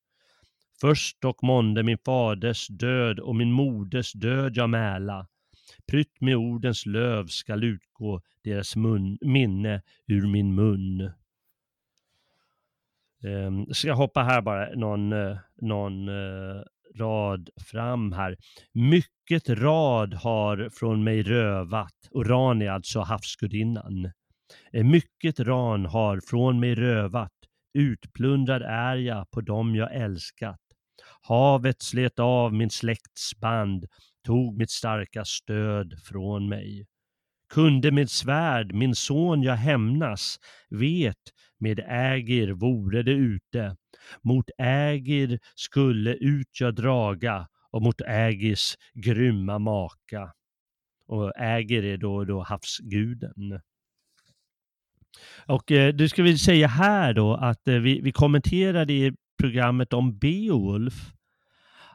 Först 0.81 1.25
och 1.25 1.43
månde 1.43 1.83
min 1.83 1.97
faders 2.05 2.67
död 2.67 3.19
och 3.19 3.35
min 3.35 3.51
moders 3.51 4.13
död 4.13 4.57
jag 4.57 4.69
mäla. 4.69 5.27
Prytt 5.87 6.21
med 6.21 6.35
ordens 6.35 6.85
löv 6.85 7.27
skall 7.27 7.63
utgå 7.63 8.21
deras 8.43 8.75
mun, 8.75 9.17
minne 9.21 9.81
ur 10.07 10.27
min 10.27 10.55
mun. 10.55 11.11
Um, 13.23 13.73
ska 13.73 13.87
jag 13.87 13.95
hoppa 13.95 14.23
här 14.23 14.41
bara 14.41 14.75
någon, 14.75 15.13
eh, 15.13 15.37
någon 15.61 16.07
eh, 16.07 16.61
rad 16.99 17.49
fram 17.71 18.11
här. 18.11 18.37
Mycket 18.73 19.49
rad 19.49 20.13
har 20.13 20.69
från 20.73 21.03
mig 21.03 21.23
rövat, 21.23 22.07
och 22.11 22.25
ran 22.25 22.61
är 22.61 22.69
alltså 22.69 22.99
havsgudinnan. 22.99 24.11
Eh, 24.73 24.83
mycket 24.83 25.39
ran 25.39 25.85
har 25.85 26.19
från 26.29 26.59
mig 26.59 26.75
rövat, 26.75 27.31
utplundrad 27.73 28.61
är 28.61 28.95
jag 28.95 29.31
på 29.31 29.41
dem 29.41 29.75
jag 29.75 29.95
älskat. 29.95 30.59
Havet 31.21 31.81
slet 31.81 32.19
av 32.19 32.53
min 32.53 32.69
släkts 32.69 33.39
band, 33.39 33.85
tog 34.25 34.57
mitt 34.57 34.71
starka 34.71 35.25
stöd 35.25 35.93
från 36.03 36.49
mig. 36.49 36.85
Kunde 37.53 37.91
med 37.91 38.09
svärd 38.09 38.73
min 38.73 38.95
son 38.95 39.43
jag 39.43 39.55
hämnas, 39.55 40.39
vet 40.69 41.31
med 41.59 41.79
ägir 41.87 42.49
vore 42.49 43.03
det 43.03 43.11
ute. 43.11 43.75
Mot 44.21 44.49
ägir 44.57 45.39
skulle 45.55 46.13
ut 46.13 46.59
jag 46.59 46.75
draga 46.75 47.47
och 47.71 47.81
mot 47.81 48.01
ägirs 48.01 48.77
grymma 48.93 49.59
maka. 49.59 50.33
Och 51.07 51.37
ägir 51.37 51.85
är 51.85 51.97
då, 51.97 52.25
då 52.25 52.43
havsguden. 52.43 53.59
Och 55.47 55.71
eh, 55.71 55.93
det 55.93 56.09
ska 56.09 56.23
vi 56.23 56.37
säga 56.37 56.67
här 56.67 57.13
då 57.13 57.33
att 57.33 57.67
eh, 57.67 57.75
vi, 57.75 58.01
vi 58.01 58.11
kommenterade 58.11 58.93
i 58.93 59.13
programmet 59.37 59.93
om 59.93 60.17
Beowulf 60.17 60.93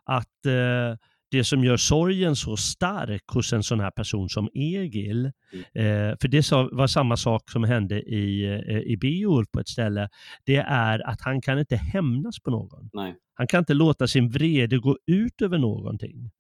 att 0.04 0.46
eh, 0.46 0.96
det 1.30 1.44
som 1.44 1.64
gör 1.64 1.76
sorgen 1.76 2.36
så 2.36 2.56
stark 2.56 3.22
hos 3.32 3.52
en 3.52 3.62
sån 3.62 3.80
här 3.80 3.90
person 3.90 4.28
som 4.28 4.48
Egil, 4.54 5.24
eh, 5.74 6.12
för 6.20 6.28
det 6.28 6.52
var 6.52 6.86
samma 6.86 7.16
sak 7.16 7.50
som 7.50 7.64
hände 7.64 8.02
i, 8.02 8.44
eh, 8.44 8.78
i 8.78 8.96
Beowulf 8.96 9.50
på 9.52 9.60
ett 9.60 9.68
ställe, 9.68 10.08
det 10.44 10.56
är 10.56 11.08
att 11.08 11.20
han 11.20 11.40
kan 11.40 11.58
inte 11.58 11.76
hämnas 11.76 12.40
på 12.40 12.50
någon. 12.50 12.90
Nej. 12.92 13.16
Han 13.34 13.46
kan 13.46 13.58
inte 13.58 13.74
låta 13.74 14.08
sin 14.08 14.30
vrede 14.30 14.78
gå 14.78 14.98
ut 15.06 15.42
över 15.42 15.58
någonting. 15.58 16.30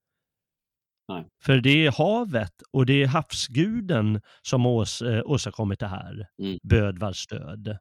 Nej. 1.08 1.26
För 1.42 1.60
det 1.60 1.86
är 1.86 1.92
havet 1.92 2.52
och 2.72 2.86
det 2.86 3.02
är 3.02 3.06
havsguden 3.06 4.20
som 4.42 4.64
har 4.64 4.72
ås, 4.72 5.02
eh, 5.02 5.22
åstadkommit 5.24 5.80
det 5.80 5.86
här, 5.88 6.26
Mm. 6.42 6.58
Bödvars 6.62 7.26
död. 7.26 7.78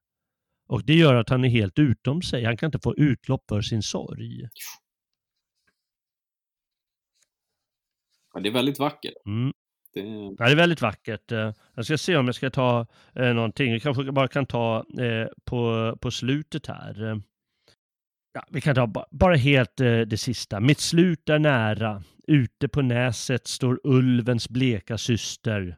Och 0.67 0.85
det 0.85 0.93
gör 0.95 1.15
att 1.15 1.29
han 1.29 1.45
är 1.45 1.49
helt 1.49 1.79
utom 1.79 2.21
sig. 2.21 2.43
Han 2.45 2.57
kan 2.57 2.67
inte 2.67 2.79
få 2.83 2.95
utlopp 2.97 3.43
för 3.49 3.61
sin 3.61 3.83
sorg. 3.83 4.41
Ja, 8.33 8.39
det 8.39 8.49
är 8.49 8.53
väldigt 8.53 8.79
vackert. 8.79 9.13
Mm. 9.25 9.53
Det, 9.93 9.99
Ja, 10.39 10.45
det 10.45 10.51
är 10.51 10.55
väldigt 10.55 10.81
vackert. 10.81 11.31
Eh, 11.31 11.53
Jag 11.75 11.85
ska 11.85 11.97
se 11.97 12.17
om 12.17 12.25
jag 12.25 12.35
ska 12.35 12.49
ta 12.49 12.85
eh, 13.15 13.33
någonting. 13.33 13.73
Vi 13.73 13.79
kanske 13.79 14.11
bara 14.11 14.27
kan 14.27 14.45
ta 14.45 14.77
eh, 14.99 15.27
på, 15.45 15.95
på 16.01 16.11
slutet 16.11 16.67
här. 16.67 17.21
Ja, 18.33 18.43
vi 18.49 18.61
kan 18.61 18.75
ta 18.75 18.87
ba- 18.87 19.05
bara 19.11 19.35
helt 19.35 19.79
eh, 19.79 19.99
det 19.99 20.17
sista. 20.17 20.59
Mitt 20.59 20.79
slut 20.79 21.29
är 21.29 21.39
nära. 21.39 22.03
Ute 22.27 22.67
på 22.67 22.81
näset 22.81 23.47
står 23.47 23.79
ulvens 23.83 24.49
bleka 24.49 24.97
syster. 24.97 25.77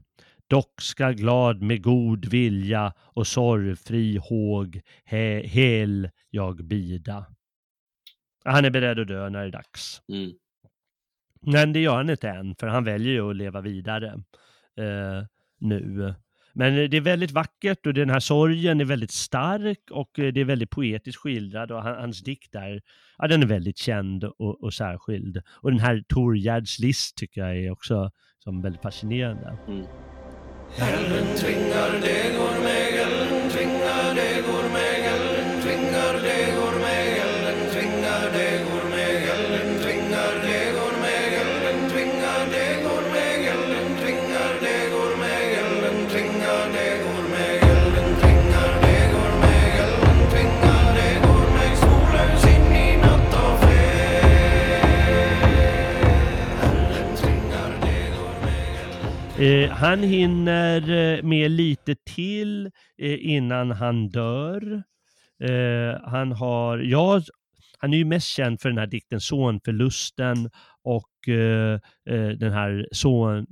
Dock 0.49 0.81
ska 0.81 1.09
glad 1.11 1.61
med 1.61 1.83
god 1.83 2.25
vilja 2.25 2.93
och 2.99 3.27
sorgfri 3.27 4.17
håg 4.17 4.81
he, 5.05 5.41
hel 5.47 6.09
jag 6.29 6.65
bida. 6.65 7.25
Han 8.45 8.65
är 8.65 8.69
beredd 8.69 8.99
att 8.99 9.07
dö 9.07 9.29
när 9.29 9.39
det 9.41 9.45
är 9.47 9.51
dags. 9.51 10.01
mm. 10.13 10.31
Men 11.45 11.73
det 11.73 11.79
gör 11.79 11.95
han 11.95 12.09
inte 12.09 12.29
än, 12.29 12.55
för 12.55 12.67
han 12.67 12.83
väljer 12.83 13.13
ju 13.13 13.29
att 13.29 13.35
leva 13.35 13.61
vidare 13.61 14.07
eh, 14.77 15.25
nu. 15.59 16.13
Men 16.53 16.89
det 16.89 16.97
är 16.97 17.01
väldigt 17.01 17.31
vackert 17.31 17.85
och 17.85 17.93
den 17.93 18.09
här 18.09 18.19
sorgen 18.19 18.81
är 18.81 18.85
väldigt 18.85 19.11
stark 19.11 19.91
och 19.91 20.19
eh, 20.19 20.33
det 20.33 20.41
är 20.41 20.45
väldigt 20.45 20.69
poetiskt 20.69 21.21
skildrad 21.21 21.71
och 21.71 21.83
han, 21.83 21.95
hans 21.95 22.23
dikt 22.23 22.51
där, 22.51 22.81
ja 23.17 23.27
den 23.27 23.43
är 23.43 23.47
väldigt 23.47 23.77
känd 23.77 24.23
och, 24.23 24.63
och 24.63 24.73
särskild. 24.73 25.41
Och 25.61 25.71
den 25.71 25.79
här 25.79 26.03
Torgärds 26.07 26.79
list 26.79 27.17
tycker 27.17 27.41
jag 27.41 27.57
är 27.57 27.71
också 27.71 28.11
som 28.39 28.61
väldigt 28.61 28.81
fascinerande. 28.81 29.57
Mm. 29.67 29.85
Älven 30.77 31.35
tvingar, 31.35 31.91
det 32.01 32.37
går 32.37 32.63
med, 32.63 32.93
älven 32.93 33.49
tvingar, 33.49 34.15
det 34.15 34.41
går 34.41 34.69
Eh, 59.41 59.69
han 59.69 60.03
hinner 60.03 60.89
eh, 60.89 61.23
med 61.23 61.51
lite 61.51 61.95
till 61.95 62.65
eh, 62.97 63.25
innan 63.25 63.71
han 63.71 64.09
dör. 64.09 64.83
Eh, 65.43 66.01
han 66.03 66.31
har, 66.31 66.77
ja, 66.77 67.21
han 67.77 67.93
är 67.93 67.97
ju 67.97 68.05
mest 68.05 68.27
känd 68.27 68.61
för 68.61 68.69
den 68.69 68.77
här 68.77 68.87
dikten 68.87 69.21
Sonförlusten 69.21 70.49
och 70.83 71.29
eh, 71.29 71.79
eh, 72.09 72.29
den 72.29 72.51
här 72.51 72.87
son, 72.91 73.45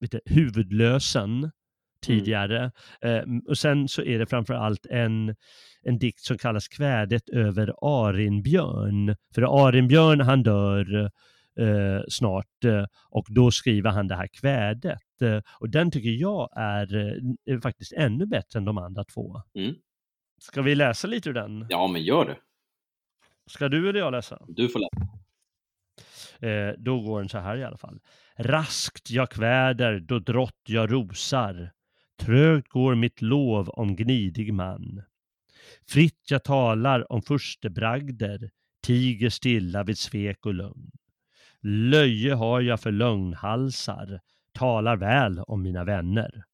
vet 0.00 0.10
du, 0.10 0.20
Huvudlösen 0.24 1.50
tidigare. 2.02 2.72
Eh, 3.00 3.22
och 3.48 3.58
sen 3.58 3.88
så 3.88 4.02
är 4.02 4.18
det 4.18 4.26
framför 4.26 4.54
allt 4.54 4.86
en, 4.86 5.36
en 5.82 5.98
dikt 5.98 6.20
som 6.20 6.38
kallas 6.38 6.68
Kvädet 6.68 7.28
över 7.28 7.74
Arinbjörn. 7.80 9.16
För 9.34 9.66
Arinbjörn 9.66 10.20
han 10.20 10.42
dör 10.42 11.10
eh, 11.58 12.00
snart 12.08 12.64
eh, 12.64 12.84
och 13.10 13.26
då 13.28 13.50
skriver 13.50 13.90
han 13.90 14.08
det 14.08 14.14
här 14.14 14.26
kvädet. 14.26 15.22
Eh, 15.22 15.40
och 15.60 15.70
den 15.70 15.90
tycker 15.90 16.10
jag 16.10 16.48
är, 16.56 16.96
eh, 16.96 17.54
är 17.54 17.60
faktiskt 17.60 17.92
ännu 17.92 18.26
bättre 18.26 18.58
än 18.58 18.64
de 18.64 18.78
andra 18.78 19.04
två. 19.04 19.42
Mm. 19.54 19.74
Ska 20.38 20.62
vi 20.62 20.74
läsa 20.74 21.08
lite 21.08 21.28
ur 21.28 21.34
den? 21.34 21.66
Ja, 21.68 21.86
men 21.86 22.02
gör 22.02 22.24
det. 22.24 22.36
Ska 23.46 23.68
du 23.68 23.88
eller 23.88 23.98
jag 23.98 24.12
läsa? 24.12 24.44
Du 24.48 24.68
får 24.68 24.80
läsa. 24.80 25.12
Eh, 26.46 26.74
då 26.78 27.00
går 27.00 27.20
den 27.20 27.28
så 27.28 27.38
här 27.38 27.56
i 27.56 27.64
alla 27.64 27.76
fall. 27.76 28.00
Raskt 28.36 29.10
jag 29.10 29.30
kväder 29.30 30.00
då 30.00 30.18
drott 30.18 30.62
jag 30.66 30.92
rosar. 30.92 31.72
Trögt 32.20 32.68
går 32.68 32.94
mitt 32.94 33.22
lov 33.22 33.68
om 33.68 33.96
gnidig 33.96 34.54
man. 34.54 35.02
Fritt 35.88 36.30
jag 36.30 36.44
talar 36.44 37.12
om 37.12 37.22
furstebragder, 37.22 38.50
tiger 38.86 39.30
stilla 39.30 39.84
vid 39.84 39.98
svek 39.98 40.46
och 40.46 40.54
lögn. 40.54 40.90
Löje 41.62 42.34
har 42.34 42.60
jag 42.60 42.80
för 42.80 42.92
lögnhalsar, 42.92 44.20
talar 44.52 44.96
väl 44.96 45.38
om 45.38 45.62
mina 45.62 45.84
vänner. 45.84 46.44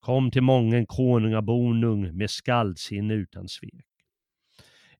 Kom 0.00 0.30
till 0.30 0.42
mången 0.42 0.86
konungabonung 0.86 2.16
med 2.16 2.30
skaldsinne 2.30 3.14
utan 3.14 3.48
svek. 3.48 3.86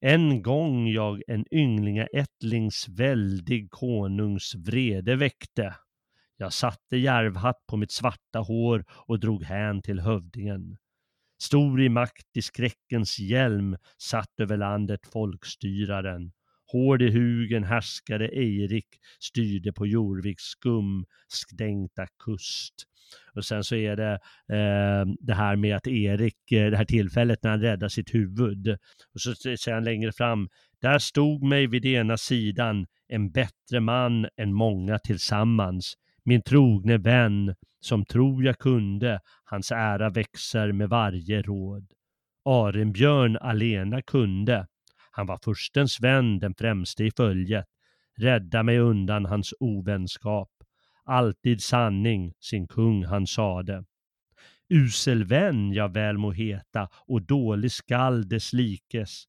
En 0.00 0.42
gång 0.42 0.88
jag 0.88 1.22
en 1.26 1.44
ynglingaättlings 1.50 2.88
väldig 2.88 3.70
konungs 3.70 4.54
vrede 4.54 5.16
väckte. 5.16 5.74
Jag 6.36 6.52
satte 6.52 6.96
järvhatt 6.96 7.66
på 7.66 7.76
mitt 7.76 7.92
svarta 7.92 8.38
hår 8.38 8.84
och 8.90 9.20
drog 9.20 9.44
hän 9.44 9.82
till 9.82 10.00
hövdingen. 10.00 10.76
Stor 11.42 11.82
i 11.82 11.88
makt 11.88 12.36
i 12.36 12.42
skräckens 12.42 13.18
hjälm 13.18 13.76
satt 13.98 14.40
över 14.40 14.56
landet 14.56 15.00
folkstyraren. 15.12 16.32
Hård 16.72 17.02
i 17.02 17.10
hugen 17.10 17.64
härskade 17.64 18.28
Eirik, 18.28 18.86
styrde 19.20 19.72
på 19.72 19.86
Jorviks 19.86 20.42
skumstänkta 20.42 22.06
kust. 22.24 22.74
Och 23.34 23.44
sen 23.44 23.64
så 23.64 23.74
är 23.74 23.96
det 23.96 24.12
eh, 24.48 25.14
det 25.20 25.34
här 25.34 25.56
med 25.56 25.76
att 25.76 25.86
Erik, 25.86 26.52
eh, 26.52 26.70
det 26.70 26.76
här 26.76 26.84
tillfället 26.84 27.42
när 27.42 27.50
han 27.50 27.60
räddar 27.60 27.88
sitt 27.88 28.14
huvud. 28.14 28.68
Och 29.14 29.20
så 29.20 29.34
säger 29.34 29.74
han 29.74 29.84
längre 29.84 30.12
fram, 30.12 30.48
där 30.80 30.98
stod 30.98 31.42
mig 31.42 31.66
vid 31.66 31.86
ena 31.86 32.16
sidan 32.16 32.86
en 33.08 33.30
bättre 33.30 33.80
man 33.80 34.26
än 34.36 34.52
många 34.52 34.98
tillsammans. 34.98 35.94
Min 36.24 36.42
trogne 36.42 36.98
vän, 36.98 37.54
som 37.80 38.04
tror 38.04 38.44
jag 38.44 38.58
kunde, 38.58 39.20
hans 39.44 39.72
ära 39.72 40.10
växer 40.10 40.72
med 40.72 40.88
varje 40.88 41.42
råd. 41.42 41.92
Arenbjörn 42.44 43.36
alena 43.36 44.02
kunde, 44.02 44.66
han 45.14 45.26
var 45.26 45.38
furstens 45.44 46.00
vän, 46.00 46.38
den 46.38 46.54
främste 46.54 47.04
i 47.04 47.10
följet, 47.10 47.66
rädda 48.18 48.62
mig 48.62 48.78
undan 48.78 49.24
hans 49.24 49.54
ovänskap. 49.60 50.50
Alltid 51.04 51.62
sanning, 51.62 52.34
sin 52.40 52.68
kung 52.68 53.04
han 53.04 53.26
sade. 53.26 53.84
Usel 54.68 55.24
vän 55.24 55.72
jag 55.72 55.92
väl 55.92 56.18
må 56.18 56.32
heta 56.32 56.88
och 57.06 57.22
dålig 57.22 57.72
skall 57.72 58.28
dess 58.28 58.52
likes. 58.52 59.24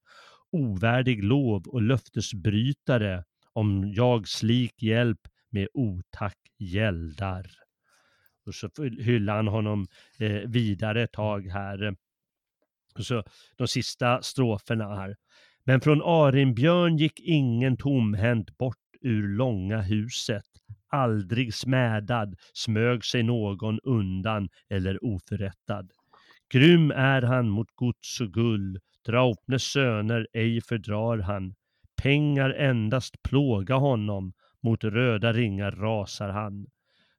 Ovärdig 0.51 1.23
lov 1.23 1.68
och 1.68 1.81
löftesbrytare 1.81 3.23
om 3.53 3.93
jag 3.93 4.27
slik 4.27 4.84
hjälp 4.84 5.27
med 5.49 5.68
otack 5.73 6.38
gäldar. 6.57 7.51
Och 8.45 8.55
så 8.55 8.69
hyllar 8.99 9.35
han 9.35 9.47
honom 9.47 9.88
eh, 10.19 10.41
vidare 10.49 11.03
ett 11.03 11.11
tag 11.11 11.47
här. 11.47 11.95
Och 12.95 13.05
så 13.05 13.23
de 13.57 13.68
sista 13.68 14.22
stroferna 14.22 14.95
här. 14.95 15.15
Men 15.65 15.81
från 15.81 16.02
Arinbjörn 16.02 16.98
gick 16.98 17.19
ingen 17.19 17.77
tomhänt 17.77 18.57
bort 18.57 18.77
ur 19.02 19.27
långa 19.27 19.81
huset. 19.81 20.45
Aldrig 20.88 21.53
smädad 21.53 22.35
smög 22.53 23.06
sig 23.06 23.23
någon 23.23 23.80
undan 23.80 24.49
eller 24.69 25.06
oförrättad. 25.06 25.91
Grym 26.53 26.91
är 26.91 27.22
han 27.22 27.49
mot 27.49 27.76
gods 27.76 28.22
och 28.22 28.34
gull, 28.34 28.80
Draupnes 29.06 29.64
söner 29.64 30.27
ej 30.34 30.61
fördrar 30.61 31.18
han. 31.18 31.56
Pengar 32.02 32.49
endast 32.49 33.23
plåga 33.23 33.76
honom, 33.76 34.34
mot 34.64 34.84
röda 34.84 35.34
ringar 35.34 35.72
rasar 35.72 36.30
han. 36.30 36.68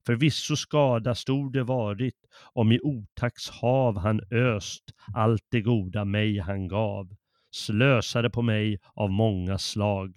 Förvisso 0.07 0.57
skada 0.57 1.15
stor 1.15 1.53
det 1.53 1.63
varit, 1.63 2.19
om 2.53 2.73
i 2.73 2.81
otacks 2.83 3.51
hav 3.51 3.99
han 3.99 4.21
öst 4.31 4.85
allt 5.15 5.47
det 5.51 5.61
goda 5.61 6.05
mig 6.05 6.39
han 6.39 6.69
gav 6.69 7.09
slösade 7.55 8.31
på 8.31 8.43
mig 8.43 8.79
av 8.95 9.11
många 9.11 9.59
slag. 9.59 10.17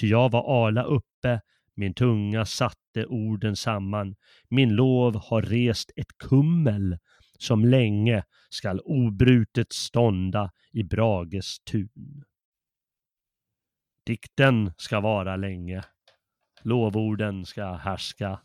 Ty 0.00 0.08
jag 0.08 0.30
var 0.30 0.66
ala 0.66 0.82
uppe, 0.82 1.40
min 1.74 1.94
tunga 1.94 2.44
satte 2.44 3.06
orden 3.06 3.56
samman. 3.56 4.16
Min 4.48 4.74
lov 4.74 5.16
har 5.16 5.42
rest 5.42 5.90
ett 5.96 6.18
kummel 6.18 6.98
som 7.38 7.64
länge 7.64 8.24
skall 8.50 8.80
obrutet 8.84 9.72
stånda 9.72 10.50
i 10.72 10.82
Brages 10.82 11.58
tun. 11.60 12.24
Dikten 14.06 14.72
ska 14.76 15.00
vara 15.00 15.36
länge. 15.36 15.82
Lovorden 16.62 17.46
ska 17.46 17.72
härska. 17.72 18.40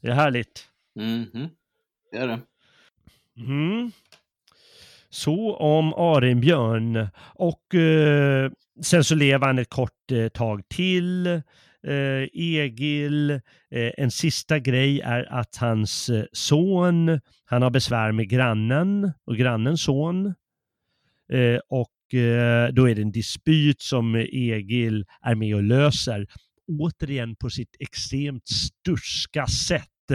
Det 0.00 0.08
är 0.08 0.14
härligt. 0.14 0.68
Mhm. 0.94 1.48
Det 2.10 2.18
är 2.18 2.26
det. 2.26 2.40
Mm. 3.36 3.92
Så 5.12 5.56
om 5.56 5.94
Arinbjörn. 5.94 7.08
Och 7.34 7.74
eh, 7.74 8.50
sen 8.82 9.04
så 9.04 9.14
lever 9.14 9.46
han 9.46 9.58
ett 9.58 9.70
kort 9.70 10.10
eh, 10.12 10.28
tag 10.28 10.68
till. 10.68 11.26
Eh, 11.26 12.28
Egil, 12.32 13.30
eh, 13.30 13.40
en 13.70 14.10
sista 14.10 14.58
grej 14.58 15.00
är 15.00 15.32
att 15.32 15.56
hans 15.56 16.08
eh, 16.08 16.24
son, 16.32 17.20
han 17.44 17.62
har 17.62 17.70
besvär 17.70 18.12
med 18.12 18.28
grannen 18.28 19.12
och 19.26 19.36
grannens 19.36 19.82
son. 19.82 20.26
Eh, 21.32 21.60
och 21.68 22.14
eh, 22.14 22.68
då 22.72 22.88
är 22.88 22.94
det 22.94 23.02
en 23.02 23.12
dispyt 23.12 23.82
som 23.82 24.14
Egil 24.14 25.04
är 25.22 25.34
med 25.34 25.54
och 25.54 25.62
löser. 25.62 26.26
Återigen 26.80 27.36
på 27.36 27.50
sitt 27.50 27.76
extremt 27.80 28.48
sturska 28.48 29.46
sätt. 29.46 30.10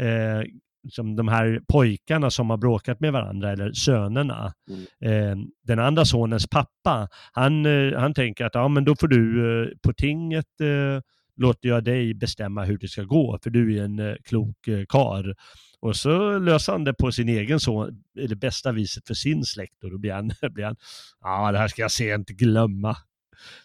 Eh, 0.00 0.42
liksom 0.86 1.16
de 1.16 1.28
här 1.28 1.60
pojkarna 1.68 2.30
som 2.30 2.50
har 2.50 2.56
bråkat 2.56 3.00
med 3.00 3.12
varandra, 3.12 3.52
eller 3.52 3.72
sönerna. 3.72 4.52
Mm. 4.70 4.82
Eh, 5.00 5.46
den 5.64 5.78
andra 5.78 6.04
sonens 6.04 6.46
pappa, 6.46 7.08
han, 7.32 7.66
eh, 7.66 7.98
han 7.98 8.14
tänker 8.14 8.44
att 8.44 8.54
ja, 8.54 8.68
men 8.68 8.84
då 8.84 8.96
får 8.96 9.08
du 9.08 9.62
eh, 9.62 9.68
på 9.82 9.92
tinget 9.92 10.60
eh, 10.60 11.02
låter 11.36 11.68
jag 11.68 11.84
dig 11.84 12.14
bestämma 12.14 12.64
hur 12.64 12.78
det 12.78 12.88
ska 12.88 13.02
gå, 13.02 13.38
för 13.42 13.50
du 13.50 13.78
är 13.78 13.84
en 13.84 13.98
eh, 13.98 14.14
klok 14.24 14.68
eh, 14.68 14.84
kar. 14.88 15.34
Och 15.80 15.96
så 15.96 16.38
löser 16.38 16.72
han 16.72 16.84
det 16.84 16.94
på 16.94 17.12
sin 17.12 17.28
egen 17.28 17.60
son, 17.60 18.04
eller 18.18 18.36
bästa 18.36 18.72
viset 18.72 19.06
för 19.06 19.14
sin 19.14 19.44
släkt 19.44 19.84
och 19.84 19.90
då 19.90 19.98
blir 19.98 20.12
han, 20.12 20.30
blir 20.52 20.64
han 20.64 20.76
ja 21.20 21.52
det 21.52 21.58
här 21.58 21.68
ska 21.68 21.82
jag 21.82 21.90
sent 21.90 22.28
glömma, 22.28 22.96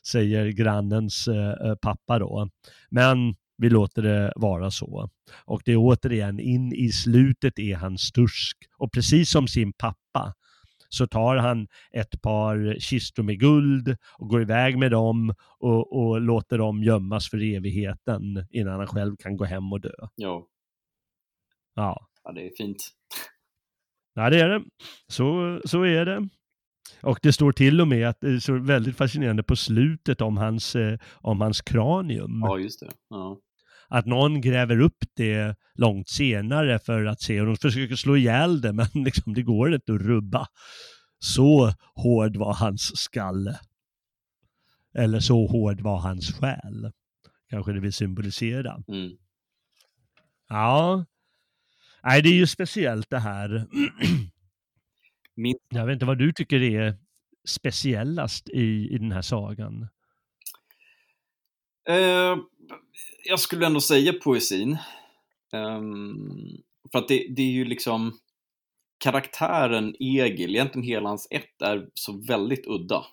säger 0.08 0.48
grannens 0.48 1.28
eh, 1.28 1.76
pappa 1.82 2.20
då. 2.20 2.50
Men 2.90 3.36
vi 3.62 3.70
låter 3.70 4.02
det 4.02 4.34
vara 4.36 4.72
så. 4.72 5.10
Och 5.46 5.62
det 5.66 5.72
är 5.72 5.78
återigen, 5.78 6.40
in 6.40 6.74
i 6.74 6.90
slutet 6.92 7.60
är 7.60 7.76
han 7.76 7.98
stursk. 7.98 8.58
Och 8.78 8.92
precis 8.92 9.32
som 9.32 9.48
sin 9.48 9.74
pappa 9.74 10.34
så 10.90 11.08
tar 11.08 11.36
han 11.36 11.68
ett 11.92 12.22
par 12.22 12.80
kistor 12.80 13.24
med 13.24 13.40
guld 13.40 13.98
och 14.18 14.30
går 14.30 14.42
iväg 14.42 14.78
med 14.78 14.92
dem 14.92 15.34
och, 15.60 15.98
och 15.98 16.22
låter 16.22 16.58
dem 16.58 16.84
gömmas 16.84 17.30
för 17.30 17.44
evigheten 17.56 18.48
innan 18.50 18.80
han 18.80 18.88
själv 18.88 19.16
kan 19.18 19.38
gå 19.38 19.46
hem 19.46 19.74
och 19.74 19.82
dö. 19.82 19.94
Ja. 20.16 20.48
Ja, 21.76 22.08
ja, 22.24 22.32
det 22.32 22.42
är 22.42 22.52
fint. 22.58 22.78
ja 24.14 24.30
det 24.30 24.40
är 24.40 24.50
det. 24.50 24.64
Så, 25.08 25.60
så 25.66 25.84
är 25.84 26.06
det. 26.06 26.30
Och 27.02 27.20
det 27.22 27.34
står 27.34 27.52
till 27.52 27.82
och 27.82 27.88
med 27.88 28.10
att 28.10 28.22
det 28.22 28.42
står 28.42 28.60
väldigt 28.60 28.98
fascinerande 28.98 29.44
på 29.44 29.56
slutet 29.56 30.22
om 30.22 30.38
hans, 30.38 30.76
eh, 30.76 31.00
om 31.14 31.42
hans 31.42 31.62
kranium. 31.62 32.42
Ja, 32.44 32.60
just 32.60 32.80
det. 32.80 32.92
Ja. 33.10 33.40
Att 33.92 34.06
någon 34.06 34.42
gräver 34.42 34.80
upp 34.80 34.98
det 35.16 35.56
långt 35.76 36.10
senare 36.10 36.80
för 36.80 37.06
att 37.06 37.22
se, 37.22 37.42
och 37.42 37.48
de 37.48 37.56
försöker 37.56 37.96
slå 37.96 38.18
ihjäl 38.18 38.62
det, 38.62 38.74
men 38.74 38.88
liksom, 38.94 39.34
det 39.34 39.42
går 39.44 39.74
inte 39.76 39.94
att 39.94 40.02
rubba. 40.02 40.48
Så 41.20 41.74
hård 41.96 42.38
var 42.38 42.54
hans 42.54 42.98
skalle. 42.98 43.60
Eller 44.94 45.20
så 45.20 45.48
hård 45.48 45.82
var 45.82 46.00
hans 46.00 46.32
själ. 46.34 46.92
Kanske 47.50 47.72
det 47.74 47.80
vill 47.80 47.94
symbolisera. 47.94 48.84
Mm. 48.88 49.12
Ja, 50.48 51.06
nej, 52.04 52.22
det 52.22 52.30
är 52.30 52.34
ju 52.34 52.48
speciellt 52.48 53.10
det 53.10 53.20
här. 53.20 53.68
Min, 55.36 55.56
Jag 55.70 55.86
vet 55.86 55.94
inte 55.94 56.06
vad 56.06 56.18
du 56.18 56.34
tycker 56.34 56.62
är 56.62 56.98
speciellast 57.48 58.50
i, 58.50 58.90
i 58.92 58.98
den 58.98 59.12
här 59.12 59.22
sagan. 59.22 59.88
eh, 61.90 62.38
jag 63.24 63.40
skulle 63.40 63.66
ändå 63.66 63.82
säga 63.82 64.14
poesin. 64.14 64.78
Um, 65.54 66.64
för 66.92 67.00
att 67.00 67.08
det, 67.08 67.28
det 67.36 67.42
är 67.42 67.52
ju 67.52 67.66
liksom 67.66 68.20
karaktären 68.98 69.96
Egil, 70.00 70.56
egentligen 70.56 70.88
hela 70.88 71.10
hans 71.10 71.28
ett 71.32 71.62
är 71.62 71.90
så 71.94 72.22
väldigt 72.28 72.68
udda. 72.68 73.06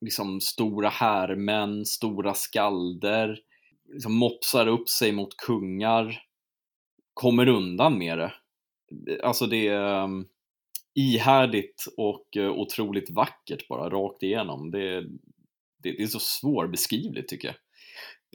Liksom 0.00 0.40
stora 0.40 0.88
härmän, 0.88 1.84
stora 1.84 2.34
skalder, 2.34 3.38
liksom 3.92 4.14
mopsar 4.14 4.66
upp 4.66 4.88
sig 4.88 5.12
mot 5.12 5.36
kungar, 5.36 6.22
kommer 7.14 7.48
undan 7.48 7.98
med 7.98 8.18
det. 8.18 8.32
Alltså 9.22 9.46
det 9.46 9.68
är 9.68 10.02
um, 10.04 10.28
ihärdigt 10.94 11.84
och 11.96 12.36
uh, 12.36 12.50
otroligt 12.50 13.10
vackert 13.10 13.68
bara 13.68 13.90
rakt 13.90 14.22
igenom. 14.22 14.70
Det, 14.70 15.00
det, 15.82 15.92
det 15.92 16.02
är 16.02 16.06
så 16.06 16.20
svårbeskrivligt 16.20 17.28
tycker 17.28 17.48
jag. 17.48 17.56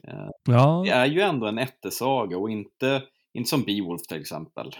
Ja, 0.02 0.82
Det 0.84 0.90
är 0.90 1.06
ju 1.06 1.20
ändå 1.20 1.46
en 1.46 1.58
ättesaga 1.58 2.38
och 2.38 2.50
inte, 2.50 3.02
inte 3.32 3.50
som 3.50 3.62
Beowulf 3.62 4.02
till 4.02 4.20
exempel. 4.20 4.74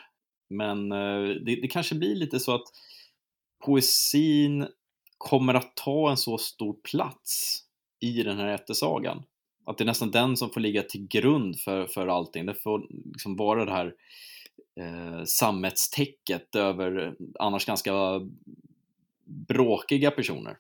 Men 0.51 0.93
eh, 0.93 1.29
det, 1.45 1.61
det 1.63 1.69
kanske 1.69 1.95
blir 1.95 2.15
lite 2.15 2.41
så 2.41 2.55
att 2.55 2.65
poesin 3.65 4.67
kommer 5.19 5.55
att 5.55 5.77
ta 5.77 6.11
en 6.11 6.17
så 6.17 6.39
stor 6.39 6.77
plats 6.91 7.65
i 8.01 8.23
den 8.23 8.37
här 8.37 8.49
ättesagan. 8.49 9.23
Att 9.67 9.79
det 9.79 9.85
är 9.85 9.87
nästan 9.87 10.11
den 10.11 10.37
som 10.37 10.51
får 10.51 10.61
ligga 10.61 10.83
till 10.83 11.07
grund 11.07 11.61
för, 11.61 11.87
för 11.87 12.07
allting. 12.07 12.47
Det 12.47 12.55
får 12.55 12.87
liksom 13.05 13.37
vara 13.37 13.65
det 13.65 13.73
här 13.73 13.95
eh, 14.81 15.25
sammetstäcket 15.25 16.57
över 16.57 17.15
annars 17.39 17.67
ganska 17.67 17.93
bråkiga 19.25 20.11
personer. 20.11 20.57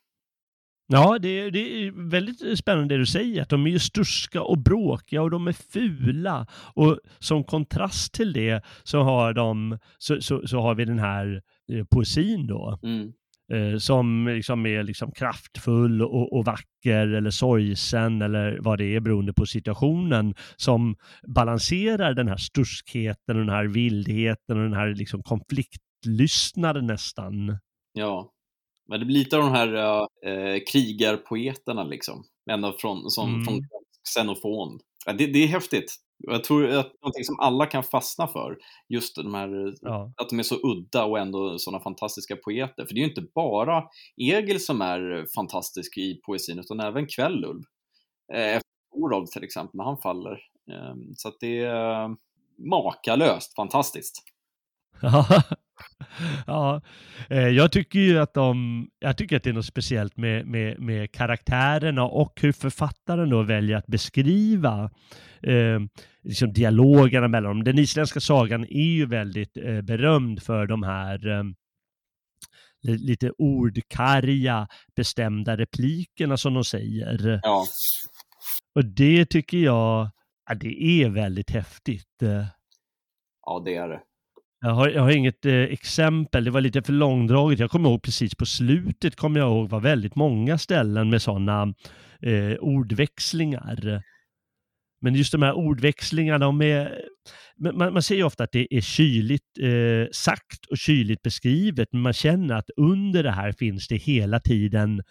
Ja 0.93 1.19
det, 1.19 1.51
det 1.51 1.59
är 1.59 2.11
väldigt 2.11 2.59
spännande 2.59 2.95
det 2.95 2.99
du 2.99 3.07
säger, 3.07 3.43
att 3.43 3.49
de 3.49 3.67
är 3.67 3.71
ju 3.71 3.79
sturska 3.79 4.43
och 4.43 4.59
bråkiga 4.59 5.23
och 5.23 5.31
de 5.31 5.49
är 5.49 5.53
fula. 5.53 6.47
Och 6.75 6.99
som 7.19 7.45
kontrast 7.45 8.12
till 8.15 8.33
det 8.33 8.62
så 8.83 9.03
har, 9.03 9.33
de, 9.33 9.79
så, 9.99 10.21
så, 10.21 10.47
så 10.47 10.61
har 10.61 10.75
vi 10.75 10.85
den 10.85 10.99
här 10.99 11.43
eh, 11.73 11.85
poesin 11.85 12.47
då. 12.47 12.79
Mm. 12.83 13.12
eh, 13.53 13.79
som 13.79 14.29
liksom 14.29 14.67
är 14.67 14.83
liksom 14.83 15.12
kraftfull 15.12 16.03
och, 16.03 16.33
och 16.33 16.45
vacker 16.45 17.07
eller 17.09 17.31
sorgsen 17.31 18.23
eller 18.23 18.59
vad 18.61 18.79
det 18.79 18.97
är 18.97 19.01
beroende 19.01 19.33
på 19.33 19.47
situationen 19.47 20.35
som 20.57 20.97
balanserar 21.35 22.15
den 22.15 22.29
här 22.29 22.37
sturskheten 22.37 23.37
och 23.37 23.47
den 23.47 23.55
här 23.55 23.65
vildheten 23.65 24.57
och 24.57 24.62
den 24.62 24.75
här 24.75 24.95
liksom 24.95 25.23
konfliktlystnaden 25.23 26.87
nästan. 26.87 27.59
Ja, 27.93 28.31
men 28.91 29.01
det 29.01 29.07
blir 29.07 29.17
lite 29.19 29.37
av 29.37 29.43
de 29.43 29.53
här 29.53 29.75
äh, 30.27 30.61
krigarpoeterna 30.73 31.85
liksom. 31.85 32.25
Ända 32.51 32.73
från, 32.73 33.11
som, 33.11 33.29
Mm. 33.35 33.45
från 33.45 33.61
Xenofon. 34.09 34.81
Ja, 35.07 35.12
det, 35.12 35.27
det 35.27 35.39
är 35.39 35.47
häftigt. 35.47 35.95
Jag 36.19 36.45
tror 36.45 36.65
att 36.65 36.71
det 36.71 36.77
är 36.79 37.03
någonting 37.03 37.25
som 37.25 37.41
alla 37.41 37.67
kan 37.67 37.83
fastna 37.83 38.29
för. 38.29 38.57
Just 38.89 39.17
de 39.17 39.35
här, 39.35 39.75
Ja. 39.81 40.12
att 40.17 40.29
de 40.29 40.39
är 40.39 40.43
så 40.43 40.55
udda 40.62 41.05
och 41.05 41.19
ändå 41.19 41.59
sådana 41.59 41.83
fantastiska 41.83 42.37
poeter. 42.37 42.87
För 42.87 42.95
det 42.95 43.01
är 43.01 43.03
ju 43.03 43.09
inte 43.09 43.27
bara 43.35 43.85
Egil 44.17 44.65
som 44.65 44.81
är 44.83 45.27
fantastisk 45.35 45.99
i 45.99 46.21
poesin, 46.27 46.59
utan 46.59 46.81
även 46.81 47.07
Kvälulv. 47.07 47.62
Eh, 48.35 48.41
Efter 48.57 48.71
Torolv 48.95 49.27
till 49.27 49.45
exempel, 49.45 49.77
när 49.77 49.85
han 49.85 49.99
faller. 49.99 50.33
Eh, 50.73 50.95
Så 51.17 51.29
att 51.29 51.37
det 51.41 51.59
är 51.61 52.03
eh, 52.05 52.09
makalöst 52.71 53.57
fantastiskt. 53.57 54.23
Ja. 56.47 56.81
Eh, 57.31 57.48
jag 57.48 57.73
tycker 57.73 57.98
ju 57.98 58.19
att 58.19 58.35
de, 58.35 58.89
jag 58.98 59.16
tycker 59.16 59.36
att 59.36 59.43
det 59.43 59.51
är 59.51 59.55
något 59.55 59.66
speciellt 59.66 60.16
med, 60.16 60.47
med, 60.47 60.81
med 60.81 61.12
karaktärerna 61.12 62.02
och 62.05 62.40
hur 62.40 62.52
författaren 62.52 63.31
då 63.31 63.43
väljer 63.43 63.77
att 63.77 63.86
beskriva 63.86 64.90
eh, 65.43 65.81
liksom 66.23 66.52
dialogerna 66.52 67.28
mellan 67.28 67.51
dem. 67.57 67.65
Den 67.65 67.78
isländska 67.78 68.20
sagan 68.20 68.65
är 68.65 68.90
ju 68.94 69.07
väldigt 69.07 69.57
eh, 69.57 69.81
berömd 69.81 70.43
för 70.43 70.66
de 70.66 70.82
här 70.82 71.28
eh, 71.28 71.44
li- 72.82 72.98
lite 72.98 73.31
ordkarga 73.39 74.69
bestämda 74.97 75.57
replikerna 75.57 76.36
som 76.36 76.55
de 76.55 76.65
säger. 76.65 77.40
Ja, 77.43 77.66
Och 78.74 78.85
det 78.85 79.27
tycker 79.27 79.59
jag, 79.59 80.11
ja, 80.48 80.55
det 80.55 80.82
är 80.82 81.09
väldigt 81.09 81.51
häftigt. 81.51 82.07
Ja 83.47 83.62
det 83.65 83.74
är 83.77 83.89
det. 83.89 84.01
Jag 84.61 84.70
har, 84.70 84.89
jag 84.89 85.03
har 85.03 85.11
inget 85.11 85.47
eh, 85.47 85.55
exempel, 85.55 86.45
det 86.45 86.51
var 86.51 86.61
lite 86.61 86.82
för 86.82 86.93
långdraget. 86.93 87.59
Jag 87.59 87.70
kommer 87.70 87.91
ihåg 87.91 88.03
precis 88.03 88.35
på 88.35 88.47
slutet, 88.47 89.16
kommer 89.16 89.41
jag 89.41 89.49
ihåg, 89.49 89.69
var 89.69 89.81
väldigt 89.81 90.15
många 90.15 90.59
ställen 90.59 91.11
med 91.11 91.23
sådana 91.23 91.74
eh, 92.23 92.55
ordväxlingar. 92.61 94.03
Men 95.01 95.15
just 95.15 95.32
de 95.32 95.43
här 95.43 95.53
ordväxlingarna, 95.53 96.39
de 96.39 96.62
är, 96.62 97.05
man, 97.59 97.93
man 97.93 98.03
ser 98.03 98.15
ju 98.15 98.23
ofta 98.23 98.45
att 98.45 98.53
det 98.53 98.74
är 98.74 98.81
kyligt 98.81 99.59
eh, 99.61 100.11
sagt 100.12 100.66
och 100.66 100.78
kyligt 100.78 101.23
beskrivet, 101.23 101.89
men 101.93 102.03
man 102.03 102.12
känner 102.12 102.55
att 102.55 102.70
under 102.77 103.23
det 103.23 103.31
här 103.31 103.53
finns 103.53 103.89
det 103.89 103.97
hela 103.97 104.41
tiden, 104.41 105.03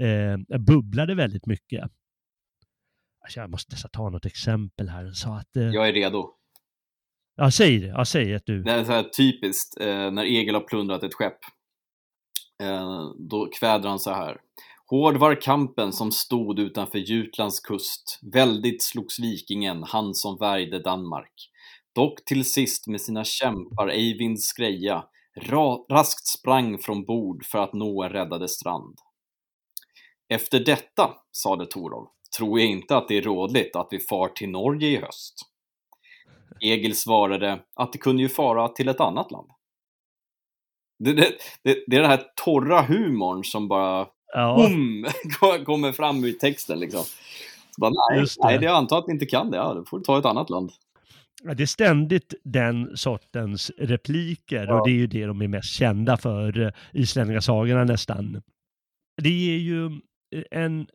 eh, 0.00 0.58
bubblar 0.58 1.06
det 1.06 1.14
väldigt 1.14 1.46
mycket. 1.46 1.90
Alltså, 3.24 3.40
jag 3.40 3.50
måste 3.50 3.72
nästan 3.72 3.90
ta 3.90 4.10
något 4.10 4.26
exempel 4.26 4.88
här. 4.88 5.10
Så 5.10 5.32
att, 5.32 5.56
eh, 5.56 5.62
Jag 5.62 5.88
är 5.88 5.92
redo 5.92 6.35
ja, 7.36 7.50
säg 7.50 7.78
det, 7.78 7.86
ja, 7.86 8.04
säg 8.04 8.32
ett 8.32 8.46
du. 8.46 8.62
Det 8.62 8.72
är 8.72 8.84
så 8.84 8.92
här 8.92 9.02
typiskt 9.02 9.80
eh, 9.80 10.10
när 10.10 10.24
Egil 10.24 10.54
har 10.54 10.60
plundrat 10.60 11.02
ett 11.02 11.14
skepp. 11.14 11.38
Eh, 12.62 13.10
då 13.18 13.48
kväder 13.58 13.88
han 13.88 13.98
så 13.98 14.10
här. 14.10 14.40
Hård 14.86 15.16
var 15.16 15.40
kampen 15.40 15.92
som 15.92 16.12
stod 16.12 16.58
utanför 16.58 16.98
Jutlands 16.98 17.60
kust. 17.60 18.20
Väldigt 18.32 18.82
slogs 18.82 19.18
vikingen, 19.18 19.82
han 19.82 20.14
som 20.14 20.36
värjde 20.36 20.78
Danmark. 20.78 21.50
Dock 21.94 22.24
till 22.24 22.44
sist 22.44 22.86
med 22.86 23.00
sina 23.00 23.24
kämpar 23.24 23.88
Eivind 23.88 24.40
skreja 24.40 25.04
ra- 25.40 25.86
raskt 25.90 26.26
sprang 26.26 26.78
från 26.78 27.04
bord 27.04 27.44
för 27.44 27.58
att 27.58 27.72
nå 27.72 28.02
en 28.02 28.10
räddade 28.10 28.48
strand. 28.48 28.98
Efter 30.28 30.60
detta, 30.60 31.14
sade 31.32 31.66
Torolv, 31.66 32.06
tror 32.38 32.60
jag 32.60 32.68
inte 32.68 32.96
att 32.96 33.08
det 33.08 33.16
är 33.16 33.22
rådligt 33.22 33.76
att 33.76 33.88
vi 33.90 33.98
far 33.98 34.28
till 34.28 34.50
Norge 34.50 34.88
i 34.88 34.96
höst. 34.96 35.34
Egil 36.60 36.96
svarade 36.96 37.58
att 37.76 37.92
det 37.92 37.98
kunde 37.98 38.22
ju 38.22 38.28
fara 38.28 38.68
till 38.68 38.88
ett 38.88 39.00
annat 39.00 39.30
land. 39.30 39.48
Det, 41.04 41.12
det, 41.12 41.32
det, 41.62 41.84
det 41.86 41.96
är 41.96 42.00
den 42.00 42.10
här 42.10 42.22
torra 42.44 42.82
humorn 42.82 43.44
som 43.44 43.68
bara 43.68 44.06
Ja. 44.34 44.56
boom, 44.56 45.06
kommer 45.64 45.92
fram 45.92 46.24
ur 46.24 46.32
texten 46.32 46.78
liksom. 46.80 47.04
Bara, 47.78 47.90
nej, 48.10 48.20
Just 48.20 48.40
det. 48.42 48.46
nej, 48.46 48.58
jag 48.62 48.74
antar 48.76 48.98
att 48.98 49.06
ni 49.06 49.12
inte 49.12 49.26
kan 49.26 49.50
det. 49.50 49.56
Ja, 49.56 49.74
då 49.74 49.84
får 49.84 49.98
du 49.98 50.04
ta 50.04 50.18
ett 50.18 50.24
annat 50.24 50.50
land. 50.50 50.70
Ja, 51.42 51.54
det 51.54 51.62
är 51.62 51.66
ständigt 51.66 52.34
den 52.44 52.96
sortens 52.96 53.70
repliker 53.78 54.66
Ja. 54.66 54.80
och 54.80 54.86
det 54.88 54.92
är 54.92 54.96
ju 54.96 55.06
det 55.06 55.26
de 55.26 55.42
är 55.42 55.48
mest 55.48 55.70
kända 55.70 56.16
för, 56.16 56.60
eh, 56.60 56.70
islänningasagorna 56.92 57.84
nästan. 57.84 58.42
Det 59.22 59.28
är 59.54 59.58
ju 59.58 59.86
eh, 59.86 60.42
en 60.50 60.86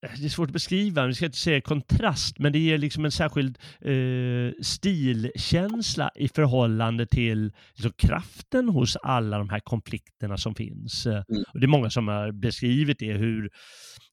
det 0.00 0.24
är 0.24 0.28
svårt 0.28 0.48
att 0.48 0.52
beskriva, 0.52 1.06
vi 1.06 1.14
ska 1.14 1.24
inte 1.24 1.38
säga 1.38 1.60
kontrast, 1.60 2.38
men 2.38 2.52
det 2.52 2.58
ger 2.58 2.78
liksom 2.78 3.04
en 3.04 3.10
särskild 3.10 3.58
eh, 3.80 4.62
stilkänsla 4.62 6.10
i 6.14 6.28
förhållande 6.28 7.06
till 7.06 7.52
liksom, 7.74 7.92
kraften 7.92 8.68
hos 8.68 8.96
alla 8.96 9.38
de 9.38 9.48
här 9.48 9.60
konflikterna 9.60 10.36
som 10.36 10.54
finns. 10.54 11.06
Mm. 11.06 11.24
Och 11.52 11.60
det 11.60 11.66
är 11.66 11.68
många 11.68 11.90
som 11.90 12.08
har 12.08 12.32
beskrivit 12.32 12.98
det, 12.98 13.12
hur, 13.12 13.50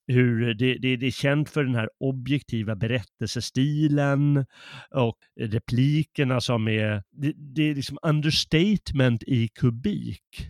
hur 0.07 0.53
det, 0.53 0.77
det, 0.77 0.95
det 0.95 1.07
är 1.07 1.11
känt 1.11 1.49
för 1.49 1.63
den 1.63 1.75
här 1.75 1.89
objektiva 1.99 2.75
berättelsestilen 2.75 4.45
och 4.95 5.17
replikerna 5.39 6.41
som 6.41 6.67
är, 6.67 7.03
det, 7.11 7.33
det 7.55 7.63
är 7.63 7.75
liksom 7.75 7.97
understatement 8.01 9.23
i 9.23 9.47
kubik. 9.47 10.49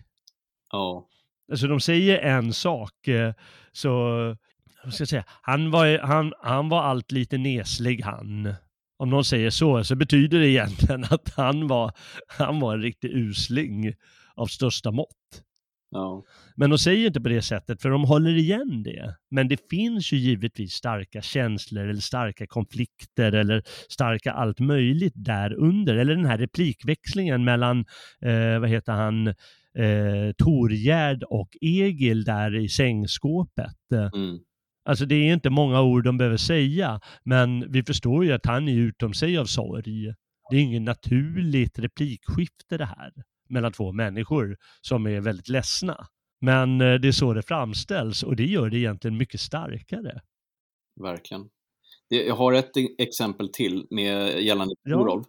Ja, 0.72 1.08
Alltså 1.50 1.66
de 1.66 1.80
säger 1.80 2.18
en 2.18 2.52
sak, 2.52 3.08
eh, 3.08 3.32
så, 3.72 4.36
vad 4.88 4.94
ska 4.94 5.02
jag 5.02 5.08
säga, 5.08 5.24
han 5.42 5.70
var, 5.70 5.98
han, 5.98 6.32
han 6.42 6.68
var 6.68 6.82
allt 6.82 7.12
lite 7.12 7.38
neslig 7.38 8.02
han. 8.02 8.54
Om 8.98 9.10
någon 9.10 9.24
säger 9.24 9.50
så, 9.50 9.84
så 9.84 9.96
betyder 9.96 10.38
det 10.38 10.48
egentligen 10.48 11.04
att 11.10 11.34
han 11.36 11.66
var, 11.66 11.92
han 12.28 12.60
var 12.60 12.74
en 12.74 12.82
riktig 12.82 13.08
usling 13.08 13.94
av 14.34 14.46
största 14.46 14.90
mått. 14.90 15.42
ja, 15.90 16.24
Men 16.56 16.70
de 16.70 16.78
säger 16.78 17.06
inte 17.06 17.20
på 17.20 17.28
det 17.28 17.42
sättet, 17.42 17.82
för 17.82 17.90
de 17.90 18.04
håller 18.04 18.36
igen 18.36 18.82
det. 18.82 19.16
Men 19.30 19.48
det 19.48 19.68
finns 19.70 20.12
ju 20.12 20.16
givetvis 20.16 20.72
starka 20.72 21.22
känslor 21.22 21.88
eller 21.88 22.00
starka 22.00 22.46
konflikter 22.46 23.32
eller 23.32 23.62
starka 23.88 24.32
allt 24.32 24.60
möjligt 24.60 25.14
där 25.16 25.54
under. 25.54 25.96
Eller 25.96 26.14
den 26.14 26.26
här 26.26 26.38
replikväxlingen 26.38 27.44
mellan, 27.44 27.84
eh, 28.22 28.58
vad 28.58 28.68
heter 28.68 28.92
han, 28.92 29.26
eh, 29.78 30.32
Torgärd 30.38 31.22
och 31.22 31.48
Egil 31.60 32.24
där 32.24 32.56
i 32.56 32.68
sängskåpet. 32.68 33.92
Mm, 34.14 34.38
Alltså 34.88 35.06
det 35.06 35.14
är 35.14 35.32
inte 35.32 35.50
många 35.50 35.82
ord 35.82 36.04
de 36.04 36.18
behöver 36.18 36.36
säga, 36.36 37.00
men 37.24 37.72
vi 37.72 37.82
förstår 37.82 38.24
ju 38.24 38.32
att 38.32 38.46
han 38.46 38.68
är 38.68 38.76
utom 38.76 39.14
sig 39.14 39.38
av 39.38 39.44
sorg. 39.44 40.14
Det 40.50 40.56
är 40.56 40.60
inget 40.60 40.82
naturligt 40.82 41.78
replikskifte 41.78 42.76
det 42.78 42.84
här 42.84 43.12
mellan 43.48 43.72
två 43.72 43.92
människor 43.92 44.56
som 44.80 45.06
är 45.06 45.20
väldigt 45.20 45.48
ledsna. 45.48 46.06
Men 46.40 46.80
eh, 46.80 46.94
det 46.94 47.08
är 47.08 47.12
så 47.12 47.34
det 47.34 47.42
framställs 47.42 48.22
och 48.22 48.36
det 48.36 48.46
gör 48.46 48.70
det 48.70 48.78
egentligen 48.78 49.16
mycket 49.16 49.40
starkare. 49.40 50.20
Verkligen. 51.00 51.48
Jag 52.08 52.36
har 52.36 52.52
ett 52.52 52.76
e- 52.76 52.94
exempel 52.98 53.48
till 53.52 53.86
med 53.90 54.42
gällande 54.42 54.74
Ja. 54.82 54.96
Torolv. 54.96 55.24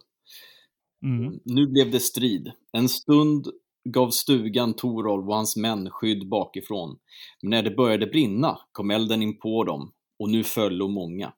Mm. 1.04 1.40
Nu 1.44 1.66
blev 1.66 1.90
det 1.90 2.00
strid. 2.00 2.52
En 2.72 2.88
stund 2.88 3.46
gav 3.84 4.10
stugan 4.10 4.74
Torolv 4.74 5.28
och 5.28 5.36
hans 5.36 5.56
män 5.56 5.90
skydd 5.90 6.28
bakifrån. 6.28 6.98
Men 7.42 7.50
när 7.50 7.62
det 7.62 7.70
började 7.70 8.06
brinna 8.06 8.58
kom 8.72 8.90
elden 8.90 9.22
in 9.22 9.38
på 9.38 9.64
dem 9.64 9.92
och 10.18 10.30
nu 10.30 10.44
föllo 10.44 10.88
många. 10.88 11.32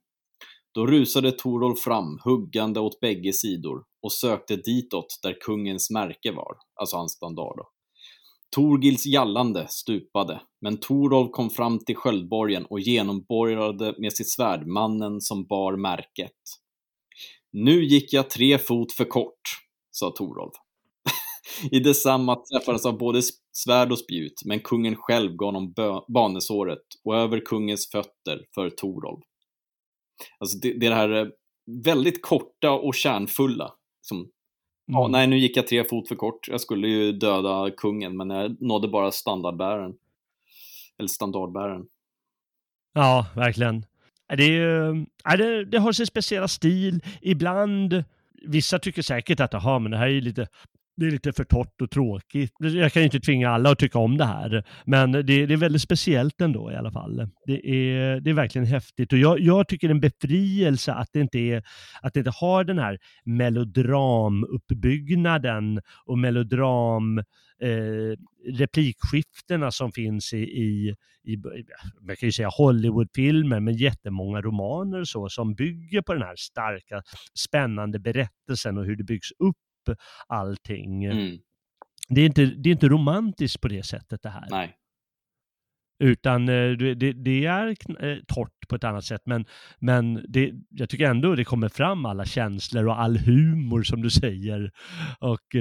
Då 0.74 0.86
rusade 0.86 1.32
Torolv 1.32 1.74
fram, 1.74 2.18
huggande 2.24 2.80
åt 2.80 3.00
bägge 3.00 3.32
sidor 3.32 3.84
och 4.02 4.12
sökte 4.12 4.56
ditåt 4.56 5.18
där 5.22 5.36
kungens 5.40 5.90
märke 5.90 6.32
var, 6.32 6.56
alltså 6.80 6.96
hans 6.96 7.12
standard. 7.12 7.56
Då. 7.56 7.68
Torgils 8.56 9.06
jallande 9.06 9.66
stupade, 9.68 10.42
men 10.60 10.76
Torolv 10.76 11.30
kom 11.30 11.50
fram 11.50 11.78
till 11.78 11.96
sköldborgen 11.96 12.64
och 12.64 12.80
genomborrade 12.80 13.94
med 13.98 14.12
sitt 14.12 14.30
svärd 14.30 14.66
mannen 14.66 15.20
som 15.20 15.46
bar 15.46 15.76
märket. 15.76 16.32
Nu 17.52 17.84
gick 17.84 18.12
jag 18.12 18.30
tre 18.30 18.58
fot 18.58 18.92
för 18.92 19.04
kort, 19.04 19.40
sa 19.90 20.10
Torolv. 20.10 20.52
I 21.70 21.80
detsamma 21.80 22.36
träffades 22.36 22.86
av 22.86 22.98
både 22.98 23.22
svärd 23.52 23.92
och 23.92 23.98
spjut, 23.98 24.42
men 24.44 24.60
kungen 24.60 24.96
själv 24.96 25.32
gav 25.36 25.46
honom 25.54 25.74
banesåret 26.08 26.82
och 27.04 27.16
över 27.16 27.40
kungens 27.40 27.90
fötter 27.90 28.46
för 28.54 28.70
Torolv. 28.70 29.20
Alltså 30.38 30.58
det, 30.58 30.72
det 30.78 30.86
är 30.86 30.90
det 30.90 30.96
här 30.96 31.10
eh, 31.10 31.26
väldigt 31.84 32.22
korta 32.22 32.70
och 32.70 32.94
kärnfulla. 32.94 33.72
Som, 34.00 34.28
ja, 34.86 35.00
Mm. 35.00 35.12
nej, 35.12 35.26
nu 35.26 35.38
gick 35.38 35.56
jag 35.56 35.66
tre 35.66 35.84
fot 35.84 36.08
för 36.08 36.14
kort. 36.16 36.48
Jag 36.48 36.60
skulle 36.60 36.88
ju 36.88 37.12
döda 37.12 37.70
kungen, 37.76 38.16
men 38.16 38.30
jag 38.30 38.62
nådde 38.62 38.88
bara 38.88 39.10
standardbäraren. 39.12 39.94
Eller 40.98 41.08
standardbäraren. 41.08 41.86
Ja, 42.94 43.26
verkligen. 43.36 43.86
Det, 44.36 44.42
är, 44.44 44.48
ju- 44.50 45.06
ja, 45.24 45.36
det, 45.36 45.64
det 45.64 45.78
har 45.78 45.92
sin 45.92 46.06
speciella 46.06 46.48
stil. 46.48 47.00
Ibland, 47.22 48.04
vissa 48.42 48.78
tycker 48.78 49.02
säkert 49.02 49.40
att 49.40 49.54
aha, 49.54 49.78
men 49.78 49.90
det 49.90 49.96
här 49.98 50.08
är 50.08 50.20
lite, 50.20 50.48
det 50.96 51.06
är 51.06 51.10
lite 51.10 51.32
för 51.32 51.44
torrt 51.44 51.82
och 51.82 51.90
tråkigt. 51.90 52.52
Jag 52.58 52.92
kan 52.92 53.02
ju 53.02 53.04
inte 53.04 53.20
tvinga 53.20 53.50
alla 53.50 53.70
att 53.70 53.78
tycka 53.78 53.98
om 53.98 54.16
det 54.16 54.24
här, 54.24 54.64
men 54.84 55.12
det, 55.12 55.22
det 55.22 55.52
är 55.52 55.56
väldigt 55.56 55.82
speciellt 55.82 56.40
ändå 56.40 56.72
i 56.72 56.76
alla 56.76 56.90
fall. 56.90 57.28
Det 57.46 57.70
är, 57.70 58.20
det 58.20 58.30
är 58.30 58.34
verkligen 58.34 58.66
häftigt 58.66 59.12
och 59.12 59.18
jag, 59.18 59.40
jag 59.40 59.68
tycker 59.68 59.88
det 59.88 59.92
är 59.92 59.94
en 59.94 60.00
befrielse 60.00 60.92
att 60.92 61.08
det 61.12 61.20
inte, 61.20 61.38
är, 61.38 61.62
att 62.02 62.14
det 62.14 62.20
inte 62.20 62.32
har 62.34 62.64
den 62.64 62.78
här 62.78 62.98
melodramuppbyggnaden 63.24 65.80
och 66.06 66.18
melodram 66.18 67.18
eh, 67.18 67.24
replikskiftena 68.46 69.70
som 69.70 69.92
finns 69.92 70.32
i, 70.32 70.38
i 70.38 70.94
i, 71.24 71.36
man 72.00 72.16
kan 72.16 72.28
ju 72.28 72.32
säga 72.32 72.48
Hollywoodfilmer, 72.48 73.60
men 73.60 73.74
jättemånga 73.74 74.40
romaner 74.40 75.00
och 75.00 75.08
så 75.08 75.28
som 75.28 75.54
bygger 75.54 76.02
på 76.02 76.14
den 76.14 76.22
här 76.22 76.36
starka, 76.36 77.02
spännande 77.34 77.98
berättelsen 77.98 78.78
och 78.78 78.84
hur 78.84 78.96
det 78.96 79.04
byggs 79.04 79.32
upp 79.38 79.56
allting. 80.26 81.04
Mm, 81.04 81.38
Det, 82.08 82.20
är 82.20 82.26
inte, 82.26 82.44
det 82.44 82.68
är 82.68 82.72
inte 82.72 82.88
romantiskt 82.88 83.60
på 83.60 83.68
det 83.68 83.82
sättet 83.82 84.22
det 84.22 84.28
här. 84.28 84.46
nej. 84.50 84.78
Utan 85.98 86.48
eh, 86.48 86.70
det, 86.70 87.12
det, 87.12 87.44
är 87.46 87.68
eh, 88.04 88.18
torrt 88.28 88.68
på 88.68 88.76
ett 88.76 88.84
annat 88.84 89.04
sätt, 89.04 89.22
men, 89.24 89.46
men 89.78 90.24
det, 90.28 90.52
jag 90.70 90.88
tycker 90.88 91.10
ändå 91.10 91.34
det 91.34 91.44
kommer 91.44 91.68
fram 91.68 92.06
alla 92.06 92.24
känslor 92.24 92.88
och 92.88 93.00
all 93.00 93.18
humor 93.18 93.82
som 93.82 94.02
du 94.02 94.10
säger. 94.10 94.72
Och 95.18 95.54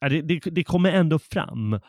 ja, 0.00 0.08
det, 0.08 0.22
det, 0.22 0.40
det 0.44 0.64
kommer 0.64 0.92
ändå 0.92 1.18
fram 1.18 1.80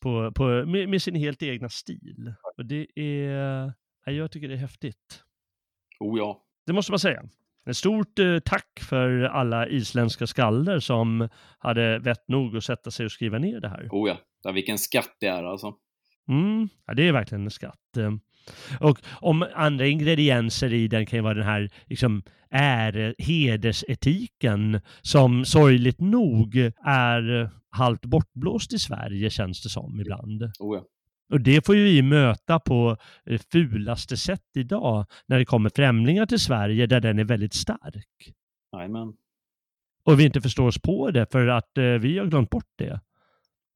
på, 0.00 0.32
på, 0.32 0.44
med, 0.66 0.88
med 0.88 1.02
sin 1.02 1.14
helt 1.14 1.42
egna 1.42 1.68
stil. 1.68 2.34
Och 2.56 2.66
det 2.66 2.86
är, 2.94 3.72
ja, 4.04 4.12
jag 4.12 4.30
tycker 4.30 4.48
det 4.48 4.54
är 4.54 4.58
häftigt. 4.58 5.24
Oh 6.00 6.18
ja. 6.18 6.42
Det 6.66 6.72
måste 6.72 6.92
man 6.92 6.98
säga. 6.98 7.22
Ett 7.70 7.76
stort 7.76 8.18
eh, 8.18 8.38
tack 8.38 8.80
för 8.80 9.20
alla 9.20 9.68
isländska 9.68 10.26
skalder 10.26 10.80
som 10.80 11.28
hade 11.58 11.98
vett 11.98 12.28
nog 12.28 12.56
att 12.56 12.64
sätta 12.64 12.90
sig 12.90 13.06
och 13.06 13.12
skriva 13.12 13.38
ner 13.38 13.60
det 13.60 13.68
här. 13.68 13.88
Oh 13.90 14.08
ja. 14.08 14.16
ja. 14.42 14.52
Vilken 14.52 14.78
skatt 14.78 15.16
det 15.20 15.26
är 15.26 15.44
alltså. 15.44 15.74
Mm, 16.28 16.68
ja, 16.86 16.94
det 16.94 17.08
är 17.08 17.12
verkligen 17.12 17.44
en 17.44 17.50
skatt. 17.50 17.96
Eh, 17.96 18.12
Och 18.80 18.98
om 19.20 19.46
andra 19.54 19.86
ingredienser 19.86 20.72
i 20.72 20.88
den 20.88 21.06
kan 21.06 21.18
ju 21.18 21.22
vara 21.22 21.34
den 21.34 21.44
här 21.46 21.70
liksom, 21.86 22.22
är, 22.50 23.14
hedersetiken 23.18 24.80
som 25.02 25.44
sorgligt 25.44 26.00
nog 26.00 26.56
är 26.84 27.50
halvt 27.70 28.04
bortblåst 28.04 28.72
i 28.72 28.78
Sverige 28.78 29.30
känns 29.30 29.62
det 29.62 29.68
som 29.68 30.00
ibland. 30.00 30.42
Oh 30.42 30.76
ja. 30.76 30.84
Och 31.28 31.40
det 31.40 31.66
får 31.66 31.76
ju 31.76 31.84
vi 31.84 32.02
möta 32.02 32.60
på 32.60 32.96
eh, 33.30 33.40
fulaste 33.52 34.16
sätt 34.16 34.44
idag 34.54 35.06
när 35.26 35.38
det 35.38 35.44
kommer 35.44 35.70
främlingar 35.76 36.26
till 36.26 36.40
Sverige 36.40 36.86
där 36.86 37.00
den 37.00 37.18
är 37.18 37.24
väldigt 37.24 37.54
stark. 37.54 38.32
Jajamän. 38.72 39.12
Och 40.04 40.20
vi 40.20 40.24
inte 40.24 40.40
förstår 40.40 40.66
oss 40.66 40.78
på 40.78 41.10
det 41.10 41.32
för 41.32 41.46
att 41.46 41.78
eh, 41.78 41.84
vi 41.84 42.18
har 42.18 42.26
glömt 42.26 42.50
bort 42.50 42.72
det. 42.78 43.00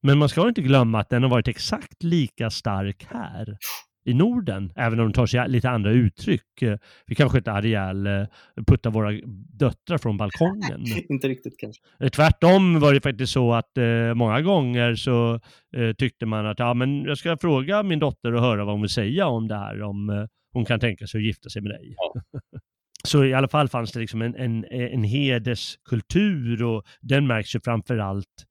Men 0.03 0.17
man 0.17 0.29
ska 0.29 0.47
inte 0.47 0.61
glömma 0.61 0.99
att 0.99 1.09
den 1.09 1.23
har 1.23 1.29
varit 1.29 1.47
exakt 1.47 2.03
lika 2.03 2.49
stark 2.49 3.07
här 3.09 3.57
i 4.03 4.13
Norden, 4.13 4.71
även 4.75 4.99
om 4.99 5.05
den 5.05 5.13
tar 5.13 5.25
sig 5.25 5.49
lite 5.49 5.69
andra 5.69 5.91
uttryck. 5.91 6.63
Vi 7.05 7.15
kanske 7.15 7.37
inte 7.37 7.51
hade 7.51 7.67
ihjäl 7.67 8.07
eh, 8.07 8.25
putta 8.67 8.89
våra 8.89 9.11
döttrar 9.59 9.97
från 9.97 10.17
balkongen. 10.17 10.85
Inte 11.09 11.27
riktigt 11.27 11.59
kanske. 11.59 11.83
Eh, 11.99 12.09
Tvärtom 12.09 12.79
var 12.79 12.93
det 12.93 13.01
faktiskt 13.01 13.33
så 13.33 13.53
att 13.53 13.77
eh, 13.77 14.13
många 14.13 14.41
gånger 14.41 14.95
så 14.95 15.39
eh, 15.77 15.93
tyckte 15.97 16.25
man 16.25 16.45
att 16.45 16.59
ja, 16.59 16.73
men 16.73 17.03
jag 17.03 17.17
ska 17.17 17.37
fråga 17.37 17.83
min 17.83 17.99
dotter 17.99 18.33
och 18.33 18.41
höra 18.41 18.65
vad 18.65 18.73
hon 18.73 18.81
vill 18.81 18.89
säga 18.89 19.27
om 19.27 19.47
det 19.47 19.55
här, 19.55 19.81
om 19.81 20.09
eh, 20.09 20.25
hon 20.53 20.65
kan 20.65 20.79
tänka 20.79 21.07
sig 21.07 21.17
att 21.17 21.25
gifta 21.25 21.49
sig 21.49 21.61
med 21.61 21.71
dig. 21.71 21.95
Ja. 21.97 22.21
så 23.03 23.25
i 23.25 23.33
alla 23.33 23.47
fall 23.47 23.67
fanns 23.67 23.91
det 23.91 23.99
liksom 23.99 24.21
en, 24.21 24.35
en, 24.35 24.65
en 24.71 25.03
hederskultur 25.03 26.63
och 26.63 26.83
den 27.01 27.27
märks 27.27 27.55
ju 27.55 27.59
framför 27.59 27.97
allt 27.97 28.45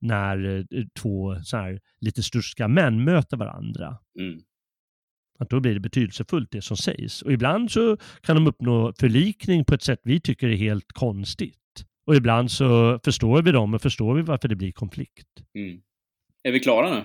när 0.00 0.58
eh, 0.58 0.84
två 1.00 1.36
så 1.42 1.56
här, 1.56 1.80
lite 2.00 2.22
sturska 2.22 2.68
män 2.68 3.04
möter 3.04 3.36
varandra. 3.36 3.98
Mm. 4.20 4.40
Att 5.38 5.50
då 5.50 5.60
blir 5.60 5.74
det 5.74 5.80
betydelsefullt 5.80 6.50
det 6.50 6.62
som 6.62 6.76
sägs. 6.76 7.22
Och 7.22 7.32
ibland 7.32 7.70
så 7.70 7.96
kan 8.20 8.36
de 8.36 8.46
uppnå 8.46 8.92
förlikning 9.00 9.64
på 9.64 9.74
ett 9.74 9.82
sätt 9.82 10.00
vi 10.04 10.20
tycker 10.20 10.48
är 10.48 10.56
helt 10.56 10.92
konstigt. 10.92 11.54
Och 12.06 12.16
ibland 12.16 12.50
så 12.50 13.00
förstår 13.04 13.42
vi 13.42 13.52
dem 13.52 13.74
och 13.74 13.82
förstår 13.82 14.14
vi 14.14 14.22
varför 14.22 14.48
det 14.48 14.56
blir 14.56 14.72
konflikt. 14.72 15.28
Mm. 15.54 15.80
Är 16.42 16.52
vi 16.52 16.60
klara 16.60 16.94
nu? 16.94 17.02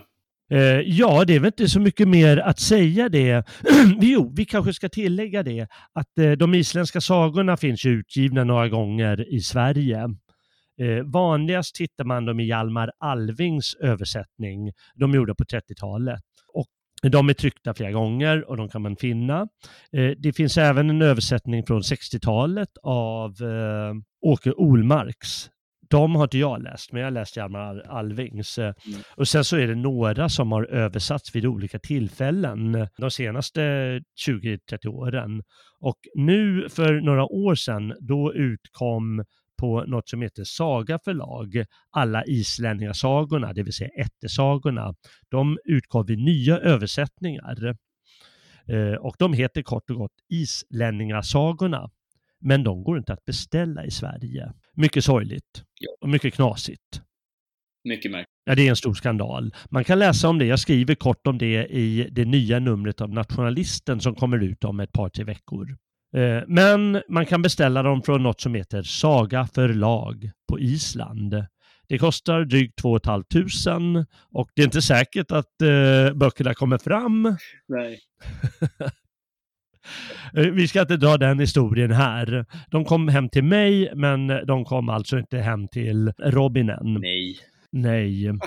Eh, 0.52 0.82
ja, 0.86 1.26
det 1.26 1.36
är 1.36 1.40
väl 1.40 1.48
inte 1.48 1.70
så 1.70 1.80
mycket 1.80 2.08
mer 2.08 2.38
att 2.38 2.60
säga 2.60 3.10
det. 3.10 3.44
jo, 4.02 4.34
vi 4.36 4.46
kanske 4.46 4.74
ska 4.74 4.90
tillägga 4.90 5.44
det 5.44 5.68
att 5.94 6.18
eh, 6.18 6.32
de 6.32 6.54
isländska 6.54 7.02
sagorna 7.02 7.58
finns 7.58 7.86
utgivna 7.86 8.44
några 8.44 8.70
gånger 8.70 9.34
i 9.34 9.40
Sverige. 9.40 10.00
Eh, 10.82 11.04
vanligast 11.06 11.82
hittar 11.82 12.04
man 12.04 12.26
dem 12.26 12.40
i 12.40 12.48
Hjalmar 12.48 12.92
Alvings 13.00 13.76
översättning, 13.76 14.72
de 14.96 15.14
gjorda 15.14 15.36
på 15.36 15.44
30-talet. 15.44 16.22
De 17.10 17.30
är 17.30 17.34
tryckta 17.34 17.74
flera 17.74 17.92
gånger 17.92 18.50
och 18.50 18.58
de 18.58 18.70
kan 18.70 18.82
man 18.82 18.96
finna. 18.96 19.48
Eh, 19.92 20.12
det 20.18 20.34
finns 20.34 20.58
även 20.58 20.90
en 20.90 21.02
översättning 21.02 21.66
från 21.66 21.82
60-talet 21.82 22.70
av 22.84 23.30
eh, 23.30 23.94
Åke 24.22 24.52
Olmarks. 24.52 25.50
De 25.90 26.16
har 26.16 26.24
inte 26.24 26.38
jag 26.38 26.64
läst, 26.64 26.92
men 26.92 27.02
jag 27.02 27.08
har 27.08 27.12
läst 27.12 27.38
Hjalmar 27.38 27.80
Alvings. 27.80 28.58
Eh, 28.58 28.74
och 29.16 29.28
sen 29.28 29.44
så 29.44 29.58
är 29.58 29.68
det 29.68 29.76
några 29.76 30.30
som 30.30 30.52
har 30.52 30.64
översatts 30.64 31.36
vid 31.36 31.46
olika 31.46 31.80
tillfällen 31.80 32.88
de 32.98 33.12
senaste 33.12 33.62
20-30 34.28 34.88
åren. 34.88 35.44
Och 35.80 35.98
nu 36.16 36.70
för 36.70 37.02
några 37.02 37.26
år 37.26 37.56
sedan, 37.56 37.94
då 38.00 38.34
utkom 38.34 39.24
på 39.62 39.84
något 39.88 40.10
som 40.10 40.22
heter 40.22 40.44
Saga 40.44 41.00
förlag, 41.00 41.66
alla 41.92 42.26
islänningasagorna, 42.26 43.54
det 43.54 43.64
vill 43.64 43.74
säga 43.74 43.90
ättesagorna. 43.90 44.96
De 45.30 45.58
utgav 45.66 46.12
i 46.12 46.16
nya 46.16 46.58
översättningar. 46.58 47.76
Eh, 48.68 48.94
och 48.94 49.16
de 49.20 49.34
heter 49.34 49.62
kort 49.62 49.90
och 49.90 49.96
gott 49.96 50.16
Islänningasagorna. 50.30 51.90
Men 52.40 52.64
de 52.64 52.84
går 52.84 52.98
inte 52.98 53.14
att 53.14 53.26
beställa 53.26 53.86
i 53.86 53.92
Sverige. 53.92 54.54
Mycket 54.74 55.04
sorgligt 55.04 55.64
och 56.02 56.10
mycket 56.10 56.34
knasigt. 56.34 57.02
Mycket 57.84 58.12
märkligt. 58.12 58.28
Ja, 58.46 58.56
det 58.56 58.66
är 58.66 58.70
en 58.70 58.76
stor 58.76 58.94
skandal. 58.94 59.54
Man 59.70 59.84
kan 59.84 60.00
läsa 60.00 60.30
om 60.30 60.40
det, 60.40 60.46
jag 60.46 60.60
skriver 60.60 60.96
kort 60.96 61.28
om 61.28 61.38
det 61.38 61.66
i 61.66 62.10
det 62.12 62.26
nya 62.26 62.60
numret 62.60 63.02
av 63.02 63.10
Nationalisten 63.10 64.00
som 64.02 64.16
kommer 64.16 64.44
ut 64.44 64.64
om 64.64 64.80
ett 64.80 64.92
par, 64.92 65.10
tre 65.10 65.24
veckor. 65.24 65.78
Eh, 66.18 66.44
Men 66.48 67.02
man 67.10 67.26
kan 67.26 67.42
beställa 67.42 67.84
dem 67.84 68.02
från 68.02 68.24
något 68.24 68.42
som 68.42 68.56
heter 68.56 68.84
Saga 68.84 69.48
förlag 69.48 70.32
på 70.50 70.60
Island. 70.60 71.46
Det 71.88 71.98
kostar 71.98 72.42
drygt 72.46 72.78
2 72.78 73.00
500 73.06 74.06
och 74.34 74.50
det 74.56 74.62
är 74.62 74.66
inte 74.66 74.82
säkert 74.82 75.32
att 75.32 75.62
eh, 75.62 76.14
böckerna 76.14 76.54
kommer 76.54 76.78
fram. 76.78 77.36
Nej. 77.68 78.00
Eh, 80.38 80.46
Vi 80.48 80.68
ska 80.68 80.82
inte 80.82 80.98
dra 80.98 81.18
den 81.18 81.40
historien 81.40 81.92
här. 81.92 82.46
De 82.72 82.86
kom 82.86 83.08
hem 83.08 83.30
till 83.30 83.44
mig, 83.44 83.92
men 83.96 84.28
de 84.28 84.66
kom 84.66 84.90
alltså 84.90 85.18
inte 85.20 85.38
hem 85.38 85.68
till 85.68 86.12
Robin 86.20 86.70
än. 86.70 86.94
Nej. 86.94 87.38
Nej. 87.72 88.26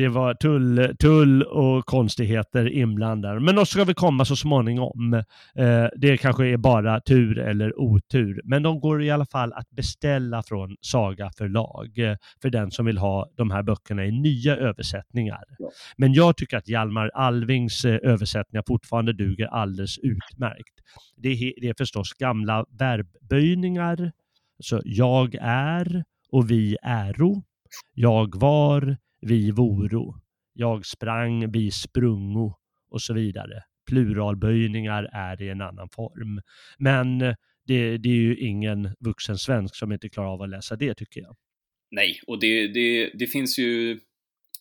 Det 0.00 0.08
var 0.08 0.34
tull, 0.34 0.96
tull 0.98 1.42
och 1.42 1.86
konstigheter 1.86 2.68
inblandade. 2.68 3.40
Men 3.40 3.54
de 3.54 3.66
ska 3.66 3.84
väl 3.84 3.94
komma 3.94 4.24
så 4.24 4.36
småningom. 4.36 5.14
Eh, 5.54 5.86
det 5.96 6.16
kanske 6.16 6.46
är 6.46 6.56
bara 6.56 7.00
tur 7.00 7.38
eller 7.38 7.80
otur. 7.80 8.40
Men 8.44 8.62
de 8.62 8.80
går 8.80 9.02
i 9.02 9.10
alla 9.10 9.26
fall 9.26 9.52
att 9.52 9.70
beställa 9.70 10.42
från 10.42 10.76
Saga 10.80 11.30
förlag 11.38 11.98
eh, 11.98 12.16
för 12.42 12.50
den 12.50 12.70
som 12.70 12.86
vill 12.86 12.98
ha 12.98 13.30
de 13.36 13.50
här 13.50 13.62
böckerna 13.62 14.04
i 14.04 14.10
nya 14.10 14.56
översättningar. 14.56 15.44
Ja. 15.58 15.70
Men 15.96 16.12
jag 16.12 16.36
tycker 16.36 16.56
att 16.56 16.68
Hjalmar 16.68 17.10
Alvings 17.14 17.84
eh, 17.84 17.98
översättningar 18.02 18.64
fortfarande 18.66 19.12
duger 19.12 19.46
alldeles 19.46 19.98
utmärkt. 19.98 20.74
Det 21.16 21.28
är, 21.28 21.52
det 21.60 21.68
är 21.68 21.74
förstås 21.78 22.12
gamla 22.12 22.64
verbböjningar. 22.78 24.12
Så 24.62 24.80
jag 24.84 25.34
är 25.40 26.04
och 26.32 26.50
vi 26.50 26.76
äro. 26.82 27.42
Jag 27.94 28.40
var, 28.40 28.96
vi 29.20 29.50
voro. 29.50 30.14
Jag 30.52 30.86
sprang, 30.86 31.50
vi 31.50 31.70
sprungo 31.70 32.54
och 32.90 33.02
så 33.02 33.14
vidare. 33.14 33.62
Pluralböjningar 33.88 35.08
är 35.12 35.42
i 35.42 35.48
en 35.48 35.60
annan 35.60 35.88
form. 35.88 36.40
Men 36.78 37.22
eh, 37.22 37.34
det, 37.66 37.98
det 37.98 38.08
är 38.08 38.14
ju 38.14 38.36
ingen 38.36 38.96
vuxen 39.00 39.38
svensk 39.38 39.76
som 39.76 39.92
inte 39.92 40.08
klarar 40.08 40.32
av 40.32 40.42
att 40.42 40.48
läsa 40.48 40.76
det 40.76 40.94
tycker 40.94 41.20
jag. 41.20 41.36
Nej, 41.90 42.20
och 42.26 42.40
det, 42.40 42.68
det, 42.68 43.10
det 43.14 43.26
finns 43.26 43.58
ju 43.58 43.92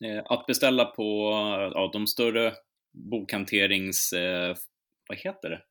eh, 0.03 0.23
att 0.26 0.45
beställa 0.45 0.86
på 0.86 1.31
ja, 1.73 1.90
de 1.94 2.07
större 2.07 2.53
bokhanterings... 2.94 4.14
Eh, 4.14 4.56
vad 5.07 5.18
heter 5.18 5.49
det? 5.49 5.61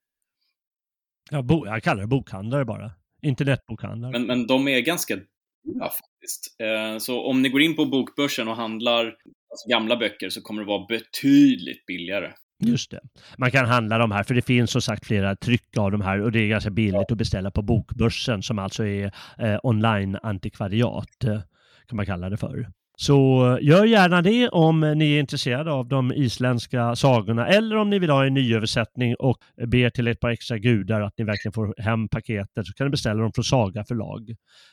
Jag, 1.30 1.44
bo, 1.44 1.66
jag 1.66 1.82
kallar 1.82 2.00
det 2.00 2.06
bokhandlare 2.06 2.64
bara. 2.64 2.92
Internetbokhandlare. 3.22 4.12
Men, 4.12 4.26
men 4.26 4.46
de 4.46 4.68
är 4.68 4.80
ganska 4.80 5.18
dyra 5.64 5.88
faktiskt. 5.88 6.56
Eh, 6.62 6.98
så 6.98 7.26
om 7.26 7.42
ni 7.42 7.48
går 7.48 7.60
in 7.60 7.76
på 7.76 7.86
bokbörsen 7.86 8.48
och 8.48 8.56
handlar 8.56 9.04
alltså, 9.04 9.68
gamla 9.70 9.96
böcker 9.96 10.28
så 10.28 10.42
kommer 10.42 10.62
det 10.62 10.68
vara 10.68 10.86
betydligt 10.86 11.86
billigare. 11.86 12.32
Just 12.64 12.90
det. 12.90 13.00
Man 13.38 13.50
kan 13.50 13.66
handla 13.66 13.98
de 13.98 14.10
här, 14.10 14.22
för 14.22 14.34
det 14.34 14.42
finns 14.42 14.70
som 14.70 14.82
sagt 14.82 15.06
flera 15.06 15.36
tryck 15.36 15.76
av 15.76 15.90
de 15.90 16.00
här 16.00 16.20
och 16.20 16.32
det 16.32 16.40
är 16.40 16.48
ganska 16.48 16.70
billigt 16.70 17.12
att 17.12 17.18
beställa 17.18 17.50
på 17.50 17.62
Bokbörsen 17.62 18.42
som 18.42 18.58
alltså 18.58 18.84
är 18.86 19.12
eh, 19.38 19.58
online-antikvariat, 19.62 21.24
eh, 21.24 21.40
kan 21.86 21.96
man 21.96 22.06
kalla 22.06 22.30
det 22.30 22.36
för. 22.36 22.72
Så 23.00 23.58
gör 23.60 23.84
gärna 23.84 24.22
det 24.22 24.48
om 24.48 24.80
ni 24.80 25.14
är 25.14 25.20
intresserade 25.20 25.72
av 25.72 25.88
de 25.88 26.12
isländska 26.12 26.96
sagorna 26.96 27.46
eller 27.46 27.76
om 27.76 27.90
ni 27.90 27.98
vill 27.98 28.10
ha 28.10 28.26
en 28.26 28.34
nyöversättning 28.34 29.14
och 29.14 29.38
ber 29.66 29.90
till 29.90 30.08
ett 30.08 30.20
par 30.20 30.30
extra 30.30 30.58
gudar 30.58 31.00
att 31.00 31.14
ni 31.18 31.24
verkligen 31.24 31.52
får 31.52 31.74
hem 31.78 32.08
paketet 32.08 32.66
så 32.66 32.72
kan 32.72 32.86
ni 32.86 32.90
beställa 32.90 33.22
dem 33.22 33.32
från 33.32 33.44
Saga 33.44 33.84
förlag 33.84 34.30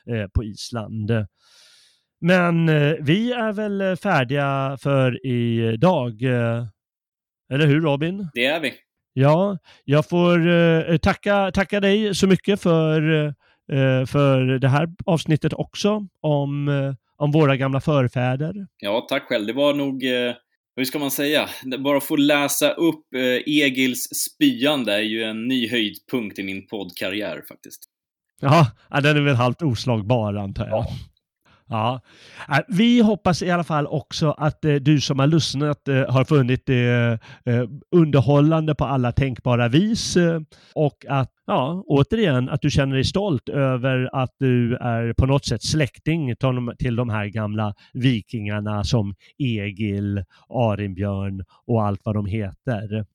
eh, 0.10 0.28
på 0.34 0.44
Island. 0.44 1.12
Men 2.22 2.70
eh, 2.70 2.94
vi 3.00 3.32
är 3.32 3.54
väl 3.54 3.98
färdiga 3.98 4.78
för 4.82 5.26
idag. 5.26 6.24
Eh, 6.24 6.66
eller 7.54 7.68
hur 7.68 7.82
Robin? 7.82 8.30
Det 8.34 8.46
är 8.46 8.60
vi. 8.60 8.74
Ja, 9.14 9.58
jag 9.84 10.10
får 10.10 10.48
eh, 10.48 10.98
tacka, 10.98 11.52
tacka 11.52 11.80
dig 11.80 12.16
så 12.16 12.28
mycket 12.28 12.62
för, 12.62 13.26
eh, 13.72 14.06
för 14.06 14.60
det 14.60 14.68
här 14.68 14.88
avsnittet 15.06 15.54
också 15.54 16.08
om, 16.22 16.68
eh, 16.68 16.94
om 17.18 17.32
våra 17.32 17.58
gamla 17.58 17.82
förfäder. 17.82 18.68
Ja, 18.78 19.06
tack 19.10 19.24
själv. 19.24 19.46
Det 19.46 19.54
var 19.54 19.74
nog, 19.74 20.04
eh, 20.04 20.34
hur 20.76 20.86
ska 20.86 21.00
man 21.00 21.12
säga, 21.12 21.50
bara 21.80 21.98
att 21.98 22.04
få 22.04 22.16
läsa 22.16 22.70
upp 22.70 23.14
eh, 23.16 23.22
Egils 23.46 24.04
spyande 24.04 24.94
är 24.94 25.02
ju 25.02 25.24
en 25.24 25.48
ny 25.48 25.70
höjdpunkt 25.70 26.40
i 26.40 26.44
min 26.44 26.68
poddkarriär 26.68 27.44
faktiskt. 27.48 27.80
Ja, 28.42 28.72
ja, 28.90 29.02
den 29.02 29.18
är 29.18 29.22
väl 29.22 29.36
halvt 29.36 29.62
oslagbar 29.62 30.34
antar 30.34 30.68
jag. 30.68 30.78
Ja. 30.78 30.88
Ja. 31.70 32.02
Äh, 32.50 32.60
vi 32.68 33.02
hoppas 33.02 33.42
i 33.42 33.52
alla 33.52 33.64
fall 33.64 33.88
också 33.88 34.32
att 34.32 34.66
eh, 34.66 34.74
du 34.76 35.02
som 35.02 35.20
har 35.20 35.28
lyssnat 35.28 35.88
eh, 35.88 36.12
har 36.12 36.26
funnit 36.26 36.66
det 36.66 37.20
eh, 37.46 37.64
underhållande 37.92 38.76
på 38.76 38.86
alla 38.86 39.12
tänkbara 39.12 39.68
vis 39.68 40.18
eh, 40.18 40.40
och 40.76 41.06
att, 41.10 41.32
ja, 41.46 41.84
återigen, 41.88 42.50
att 42.50 42.62
du 42.62 42.70
känner 42.70 42.96
dig 42.96 43.04
stolt 43.04 43.50
över 43.50 44.10
att 44.14 44.36
du 44.40 44.76
är 44.76 45.14
på 45.14 45.26
något 45.26 45.46
sätt 45.46 45.64
släkting 45.64 46.36
till 46.78 46.96
de 46.96 47.10
här 47.10 47.26
gamla 47.26 47.74
vikingarna 47.94 48.84
som 48.84 49.16
Egil, 49.38 50.24
Arinbjörn 50.50 51.44
och 51.68 51.84
allt 51.84 52.02
vad 52.04 52.16
de 52.16 52.26
heter. 52.26 53.06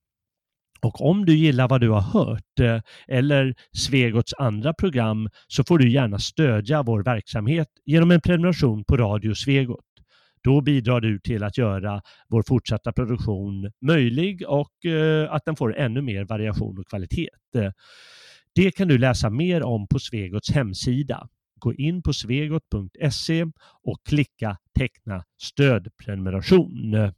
Och 0.82 1.00
om 1.00 1.26
du 1.26 1.36
gillar 1.36 1.68
vad 1.68 1.80
du 1.80 1.90
har 1.90 2.00
hört 2.00 2.60
eh, 2.60 2.80
eller 3.08 3.54
Svegots 3.72 4.34
andra 4.38 4.74
program 4.74 5.28
så 5.48 5.64
får 5.64 5.78
du 5.78 5.90
gärna 5.90 6.18
stödja 6.18 6.82
vår 6.82 7.02
verksamhet 7.02 7.68
genom 7.84 8.10
en 8.10 8.20
prenumeration 8.20 8.84
på 8.84 8.96
Radio 8.96 9.34
Svegot. 9.34 9.84
Då 10.42 10.60
bidrar 10.60 11.00
du 11.00 11.18
till 11.18 11.42
att 11.42 11.58
göra 11.58 12.02
vår 12.28 12.42
fortsatta 12.42 12.92
produktion 12.92 13.70
möjlig 13.86 14.42
och 14.48 14.86
eh, 14.86 15.32
att 15.32 15.44
den 15.44 15.56
får 15.56 15.76
ännu 15.76 16.02
mer 16.02 16.24
variation 16.24 16.78
och 16.78 16.88
kvalitet. 16.88 17.28
Det 18.54 18.70
kan 18.70 18.88
du 18.88 18.98
läsa 18.98 19.30
mer 19.30 19.62
om 19.62 19.86
på 19.88 19.98
Svegots 19.98 20.50
hemsida. 20.50 21.28
Gå 21.60 21.74
in 21.74 22.02
på 22.02 22.12
svegot.se 22.12 23.44
och 23.82 23.98
klicka 24.08 24.56
teckna 24.78 25.24
stödprenumeration. 25.42 27.12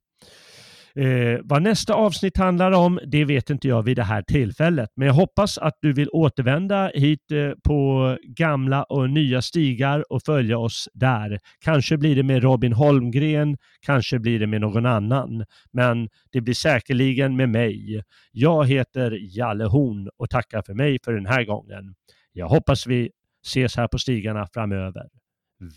Eh, 0.95 1.41
vad 1.43 1.63
nästa 1.63 1.95
avsnitt 1.95 2.37
handlar 2.37 2.73
om, 2.73 3.01
det 3.07 3.25
vet 3.25 3.51
inte 3.51 3.69
jag 3.69 3.83
vid 3.83 3.97
det 3.97 4.03
här 4.03 4.23
tillfället. 4.23 4.91
Men 4.97 5.07
jag 5.07 5.15
hoppas 5.15 5.59
att 5.59 5.79
du 5.81 5.93
vill 5.93 6.09
återvända 6.13 6.91
hit 6.95 7.31
eh, 7.33 7.51
på 7.65 8.19
gamla 8.23 8.83
och 8.83 9.11
nya 9.11 9.43
stigar 9.43 10.13
och 10.13 10.23
följa 10.23 10.59
oss 10.59 10.89
där. 10.95 11.39
Kanske 11.61 11.97
blir 11.97 12.17
det 12.17 12.23
med 12.23 12.43
Robin 12.43 12.73
Holmgren, 12.73 13.57
kanske 13.81 14.19
blir 14.19 14.41
det 14.41 14.47
med 14.47 14.61
någon 14.61 14.87
annan. 14.87 15.45
Men 15.73 16.09
det 16.33 16.41
blir 16.41 16.55
säkerligen 16.55 17.37
med 17.37 17.49
mig. 17.49 18.03
Jag 18.33 18.67
heter 18.67 19.19
Jalle 19.21 19.65
Horn 19.65 20.09
och 20.17 20.31
tackar 20.31 20.63
för 20.63 20.75
mig 20.75 20.99
för 21.05 21.13
den 21.13 21.27
här 21.27 21.45
gången. 21.45 21.95
Jag 22.33 22.49
hoppas 22.49 22.87
vi 22.87 23.11
ses 23.47 23.77
här 23.77 23.89
på 23.89 23.99
stigarna 23.99 24.47
framöver. 24.55 25.09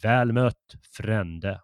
Väl 0.03 0.33
mött, 0.33 0.75
frände. 0.97 1.59